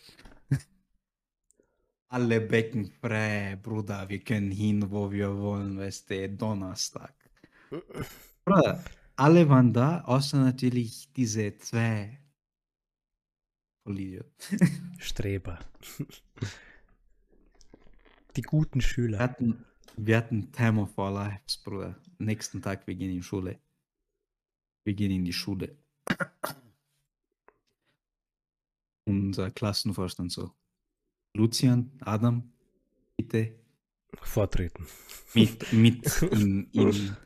Alle 2.08 2.40
Becken 2.40 2.86
frei, 3.00 3.56
Bruder. 3.62 4.08
Wir 4.08 4.20
können 4.20 4.50
hin, 4.50 4.90
wo 4.90 5.10
wir 5.10 5.36
wollen, 5.36 5.76
weißt 5.78 6.10
du, 6.10 6.28
Donnerstag. 6.30 7.14
Bruder, 8.44 8.84
alle 9.16 9.48
waren 9.48 9.72
da, 9.72 10.02
außer 10.02 10.38
natürlich 10.38 11.12
diese 11.12 11.56
zwei 11.58 12.20
Vollidiot. 13.84 14.30
Streber. 14.98 15.58
Die 18.36 18.42
guten 18.42 18.80
Wir 18.80 18.82
Schüler. 18.82 19.18
hatten, 19.18 19.64
wir 19.96 20.16
hatten 20.18 20.52
Time 20.52 20.82
of 20.82 20.96
Our 20.98 21.10
Lives, 21.10 21.58
Bruder. 21.58 22.00
Nächsten 22.18 22.62
Tag, 22.62 22.86
wir 22.86 22.94
gehen 22.94 23.10
in 23.10 23.16
die 23.16 23.22
Schule. 23.22 23.58
Wir 24.84 24.94
gehen 24.94 25.10
in 25.10 25.24
die 25.24 25.32
Schule. 25.32 25.76
Unser 29.08 29.50
Klassenvorstand 29.50 30.30
so. 30.30 30.52
Lucian, 31.36 31.90
Adam, 32.00 32.42
bitte 33.16 33.52
Vortreten. 34.22 34.86
mit, 35.34 35.72
mit 35.72 36.22
in, 36.32 36.68
in, 36.72 37.16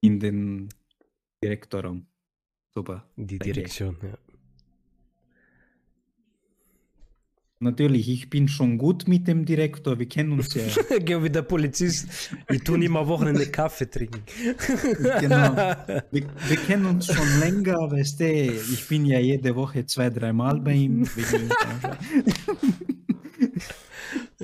in 0.00 0.20
den 0.20 0.68
Direktorraum. 1.42 2.06
Super. 2.72 3.08
Die. 3.16 3.38
Direktion, 3.38 3.96
ja. 4.02 4.18
Natürlich, 7.60 8.10
ich 8.10 8.28
bin 8.28 8.46
schon 8.46 8.76
gut 8.76 9.08
mit 9.08 9.26
dem 9.26 9.46
Direktor. 9.46 9.98
Wir 9.98 10.06
kennen 10.06 10.32
uns 10.32 10.52
ja. 10.54 10.64
Geh 10.98 11.22
wie 11.22 11.30
der 11.30 11.42
Polizist. 11.42 12.30
Wir 12.46 12.62
tun 12.62 12.82
immer 12.82 13.06
Wochenende 13.08 13.46
Kaffee 13.46 13.88
trinken. 13.88 14.22
genau. 15.20 15.56
Wir, 16.10 16.26
wir 16.48 16.56
kennen 16.66 16.84
uns 16.84 17.06
schon 17.06 17.40
länger, 17.40 17.90
weißt 17.90 18.20
du. 18.20 18.52
Ich 18.72 18.86
bin 18.86 19.06
ja 19.06 19.18
jede 19.18 19.56
Woche 19.56 19.86
zwei, 19.86 20.10
dreimal 20.10 20.60
bei 20.60 20.72
ihm. 20.74 21.08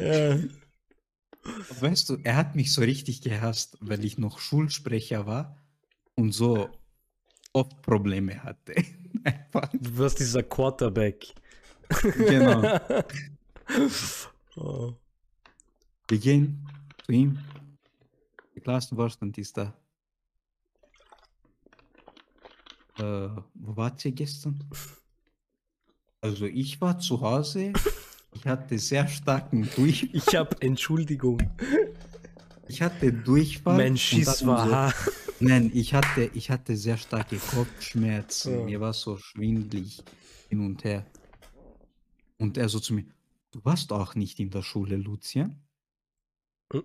Ja. 0.00 0.38
weißt 1.80 2.08
du, 2.08 2.18
er 2.22 2.36
hat 2.36 2.54
mich 2.54 2.72
so 2.72 2.80
richtig 2.80 3.22
gehasst, 3.22 3.78
weil 3.80 4.04
ich 4.04 4.18
noch 4.18 4.38
Schulsprecher 4.38 5.26
war 5.26 5.56
und 6.14 6.32
so 6.32 6.68
oft 7.52 7.82
Probleme 7.82 8.42
hatte. 8.42 8.74
Einfach. 9.24 9.68
Du 9.72 9.96
wirst 9.96 10.20
dieser 10.20 10.42
Quarterback. 10.42 11.34
Genau. 12.02 12.78
Oh. 14.56 14.92
Wir 16.08 16.18
gehen 16.18 16.68
zu 17.06 17.12
ihm. 17.12 17.38
Der 18.54 18.62
Klassenvorstand 18.62 19.38
ist 19.38 19.56
da. 19.56 19.72
Äh, 22.98 23.28
wo 23.54 23.76
wart 23.76 24.04
ihr 24.04 24.12
gestern? 24.12 24.64
Also 26.22 26.44
ich 26.44 26.78
war 26.82 26.98
zu 26.98 27.22
Hause. 27.22 27.72
Ich 28.32 28.46
hatte 28.46 28.78
sehr 28.78 29.08
starken 29.08 29.68
Durch. 29.76 30.08
Ich 30.12 30.34
hab 30.34 30.62
Entschuldigung. 30.62 31.40
Ich 32.68 32.82
hatte 32.82 33.12
Durchfall. 33.12 33.76
Mein 33.76 33.96
Schiss 33.96 34.46
war 34.46 34.90
so-. 34.90 35.10
Nein, 35.40 35.70
ich 35.74 35.94
hatte, 35.94 36.30
ich 36.34 36.50
hatte 36.50 36.76
sehr 36.76 36.96
starke 36.96 37.36
Kopfschmerzen. 37.36 38.60
Ja. 38.60 38.64
Mir 38.64 38.80
war 38.80 38.92
so 38.92 39.16
schwindlig 39.16 40.02
hin 40.48 40.60
und 40.60 40.84
her. 40.84 41.06
Und 42.38 42.56
er 42.56 42.68
so 42.68 42.78
zu 42.78 42.94
mir, 42.94 43.04
du 43.50 43.64
warst 43.64 43.92
auch 43.92 44.14
nicht 44.14 44.38
in 44.38 44.50
der 44.50 44.62
Schule, 44.62 44.96
Lucian? 44.96 45.62
Hm. 46.72 46.82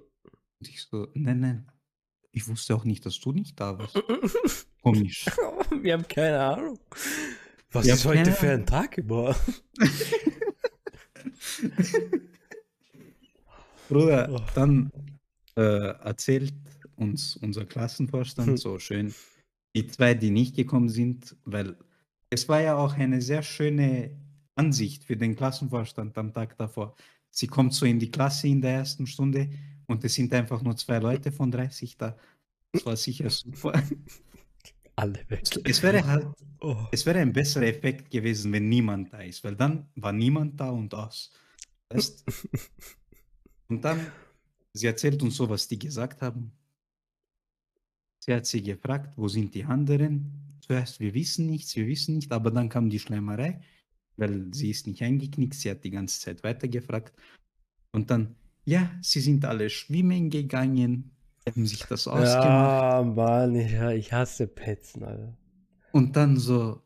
Und 0.59 0.69
ich 0.69 0.81
so, 0.83 1.07
nein, 1.13 1.39
nein. 1.39 1.71
Ich 2.31 2.47
wusste 2.47 2.75
auch 2.75 2.83
nicht, 2.83 3.05
dass 3.05 3.19
du 3.19 3.31
nicht 3.31 3.59
da 3.59 3.77
warst. 3.77 4.01
Komisch. 4.81 5.25
Wir 5.81 5.93
haben 5.93 6.07
keine 6.07 6.39
Ahnung. 6.39 6.79
Was 7.71 7.85
Wir 7.85 7.93
ist 7.93 8.05
heute 8.05 8.31
für 8.31 8.51
ein 8.51 8.65
Tag 8.65 8.97
überhaupt? 8.97 9.39
Bruder, 13.89 14.29
Oh. 14.31 14.41
dann 14.55 14.91
äh, 15.55 15.61
erzählt 15.61 16.53
uns 16.95 17.35
unser 17.37 17.65
Klassenvorstand 17.65 18.47
Hm. 18.49 18.57
so 18.57 18.79
schön, 18.79 19.13
die 19.75 19.87
zwei, 19.87 20.13
die 20.13 20.31
nicht 20.31 20.55
gekommen 20.55 20.89
sind, 20.89 21.35
weil 21.45 21.75
es 22.29 22.49
war 22.49 22.61
ja 22.61 22.75
auch 22.75 22.93
eine 22.95 23.21
sehr 23.21 23.43
schöne 23.43 24.11
Ansicht 24.55 25.03
für 25.03 25.17
den 25.17 25.35
Klassenvorstand 25.35 26.17
am 26.17 26.33
Tag 26.33 26.57
davor. 26.57 26.95
Sie 27.29 27.47
kommt 27.47 27.73
so 27.73 27.85
in 27.85 27.99
die 27.99 28.09
Klasse 28.09 28.47
in 28.47 28.61
der 28.61 28.71
ersten 28.75 29.05
Stunde 29.05 29.49
und 29.87 30.03
es 30.03 30.15
sind 30.15 30.33
einfach 30.33 30.61
nur 30.63 30.75
zwei 30.77 30.99
Leute 30.99 31.31
von 31.31 31.51
30 31.51 31.97
da. 31.97 32.17
Das 32.71 32.85
war 32.85 32.95
sicher 32.95 33.29
super. 33.29 33.73
Alle 34.95 35.19
weg. 35.29 35.41
Es 35.65 35.83
wäre 35.83 36.05
halt, 36.07 36.27
Oh. 36.61 36.87
es 36.91 37.05
wäre 37.05 37.19
ein 37.19 37.33
besserer 37.33 37.65
Effekt 37.67 38.09
gewesen, 38.09 38.51
wenn 38.53 38.69
niemand 38.69 39.13
da 39.13 39.19
ist, 39.19 39.43
weil 39.43 39.55
dann 39.55 39.87
war 39.95 40.13
niemand 40.13 40.59
da 40.59 40.69
und 40.69 40.93
aus. 40.95 41.31
Weißt? 41.89 42.25
Und 43.67 43.83
dann, 43.83 44.05
sie 44.73 44.87
erzählt 44.87 45.21
uns 45.23 45.35
so, 45.35 45.49
was 45.49 45.67
die 45.67 45.79
gesagt 45.79 46.21
haben. 46.21 46.51
Sie 48.19 48.33
hat 48.33 48.45
sie 48.45 48.63
gefragt, 48.63 49.17
wo 49.17 49.27
sind 49.27 49.53
die 49.53 49.65
anderen? 49.65 50.57
Zuerst, 50.59 50.99
wir 50.99 51.13
wissen 51.13 51.45
nichts, 51.45 51.75
wir 51.75 51.85
wissen 51.85 52.15
nicht, 52.15 52.31
aber 52.31 52.49
dann 52.49 52.69
kam 52.69 52.89
die 52.89 52.99
Schleimerei, 52.99 53.61
weil 54.17 54.47
sie 54.51 54.71
ist 54.71 54.87
nicht 54.87 55.03
eingeknickt, 55.03 55.53
sie 55.53 55.69
hat 55.69 55.83
die 55.83 55.91
ganze 55.91 56.19
Zeit 56.19 56.43
weitergefragt. 56.43 57.13
Und 57.91 58.09
dann, 58.09 58.35
ja, 58.65 58.91
sie 59.01 59.21
sind 59.21 59.45
alle 59.45 59.69
schwimmen 59.69 60.31
gegangen, 60.31 61.11
haben 61.45 61.67
sich 61.67 61.83
das 61.83 62.07
ausgemacht. 62.07 62.43
Ja, 62.43 63.03
Mann, 63.03 63.55
ich, 63.55 63.73
ich 63.73 64.11
hasse 64.11 64.47
Petzen, 64.47 65.03
Alter. 65.03 65.37
Und 65.91 66.15
dann 66.15 66.37
so, 66.37 66.81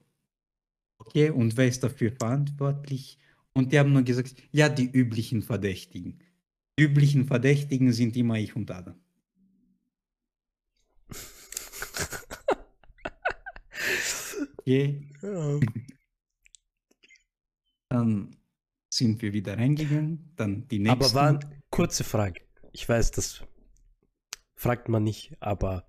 okay, 0.97 1.29
und 1.29 1.55
wer 1.55 1.67
ist 1.67 1.83
dafür 1.83 2.11
verantwortlich? 2.11 3.17
Und 3.59 3.73
die 3.73 3.77
haben 3.77 3.91
nur 3.91 4.03
gesagt, 4.03 4.35
ja, 4.51 4.69
die 4.69 4.89
üblichen 4.89 5.41
Verdächtigen. 5.41 6.23
Die 6.79 6.83
üblichen 6.83 7.25
Verdächtigen 7.25 7.91
sind 7.91 8.15
immer 8.15 8.35
ich 8.39 8.55
und 8.55 8.71
Adam. 8.71 8.95
Okay, 14.59 15.11
Ja. 15.21 15.59
dann 17.89 18.35
sind 18.89 19.21
wir 19.21 19.33
wieder 19.33 19.57
reingegangen, 19.57 20.31
dann 20.37 20.67
die 20.69 20.79
nächsten. 20.79 21.03
Aber 21.03 21.13
waren, 21.13 21.61
kurze 21.69 22.05
Frage. 22.05 22.41
Ich 22.71 22.87
weiß, 22.87 23.11
das 23.11 23.43
fragt 24.55 24.87
man 24.87 25.03
nicht, 25.03 25.35
aber 25.41 25.85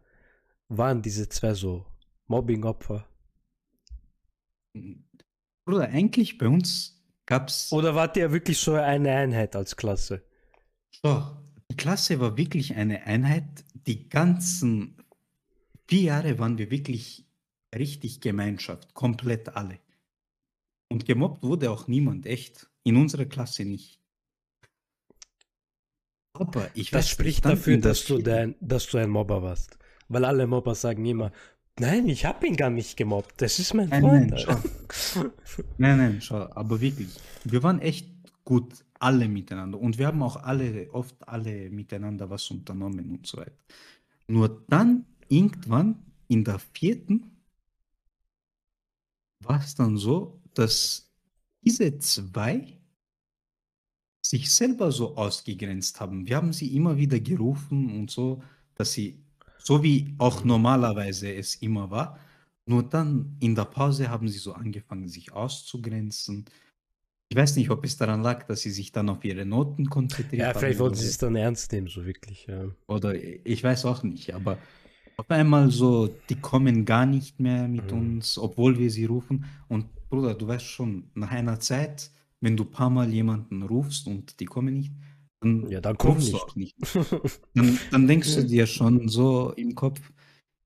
waren 0.68 1.02
diese 1.02 1.28
zwei 1.28 1.54
so 1.54 1.86
Mobbing-Opfer? 2.26 3.06
Bruder, 5.64 5.88
eigentlich 5.88 6.36
bei 6.36 6.48
uns 6.48 6.99
gab 7.30 7.48
es 7.48 7.72
Oder 7.72 7.94
wart 7.94 8.16
ihr 8.16 8.32
wirklich 8.32 8.58
so 8.58 8.74
eine 8.74 9.12
Einheit 9.12 9.54
als 9.56 9.76
Klasse? 9.76 10.22
Doch, 11.02 11.36
Die 11.70 11.76
Klasse 11.76 12.18
war 12.18 12.36
wirklich 12.36 12.74
eine 12.74 13.04
Einheit. 13.04 13.64
Die 13.86 14.08
ganzen 14.08 14.96
vier 15.86 16.02
Jahre 16.02 16.38
waren 16.40 16.58
wir 16.58 16.70
wirklich 16.70 17.24
richtig 17.74 18.20
Gemeinschaft, 18.20 18.92
komplett 18.94 19.48
alle. 19.50 19.78
Und 20.88 21.06
gemobbt 21.06 21.44
wurde 21.44 21.70
auch 21.70 21.86
niemand, 21.86 22.26
echt. 22.26 22.68
In 22.82 22.96
unserer 22.96 23.26
Klasse 23.26 23.64
nicht. 23.64 24.00
Aber 26.32 26.68
ich 26.74 26.90
das 26.90 27.08
spricht 27.08 27.44
dafür, 27.44 27.78
dass 27.78 28.06
du, 28.06 28.18
dein, 28.18 28.56
dass 28.60 28.88
du 28.88 28.98
ein 28.98 29.10
Mobber 29.10 29.42
warst. 29.42 29.78
Weil 30.08 30.24
alle 30.24 30.46
Mobber 30.48 30.74
sagen 30.74 31.04
immer, 31.06 31.30
nein, 31.80 32.08
ich 32.08 32.24
habe 32.24 32.46
ihn 32.46 32.56
gar 32.56 32.70
nicht 32.70 32.96
gemobbt. 32.96 33.40
Das 33.42 33.58
ist 33.58 33.74
mein 33.74 33.88
nein, 33.88 34.02
Freund. 34.02 34.46
Nein, 35.16 35.32
nein, 35.78 35.98
nein, 35.98 36.20
schau. 36.20 36.48
Aber 36.52 36.80
wirklich, 36.80 37.08
wir 37.44 37.62
waren 37.62 37.80
echt 37.80 38.08
gut, 38.44 38.84
alle 38.98 39.28
miteinander. 39.28 39.80
Und 39.80 39.98
wir 39.98 40.06
haben 40.06 40.22
auch 40.22 40.36
alle, 40.36 40.90
oft 40.92 41.16
alle 41.26 41.70
miteinander 41.70 42.28
was 42.30 42.50
unternommen 42.50 43.10
und 43.10 43.26
so 43.26 43.38
weiter. 43.38 43.58
Nur 44.28 44.64
dann, 44.68 45.06
irgendwann, 45.28 46.02
in 46.28 46.44
der 46.44 46.58
vierten, 46.58 47.42
war 49.40 49.60
es 49.60 49.74
dann 49.74 49.96
so, 49.96 50.40
dass 50.54 51.10
diese 51.62 51.98
zwei 51.98 52.78
sich 54.22 54.52
selber 54.52 54.92
so 54.92 55.16
ausgegrenzt 55.16 56.00
haben. 56.00 56.26
Wir 56.26 56.36
haben 56.36 56.52
sie 56.52 56.76
immer 56.76 56.96
wieder 56.96 57.18
gerufen 57.18 57.98
und 57.98 58.10
so, 58.10 58.42
dass 58.74 58.92
sie, 58.92 59.24
so 59.62 59.82
wie 59.82 60.14
auch 60.18 60.44
normalerweise 60.44 61.32
es 61.32 61.56
immer 61.56 61.90
war, 61.90 62.18
nur 62.66 62.82
dann 62.82 63.36
in 63.40 63.54
der 63.54 63.64
Pause 63.64 64.10
haben 64.10 64.28
sie 64.28 64.38
so 64.38 64.52
angefangen, 64.52 65.08
sich 65.08 65.32
auszugrenzen. 65.32 66.44
Ich 67.28 67.36
weiß 67.36 67.56
nicht, 67.56 67.70
ob 67.70 67.84
es 67.84 67.96
daran 67.96 68.22
lag, 68.22 68.46
dass 68.46 68.62
sie 68.62 68.70
sich 68.70 68.92
dann 68.92 69.08
auf 69.08 69.24
ihre 69.24 69.44
Noten 69.44 69.88
konzentriert 69.88 70.42
haben. 70.42 70.54
Ja, 70.54 70.58
vielleicht 70.58 70.78
wollten 70.78 70.96
sie 70.96 71.06
es 71.06 71.18
dann 71.18 71.36
ernst 71.36 71.72
nehmen, 71.72 71.88
so 71.88 72.04
wirklich. 72.04 72.46
Ja. 72.46 72.64
Oder 72.86 73.14
ich 73.14 73.62
weiß 73.62 73.84
auch 73.84 74.02
nicht, 74.02 74.34
aber 74.34 74.58
auf 75.16 75.30
einmal 75.30 75.70
so, 75.70 76.08
die 76.28 76.36
kommen 76.36 76.84
gar 76.84 77.06
nicht 77.06 77.40
mehr 77.40 77.68
mit 77.68 77.92
mhm. 77.92 77.98
uns, 77.98 78.38
obwohl 78.38 78.78
wir 78.78 78.90
sie 78.90 79.04
rufen. 79.04 79.44
Und 79.68 79.86
Bruder, 80.08 80.34
du 80.34 80.46
weißt 80.46 80.64
schon, 80.64 81.10
nach 81.14 81.30
einer 81.30 81.60
Zeit, 81.60 82.10
wenn 82.40 82.56
du 82.56 82.64
ein 82.64 82.70
paar 82.70 82.90
Mal 82.90 83.12
jemanden 83.12 83.62
rufst 83.62 84.06
und 84.06 84.40
die 84.40 84.46
kommen 84.46 84.74
nicht, 84.74 84.92
dann, 85.40 85.70
ja, 85.70 85.80
dann 85.80 85.96
rufst 85.96 86.32
du 86.32 86.36
auch 86.36 86.54
nicht. 86.54 86.76
dann, 87.54 87.78
dann 87.90 88.06
denkst 88.06 88.34
du 88.34 88.44
dir 88.44 88.66
schon 88.66 89.08
so 89.08 89.52
im 89.52 89.74
Kopf, 89.74 90.00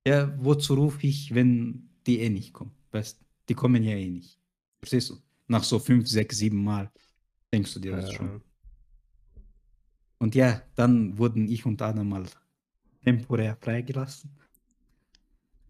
ja, 0.06 0.34
wozu 0.42 0.74
rufe 0.74 1.06
ich, 1.06 1.34
wenn 1.34 1.88
die 2.06 2.18
eh 2.18 2.28
nicht 2.28 2.52
kommen? 2.52 2.72
Weißt 2.90 3.20
die 3.48 3.54
kommen 3.54 3.82
ja 3.82 3.96
eh 3.96 4.10
nicht. 4.10 4.38
Verstehst 4.80 5.10
du? 5.10 5.18
Nach 5.46 5.62
so 5.62 5.78
fünf, 5.78 6.08
sechs, 6.08 6.38
sieben 6.38 6.64
Mal 6.64 6.90
denkst 7.52 7.74
du 7.74 7.80
dir 7.80 7.92
das 7.92 8.10
ja. 8.10 8.16
schon. 8.16 8.42
Und 10.18 10.34
ja, 10.34 10.62
dann 10.74 11.18
wurden 11.18 11.48
ich 11.48 11.66
und 11.66 11.80
Adam 11.82 12.08
mal 12.08 12.24
temporär 13.04 13.56
freigelassen. 13.56 14.30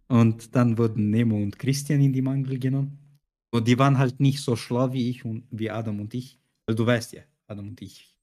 Und 0.07 0.55
dann 0.55 0.79
wurden 0.79 1.11
Nemo 1.11 1.37
und 1.37 1.59
Christian 1.59 2.01
in 2.01 2.13
die 2.13 2.23
Mangel 2.23 2.59
genommen. 2.59 2.99
Und 3.51 3.67
die 3.67 3.79
waren 3.79 3.99
halt 3.99 4.21
nicht 4.21 4.41
so 4.41 4.55
schlau 4.55 4.93
wie 4.93 5.11
ich 5.11 5.25
und 5.25 5.45
wie 5.51 5.71
Adam 5.71 6.01
und 6.01 6.15
ich. 6.15 6.39
Weil 6.67 6.77
du 6.77 6.87
weißt 6.87 7.13
ja, 7.15 7.23
Adam 7.49 7.69
und 7.69 7.83
ich 7.83 8.14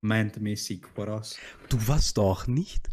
mindmäßig 0.00 0.86
voraus. 0.94 1.38
Du 1.68 1.76
warst 1.86 2.18
doch 2.18 2.46
nicht. 2.46 2.88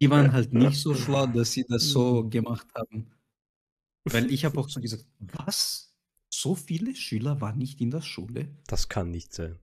Die 0.00 0.10
waren 0.10 0.32
halt 0.32 0.52
nicht 0.52 0.80
so 0.80 0.94
schlau, 0.94 1.26
dass 1.26 1.52
sie 1.52 1.64
das 1.68 1.84
so 1.84 2.28
gemacht 2.28 2.66
haben. 2.74 3.10
Weil 4.04 4.30
ich 4.30 4.44
habe 4.44 4.58
auch 4.60 4.68
so 4.68 4.80
gesagt, 4.80 5.04
was? 5.18 5.94
So 6.28 6.54
viele 6.54 6.94
Schüler 6.94 7.40
waren 7.40 7.58
nicht 7.58 7.80
in 7.80 7.90
der 7.90 8.02
Schule? 8.02 8.48
Das 8.66 8.88
kann 8.88 9.10
nicht 9.10 9.32
sein. 9.32 9.58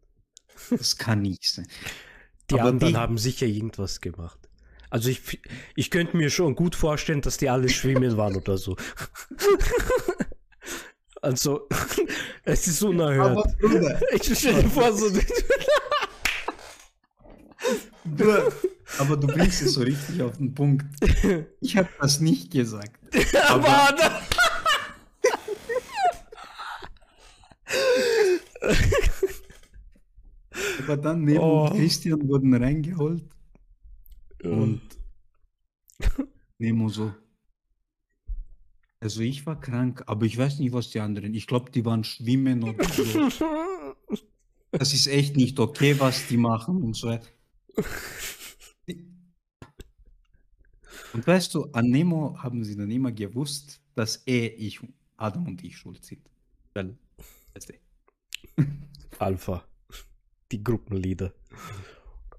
Das 0.69 0.97
kann 0.97 1.21
nicht 1.21 1.45
sein. 1.45 1.67
Die 2.49 2.59
Aber 2.59 2.69
anderen 2.69 2.93
die, 2.93 2.99
haben 2.99 3.17
sicher 3.17 3.45
irgendwas 3.45 4.01
gemacht. 4.01 4.49
Also 4.89 5.09
ich, 5.09 5.39
ich 5.75 5.89
könnte 5.89 6.17
mir 6.17 6.29
schon 6.29 6.55
gut 6.55 6.75
vorstellen, 6.75 7.21
dass 7.21 7.37
die 7.37 7.49
alle 7.49 7.69
schwimmen 7.69 8.17
waren 8.17 8.35
oder 8.35 8.57
so. 8.57 8.75
Also, 11.23 11.69
es 12.43 12.67
ist 12.67 12.83
unerhört. 12.83 13.37
Aber 13.37 13.43
Bruder, 13.61 14.01
ich 14.13 14.37
stelle 14.37 14.61
dir 14.61 14.69
vor, 14.69 14.91
so. 14.91 15.09
Bruder, 18.03 18.51
aber 18.99 19.15
du 19.15 19.27
bringst 19.27 19.61
es 19.61 19.73
so 19.75 19.83
richtig 19.83 20.21
auf 20.21 20.35
den 20.35 20.53
Punkt. 20.53 20.85
Ich 21.61 21.77
habe 21.77 21.87
das 22.01 22.19
nicht 22.19 22.51
gesagt. 22.51 22.99
Aber, 23.47 23.67
aber 23.67 24.21
aber 30.79 30.97
dann 30.97 31.23
neben 31.23 31.39
oh. 31.39 31.69
Christian 31.69 32.27
wurden 32.27 32.53
reingeholt 32.53 33.23
und 34.43 34.81
Nemo 36.57 36.89
so. 36.89 37.13
Also 39.03 39.19
ich 39.19 39.45
war 39.45 39.59
krank, 39.59 40.01
aber 40.07 40.25
ich 40.25 40.37
weiß 40.37 40.59
nicht, 40.59 40.71
was 40.71 40.89
die 40.91 41.01
anderen. 41.01 41.33
Ich 41.33 41.45
glaube, 41.45 41.69
die 41.69 41.83
waren 41.83 42.05
schwimmen 42.05 42.63
oder 42.63 42.85
so. 42.85 43.27
Das 44.71 44.93
ist 44.93 45.07
echt 45.07 45.35
nicht 45.35 45.59
okay, 45.59 45.99
was 45.99 46.25
die 46.27 46.37
machen 46.37 46.81
und 46.81 46.95
so. 46.95 47.19
Und 51.13 51.27
weißt 51.27 51.53
du, 51.53 51.65
an 51.73 51.89
Nemo 51.89 52.41
haben 52.41 52.63
sie 52.63 52.77
dann 52.77 52.89
immer 52.89 53.11
gewusst, 53.11 53.81
dass 53.93 54.23
er, 54.25 54.57
ich, 54.57 54.79
Adam 55.17 55.47
und 55.47 55.61
ich 55.65 55.75
schuld 55.75 56.03
sind. 56.05 56.21
Weil, 56.73 56.97
weißt 57.53 57.73
du. 58.55 58.63
Alpha. 59.19 59.65
Die 60.49 60.63
Gruppenleader. 60.63 61.33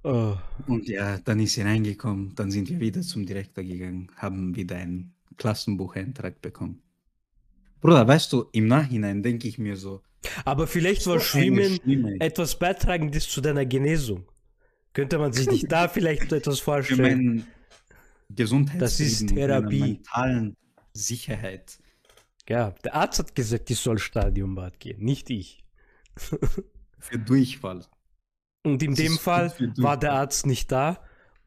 Oh. 0.03 0.35
Und 0.67 0.89
ja, 0.89 1.19
dann 1.19 1.41
ist 1.41 1.55
sie 1.55 1.63
reingekommen, 1.63 2.35
dann 2.35 2.51
sind 2.51 2.71
wir 2.71 2.81
wieder 2.81 3.03
zum 3.03 3.27
Direktor 3.27 3.63
gegangen, 3.63 4.11
haben 4.17 4.57
wieder 4.57 4.77
einen 4.77 5.14
Klassenbucheintrag 5.37 6.41
bekommen. 6.41 6.83
Bruder, 7.81 8.07
weißt 8.07 8.33
du, 8.33 8.47
im 8.53 8.67
Nachhinein 8.67 9.23
denke 9.23 9.47
ich 9.47 9.59
mir 9.59 9.77
so. 9.77 10.03
Aber 10.45 10.67
vielleicht 10.67 11.07
war 11.07 11.21
Schwimmen 11.21 11.79
etwas 12.21 12.59
Beitragendes 12.59 13.29
zu 13.29 13.41
deiner 13.41 13.67
Genesung. 13.67 14.27
Könnte 14.95 15.19
man 15.19 15.33
sich 15.33 15.51
nicht 15.51 15.71
da 15.71 15.89
vielleicht 15.89 16.33
etwas 16.33 16.61
vorstellen? 16.61 17.47
Gesundheit. 18.31 18.81
Das 18.81 19.01
ist 19.01 19.29
Therapie. 19.29 19.81
mentalen 19.81 20.57
Sicherheit. 20.95 21.79
Ja, 22.49 22.71
der 22.85 22.95
Arzt 22.95 23.19
hat 23.19 23.35
gesagt, 23.35 23.71
ich 23.71 23.79
soll 23.79 23.99
Stadionbad 23.99 24.81
gehen, 24.81 25.03
nicht 25.05 25.31
ich. 25.31 25.65
Für 26.99 27.19
Durchfall. 27.19 27.85
Und 28.63 28.83
in 28.83 28.93
das 28.93 29.05
dem 29.05 29.19
Fall 29.19 29.53
war 29.77 29.99
der 29.99 30.13
Arzt 30.13 30.47
nicht 30.47 30.73
da 30.73 31.05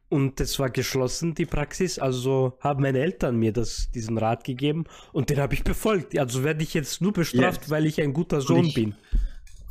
und 0.08 0.40
es 0.40 0.58
war 0.58 0.70
geschlossen, 0.70 1.34
die 1.34 1.46
Praxis. 1.46 1.98
Also 1.98 2.56
haben 2.60 2.82
meine 2.82 3.00
Eltern 3.00 3.36
mir 3.36 3.52
das, 3.52 3.90
diesen 3.90 4.18
Rat 4.18 4.44
gegeben 4.44 4.84
und 5.12 5.30
den 5.30 5.38
habe 5.38 5.54
ich 5.54 5.64
befolgt. 5.64 6.18
Also 6.18 6.44
werde 6.44 6.62
ich 6.62 6.74
jetzt 6.74 7.00
nur 7.00 7.12
bestraft, 7.12 7.64
ja. 7.64 7.70
weil 7.70 7.86
ich 7.86 8.00
ein 8.00 8.12
guter 8.12 8.40
soll 8.40 8.56
Sohn 8.56 8.66
ich, 8.66 8.74
bin. 8.74 8.94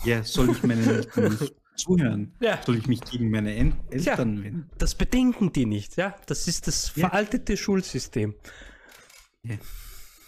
Ja, 0.06 0.24
soll 0.24 0.52
ich 0.52 0.64
meinen 0.64 0.88
Eltern 0.90 1.38
zuhören? 1.76 2.36
Ja. 2.40 2.60
Soll 2.64 2.78
ich 2.78 2.88
mich 2.88 3.02
gegen 3.02 3.32
meine 3.32 3.56
en 3.56 3.74
Eltern 3.90 4.38
ja, 4.38 4.44
wenden? 4.44 4.70
Das 4.78 4.96
bedenken 4.96 5.52
die 5.52 5.66
nicht, 5.66 5.98
ja. 5.98 6.16
Das 6.28 6.48
ist 6.48 6.68
das 6.68 6.94
ja. 6.96 7.08
veraltete 7.08 7.58
Schulsystem. 7.58 8.36
Ja. 9.44 9.56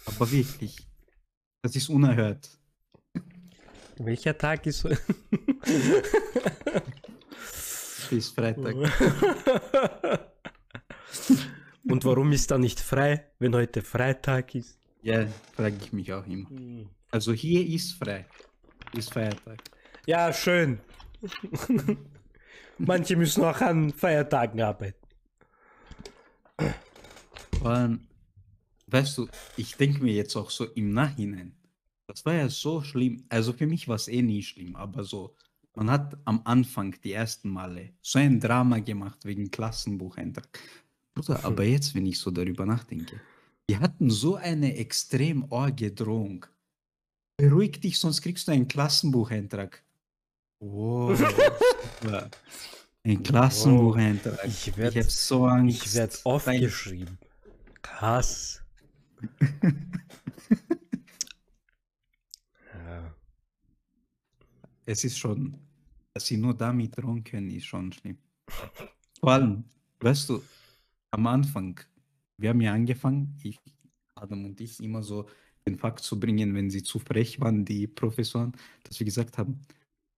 Aber 0.06 0.30
wirklich. 0.30 0.76
Das 1.62 1.76
ist 1.76 1.88
unerhört. 1.88 2.48
Welcher 3.98 4.36
Tag 4.36 4.66
ist. 4.66 4.88
ist 8.12 8.34
Freitag. 8.34 8.74
Und 11.88 12.04
warum 12.04 12.32
ist 12.32 12.50
da 12.50 12.58
nicht 12.58 12.80
frei, 12.80 13.30
wenn 13.38 13.54
heute 13.54 13.82
Freitag 13.82 14.54
ist? 14.54 14.78
Ja, 15.02 15.26
frage 15.54 15.76
ich 15.80 15.92
mich 15.92 16.12
auch 16.12 16.26
immer. 16.26 16.48
Also 17.10 17.32
hier 17.32 17.66
ist 17.66 17.92
frei. 17.92 18.26
Ist 18.92 19.12
Feiertag. 19.12 19.62
Ja, 20.06 20.32
schön. 20.32 20.80
Manche 22.78 23.16
müssen 23.16 23.44
auch 23.44 23.60
an 23.60 23.92
Feiertagen 23.92 24.60
arbeiten. 24.60 25.06
Und, 27.62 28.08
weißt 28.86 29.18
du, 29.18 29.28
ich 29.56 29.76
denke 29.76 30.02
mir 30.02 30.14
jetzt 30.14 30.36
auch 30.36 30.50
so 30.50 30.64
im 30.64 30.92
Nachhinein, 30.92 31.56
das 32.06 32.24
war 32.24 32.34
ja 32.34 32.48
so 32.48 32.82
schlimm. 32.82 33.24
Also 33.28 33.52
für 33.52 33.66
mich 33.66 33.86
war 33.86 33.96
es 33.96 34.08
eh 34.08 34.22
nie 34.22 34.42
schlimm, 34.42 34.76
aber 34.76 35.04
so 35.04 35.34
man 35.80 35.90
hat 35.90 36.16
am 36.26 36.42
Anfang 36.44 36.94
die 37.02 37.14
ersten 37.14 37.48
Male 37.48 37.94
so 38.02 38.18
ein 38.18 38.38
Drama 38.38 38.80
gemacht 38.80 39.24
wegen 39.24 39.50
Klassenbucheintrag. 39.50 40.60
Bruder, 41.14 41.38
hm. 41.38 41.44
aber 41.46 41.64
jetzt, 41.64 41.94
wenn 41.94 42.04
ich 42.04 42.18
so 42.18 42.30
darüber 42.30 42.66
nachdenke, 42.66 43.18
die 43.68 43.78
hatten 43.78 44.10
so 44.10 44.36
eine 44.36 44.76
extrem 44.76 45.50
orge 45.50 45.90
Drohung. 45.90 46.44
Beruhig 47.38 47.80
dich, 47.80 47.98
sonst 47.98 48.20
kriegst 48.20 48.46
du 48.46 48.52
einen 48.52 48.68
Klassenbucheintrag. 48.68 49.82
Wow. 50.58 51.18
ein 53.04 53.22
Klassenbucheintrag. 53.22 54.36
Wow. 54.36 54.44
Ich, 54.44 54.76
werd, 54.76 54.94
ich 54.94 55.02
habe 55.02 55.10
so 55.10 55.46
Angst. 55.46 55.86
Ich 55.86 55.94
werde 55.94 56.14
oft 56.24 56.44
geschrieben. 56.44 57.16
Krass. 57.80 58.62
es 64.84 65.04
ist 65.04 65.16
schon, 65.16 65.56
dass 66.20 66.26
sie 66.26 66.36
nur 66.36 66.52
damit 66.52 66.98
drohen 66.98 67.24
können, 67.24 67.50
ist 67.50 67.64
schon 67.64 67.90
schlimm. 67.94 68.18
Vor 69.20 69.32
allem, 69.32 69.64
weißt 70.00 70.28
du, 70.28 70.42
am 71.12 71.26
Anfang, 71.26 71.80
wir 72.36 72.50
haben 72.50 72.60
ja 72.60 72.74
angefangen, 72.74 73.38
ich, 73.42 73.58
Adam 74.14 74.44
und 74.44 74.60
ich, 74.60 74.80
immer 74.80 75.02
so 75.02 75.26
den 75.66 75.78
Fakt 75.78 76.00
zu 76.00 76.20
bringen, 76.20 76.54
wenn 76.54 76.68
sie 76.68 76.82
zu 76.82 76.98
frech 76.98 77.40
waren, 77.40 77.64
die 77.64 77.86
Professoren, 77.86 78.52
dass 78.84 79.00
wir 79.00 79.06
gesagt 79.06 79.38
haben, 79.38 79.62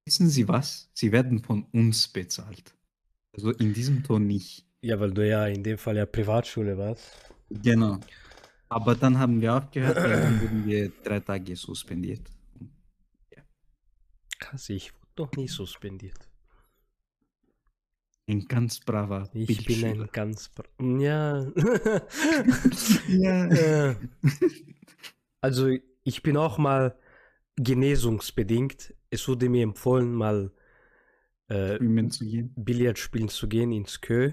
wissen 0.05 0.29
Sie 0.29 0.49
was? 0.49 0.91
Sie 0.93 1.13
werden 1.13 1.39
von 1.39 1.67
uns 1.73 2.09
bezahlt. 2.09 2.75
Also 3.33 3.53
in 3.53 3.73
diesem 3.73 4.03
Ton 4.03 4.27
nicht. 4.27 4.67
Ja, 4.81 4.99
weil 4.99 5.13
du 5.13 5.25
ja 5.25 5.47
in 5.47 5.63
dem 5.63 5.79
Fall 5.79 5.97
ja 5.97 6.07
Privatschule 6.07 6.77
warst. 6.77 7.13
Genau. 7.49 8.01
Aber 8.69 8.97
dann 8.97 9.17
haben 9.21 9.41
wir 9.41 9.55
aufgehört, 9.55 9.97
weil 9.99 10.21
dann 10.21 10.41
wurden 10.41 10.67
wir 10.67 10.91
drei 11.05 11.21
Tage 11.21 11.55
suspendiert. 11.55 12.29
Krass, 14.41 14.69
ich 14.69 14.93
noch 15.19 15.33
nie 15.33 15.49
suspendiert. 15.49 16.29
Ein 18.29 18.47
ganz 18.47 18.79
braver 18.81 19.29
Ich 19.35 19.47
bin 19.65 19.81
Bildschüler. 19.81 20.05
ein 20.05 20.09
ganz... 20.13 20.49
bra- 20.49 20.65
Ja. 20.81 21.51
Ja. 23.09 23.47
Äh, 23.91 23.97
also 25.41 25.69
ich 26.05 26.23
bin 26.23 26.37
auch 26.37 26.57
mal 26.59 26.97
genesungsbedingt. 27.57 28.95
Es 29.11 29.27
wurde 29.29 29.49
mir 29.49 29.65
empfohlen, 29.65 30.15
mal 30.15 30.53
äh, 31.49 31.77
Schwimmen 31.77 32.11
zu 32.11 32.25
gehen. 32.25 32.53
Billard 32.57 32.99
spielen 32.99 33.29
zu 33.29 33.49
gehen 33.49 33.73
ins 33.73 34.01
Kö. 34.01 34.33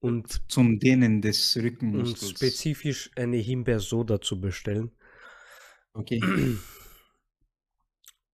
Und, 0.00 0.48
Zum 0.50 0.78
Dehnen 0.78 1.20
des 1.22 1.56
und 1.56 1.62
Rückenmuskels. 1.64 2.30
spezifisch 2.30 3.10
eine 3.16 3.38
Himbeersoda 3.38 4.20
zu 4.20 4.40
bestellen. 4.40 4.92
Okay. 5.94 6.20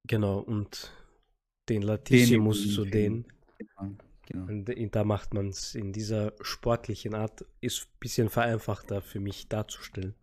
Genau, 0.06 0.40
und 0.40 0.92
den 1.68 1.82
Latissimus 1.82 2.58
Dehnübungen 2.58 2.74
zu 2.74 2.84
dehnen. 2.84 3.24
Genau. 3.58 3.96
genau. 4.26 4.46
Und 4.46 4.68
in- 4.68 4.90
da 4.90 5.04
macht 5.04 5.34
man 5.34 5.48
es 5.48 5.74
in 5.74 5.92
dieser 5.92 6.32
sportlichen 6.40 7.14
Art, 7.14 7.44
ist 7.60 7.82
ein 7.84 7.98
bisschen 8.00 8.28
vereinfachter 8.30 9.02
für 9.02 9.20
mich 9.20 9.48
darzustellen. 9.48 10.14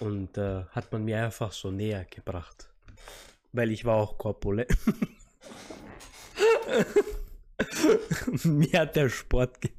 Und 0.00 0.36
äh, 0.38 0.64
hat 0.66 0.92
man 0.92 1.04
mir 1.04 1.22
einfach 1.24 1.52
so 1.52 1.70
näher 1.70 2.04
gebracht. 2.04 2.68
Weil 3.52 3.70
ich 3.70 3.84
war 3.84 3.96
auch 3.96 4.18
korpulent. 4.18 4.70
mir 8.44 8.80
hat 8.80 8.96
der 8.96 9.08
Sport 9.08 9.60
ge- 9.60 9.70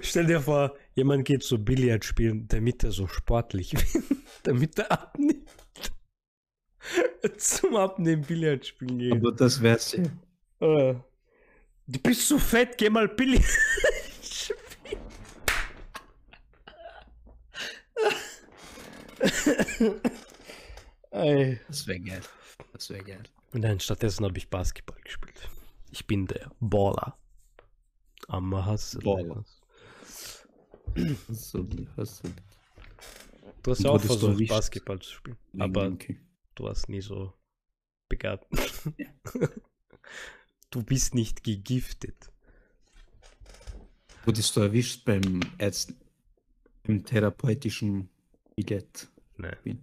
Stell 0.00 0.26
dir 0.26 0.40
vor, 0.40 0.76
jemand 0.94 1.24
geht 1.24 1.42
so 1.42 1.58
Billard 1.58 2.04
spielen, 2.04 2.46
damit 2.48 2.84
er 2.84 2.92
so 2.92 3.08
sportlich 3.08 3.72
wird, 3.94 4.04
damit 4.44 4.78
er 4.78 4.92
abnimmt. 4.92 5.41
Zum 7.38 7.76
Abnehmen 7.76 8.22
Billard 8.22 8.66
spielen 8.66 8.98
gehen. 8.98 9.12
Aber 9.12 9.32
das 9.32 9.62
wär's 9.62 9.92
ja. 9.92 10.04
Äh, 10.60 10.94
Du 11.86 11.98
bist 12.00 12.28
so 12.28 12.38
fett, 12.38 12.78
geh 12.78 12.88
mal 12.88 13.08
Billard 13.08 13.42
spielen. 14.22 15.00
Ey. 21.10 21.60
Das 21.68 21.86
wäre 21.86 22.00
geil. 22.00 22.20
Das 22.72 22.90
wäre 22.90 23.04
geil. 23.04 23.22
Nein, 23.52 23.80
stattdessen 23.80 24.24
habe 24.24 24.38
ich 24.38 24.48
Basketball 24.48 24.98
gespielt. 25.04 25.48
Ich 25.90 26.06
bin 26.06 26.26
der 26.26 26.50
Baller. 26.60 27.18
Am 28.28 28.64
Hass. 28.64 28.98
Baller. 29.02 29.44
So, 31.28 31.66
hast 31.96 32.24
du. 32.24 32.28
Du 33.62 33.70
hast 33.70 33.82
ja 33.82 33.90
Und 33.90 33.96
auch 33.96 34.04
versucht? 34.04 34.48
Basketball 34.48 34.98
zu 35.00 35.10
spielen. 35.12 35.36
Aber 35.58 35.86
okay. 35.88 36.18
Du 36.54 36.64
warst 36.64 36.88
nie 36.88 37.00
so 37.00 37.32
begabt. 38.08 38.46
du 40.70 40.82
bist 40.82 41.14
nicht 41.14 41.44
gegiftet. 41.44 42.30
Wurdest 44.24 44.56
du 44.56 44.60
erwischt 44.60 45.04
beim 45.04 45.40
Ärzten, 45.58 45.96
im 46.84 47.04
therapeutischen 47.04 48.08
Billett? 48.54 49.08
Nee. 49.36 49.56
Wie? 49.64 49.78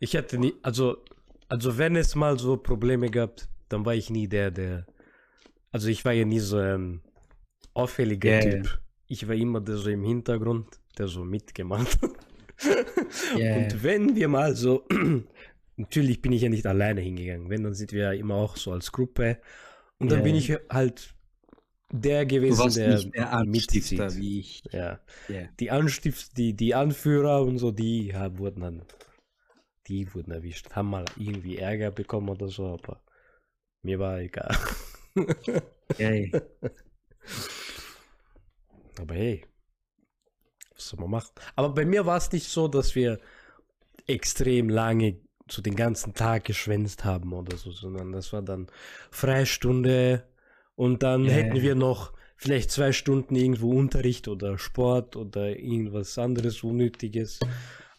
Ich 0.00 0.16
hatte 0.16 0.38
nie, 0.38 0.54
also, 0.62 1.04
also 1.48 1.78
wenn 1.78 1.96
es 1.96 2.14
mal 2.14 2.38
so 2.38 2.56
Probleme 2.56 3.10
gab, 3.10 3.40
dann 3.68 3.84
war 3.84 3.94
ich 3.94 4.10
nie 4.10 4.28
der, 4.28 4.50
der, 4.50 4.86
also 5.70 5.88
ich 5.88 6.04
war 6.04 6.12
ja 6.12 6.24
nie 6.24 6.40
so 6.40 6.58
ein 6.58 7.02
auffälliger 7.74 8.42
Ja, 8.42 8.62
Typ. 8.62 8.80
Ich 9.06 9.28
war 9.28 9.34
immer 9.34 9.60
der 9.60 9.76
so 9.76 9.90
im 9.90 10.04
Hintergrund, 10.04 10.80
der 10.96 11.08
so 11.08 11.24
mitgemacht 11.24 12.00
hat. 12.02 12.11
Ja, 13.36 13.56
Und 13.56 13.82
wenn 13.82 14.16
wir 14.16 14.28
mal 14.28 14.54
so, 14.56 14.84
natürlich 15.76 16.22
bin 16.22 16.32
ich 16.32 16.42
ja 16.42 16.48
nicht 16.48 16.66
alleine 16.66 17.00
hingegangen, 17.00 17.50
wenn, 17.50 17.62
dann 17.64 17.74
sind 17.74 17.92
wir 17.92 18.04
ja 18.04 18.12
immer 18.12 18.34
auch 18.36 18.56
so 18.56 18.72
als 18.72 18.92
Gruppe. 18.92 19.38
Und 19.98 20.10
dann 20.10 20.18
Ja. 20.20 20.24
bin 20.24 20.34
ich 20.34 20.52
halt 20.70 21.14
der 21.92 22.24
Du 22.24 22.34
gewesen, 22.34 22.58
warst 22.58 22.76
der, 22.76 23.02
der 23.02 23.44
mitzieht. 23.44 23.98
wie 24.16 24.40
ich. 24.40 24.62
Ja. 24.72 25.00
Ja. 25.28 25.48
Die 25.60 25.70
Anstift, 25.70 26.36
die, 26.38 26.54
die 26.54 26.74
Anführer 26.74 27.42
und 27.42 27.58
so, 27.58 27.70
die 27.70 28.14
haben, 28.14 28.38
wurden 28.38 28.60
dann, 28.62 28.82
die 29.88 30.12
wurden 30.14 30.32
erwischt, 30.32 30.70
haben 30.72 30.90
mal 30.90 31.04
irgendwie 31.18 31.58
Ärger 31.58 31.90
bekommen 31.90 32.28
oder 32.30 32.48
so, 32.48 32.66
aber 32.68 33.02
mir 33.82 33.98
war 33.98 34.20
egal. 34.20 34.56
Aber 38.98 39.14
hey, 39.14 39.44
was 40.82 40.88
soll 40.90 41.00
man 41.00 41.10
machen? 41.10 41.32
Aber 41.56 41.70
bei 41.70 41.84
mir 41.84 42.06
war 42.06 42.16
es 42.16 42.32
nicht 42.32 42.48
so, 42.48 42.68
dass 42.68 42.94
wir 42.94 43.18
extrem 44.06 44.68
lange 44.68 45.20
so 45.48 45.62
den 45.62 45.76
ganzen 45.76 46.14
Tag 46.14 46.44
geschwänzt 46.44 47.04
haben 47.04 47.32
oder 47.32 47.56
so, 47.56 47.70
sondern 47.72 48.12
das 48.12 48.32
war 48.32 48.42
dann 48.42 48.68
Freistunde 49.10 50.28
und 50.76 51.02
dann 51.02 51.28
Ja, 51.28 51.30
hätten 51.30 51.62
wir 51.62 51.74
noch 51.74 52.12
vielleicht 52.36 52.70
zwei 52.70 52.92
Stunden 52.92 53.36
irgendwo 53.36 53.72
Unterricht 53.78 54.28
oder 54.28 54.58
Sport 54.58 55.16
oder 55.16 55.56
irgendwas 55.58 56.18
anderes 56.18 56.62
Unnötiges. 56.64 57.46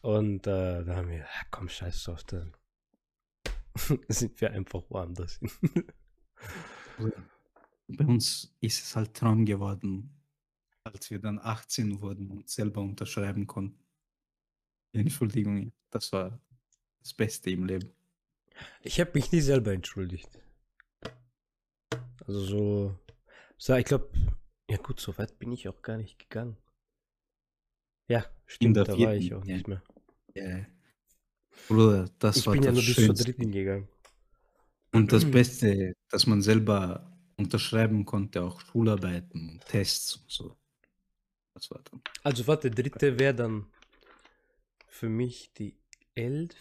Und 0.01 0.47
äh, 0.47 0.83
da 0.83 0.95
haben 0.97 1.09
wir, 1.09 1.25
ah, 1.25 1.45
komm, 1.51 1.69
scheiß 1.69 2.03
drauf, 2.03 2.23
dann 2.25 2.53
sind 4.09 4.39
wir 4.41 4.51
einfach 4.51 4.83
woanders 4.89 5.37
hin. 5.37 5.51
Bei 7.87 8.05
uns 8.05 8.55
ist 8.59 8.83
es 8.83 8.95
halt 8.95 9.13
Traum 9.13 9.45
geworden, 9.45 10.12
als 10.83 11.09
wir 11.09 11.19
dann 11.19 11.39
18 11.39 12.01
wurden 12.01 12.29
und 12.29 12.49
selber 12.49 12.81
unterschreiben 12.81 13.47
konnten. 13.47 13.83
Entschuldigung, 14.91 15.71
das 15.89 16.11
war 16.11 16.39
das 16.99 17.13
Beste 17.13 17.49
im 17.51 17.65
Leben. 17.65 17.91
Ich 18.81 18.99
habe 18.99 19.11
mich 19.15 19.31
nie 19.31 19.41
selber 19.41 19.73
entschuldigt. 19.73 20.29
Also 22.25 22.39
so, 22.41 22.99
so 23.57 23.75
ich 23.75 23.85
glaube, 23.85 24.09
ja 24.69 24.77
gut, 24.77 24.99
so 24.99 25.17
weit 25.17 25.39
bin 25.39 25.51
ich 25.51 25.67
auch 25.67 25.81
gar 25.81 25.97
nicht 25.97 26.19
gegangen. 26.19 26.57
Ja, 28.07 28.25
stimmt, 28.45 28.77
da 28.77 28.87
war 28.87 28.95
vierten, 28.95 29.17
ich 29.17 29.33
auch 29.33 29.45
ja. 29.45 29.53
nicht 29.55 29.67
mehr. 29.67 29.81
Ja. 30.35 30.65
Bruder, 31.67 32.09
das 32.19 32.37
Ich 32.37 32.47
war 32.47 32.53
bin 32.53 32.63
ja 32.63 32.71
das 32.71 32.75
nur 32.75 32.83
bis 32.85 32.99
zur 33.05 33.05
Schönste. 33.05 33.23
dritten 33.25 33.51
gegangen. 33.51 33.87
Und 34.91 35.11
das 35.11 35.25
Beste, 35.31 35.93
dass 36.09 36.27
man 36.27 36.41
selber 36.41 37.11
unterschreiben 37.37 38.05
konnte, 38.05 38.43
auch 38.43 38.59
Schularbeiten 38.61 39.49
und 39.49 39.65
Tests 39.65 40.17
und 40.17 40.31
so. 40.31 40.57
Das 41.53 41.69
war 41.71 41.81
dann. 41.83 42.01
Also 42.23 42.47
warte, 42.47 42.71
dritte 42.71 43.19
wäre 43.19 43.35
dann 43.35 43.71
für 44.87 45.09
mich 45.09 45.53
die 45.53 45.77
elf, 46.15 46.55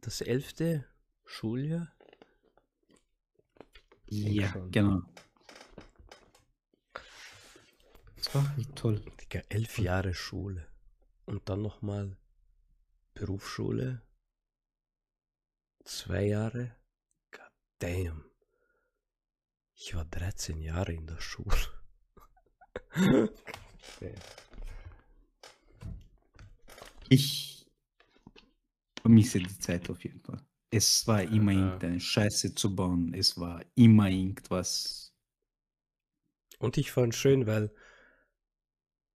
das 0.00 0.20
elfte 0.20 0.86
Schuljahr. 1.24 1.92
Ja, 4.06 4.52
schon. 4.52 4.70
genau. 4.70 5.02
Das 8.16 8.34
war 8.34 8.58
echt 8.58 8.76
toll. 8.76 9.04
Digga, 9.20 9.42
elf 9.48 9.78
Jahre 9.78 10.14
Schule. 10.14 10.66
Und 11.26 11.48
dann 11.48 11.62
nochmal 11.62 12.16
Berufsschule. 13.14 14.02
Zwei 15.84 16.24
Jahre. 16.26 16.76
God 17.30 17.52
damn. 17.78 18.24
Ich 19.74 19.94
war 19.94 20.04
13 20.04 20.60
Jahre 20.60 20.92
in 20.92 21.06
der 21.06 21.20
Schule. 21.20 21.56
Ich 27.08 27.66
vermisse 29.00 29.38
die 29.38 29.58
Zeit 29.58 29.88
auf 29.90 30.02
jeden 30.04 30.20
Fall. 30.20 30.40
Es 30.70 31.06
war 31.06 31.22
immer 31.22 31.52
Ja. 31.52 31.58
irgendeine 31.66 32.00
Scheiße 32.00 32.54
zu 32.54 32.74
bauen. 32.74 33.14
Es 33.14 33.38
war 33.38 33.62
immer 33.74 34.08
irgendwas. 34.08 35.12
Und 36.58 36.78
ich 36.78 36.90
fand 36.90 37.14
schön, 37.14 37.46
weil 37.46 37.70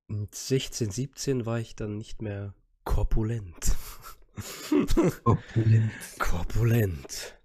mit 0.08 0.34
16, 0.36 0.92
17 0.92 1.46
war 1.46 1.60
ich 1.60 1.76
dann 1.76 1.98
nicht 1.98 2.22
mehr 2.22 2.54
korpulent. 2.84 3.76
Opulent. 5.26 5.92
Korpulent. 6.20 7.38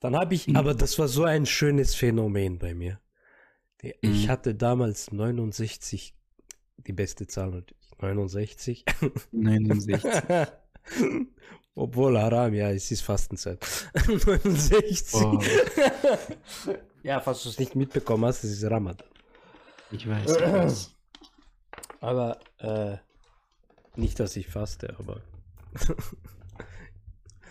Dann 0.00 0.16
habe 0.16 0.34
ich, 0.34 0.48
Mhm. 0.48 0.56
aber 0.56 0.74
das 0.74 0.98
war 0.98 1.08
so 1.08 1.24
ein 1.24 1.46
schönes 1.46 1.94
Phänomen 1.94 2.58
bei 2.58 2.74
mir. 2.74 3.00
Ich 3.82 4.26
Mhm. 4.26 4.28
hatte 4.28 4.54
damals 4.54 5.10
69, 5.12 6.14
die 6.78 6.92
beste 6.92 7.26
Zahl 7.26 7.50
natürlich, 7.50 7.90
69. 7.98 8.84
69. 9.32 10.02
Obwohl 11.74 12.18
Haram, 12.18 12.52
ja, 12.52 12.70
es 12.70 12.90
ist 12.90 13.00
Fastenzeit. 13.02 13.64
69. 14.06 15.14
Oh, 15.14 15.38
Ja, 17.02 17.20
falls 17.20 17.42
du 17.44 17.48
es 17.48 17.58
nicht 17.58 17.74
mitbekommen 17.76 18.24
hast, 18.26 18.44
es 18.44 18.50
ist 18.52 18.64
Ramadan. 18.70 19.08
ich 19.90 20.06
weiß. 20.06 20.30
Ich 20.30 20.40
weiß. 20.42 20.96
Aber 22.00 22.38
äh, 22.58 22.96
nicht, 23.96 24.18
dass 24.20 24.36
ich 24.36 24.46
faste, 24.48 24.94
aber 24.98 25.20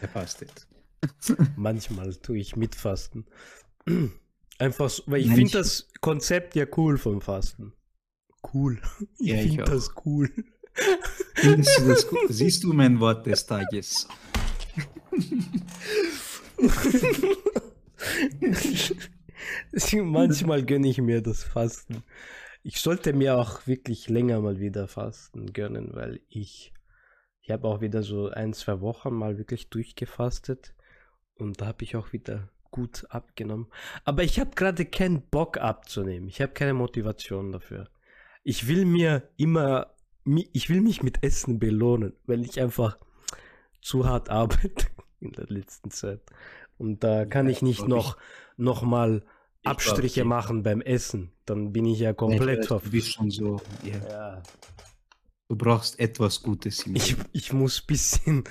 Er 0.02 0.08
fastet. 0.10 0.68
manchmal 1.56 2.16
tue 2.16 2.38
ich 2.40 2.56
mitfasten. 2.56 3.26
Einfach 4.60 4.90
so, 4.90 5.04
weil 5.08 5.22
ich 5.22 5.32
finde 5.32 5.52
das 5.52 5.90
Konzept 6.02 6.56
ja 6.56 6.66
cool 6.78 6.98
vom 6.98 7.22
Fasten. 7.22 7.74
Cool. 8.54 8.80
Ich 9.18 9.28
Ja, 9.28 9.38
finde 9.38 9.64
das 9.64 9.92
cool. 10.06 10.30
Findest 11.36 11.80
du 11.80 11.88
das 11.88 12.08
gut? 12.08 12.20
Siehst 12.30 12.64
du 12.64 12.74
mein 12.74 13.00
Wort 13.00 13.26
des 13.26 13.46
Tages? 13.46 14.08
Manchmal 20.04 20.64
gönne 20.64 20.90
ich 20.90 21.00
mir 21.00 21.22
das 21.22 21.44
Fasten. 21.44 22.04
Ich 22.64 22.82
sollte 22.82 23.14
mir 23.14 23.38
auch 23.38 23.66
wirklich 23.68 24.10
länger 24.10 24.42
mal 24.42 24.60
wieder 24.60 24.88
Fasten 24.88 25.54
gönnen, 25.54 25.92
weil 25.94 26.22
ich, 26.28 26.74
ich 27.42 27.52
habe 27.52 27.68
auch 27.68 27.82
wieder 27.82 28.04
so 28.04 28.30
ein, 28.30 28.54
zwei 28.54 28.82
Wochen 28.82 29.14
mal 29.14 29.38
wirklich 29.38 29.70
durchgefastet 29.70 30.74
und 31.36 31.62
da 31.62 31.68
habe 31.68 31.84
ich 31.84 31.96
auch 31.96 32.12
wieder 32.12 32.50
gut 32.72 33.06
abgenommen. 33.10 33.68
Aber 34.06 34.24
ich 34.24 34.40
habe 34.40 34.52
gerade 34.56 34.86
keinen 34.86 35.22
Bock 35.22 35.58
abzunehmen. 35.58 36.28
Ich 36.28 36.42
habe 36.42 36.54
keine 36.54 36.74
Motivation 36.74 37.52
dafür. 37.52 37.90
Ich 38.44 38.68
will 38.68 38.86
mir 38.86 39.30
immer, 39.38 39.96
ich 40.54 40.70
will 40.70 40.82
mich 40.82 41.04
mit 41.04 41.24
Essen 41.24 41.60
belohnen, 41.60 42.14
weil 42.26 42.44
ich 42.44 42.60
einfach 42.60 42.98
zu 43.82 44.06
hart 44.08 44.30
arbeite 44.30 44.88
in 45.20 45.32
der 45.34 45.48
letzten 45.48 45.92
Zeit. 45.92 46.22
Und 46.78 47.04
da 47.04 47.26
kann 47.26 47.50
ich 47.50 47.62
nicht 47.62 47.80
glaub 47.86 47.90
noch, 47.90 48.18
noch 48.58 48.82
mal 48.84 49.16
Ich 49.18 49.64
glaub, 49.64 49.74
Abstriche 49.76 50.22
ich- 50.22 50.26
machen 50.28 50.64
beim 50.64 50.82
Essen. 50.82 51.32
Dann 51.46 51.74
bin 51.74 51.86
ich 51.86 52.00
ja 52.00 52.14
komplett 52.14 52.66
Ich 52.66 52.72
auf. 52.72 52.84
Du 52.84 52.92
bist 52.92 53.12
schon 53.14 53.30
so. 53.32 53.60
Ja. 53.84 54.08
Ja, 54.10 54.44
Du 55.50 55.56
brauchst 55.56 56.00
etwas 56.00 56.44
Gutes 56.44 56.86
ich, 56.86 57.16
ich 57.32 57.52
muss 57.54 57.82
bisschen 57.82 58.44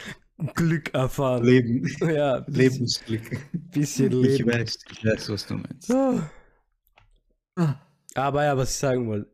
Glück 0.55 0.94
erfahren. 0.94 1.44
Leben. 1.44 1.86
Ja, 2.01 2.40
bisschen, 2.47 2.55
Lebensglück. 2.56 3.70
bisschen 3.73 4.12
Ich 4.24 4.39
Leben. 4.39 4.52
weiß, 4.52 4.78
ich 4.93 5.05
weiß, 5.05 5.28
was 5.31 5.47
du 5.47 5.55
meinst. 5.55 5.90
Ah. 5.90 6.31
Aber 8.15 8.44
ja, 8.44 8.56
was 8.56 8.70
ich 8.70 8.77
sagen 8.77 9.09
wollte. 9.09 9.31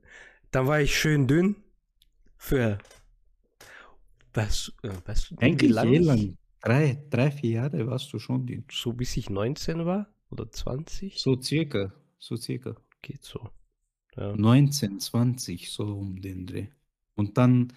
Dann 0.51 0.66
war 0.66 0.81
ich 0.81 0.97
schön 0.98 1.26
dünn. 1.26 1.56
Für. 2.36 2.78
Was, 4.32 4.72
äh, 4.82 4.90
weißt 5.05 5.31
du, 5.31 5.36
wie 5.36 5.43
Eigentlich 5.44 5.70
lange 5.70 5.98
ich- 5.98 6.05
lang. 6.06 6.36
Drei, 6.62 6.98
drei, 7.10 7.31
vier 7.31 7.51
Jahre 7.51 7.86
warst 7.86 8.10
du 8.14 8.18
schon 8.18 8.47
dünn. 8.47 8.64
So 8.70 8.94
bis 8.94 9.16
ich 9.18 9.28
19 9.28 9.85
war? 9.85 10.09
Oder 10.31 10.51
20? 10.51 11.20
So 11.20 11.39
circa. 11.40 11.93
So 12.18 12.36
circa. 12.36 12.74
Geht 13.02 13.22
so. 13.22 13.51
Ja. 14.16 14.35
19, 14.35 14.98
20, 15.01 15.70
so 15.70 15.85
um 15.85 16.20
den 16.22 16.47
Dreh. 16.47 16.68
Und 17.16 17.36
dann, 17.36 17.72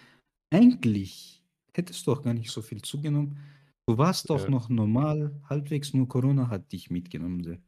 eigentlich, 0.50 1.37
hättest 1.78 2.06
du 2.08 2.12
auch 2.12 2.22
gar 2.24 2.34
nicht 2.34 2.52
so 2.52 2.62
viel 2.62 2.82
zugenommen. 2.82 3.38
Du 3.86 3.98
warst 3.98 4.30
auch 4.32 4.44
Ja. 4.44 4.50
noch 4.50 4.68
normal, 4.70 5.40
halbwegs, 5.50 5.94
nur 5.94 6.08
Corona 6.10 6.50
hat 6.50 6.72
dich 6.74 6.90
mitgenommen. 6.90 7.64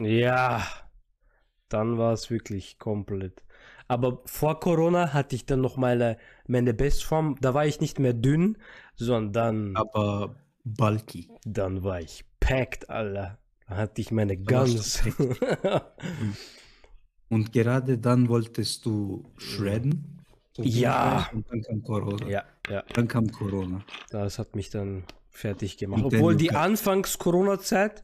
Ja, 0.00 0.64
dann 1.68 1.98
war 1.98 2.12
es 2.12 2.30
wirklich 2.30 2.78
komplett. 2.78 3.42
Aber 3.88 4.22
vor 4.26 4.60
Corona 4.60 5.12
hatte 5.12 5.34
ich 5.34 5.46
dann 5.46 5.60
noch 5.60 5.76
meine, 5.76 6.16
meine 6.46 6.74
Bestform. 6.74 7.36
Da 7.40 7.54
war 7.54 7.66
ich 7.66 7.80
nicht 7.80 7.98
mehr 7.98 8.12
dünn, 8.14 8.56
sondern 8.94 9.74
Aber 9.76 10.36
bulky. 10.64 11.28
dann 11.44 11.82
war 11.82 12.00
ich 12.00 12.24
packed, 12.40 12.88
Alter. 12.90 13.38
Da 13.66 13.76
hatte 13.76 14.00
ich 14.00 14.10
meine 14.12 14.36
Guns. 14.36 15.02
Und 17.30 17.52
gerade 17.52 17.98
dann 17.98 18.28
wolltest 18.28 18.84
du 18.86 19.32
shredden. 19.38 20.13
So 20.56 20.62
Ja. 20.62 21.28
Und 21.32 21.46
dann 21.50 21.62
kam 21.62 21.82
Corona. 21.82 22.26
ja, 22.28 22.44
ja, 22.70 22.84
Dann 22.94 23.08
kam 23.08 23.30
Corona. 23.30 23.84
das 24.10 24.38
hat 24.38 24.54
mich 24.54 24.70
dann 24.70 25.04
fertig 25.30 25.76
gemacht. 25.78 26.02
Und 26.04 26.14
Obwohl 26.14 26.36
die 26.36 26.52
Anfangs-Corona-Zeit 26.52 28.02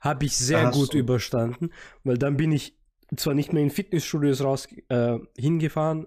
habe 0.00 0.24
ich 0.24 0.36
sehr 0.36 0.70
gut 0.70 0.94
überstanden, 0.94 1.70
weil 2.02 2.18
dann 2.18 2.36
bin 2.36 2.52
ich 2.52 2.74
zwar 3.20 3.34
nicht 3.34 3.52
mehr 3.52 3.62
in 3.62 3.70
Fitnessstudios 3.70 4.42
raus 4.42 4.68
äh, 4.88 5.18
hingefahren, 5.36 6.06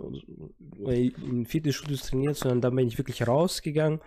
in 0.86 1.46
Fitnessstudios 1.46 2.08
trainiert, 2.08 2.36
sondern 2.36 2.62
dann 2.62 2.76
bin 2.76 2.88
ich 2.88 2.98
wirklich 2.98 3.28
rausgegangen. 3.28 4.00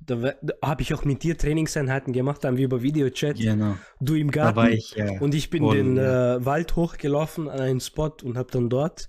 Da, 0.00 0.16
da 0.16 0.54
habe 0.62 0.82
ich 0.82 0.94
auch 0.94 1.04
mit 1.04 1.22
dir 1.22 1.36
Trainingseinheiten 1.36 2.12
gemacht, 2.12 2.42
da 2.42 2.48
haben 2.48 2.56
wir 2.56 2.64
über 2.64 2.82
Videochat, 2.82 3.36
Genau. 3.36 3.76
du 4.00 4.14
im 4.14 4.30
Da 4.30 4.44
Garten 4.44 4.56
war 4.56 4.70
ich 4.70 4.94
ja. 4.96 5.20
und 5.20 5.34
ich 5.34 5.50
bin 5.50 5.62
voll, 5.62 5.76
den 5.76 5.96
ja. 5.96 6.36
äh, 6.36 6.44
Wald 6.46 6.74
hochgelaufen 6.76 7.48
an 7.48 7.60
einen 7.60 7.80
Spot 7.80 8.12
und 8.22 8.38
habe 8.38 8.50
dann 8.50 8.70
dort 8.70 9.08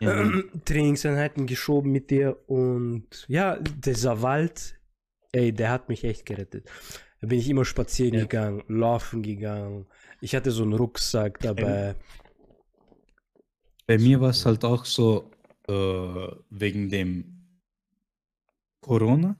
ja. 0.00 0.28
Trainingseinheiten 0.64 1.46
geschoben 1.46 1.92
mit 1.92 2.10
dir 2.10 2.38
und 2.46 3.06
ja, 3.28 3.58
dieser 3.58 4.22
Wald, 4.22 4.74
ey, 5.32 5.52
der 5.52 5.70
hat 5.70 5.88
mich 5.88 6.04
echt 6.04 6.26
gerettet. 6.26 6.68
Da 7.20 7.28
bin 7.28 7.38
ich 7.38 7.48
immer 7.48 7.64
spazieren 7.64 8.18
gegangen, 8.18 8.64
laufen 8.66 9.22
gegangen. 9.22 9.86
Ich 10.20 10.34
hatte 10.34 10.50
so 10.50 10.64
einen 10.64 10.72
Rucksack 10.72 11.38
dabei. 11.38 11.94
Bei 13.86 13.98
mir 13.98 14.20
war 14.20 14.30
es 14.30 14.44
halt 14.46 14.64
auch 14.64 14.84
so, 14.84 15.30
äh, 15.68 15.72
wegen 16.50 16.88
dem 16.90 17.46
Corona 18.80 19.36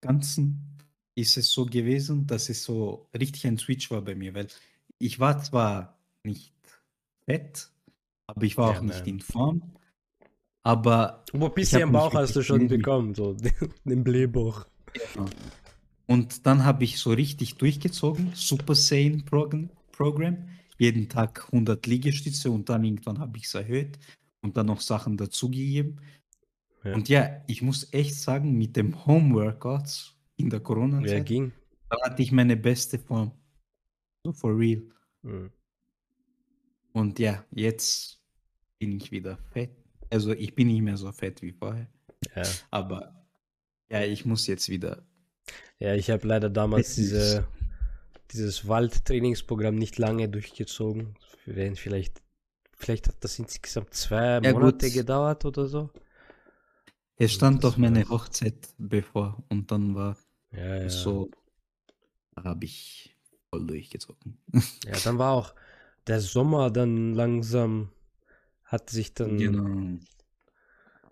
Ganzen 0.00 0.78
ist 1.14 1.36
es 1.36 1.52
so 1.52 1.66
gewesen, 1.66 2.26
dass 2.26 2.48
es 2.48 2.64
so 2.64 3.08
richtig 3.18 3.46
ein 3.46 3.58
Switch 3.58 3.90
war 3.90 4.02
bei 4.02 4.14
mir, 4.14 4.34
weil 4.34 4.48
ich 4.98 5.20
war 5.20 5.42
zwar 5.42 5.98
nicht 6.24 6.54
fett, 7.26 7.70
aber 8.26 8.46
ich 8.46 8.56
war 8.58 8.68
Ja, 8.68 8.70
auch 8.70 8.82
nicht 8.82 9.06
nein. 9.06 9.08
in 9.08 9.20
Form. 9.20 9.74
Aber 10.62 11.24
Aber 11.32 11.46
ein 11.48 11.54
bisschen 11.54 11.82
am 11.82 11.92
Bauch 11.92 12.14
hast 12.14 12.36
du 12.36 12.42
schon 12.42 12.68
bekommen, 12.68 13.14
so 13.16 13.34
den, 13.34 13.52
den 13.84 14.04
Blähbauch. 14.04 14.66
und 16.06 16.46
dann 16.46 16.64
habe 16.64 16.84
ich 16.84 16.98
so 16.98 17.10
richtig 17.10 17.56
durchgezogen, 17.56 18.32
Super 18.34 18.74
Saiyan 18.74 19.24
Program, 19.24 20.48
jeden 20.80 21.08
Tag 21.08 21.44
100 21.46 21.86
Liegestütze 21.86 22.50
und 22.50 22.68
dann 22.68 22.84
irgendwann 22.84 23.18
habe 23.18 23.36
ich 23.38 23.44
es 23.44 23.54
erhöht 23.54 23.98
und 24.40 24.56
dann 24.56 24.66
noch 24.66 24.80
Sachen 24.80 25.16
dazugegeben. 25.16 26.00
Ja. 26.82 26.94
Und 26.94 27.08
ja, 27.08 27.42
ich 27.46 27.60
muss 27.62 27.92
echt 27.92 28.14
sagen, 28.14 28.56
mit 28.56 28.76
dem 28.76 29.04
Home-Workouts 29.04 30.16
in 30.36 30.48
der 30.48 30.60
Corona-Zeit, 30.60 31.26
ging? 31.26 31.52
da 31.90 31.96
hatte 32.02 32.22
ich 32.22 32.32
meine 32.32 32.56
beste 32.56 32.98
Form. 32.98 33.32
So 34.24 34.32
for 34.32 34.56
real. 34.56 34.82
Hm. 35.22 35.50
Und 36.92 37.18
ja, 37.18 37.44
jetzt 37.52 38.22
bin 38.78 38.96
ich 38.96 39.10
wieder 39.10 39.38
fett. 39.52 39.70
Also 40.08 40.32
ich 40.32 40.54
bin 40.54 40.68
nicht 40.68 40.82
mehr 40.82 40.96
so 40.96 41.12
fett 41.12 41.42
wie 41.42 41.52
vorher. 41.52 41.88
Ja. 42.34 42.42
Aber 42.70 43.26
ja, 43.90 44.02
ich 44.04 44.24
muss 44.24 44.46
jetzt 44.46 44.68
wieder. 44.68 45.06
ja, 45.78 45.94
ich 45.94 46.10
habe 46.10 46.26
leider 46.26 46.48
damals 46.48 46.94
diese, 46.94 47.46
dieses 48.32 48.68
Waldtrainingsprogramm 48.68 49.74
nicht 49.76 49.98
lange 49.98 50.28
durchgezogen. 50.28 51.14
Wenn 51.46 51.76
Vielleicht, 51.76 52.22
vielleicht 52.76 53.08
hat 53.08 53.16
das 53.20 53.38
insgesamt 53.38 53.94
zwei 53.94 54.40
Ja, 54.42 54.52
Monate 54.52 54.86
gut. 54.86 54.94
gedauert 54.94 55.44
oder 55.44 55.66
so. 55.66 55.90
Es 57.16 57.32
stand 57.32 57.62
doch 57.64 57.76
meine. 57.76 58.08
Hochzeit 58.08 58.68
bevor 58.78 59.42
und 59.48 59.70
dann 59.70 59.94
war 59.94 60.16
Ja, 60.52 60.76
ja. 60.76 60.88
so, 60.88 61.30
habe 62.36 62.64
ich 62.64 63.14
voll 63.50 63.66
durchgezogen. 63.66 64.38
Ja, 64.86 64.98
dann 65.04 65.18
war 65.18 65.32
auch 65.32 65.54
der 66.06 66.20
Sommer 66.20 66.70
dann 66.70 67.14
langsam, 67.14 67.90
hat 68.64 68.90
sich 68.90 69.14
dann, 69.14 69.36
Genau. 69.38 69.98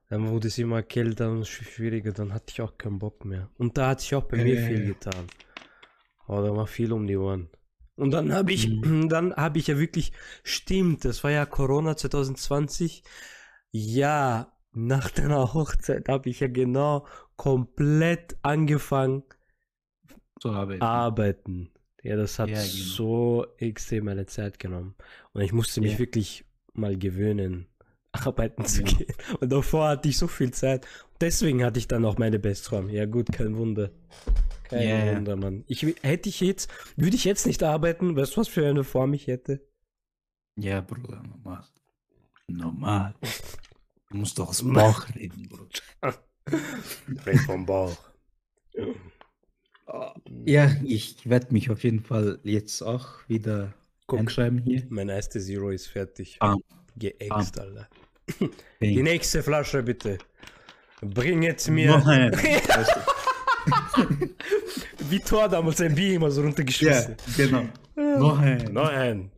dann 0.09 0.29
wurde 0.29 0.49
es 0.49 0.59
immer 0.59 0.83
kälter 0.83 1.31
und 1.31 1.45
sch- 1.45 1.65
schwieriger, 1.65 2.13
dann 2.13 2.33
hatte 2.33 2.47
ich 2.53 2.61
auch 2.63 2.77
keinen 2.79 2.99
Bock 2.99 3.25
mehr. 3.25 3.49
Und 3.59 3.77
da 3.79 3.89
hat 3.91 4.01
sich 4.01 4.15
auch 4.15 4.25
bei 4.25 4.37
mir 4.39 4.57
Ja, 4.57 4.61
ja, 4.61 4.69
viel 4.69 4.85
getan. 4.87 5.27
Aber 6.29 6.43
da 6.47 6.55
war 6.55 6.67
viel 6.67 6.93
um 6.93 7.07
die 7.07 7.17
Ohren. 7.17 7.49
Und 7.97 8.13
dann 8.13 8.33
habe 8.33 8.53
ich, 8.53 8.69
Mhm. 8.69 9.09
dann 9.09 9.35
habe 9.35 9.59
ich 9.59 9.67
ja 9.67 9.79
wirklich, 9.79 10.13
stimmt, 10.45 11.05
das 11.05 11.25
war 11.25 11.31
ja 11.33 11.47
Corona 11.47 11.97
2020. 11.97 13.03
Ja, 13.73 14.53
nach 14.73 15.11
deiner 15.11 15.55
Hochzeit 15.55 16.09
habe 16.09 16.29
ich 16.31 16.41
ja 16.41 16.49
genau 16.49 17.07
komplett 17.37 18.37
angefangen 18.43 19.25
habe 20.45 20.77
ich. 20.77 20.83
arbeiten. 20.83 21.71
Ja, 22.03 22.17
das 22.17 22.39
hat 22.39 22.49
Ja, 22.51 22.57
genau. 22.63 22.69
so 22.69 23.47
extrem 23.59 24.05
meine 24.05 24.27
Zeit 24.27 24.59
genommen. 24.59 24.95
Und 25.33 25.43
ich 25.43 25.53
musste 25.53 25.81
mich 25.81 25.95
Ja. 25.95 25.99
wirklich 25.99 26.45
mal 26.75 26.97
gewöhnen, 26.97 27.67
arbeiten 28.13 28.65
zu 28.65 28.83
Ja. 28.83 28.87
gehen. 28.89 29.15
Und 29.41 29.51
davor 29.51 29.89
hatte 29.89 30.09
ich 30.09 30.19
so 30.19 30.29
viel 30.29 30.53
Zeit. 30.53 30.87
Deswegen 31.21 31.65
hatte 31.65 31.79
ich 31.79 31.89
dann 31.89 32.05
auch 32.05 32.19
meine 32.19 32.39
Bestform. 32.39 32.89
Ja, 32.91 33.07
gut, 33.07 33.33
kein 33.33 33.57
Wunder. 33.57 33.91
Kein 34.65 34.89
ja. 34.89 35.17
Wunder, 35.17 35.37
Mann. 35.37 35.65
Ich, 35.67 35.83
hätte 36.03 36.29
ich 36.29 36.41
jetzt, 36.41 36.71
würde 36.97 37.17
ich 37.17 37.25
jetzt 37.25 37.47
nicht 37.47 37.63
arbeiten, 37.63 38.17
weißt 38.17 38.37
du, 38.37 38.41
was 38.41 38.49
für 38.49 38.67
eine 38.67 38.85
Form 38.85 39.15
ich 39.15 39.27
hätte? 39.27 39.61
Ja, 40.57 40.81
Bruder, 40.81 41.23
normal. 41.23 41.65
Normal. 42.49 43.15
Du 44.11 44.17
musst 44.17 44.39
doch 44.39 44.49
aus 44.49 44.59
dem 44.59 44.73
Bauch 44.73 45.07
reden, 45.15 45.49
Bruder. 45.49 46.15
Recht 47.27 47.41
vom 47.45 47.67
Bauch. 47.67 47.97
Ja, 50.45 50.71
ich 50.85 51.29
werde 51.29 51.53
mich 51.53 51.71
auf 51.71 51.83
jeden 51.85 52.01
Fall 52.01 52.39
jetzt 52.43 52.83
auch 52.83 53.27
wieder 53.29 53.75
Guck. 54.07 54.21
einschreiben 54.21 54.59
hier. 54.59 54.87
Mein 54.91 55.09
erste 55.09 55.41
Zero 55.41 55.71
ist 55.71 55.87
fertig. 55.87 56.39
Bam. 56.39 56.63
Geäxt, 56.99 57.59
Alter. 57.59 57.89
Bang. 58.39 58.51
Die 58.81 59.03
nächste 59.03 59.43
Flasche 59.43 59.83
bitte. 59.83 60.19
Bring 61.01 61.43
jetzt 61.43 61.69
mir. 61.69 61.91
Noch 61.91 62.07
ein. 62.07 62.33
Weißt 62.33 62.97
du? 62.97 63.01
Wie 65.11 65.21
Thor 65.21 65.49
damals 65.49 65.81
ein 65.81 65.95
Bier 65.95 66.15
immer 66.15 66.31
so 66.31 66.41
ja, 66.41 66.47
runtergeschmissen. 66.47 67.17
genau. 67.37 67.65
Noch 67.95 68.39
ein. 68.39 68.73
Noch 68.73 68.89
ein. 68.89 69.31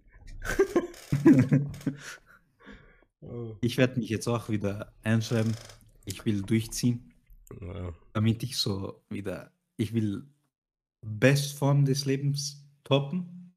oh. 3.21 3.57
Ich 3.61 3.77
werde 3.77 3.99
mich 3.99 4.09
jetzt 4.09 4.27
auch 4.27 4.49
wieder 4.49 4.93
einschreiben. 5.03 5.55
Ich 6.05 6.25
will 6.25 6.43
durchziehen, 6.43 7.13
ja. 7.61 7.93
damit 8.13 8.43
ich 8.43 8.57
so 8.57 9.03
wieder, 9.11 9.53
ich 9.77 9.93
will 9.95 10.25
Bestform 11.03 11.85
des 11.85 12.05
Lebens 12.05 12.67
toppen, 12.85 13.55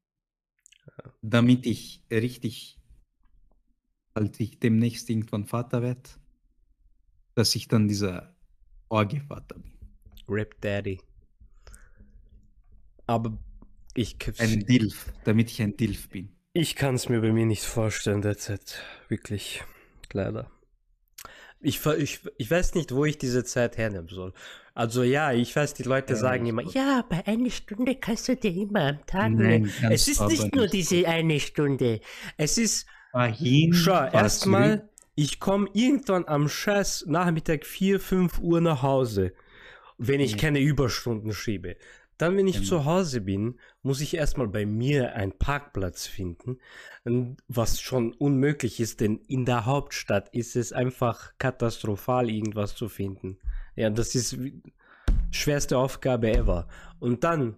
damit 1.22 1.66
ich 1.66 2.02
richtig, 2.10 2.78
als 4.14 4.38
ich 4.40 4.58
demnächst 4.60 5.10
irgendwann 5.10 5.44
Vater 5.46 5.82
werde, 5.82 6.02
dass 7.34 7.54
ich 7.54 7.68
dann 7.68 7.88
dieser 7.88 8.34
Orgie-Vater 8.88 9.56
bin. 9.58 9.72
Rip 10.28 10.60
Daddy. 10.60 11.00
Aber 13.06 13.36
ich, 13.94 14.16
Ein 14.38 14.60
Dilf, 14.66 15.12
damit 15.24 15.50
ich 15.50 15.62
ein 15.62 15.76
Dilf 15.76 16.08
bin. 16.08 16.34
ich 16.52 16.74
kann 16.76 16.94
es 16.94 17.08
mir 17.08 17.20
bei 17.20 17.32
mir 17.32 17.46
nicht 17.46 17.64
vorstellen 17.64 18.22
derzeit. 18.22 18.82
Wirklich. 19.08 19.62
Leider. 20.12 20.50
Ich, 21.60 21.84
ich, 21.86 22.20
ich 22.36 22.50
weiß 22.50 22.74
nicht, 22.74 22.92
wo 22.94 23.04
ich 23.04 23.16
diese 23.18 23.42
Zeit 23.44 23.78
hernehmen 23.78 24.08
soll. 24.08 24.32
Also 24.74 25.02
ja, 25.02 25.32
ich 25.32 25.54
weiß, 25.54 25.74
die 25.74 25.82
Leute 25.84 26.14
Ja, 26.14 26.18
sagen 26.18 26.46
immer, 26.46 26.62
ja, 26.62 27.04
bei 27.08 27.26
einer 27.26 27.50
Stunde 27.50 27.94
kannst 27.96 28.28
du 28.28 28.36
dir 28.36 28.52
immer 28.54 28.88
am 28.88 29.06
Tag 29.06 29.32
Nein, 29.32 29.72
Es 29.90 30.08
ist 30.08 30.20
nicht 30.22 30.42
aber 30.42 30.56
nur 30.56 30.66
diese 30.68 31.06
eine 31.08 31.40
Stunde. 31.40 32.00
Es 32.36 32.58
ist 32.58 32.86
Dahin, 33.14 33.72
Schau, 33.72 34.06
erstmal, 34.06 34.88
ich 35.14 35.38
komme 35.38 35.68
irgendwann 35.72 36.26
am 36.26 36.48
scheiß 36.48 37.04
Nachmittag 37.06 37.64
4, 37.64 38.00
5 38.00 38.40
Uhr 38.40 38.60
nach 38.60 38.82
Hause, 38.82 39.32
wenn 39.98 40.18
ich 40.18 40.36
keine 40.36 40.58
Überstunden 40.58 41.32
schiebe. 41.32 41.76
Dann, 42.18 42.36
wenn 42.36 42.48
ich 42.48 42.56
Genau. 42.56 42.66
zu 42.68 42.84
Hause 42.84 43.20
bin, 43.20 43.60
muss 43.82 44.00
ich 44.00 44.14
erstmal 44.14 44.48
bei 44.48 44.66
mir 44.66 45.14
einen 45.14 45.30
Parkplatz 45.30 46.08
finden, 46.08 46.58
was 47.46 47.80
schon 47.80 48.12
unmöglich 48.14 48.80
ist, 48.80 49.00
denn 49.00 49.20
in 49.28 49.44
der 49.44 49.64
Hauptstadt 49.64 50.28
ist 50.30 50.56
es 50.56 50.72
einfach 50.72 51.34
katastrophal, 51.38 52.28
irgendwas 52.28 52.74
zu 52.74 52.88
finden. 52.88 53.38
Ja, 53.76 53.90
das 53.90 54.16
ist 54.16 54.36
schwerste 55.30 55.78
Aufgabe 55.78 56.32
ever. 56.32 56.66
Und 56.98 57.22
dann 57.22 57.56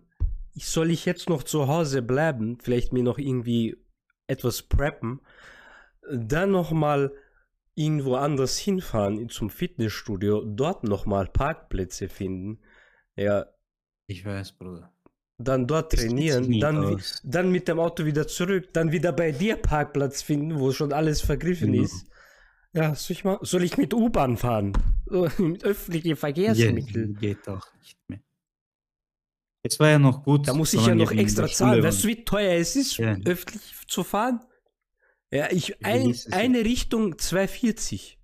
soll 0.54 0.90
ich 0.90 1.06
jetzt 1.06 1.30
noch 1.30 1.42
zu 1.42 1.66
Hause 1.66 2.02
bleiben, 2.02 2.58
vielleicht 2.62 2.92
mir 2.92 3.02
noch 3.02 3.16
irgendwie 3.18 3.78
etwas 4.26 4.62
preppen, 4.62 5.20
dann 6.10 6.50
noch 6.52 6.72
mal 6.72 7.12
irgendwo 7.74 8.14
anders 8.16 8.56
hinfahren 8.58 9.28
zum 9.28 9.50
Fitnessstudio, 9.50 10.44
dort 10.44 10.84
noch 10.84 11.06
mal 11.06 11.26
Parkplätze 11.28 12.08
finden, 12.08 12.60
ja, 13.16 13.46
Ich 14.08 14.24
weiß, 14.24 14.52
Bruder. 14.52 14.92
dann 15.38 15.66
dort 15.66 15.92
trainieren, 15.92 16.58
dann, 16.60 17.02
dann 17.24 17.50
mit 17.52 17.68
dem 17.68 17.78
Auto 17.78 18.04
wieder 18.04 18.26
zurück, 18.26 18.72
dann 18.72 18.92
wieder 18.92 19.12
bei 19.12 19.32
dir 19.32 19.56
Parkplatz 19.56 20.22
finden, 20.22 20.58
wo 20.58 20.72
schon 20.72 20.92
alles 20.92 21.20
vergriffen 21.20 21.72
Genau. 21.72 21.84
ist. 21.84 22.06
Ja, 22.72 22.94
soll 22.94 23.12
ich, 23.16 23.24
mal, 23.24 23.38
soll 23.42 23.62
ich 23.62 23.76
mit 23.78 23.94
U-Bahn 23.94 24.36
fahren? 24.36 24.72
So, 25.06 25.28
mit 25.42 25.64
öffentlichen 25.64 26.10
Ja, 26.10 26.16
Verkehrsmitteln? 26.16 27.16
geht 27.18 27.48
auch 27.48 27.66
nicht 27.74 27.98
mehr. 28.08 28.20
Es 29.72 29.80
war 29.80 29.88
ja 29.90 29.98
noch 29.98 30.22
gut. 30.22 30.46
Da 30.48 30.54
muss 30.54 30.72
ich 30.74 30.86
ja 30.86 30.94
noch 30.94 31.10
extra 31.10 31.46
zahlen. 31.48 31.82
Weißt 31.82 32.04
du, 32.04 32.08
wie 32.08 32.24
teuer 32.24 32.58
es 32.58 32.76
ist, 32.76 32.96
Ja. 32.98 33.16
öffentlich 33.24 33.62
zu 33.88 34.04
fahren? 34.04 34.40
Ja, 35.30 35.50
ich, 35.50 35.84
ein, 35.84 36.14
eine 36.30 36.60
Richtung 36.64 37.14
2,40. 37.14 38.16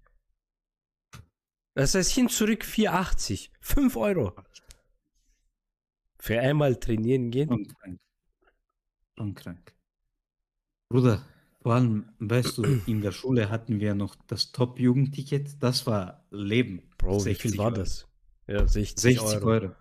Das 1.75 1.95
heißt, 1.95 2.11
hin 2.13 2.29
zurück 2.29 2.65
4,80. 2.65 3.51
5 3.61 3.97
Euro. 3.97 4.33
Für 6.19 6.39
einmal 6.41 6.77
trainieren 6.77 7.31
gehen? 7.31 7.49
Schon 7.49 7.67
krank. 7.67 8.01
Schon 9.19 9.35
krank. 9.35 9.75
Bruder, 10.89 11.27
vor 11.63 11.75
allem, 11.75 12.11
weißt 12.19 12.59
du, 12.59 12.65
in 12.87 13.01
der 13.01 13.13
Schule 13.13 13.49
hatten 13.51 13.81
wir 13.81 13.95
noch 13.95 14.15
das 14.27 14.53
Top-Jugendticket. 14.53 15.63
Das 15.63 15.87
war 15.87 16.25
Leben. 16.31 16.91
Bro, 16.99 17.17
wie 17.21 17.31
60 17.35 17.43
viel 17.51 17.59
war 17.59 17.67
Euro. 17.67 17.77
das? 17.77 18.07
Ja, 18.47 18.67
60, 18.67 19.01
60 19.01 19.23
Euro. 19.37 19.47
Euro. 19.47 19.73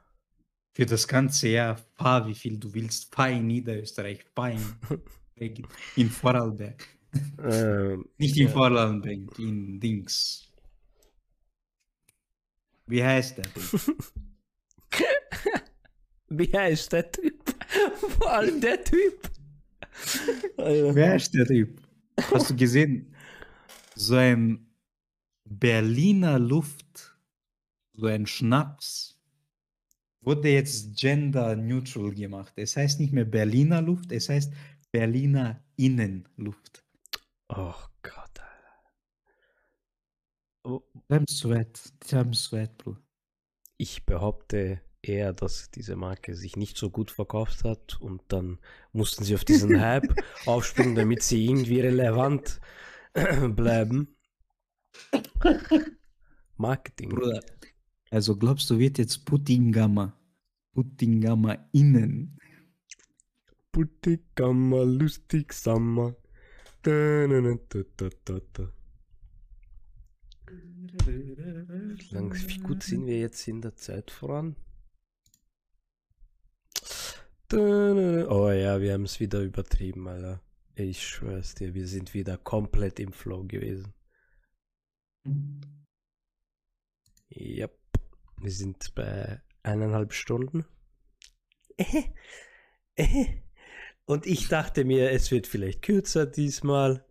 Für 0.74 0.86
das 0.86 1.08
ganze 1.08 1.50
Jahr. 1.50 1.78
Fahr 1.96 2.28
wie 2.28 2.36
viel 2.36 2.58
du 2.58 2.74
willst. 2.74 3.14
Fahr 3.14 3.30
in 3.30 3.48
Niederösterreich. 3.48 4.24
Fahr 4.36 4.52
in, 4.52 4.62
in 5.96 6.10
Vorarlberg. 6.10 6.88
Ähm, 7.44 8.06
Nicht 8.18 8.38
in 8.38 8.48
Ja. 8.48 8.54
Vorarlberg, 8.54 9.38
in 9.40 9.80
Dings. 9.80 10.48
Wie 12.88 13.04
heißt 13.04 13.38
der? 13.38 13.46
Wie 16.30 16.52
heißt 16.52 16.94
der 16.94 17.12
Typ? 17.12 17.56
Vor 18.20 18.32
allem 18.32 18.62
der 18.62 18.82
Typ. 18.84 19.30
Wer 20.58 21.16
ist 21.16 21.34
der 21.34 21.46
Typ? 21.46 21.82
Hast 22.32 22.50
du 22.50 22.56
gesehen? 22.56 23.14
So 23.96 24.16
ein 24.16 24.68
Berliner 25.46 26.40
Luft, 26.40 27.18
so 27.94 28.06
ein 28.08 28.26
Schnaps, 28.26 29.11
wurde 30.22 30.50
jetzt 30.50 30.96
gender 30.98 31.56
neutral 31.56 32.12
gemacht. 32.14 32.54
Es 32.56 32.78
heißt 32.78 33.00
nicht 33.00 33.14
mehr 33.14 33.26
Berliner 33.26 33.82
Luft, 33.82 34.12
es 34.12 34.30
heißt 34.30 34.54
Berliner 34.92 35.64
Innenluft. 35.78 36.84
oh 37.50 37.74
Gott. 38.04 38.16
Alter. 38.16 38.42
Oh, 40.64 40.82
I'm 41.10 41.26
sweat, 41.30 41.80
I'm 42.12 42.34
sweat, 42.34 42.78
Bro. 42.78 42.98
Ich 43.78 44.06
behaupte 44.06 44.82
eher, 45.02 45.34
dass 45.34 45.72
diese 45.72 45.96
Marke 45.96 46.36
sich 46.36 46.56
nicht 46.56 46.78
so 46.78 46.90
gut 46.92 47.10
verkauft 47.10 47.64
hat 47.64 48.00
und 48.00 48.22
dann 48.28 48.60
mussten 48.92 49.24
sie 49.24 49.34
auf 49.34 49.46
diesen 49.46 49.80
Hype 49.82 50.14
aufspringen, 50.46 50.96
damit 50.96 51.24
sie 51.24 51.46
irgendwie 51.46 51.80
relevant 51.80 52.60
bleiben. 53.56 54.16
Marketing. 56.58 57.10
Bruder. 57.10 57.42
Also 58.12 58.36
glaubst 58.36 58.70
du, 58.70 58.78
wird 58.78 58.98
jetzt 58.98 59.26
Putingamma, 59.26 60.14
Putingamma 60.74 61.58
Innen 61.72 62.38
Putigama, 63.72 64.84
lustig, 64.84 65.54
da. 68.54 68.74
Wie, 71.06 72.58
gut 72.60 72.84
sind 72.84 73.06
wir 73.06 73.20
jetzt 73.20 73.48
in 73.48 73.62
der 73.62 73.76
Zeit 73.78 74.12
voran? 74.12 74.58
Oh 77.54 78.50
ja, 78.50 78.82
wir 78.82 78.94
haben 78.94 79.06
es 79.06 79.22
wieder 79.22 79.42
übertrieben, 79.42 80.08
Alter. 80.08 80.42
Ich 80.76 81.08
schwör's 81.08 81.56
dir, 81.56 81.74
wir 81.74 81.88
sind 81.88 82.14
wieder 82.14 82.38
komplett 82.38 83.00
im 83.00 83.14
Flow 83.14 83.46
gewesen. 83.46 83.94
Yep. 87.30 87.81
Wir 88.42 88.52
sind 88.52 88.94
bei 88.96 89.40
eineinhalb 89.64 90.14
Stunden. 90.14 90.66
Und 94.06 94.26
ich 94.26 94.48
dachte 94.48 94.84
mir, 94.84 95.12
es 95.12 95.32
wird 95.32 95.48
vielleicht 95.48 95.82
kürzer 95.82 96.26
diesmal. 96.26 97.06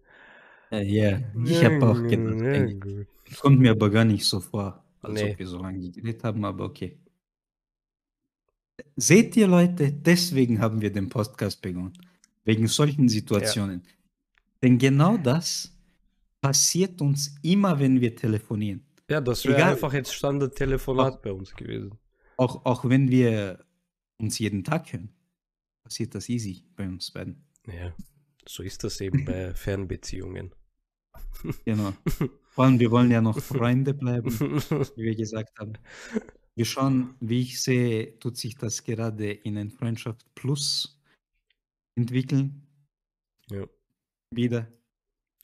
Äh, 0.70 0.84
Ja, 0.84 1.20
ich 1.44 1.64
habe 1.64 1.86
auch 1.88 2.02
gedacht, 2.02 2.40
Ja, 2.40 3.36
kommt 3.40 3.60
mir 3.60 3.70
aber 3.72 3.90
gar 3.90 4.04
nicht 4.04 4.24
so 4.24 4.40
vor, 4.40 4.84
als 5.02 5.14
Nee. 5.22 5.32
ob 5.32 5.38
wir 5.38 5.46
so 5.46 5.58
lange 5.62 5.90
geredet 5.90 6.24
haben, 6.24 6.44
aber 6.44 6.64
okay. 6.64 6.98
Seht 8.96 9.36
ihr 9.36 9.46
Leute, 9.46 9.92
deswegen 9.92 10.60
haben 10.60 10.80
wir 10.80 10.90
den 10.92 11.08
Podcast 11.08 11.60
begonnen. 11.62 11.92
Wegen 12.44 12.66
solchen 12.66 13.08
Situationen. 13.08 13.82
Denn 14.62 14.78
genau 14.78 15.16
das 15.16 15.76
passiert 16.40 17.00
uns 17.00 17.34
immer, 17.42 17.78
wenn 17.78 18.00
wir 18.00 18.14
telefonieren. 18.16 18.82
Ja, 19.10 19.20
das 19.20 19.44
wäre 19.44 19.64
einfach 19.64 19.92
jetzt 19.92 20.14
Standardtelefonat 20.14 21.20
bei 21.20 21.32
uns 21.32 21.52
gewesen. 21.56 21.98
Auch, 22.36 22.64
auch 22.64 22.88
wenn 22.88 23.10
wir 23.10 23.64
uns 24.18 24.38
jeden 24.38 24.62
Tag 24.62 24.92
hören, 24.92 25.12
passiert 25.82 26.14
das 26.14 26.28
easy 26.28 26.64
bei 26.76 26.86
uns 26.86 27.10
beiden. 27.10 27.44
Ja, 27.66 27.92
so 28.46 28.62
ist 28.62 28.84
das 28.84 29.00
eben 29.00 29.24
bei 29.24 29.52
Fernbeziehungen. 29.54 30.54
Genau. 31.64 31.92
Vor 32.50 32.64
allem, 32.64 32.78
wir 32.78 32.92
wollen 32.92 33.10
ja 33.10 33.20
noch 33.20 33.40
Freunde 33.40 33.94
bleiben, 33.94 34.30
wie 34.30 35.02
wir 35.02 35.16
gesagt 35.16 35.58
haben. 35.58 35.74
Wir 36.56 36.64
schauen, 36.66 37.14
wie 37.20 37.40
ich 37.42 37.62
sehe, 37.62 38.18
tut 38.18 38.36
sich 38.36 38.56
das 38.56 38.82
gerade 38.84 39.30
in 39.30 39.56
ein 39.56 39.70
Freundschaft 39.70 40.26
Plus 40.34 41.00
entwickeln. 41.94 42.66
Ja. 43.50 43.66
Wieder. 44.34 44.66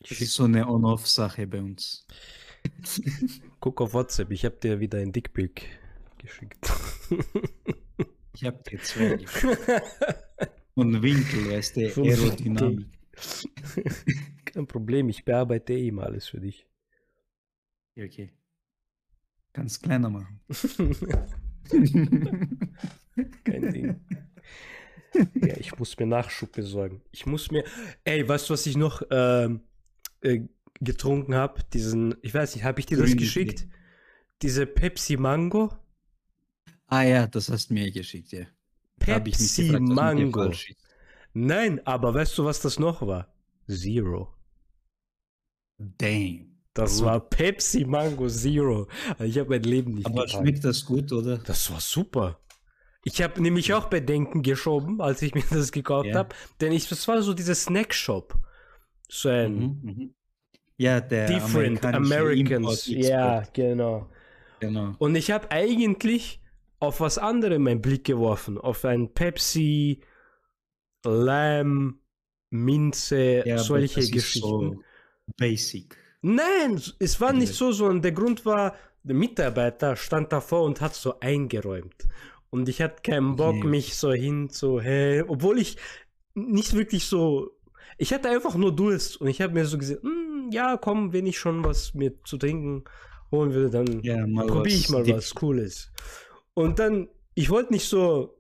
Das 0.01 0.21
ist 0.21 0.35
so 0.35 0.45
eine 0.45 0.69
On-Off-Sache 0.69 1.47
bei 1.47 1.63
uns. 1.63 2.07
Guck 3.61 3.81
auf 3.81 3.95
WhatsApp, 3.95 4.31
ich 4.31 4.45
habe 4.45 4.57
dir 4.57 4.81
wieder 4.81 4.99
ein 4.99 5.13
Dickpick 5.13 5.69
geschickt. 6.19 6.59
Ich 8.35 8.45
hab 8.45 8.65
dir 8.65 8.81
zwei 8.81 9.17
geschickt. 9.17 9.59
Und 10.75 11.03
Winkel, 11.03 11.51
weißt 11.51 11.77
du, 11.77 12.03
Aerodynamik. 12.03 12.87
Kein 14.45 14.67
Problem, 14.67 15.09
ich 15.09 15.25
bearbeite 15.25 15.73
eh 15.73 15.89
immer 15.89 16.05
alles 16.05 16.29
für 16.29 16.41
dich. 16.41 16.67
Ja, 17.95 18.05
Okay. 18.05 18.31
Ganz 19.55 19.81
kleiner 19.81 20.11
machen. 20.11 20.39
Kein 23.45 23.73
Ding. 23.73 24.01
Ja, 25.15 25.57
ich 25.57 25.79
muss 25.79 25.99
mir 25.99 26.05
Nachschub 26.07 26.53
besorgen. 26.53 27.01
Ich 27.11 27.25
muss 27.25 27.51
mir. 27.51 27.65
Ey, 28.05 28.29
weißt 28.29 28.51
du, 28.51 28.53
was 28.53 28.67
ich 28.67 28.77
noch 28.77 29.01
ähm, 29.11 29.63
äh, 30.21 30.41
getrunken 30.81 31.35
habe? 31.35 31.63
Diesen, 31.73 32.15
ich 32.23 32.35
weiß 32.35 32.55
nicht, 32.55 32.65
habe 32.65 32.81
ich 32.81 32.87
dir 32.87 32.99
das 32.99 33.11
Grüne 33.11 33.17
geschickt? 33.17 33.67
Diese 34.43 34.67
Pepsi 34.67 35.17
Mango? 35.17 35.73
ah 36.89 37.03
ja, 37.03 37.27
das 37.27 37.49
hast 37.51 37.71
du 37.71 37.75
mir 37.75 37.91
geschickt, 37.93 38.33
ja. 38.33 38.47
Pepsi 38.99 39.49
gefragt, 39.63 39.89
Mango. 39.89 40.53
Nein, 41.35 41.87
aber 41.87 42.15
weißt 42.15 42.37
du, 42.39 42.45
was 42.45 42.61
das 42.61 42.79
noch 42.79 43.03
war? 43.07 43.35
Zero. 43.69 44.35
Damn. 45.79 46.57
Das 46.75 46.97
Gut. 46.97 47.07
war 47.07 47.21
Pepsi 47.21 47.85
Mango 47.85 48.29
Zero. 48.29 48.87
Ich 49.21 49.39
habe 49.39 49.51
mein 49.51 49.63
Leben 49.63 49.95
nicht 49.95 50.07
Aber 50.07 50.27
gepackt. 50.27 50.31
schmeckt 50.31 50.65
das 50.65 50.85
gut, 50.85 51.13
oder? 51.13 51.39
Das 51.39 51.71
war 51.71 51.81
super. 51.81 52.39
Ich 53.05 53.23
habe 53.23 53.41
nämlich 53.41 53.73
auch 53.73 53.87
Bedenken 53.89 54.43
geschoben, 54.43 55.01
als 55.01 55.23
ich 55.23 55.35
mir 55.35 55.45
das 55.51 55.73
gekauft 55.73 56.09
Ja. 56.11 56.19
habe, 56.21 56.35
denn 56.61 56.73
ich, 56.73 56.89
das 56.89 57.07
war 57.09 57.23
so 57.23 57.35
dieser 57.35 57.55
Snack-Shop. 57.55 58.37
So 59.09 59.29
ein 59.31 59.59
Mhm, 59.59 59.81
mhm. 59.83 60.15
Ja, 60.79 61.01
der 61.01 61.27
Different 61.29 61.85
Americans. 61.85 62.87
Ja, 62.87 63.43
genau. 63.53 64.09
Genau. 64.61 64.95
Und 64.99 65.15
ich 65.17 65.31
habe 65.31 65.51
eigentlich 65.51 66.41
auf 66.81 67.01
was 67.01 67.19
anderem 67.19 67.63
meinen 67.63 67.81
Blick 67.83 68.05
geworfen. 68.05 68.59
Auf 68.59 68.85
ein 68.85 69.13
Pepsi, 69.13 70.01
Lamb, 71.05 71.99
Minze, 72.51 73.45
Ja, 73.45 73.59
solche 73.59 73.97
das 73.97 74.05
ist 74.07 74.13
Geschichten. 74.13 74.41
So 74.41 74.83
basic. 75.37 75.97
Nein, 76.23 76.81
es 76.99 77.21
war 77.21 77.33
nicht 77.33 77.53
Okay. 77.53 77.55
so, 77.55 77.73
sondern 77.73 78.03
der 78.03 78.13
Grund 78.13 78.45
war, 78.45 78.75
der 79.03 79.15
Mitarbeiter 79.15 79.97
stand 79.97 80.33
davor 80.33 80.65
und 80.65 80.81
hat 80.81 80.95
so 80.95 81.21
eingeräumt. 81.21 82.09
Und 82.51 82.69
ich 82.69 82.81
hatte 82.83 83.03
keinen 83.03 83.37
Bock, 83.37 83.65
Okay. 83.65 83.69
mich 83.69 83.97
so 83.97 84.13
hin 84.13 84.51
zu, 84.51 84.81
hey, 84.81 85.23
obwohl 85.27 85.59
ich 85.59 85.77
nicht 86.35 86.75
wirklich 86.75 87.07
so, 87.07 87.56
ich 87.99 88.13
hatte 88.13 88.29
einfach 88.29 88.55
nur 88.57 88.75
Durst 88.75 89.21
und 89.21 89.29
ich 89.29 89.41
habe 89.41 89.53
mir 89.55 89.65
so 89.65 89.79
gesagt, 89.79 90.03
"Hm, 90.03 90.51
ja, 90.53 90.77
komm, 90.77 91.13
wenn 91.13 91.27
ich 91.27 91.39
schon 91.39 91.65
was 91.65 91.95
mir 91.95 92.13
zu 92.25 92.37
trinken 92.39 92.85
holen 93.33 93.53
will, 93.55 93.71
dann 93.71 94.01
Ja, 94.03 94.25
probiere 94.25 94.69
ich 94.69 94.89
mal 94.89 95.07
was 95.09 95.35
Cooles. 95.35 95.91
Und 96.55 96.79
dann, 96.79 97.09
ich 97.35 97.51
wollte 97.51 97.73
nicht 97.73 97.89
so, 97.89 98.37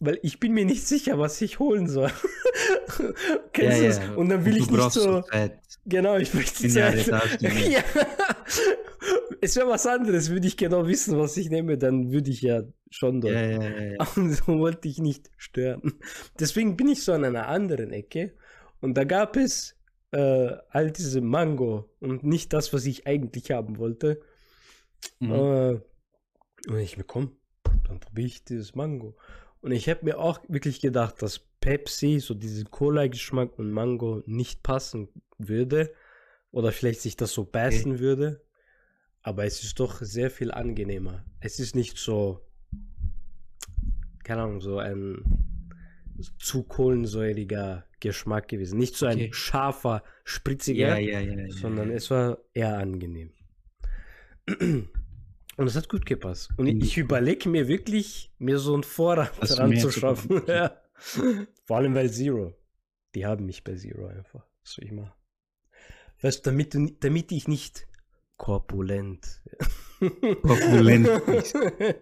weil 0.00 0.18
ich 0.22 0.40
bin 0.40 0.52
mir 0.52 0.64
nicht 0.64 0.86
sicher, 0.86 1.18
was 1.18 1.40
ich 1.40 1.58
holen 1.58 1.88
soll. 1.88 2.10
Kennst 3.52 3.80
du 3.80 3.84
das? 3.86 4.00
Und 4.16 4.28
dann 4.28 4.44
will 4.44 4.54
du 4.54 4.58
ich 4.60 4.70
nicht 4.70 4.90
so, 4.92 5.22
Zeit. 5.22 5.58
genau, 5.86 6.16
ich 6.16 6.32
möchte 6.34 6.68
Zeit. 6.68 7.06
Ja. 7.40 7.82
Es 9.40 9.56
wäre 9.56 9.68
was 9.68 9.86
anderes, 9.86 10.30
würde 10.30 10.46
ich 10.46 10.56
genau 10.56 10.86
wissen, 10.86 11.18
was 11.18 11.36
ich 11.36 11.50
nehme, 11.50 11.76
dann 11.76 12.10
würde 12.10 12.30
ich 12.30 12.40
ja 12.40 12.62
schon 12.90 13.20
dort. 13.20 13.34
Ja, 13.34 13.42
ja, 13.42 13.62
ja, 13.62 13.82
ja. 13.98 14.06
Und 14.16 14.32
so 14.32 14.58
wollte 14.58 14.88
ich 14.88 14.98
nicht 14.98 15.30
stören. 15.36 15.92
Deswegen 16.40 16.76
bin 16.76 16.88
ich 16.88 17.02
so 17.04 17.12
an 17.12 17.24
einer 17.24 17.48
anderen 17.48 17.90
Ecke. 17.90 18.32
Und 18.84 18.98
da 18.98 19.04
gab 19.04 19.38
es 19.38 19.74
äh, 20.10 20.58
all 20.68 20.90
diese 20.90 21.22
Mango 21.22 21.88
und 22.00 22.22
nicht 22.22 22.52
das, 22.52 22.74
was 22.74 22.84
ich 22.84 23.06
eigentlich 23.06 23.50
haben 23.50 23.78
wollte. 23.78 24.20
Mhm. 25.20 25.32
Äh, 25.32 25.80
und 26.68 26.78
ich 26.78 26.98
mir, 26.98 27.04
komm, 27.04 27.34
dann 27.88 27.98
probiere 27.98 28.26
ich 28.26 28.44
dieses 28.44 28.74
Mango. 28.74 29.16
Und 29.62 29.72
ich 29.72 29.88
habe 29.88 30.04
mir 30.04 30.18
auch 30.18 30.38
wirklich 30.48 30.82
gedacht, 30.82 31.22
dass 31.22 31.38
Pepsi, 31.60 32.20
so 32.20 32.34
diesen 32.34 32.70
Cola-Geschmack 32.70 33.58
und 33.58 33.72
Mango 33.72 34.22
nicht 34.26 34.62
passen 34.62 35.08
würde. 35.38 35.90
Oder 36.50 36.70
vielleicht 36.70 37.00
sich 37.00 37.16
das 37.16 37.32
so 37.32 37.46
beißen 37.46 38.00
würde. 38.00 38.44
Aber 39.22 39.46
es 39.46 39.64
ist 39.64 39.80
doch 39.80 40.02
sehr 40.02 40.30
viel 40.30 40.50
angenehmer. 40.50 41.24
Es 41.40 41.58
ist 41.58 41.74
nicht 41.74 41.96
so, 41.96 42.46
keine 44.24 44.42
Ahnung, 44.42 44.60
so 44.60 44.76
ein 44.76 45.53
zu 46.38 46.62
kohlensäuriger 46.62 47.84
Geschmack 48.00 48.48
gewesen. 48.48 48.78
Nicht 48.78 48.96
so 48.96 49.06
ein 49.06 49.16
Okay. 49.16 49.32
scharfer, 49.32 50.02
spritziger, 50.24 50.98
Ja, 50.98 51.20
ja, 51.20 51.20
ja, 51.20 51.50
sondern 51.50 51.90
es 51.90 52.10
war 52.10 52.38
eher 52.52 52.78
angenehm. 52.78 53.32
Und 55.56 55.66
es 55.66 55.76
hat 55.76 55.88
gut 55.88 56.04
gepasst. 56.04 56.50
Und 56.56 56.66
ich 56.66 56.82
ich 56.82 56.98
überlege 56.98 57.48
mir 57.48 57.68
wirklich, 57.68 58.32
mir 58.38 58.58
so 58.58 58.74
einen 58.74 58.82
Vorrat 58.82 59.32
ja. 60.48 60.76
Vor 61.64 61.76
allem 61.76 61.94
bei 61.94 62.08
Zero. 62.08 62.54
Die 63.14 63.24
haben 63.24 63.46
mich 63.46 63.62
bei 63.62 63.76
Zero 63.76 64.06
einfach. 64.06 64.44
Was 64.64 64.78
ich 64.78 64.90
machen? 64.90 65.12
Weißt 66.22 66.44
du, 66.44 66.50
damit, 66.50 66.74
du, 66.74 66.90
damit 67.00 67.30
ich 67.32 67.46
nicht 67.48 67.86
korpulent. 68.36 69.42
Korpulent 70.42 71.08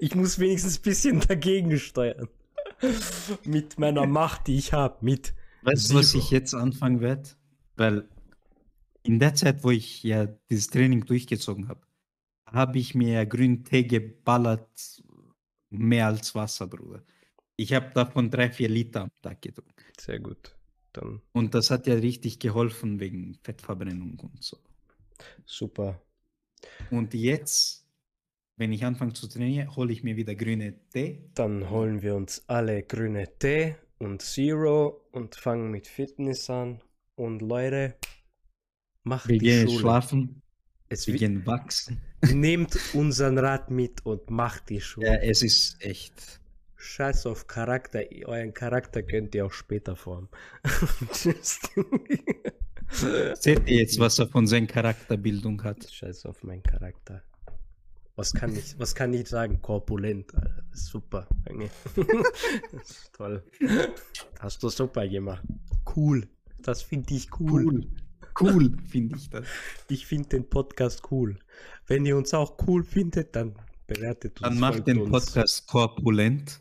ich 0.00 0.14
muss 0.14 0.38
wenigstens 0.38 0.78
ein 0.78 0.82
bisschen 0.82 1.20
dagegen 1.20 1.76
steuern. 1.78 2.28
Mit 3.44 3.78
meiner 3.78 4.06
Macht, 4.06 4.46
die 4.46 4.56
ich 4.56 4.72
habe. 4.72 4.98
Mit 5.00 5.34
Weißt 5.62 5.90
du, 5.90 5.94
was 5.96 6.14
ich 6.14 6.30
jetzt 6.30 6.54
anfangen 6.54 7.00
werde? 7.00 7.30
Weil 7.76 8.08
in 9.02 9.18
der 9.18 9.34
Zeit, 9.34 9.64
wo 9.64 9.70
ich 9.70 10.02
ja 10.02 10.26
dieses 10.50 10.68
Training 10.68 11.04
durchgezogen 11.04 11.68
habe, 11.68 11.80
habe 12.46 12.78
ich 12.78 12.94
mir 12.94 13.12
ja 13.12 13.24
grünen 13.24 13.64
Tee 13.64 13.84
geballert, 13.84 15.02
mehr 15.70 16.06
als 16.06 16.34
Wasser, 16.34 16.66
Bruder. 16.66 17.04
Ich 17.56 17.72
habe 17.72 17.90
davon 17.94 18.30
drei, 18.30 18.50
vier 18.50 18.68
Liter 18.68 19.02
am 19.02 19.10
Tag 19.22 19.42
getrunken. 19.42 19.74
Sehr 19.98 20.20
gut. 20.20 20.54
Dann 20.92 21.20
Und 21.32 21.54
das 21.54 21.70
hat 21.70 21.86
ja 21.86 21.94
richtig 21.94 22.38
geholfen 22.38 23.00
wegen 23.00 23.34
Fettverbrennung 23.42 24.18
und 24.20 24.42
so. 24.42 24.58
super. 25.44 26.00
Und 26.90 27.14
jetzt, 27.14 27.85
wenn 28.56 28.72
ich 28.72 28.84
anfange 28.84 29.12
zu 29.12 29.28
trainieren, 29.28 29.74
hole 29.76 29.92
ich 29.92 30.02
mir 30.02 30.16
wieder 30.16 30.34
grüne 30.34 30.74
Tee. 30.90 31.20
Dann 31.34 31.68
holen 31.70 32.02
wir 32.02 32.14
uns 32.14 32.42
alle 32.48 32.82
grüne 32.82 33.28
Tee 33.38 33.76
und 33.98 34.22
Zero 34.22 35.02
und 35.12 35.34
fangen 35.36 35.70
mit 35.70 35.86
Fitness 35.86 36.48
an. 36.50 36.80
Und 37.14 37.40
Leute, 37.42 37.94
macht 39.04 39.28
Wir 39.28 39.38
die 39.38 39.44
gehen 39.46 39.68
Schule. 39.68 39.80
schlafen, 39.80 40.42
Es 40.88 41.06
wir 41.06 41.14
wi- 41.14 41.18
gehen 41.18 41.46
wachsen. 41.46 42.00
nehmt 42.32 42.78
unseren 42.94 43.38
Rat 43.38 43.70
mit 43.70 44.04
und 44.04 44.30
macht 44.30 44.68
die 44.70 44.80
Schule. 44.80 45.06
Ja, 45.06 45.14
es 45.16 45.42
ist 45.42 45.76
echt. 45.84 46.40
Scheiß 46.78 47.26
auf 47.26 47.46
Charakter. 47.46 48.00
Euren 48.26 48.52
Charakter 48.54 49.02
könnt 49.02 49.34
ihr 49.34 49.46
auch 49.46 49.52
später 49.52 49.96
formen. 49.96 50.28
Tschüss. 51.12 51.58
Seht 53.34 53.68
ihr 53.68 53.78
jetzt, 53.78 53.98
was 53.98 54.18
er 54.18 54.28
von 54.28 54.46
seiner 54.46 54.66
Charakterbildung 54.66 55.62
hat? 55.64 55.90
Scheiß 55.90 56.26
auf 56.26 56.42
meinen 56.44 56.62
Charakter. 56.62 57.22
Was 58.16 58.32
kann 58.32 58.56
ich, 58.56 58.78
was 58.78 58.94
kann 58.94 59.12
ich 59.12 59.28
sagen? 59.28 59.60
Korpulent. 59.60 60.32
Super. 60.72 61.28
Danke. 61.44 61.70
Das 62.72 62.90
ist 62.90 63.12
toll. 63.12 63.44
Hast 64.40 64.62
du 64.62 64.70
super 64.70 65.06
gemacht. 65.06 65.44
Cool. 65.94 66.26
Das 66.62 66.82
finde 66.82 67.14
ich 67.14 67.28
cool. 67.38 67.64
Cool. 67.64 67.86
Cool, 68.38 68.76
finde 68.88 69.16
ich 69.16 69.30
das. 69.30 69.46
Ich 69.88 70.06
finde 70.06 70.28
den 70.30 70.48
Podcast 70.48 71.02
cool. 71.10 71.38
Wenn 71.86 72.04
ihr 72.06 72.16
uns 72.16 72.32
auch 72.34 72.56
cool 72.66 72.82
findet, 72.84 73.36
dann 73.36 73.54
bewertet 73.86 74.40
uns. 74.40 74.48
Dann 74.48 74.58
macht 74.58 74.86
den 74.86 74.98
uns. 75.02 75.10
Podcast 75.10 75.66
korpulent. 75.66 76.60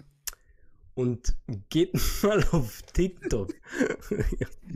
Und 0.94 1.36
geht 1.70 1.94
mal 2.24 2.44
auf 2.52 2.82
TikTok. 2.94 3.54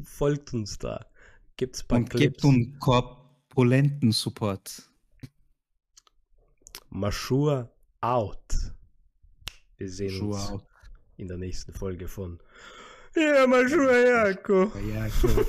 Folgt 0.04 0.54
uns 0.54 0.78
da. 0.78 1.06
Gibt's 1.58 1.84
ein 1.84 1.88
paar 1.88 1.98
Und 2.00 2.10
gebt 2.10 2.42
Clips. 2.42 2.44
uns 2.44 2.80
korpulenten 2.80 4.12
Support. 4.12 4.89
Maschur 6.90 7.70
out. 8.02 8.54
Wir 9.78 9.90
sehen 9.90 10.10
Schuhe 10.12 10.36
uns 10.36 10.50
auf. 10.50 10.62
in 11.18 11.28
der 11.28 11.38
nächsten 11.38 11.74
Folge 11.74 12.08
von 12.08 12.40
Ja, 13.16 13.48
Maschur 13.48 13.92
Jako. 13.98 14.72
Ja, 14.94 15.08
klar. 15.10 15.46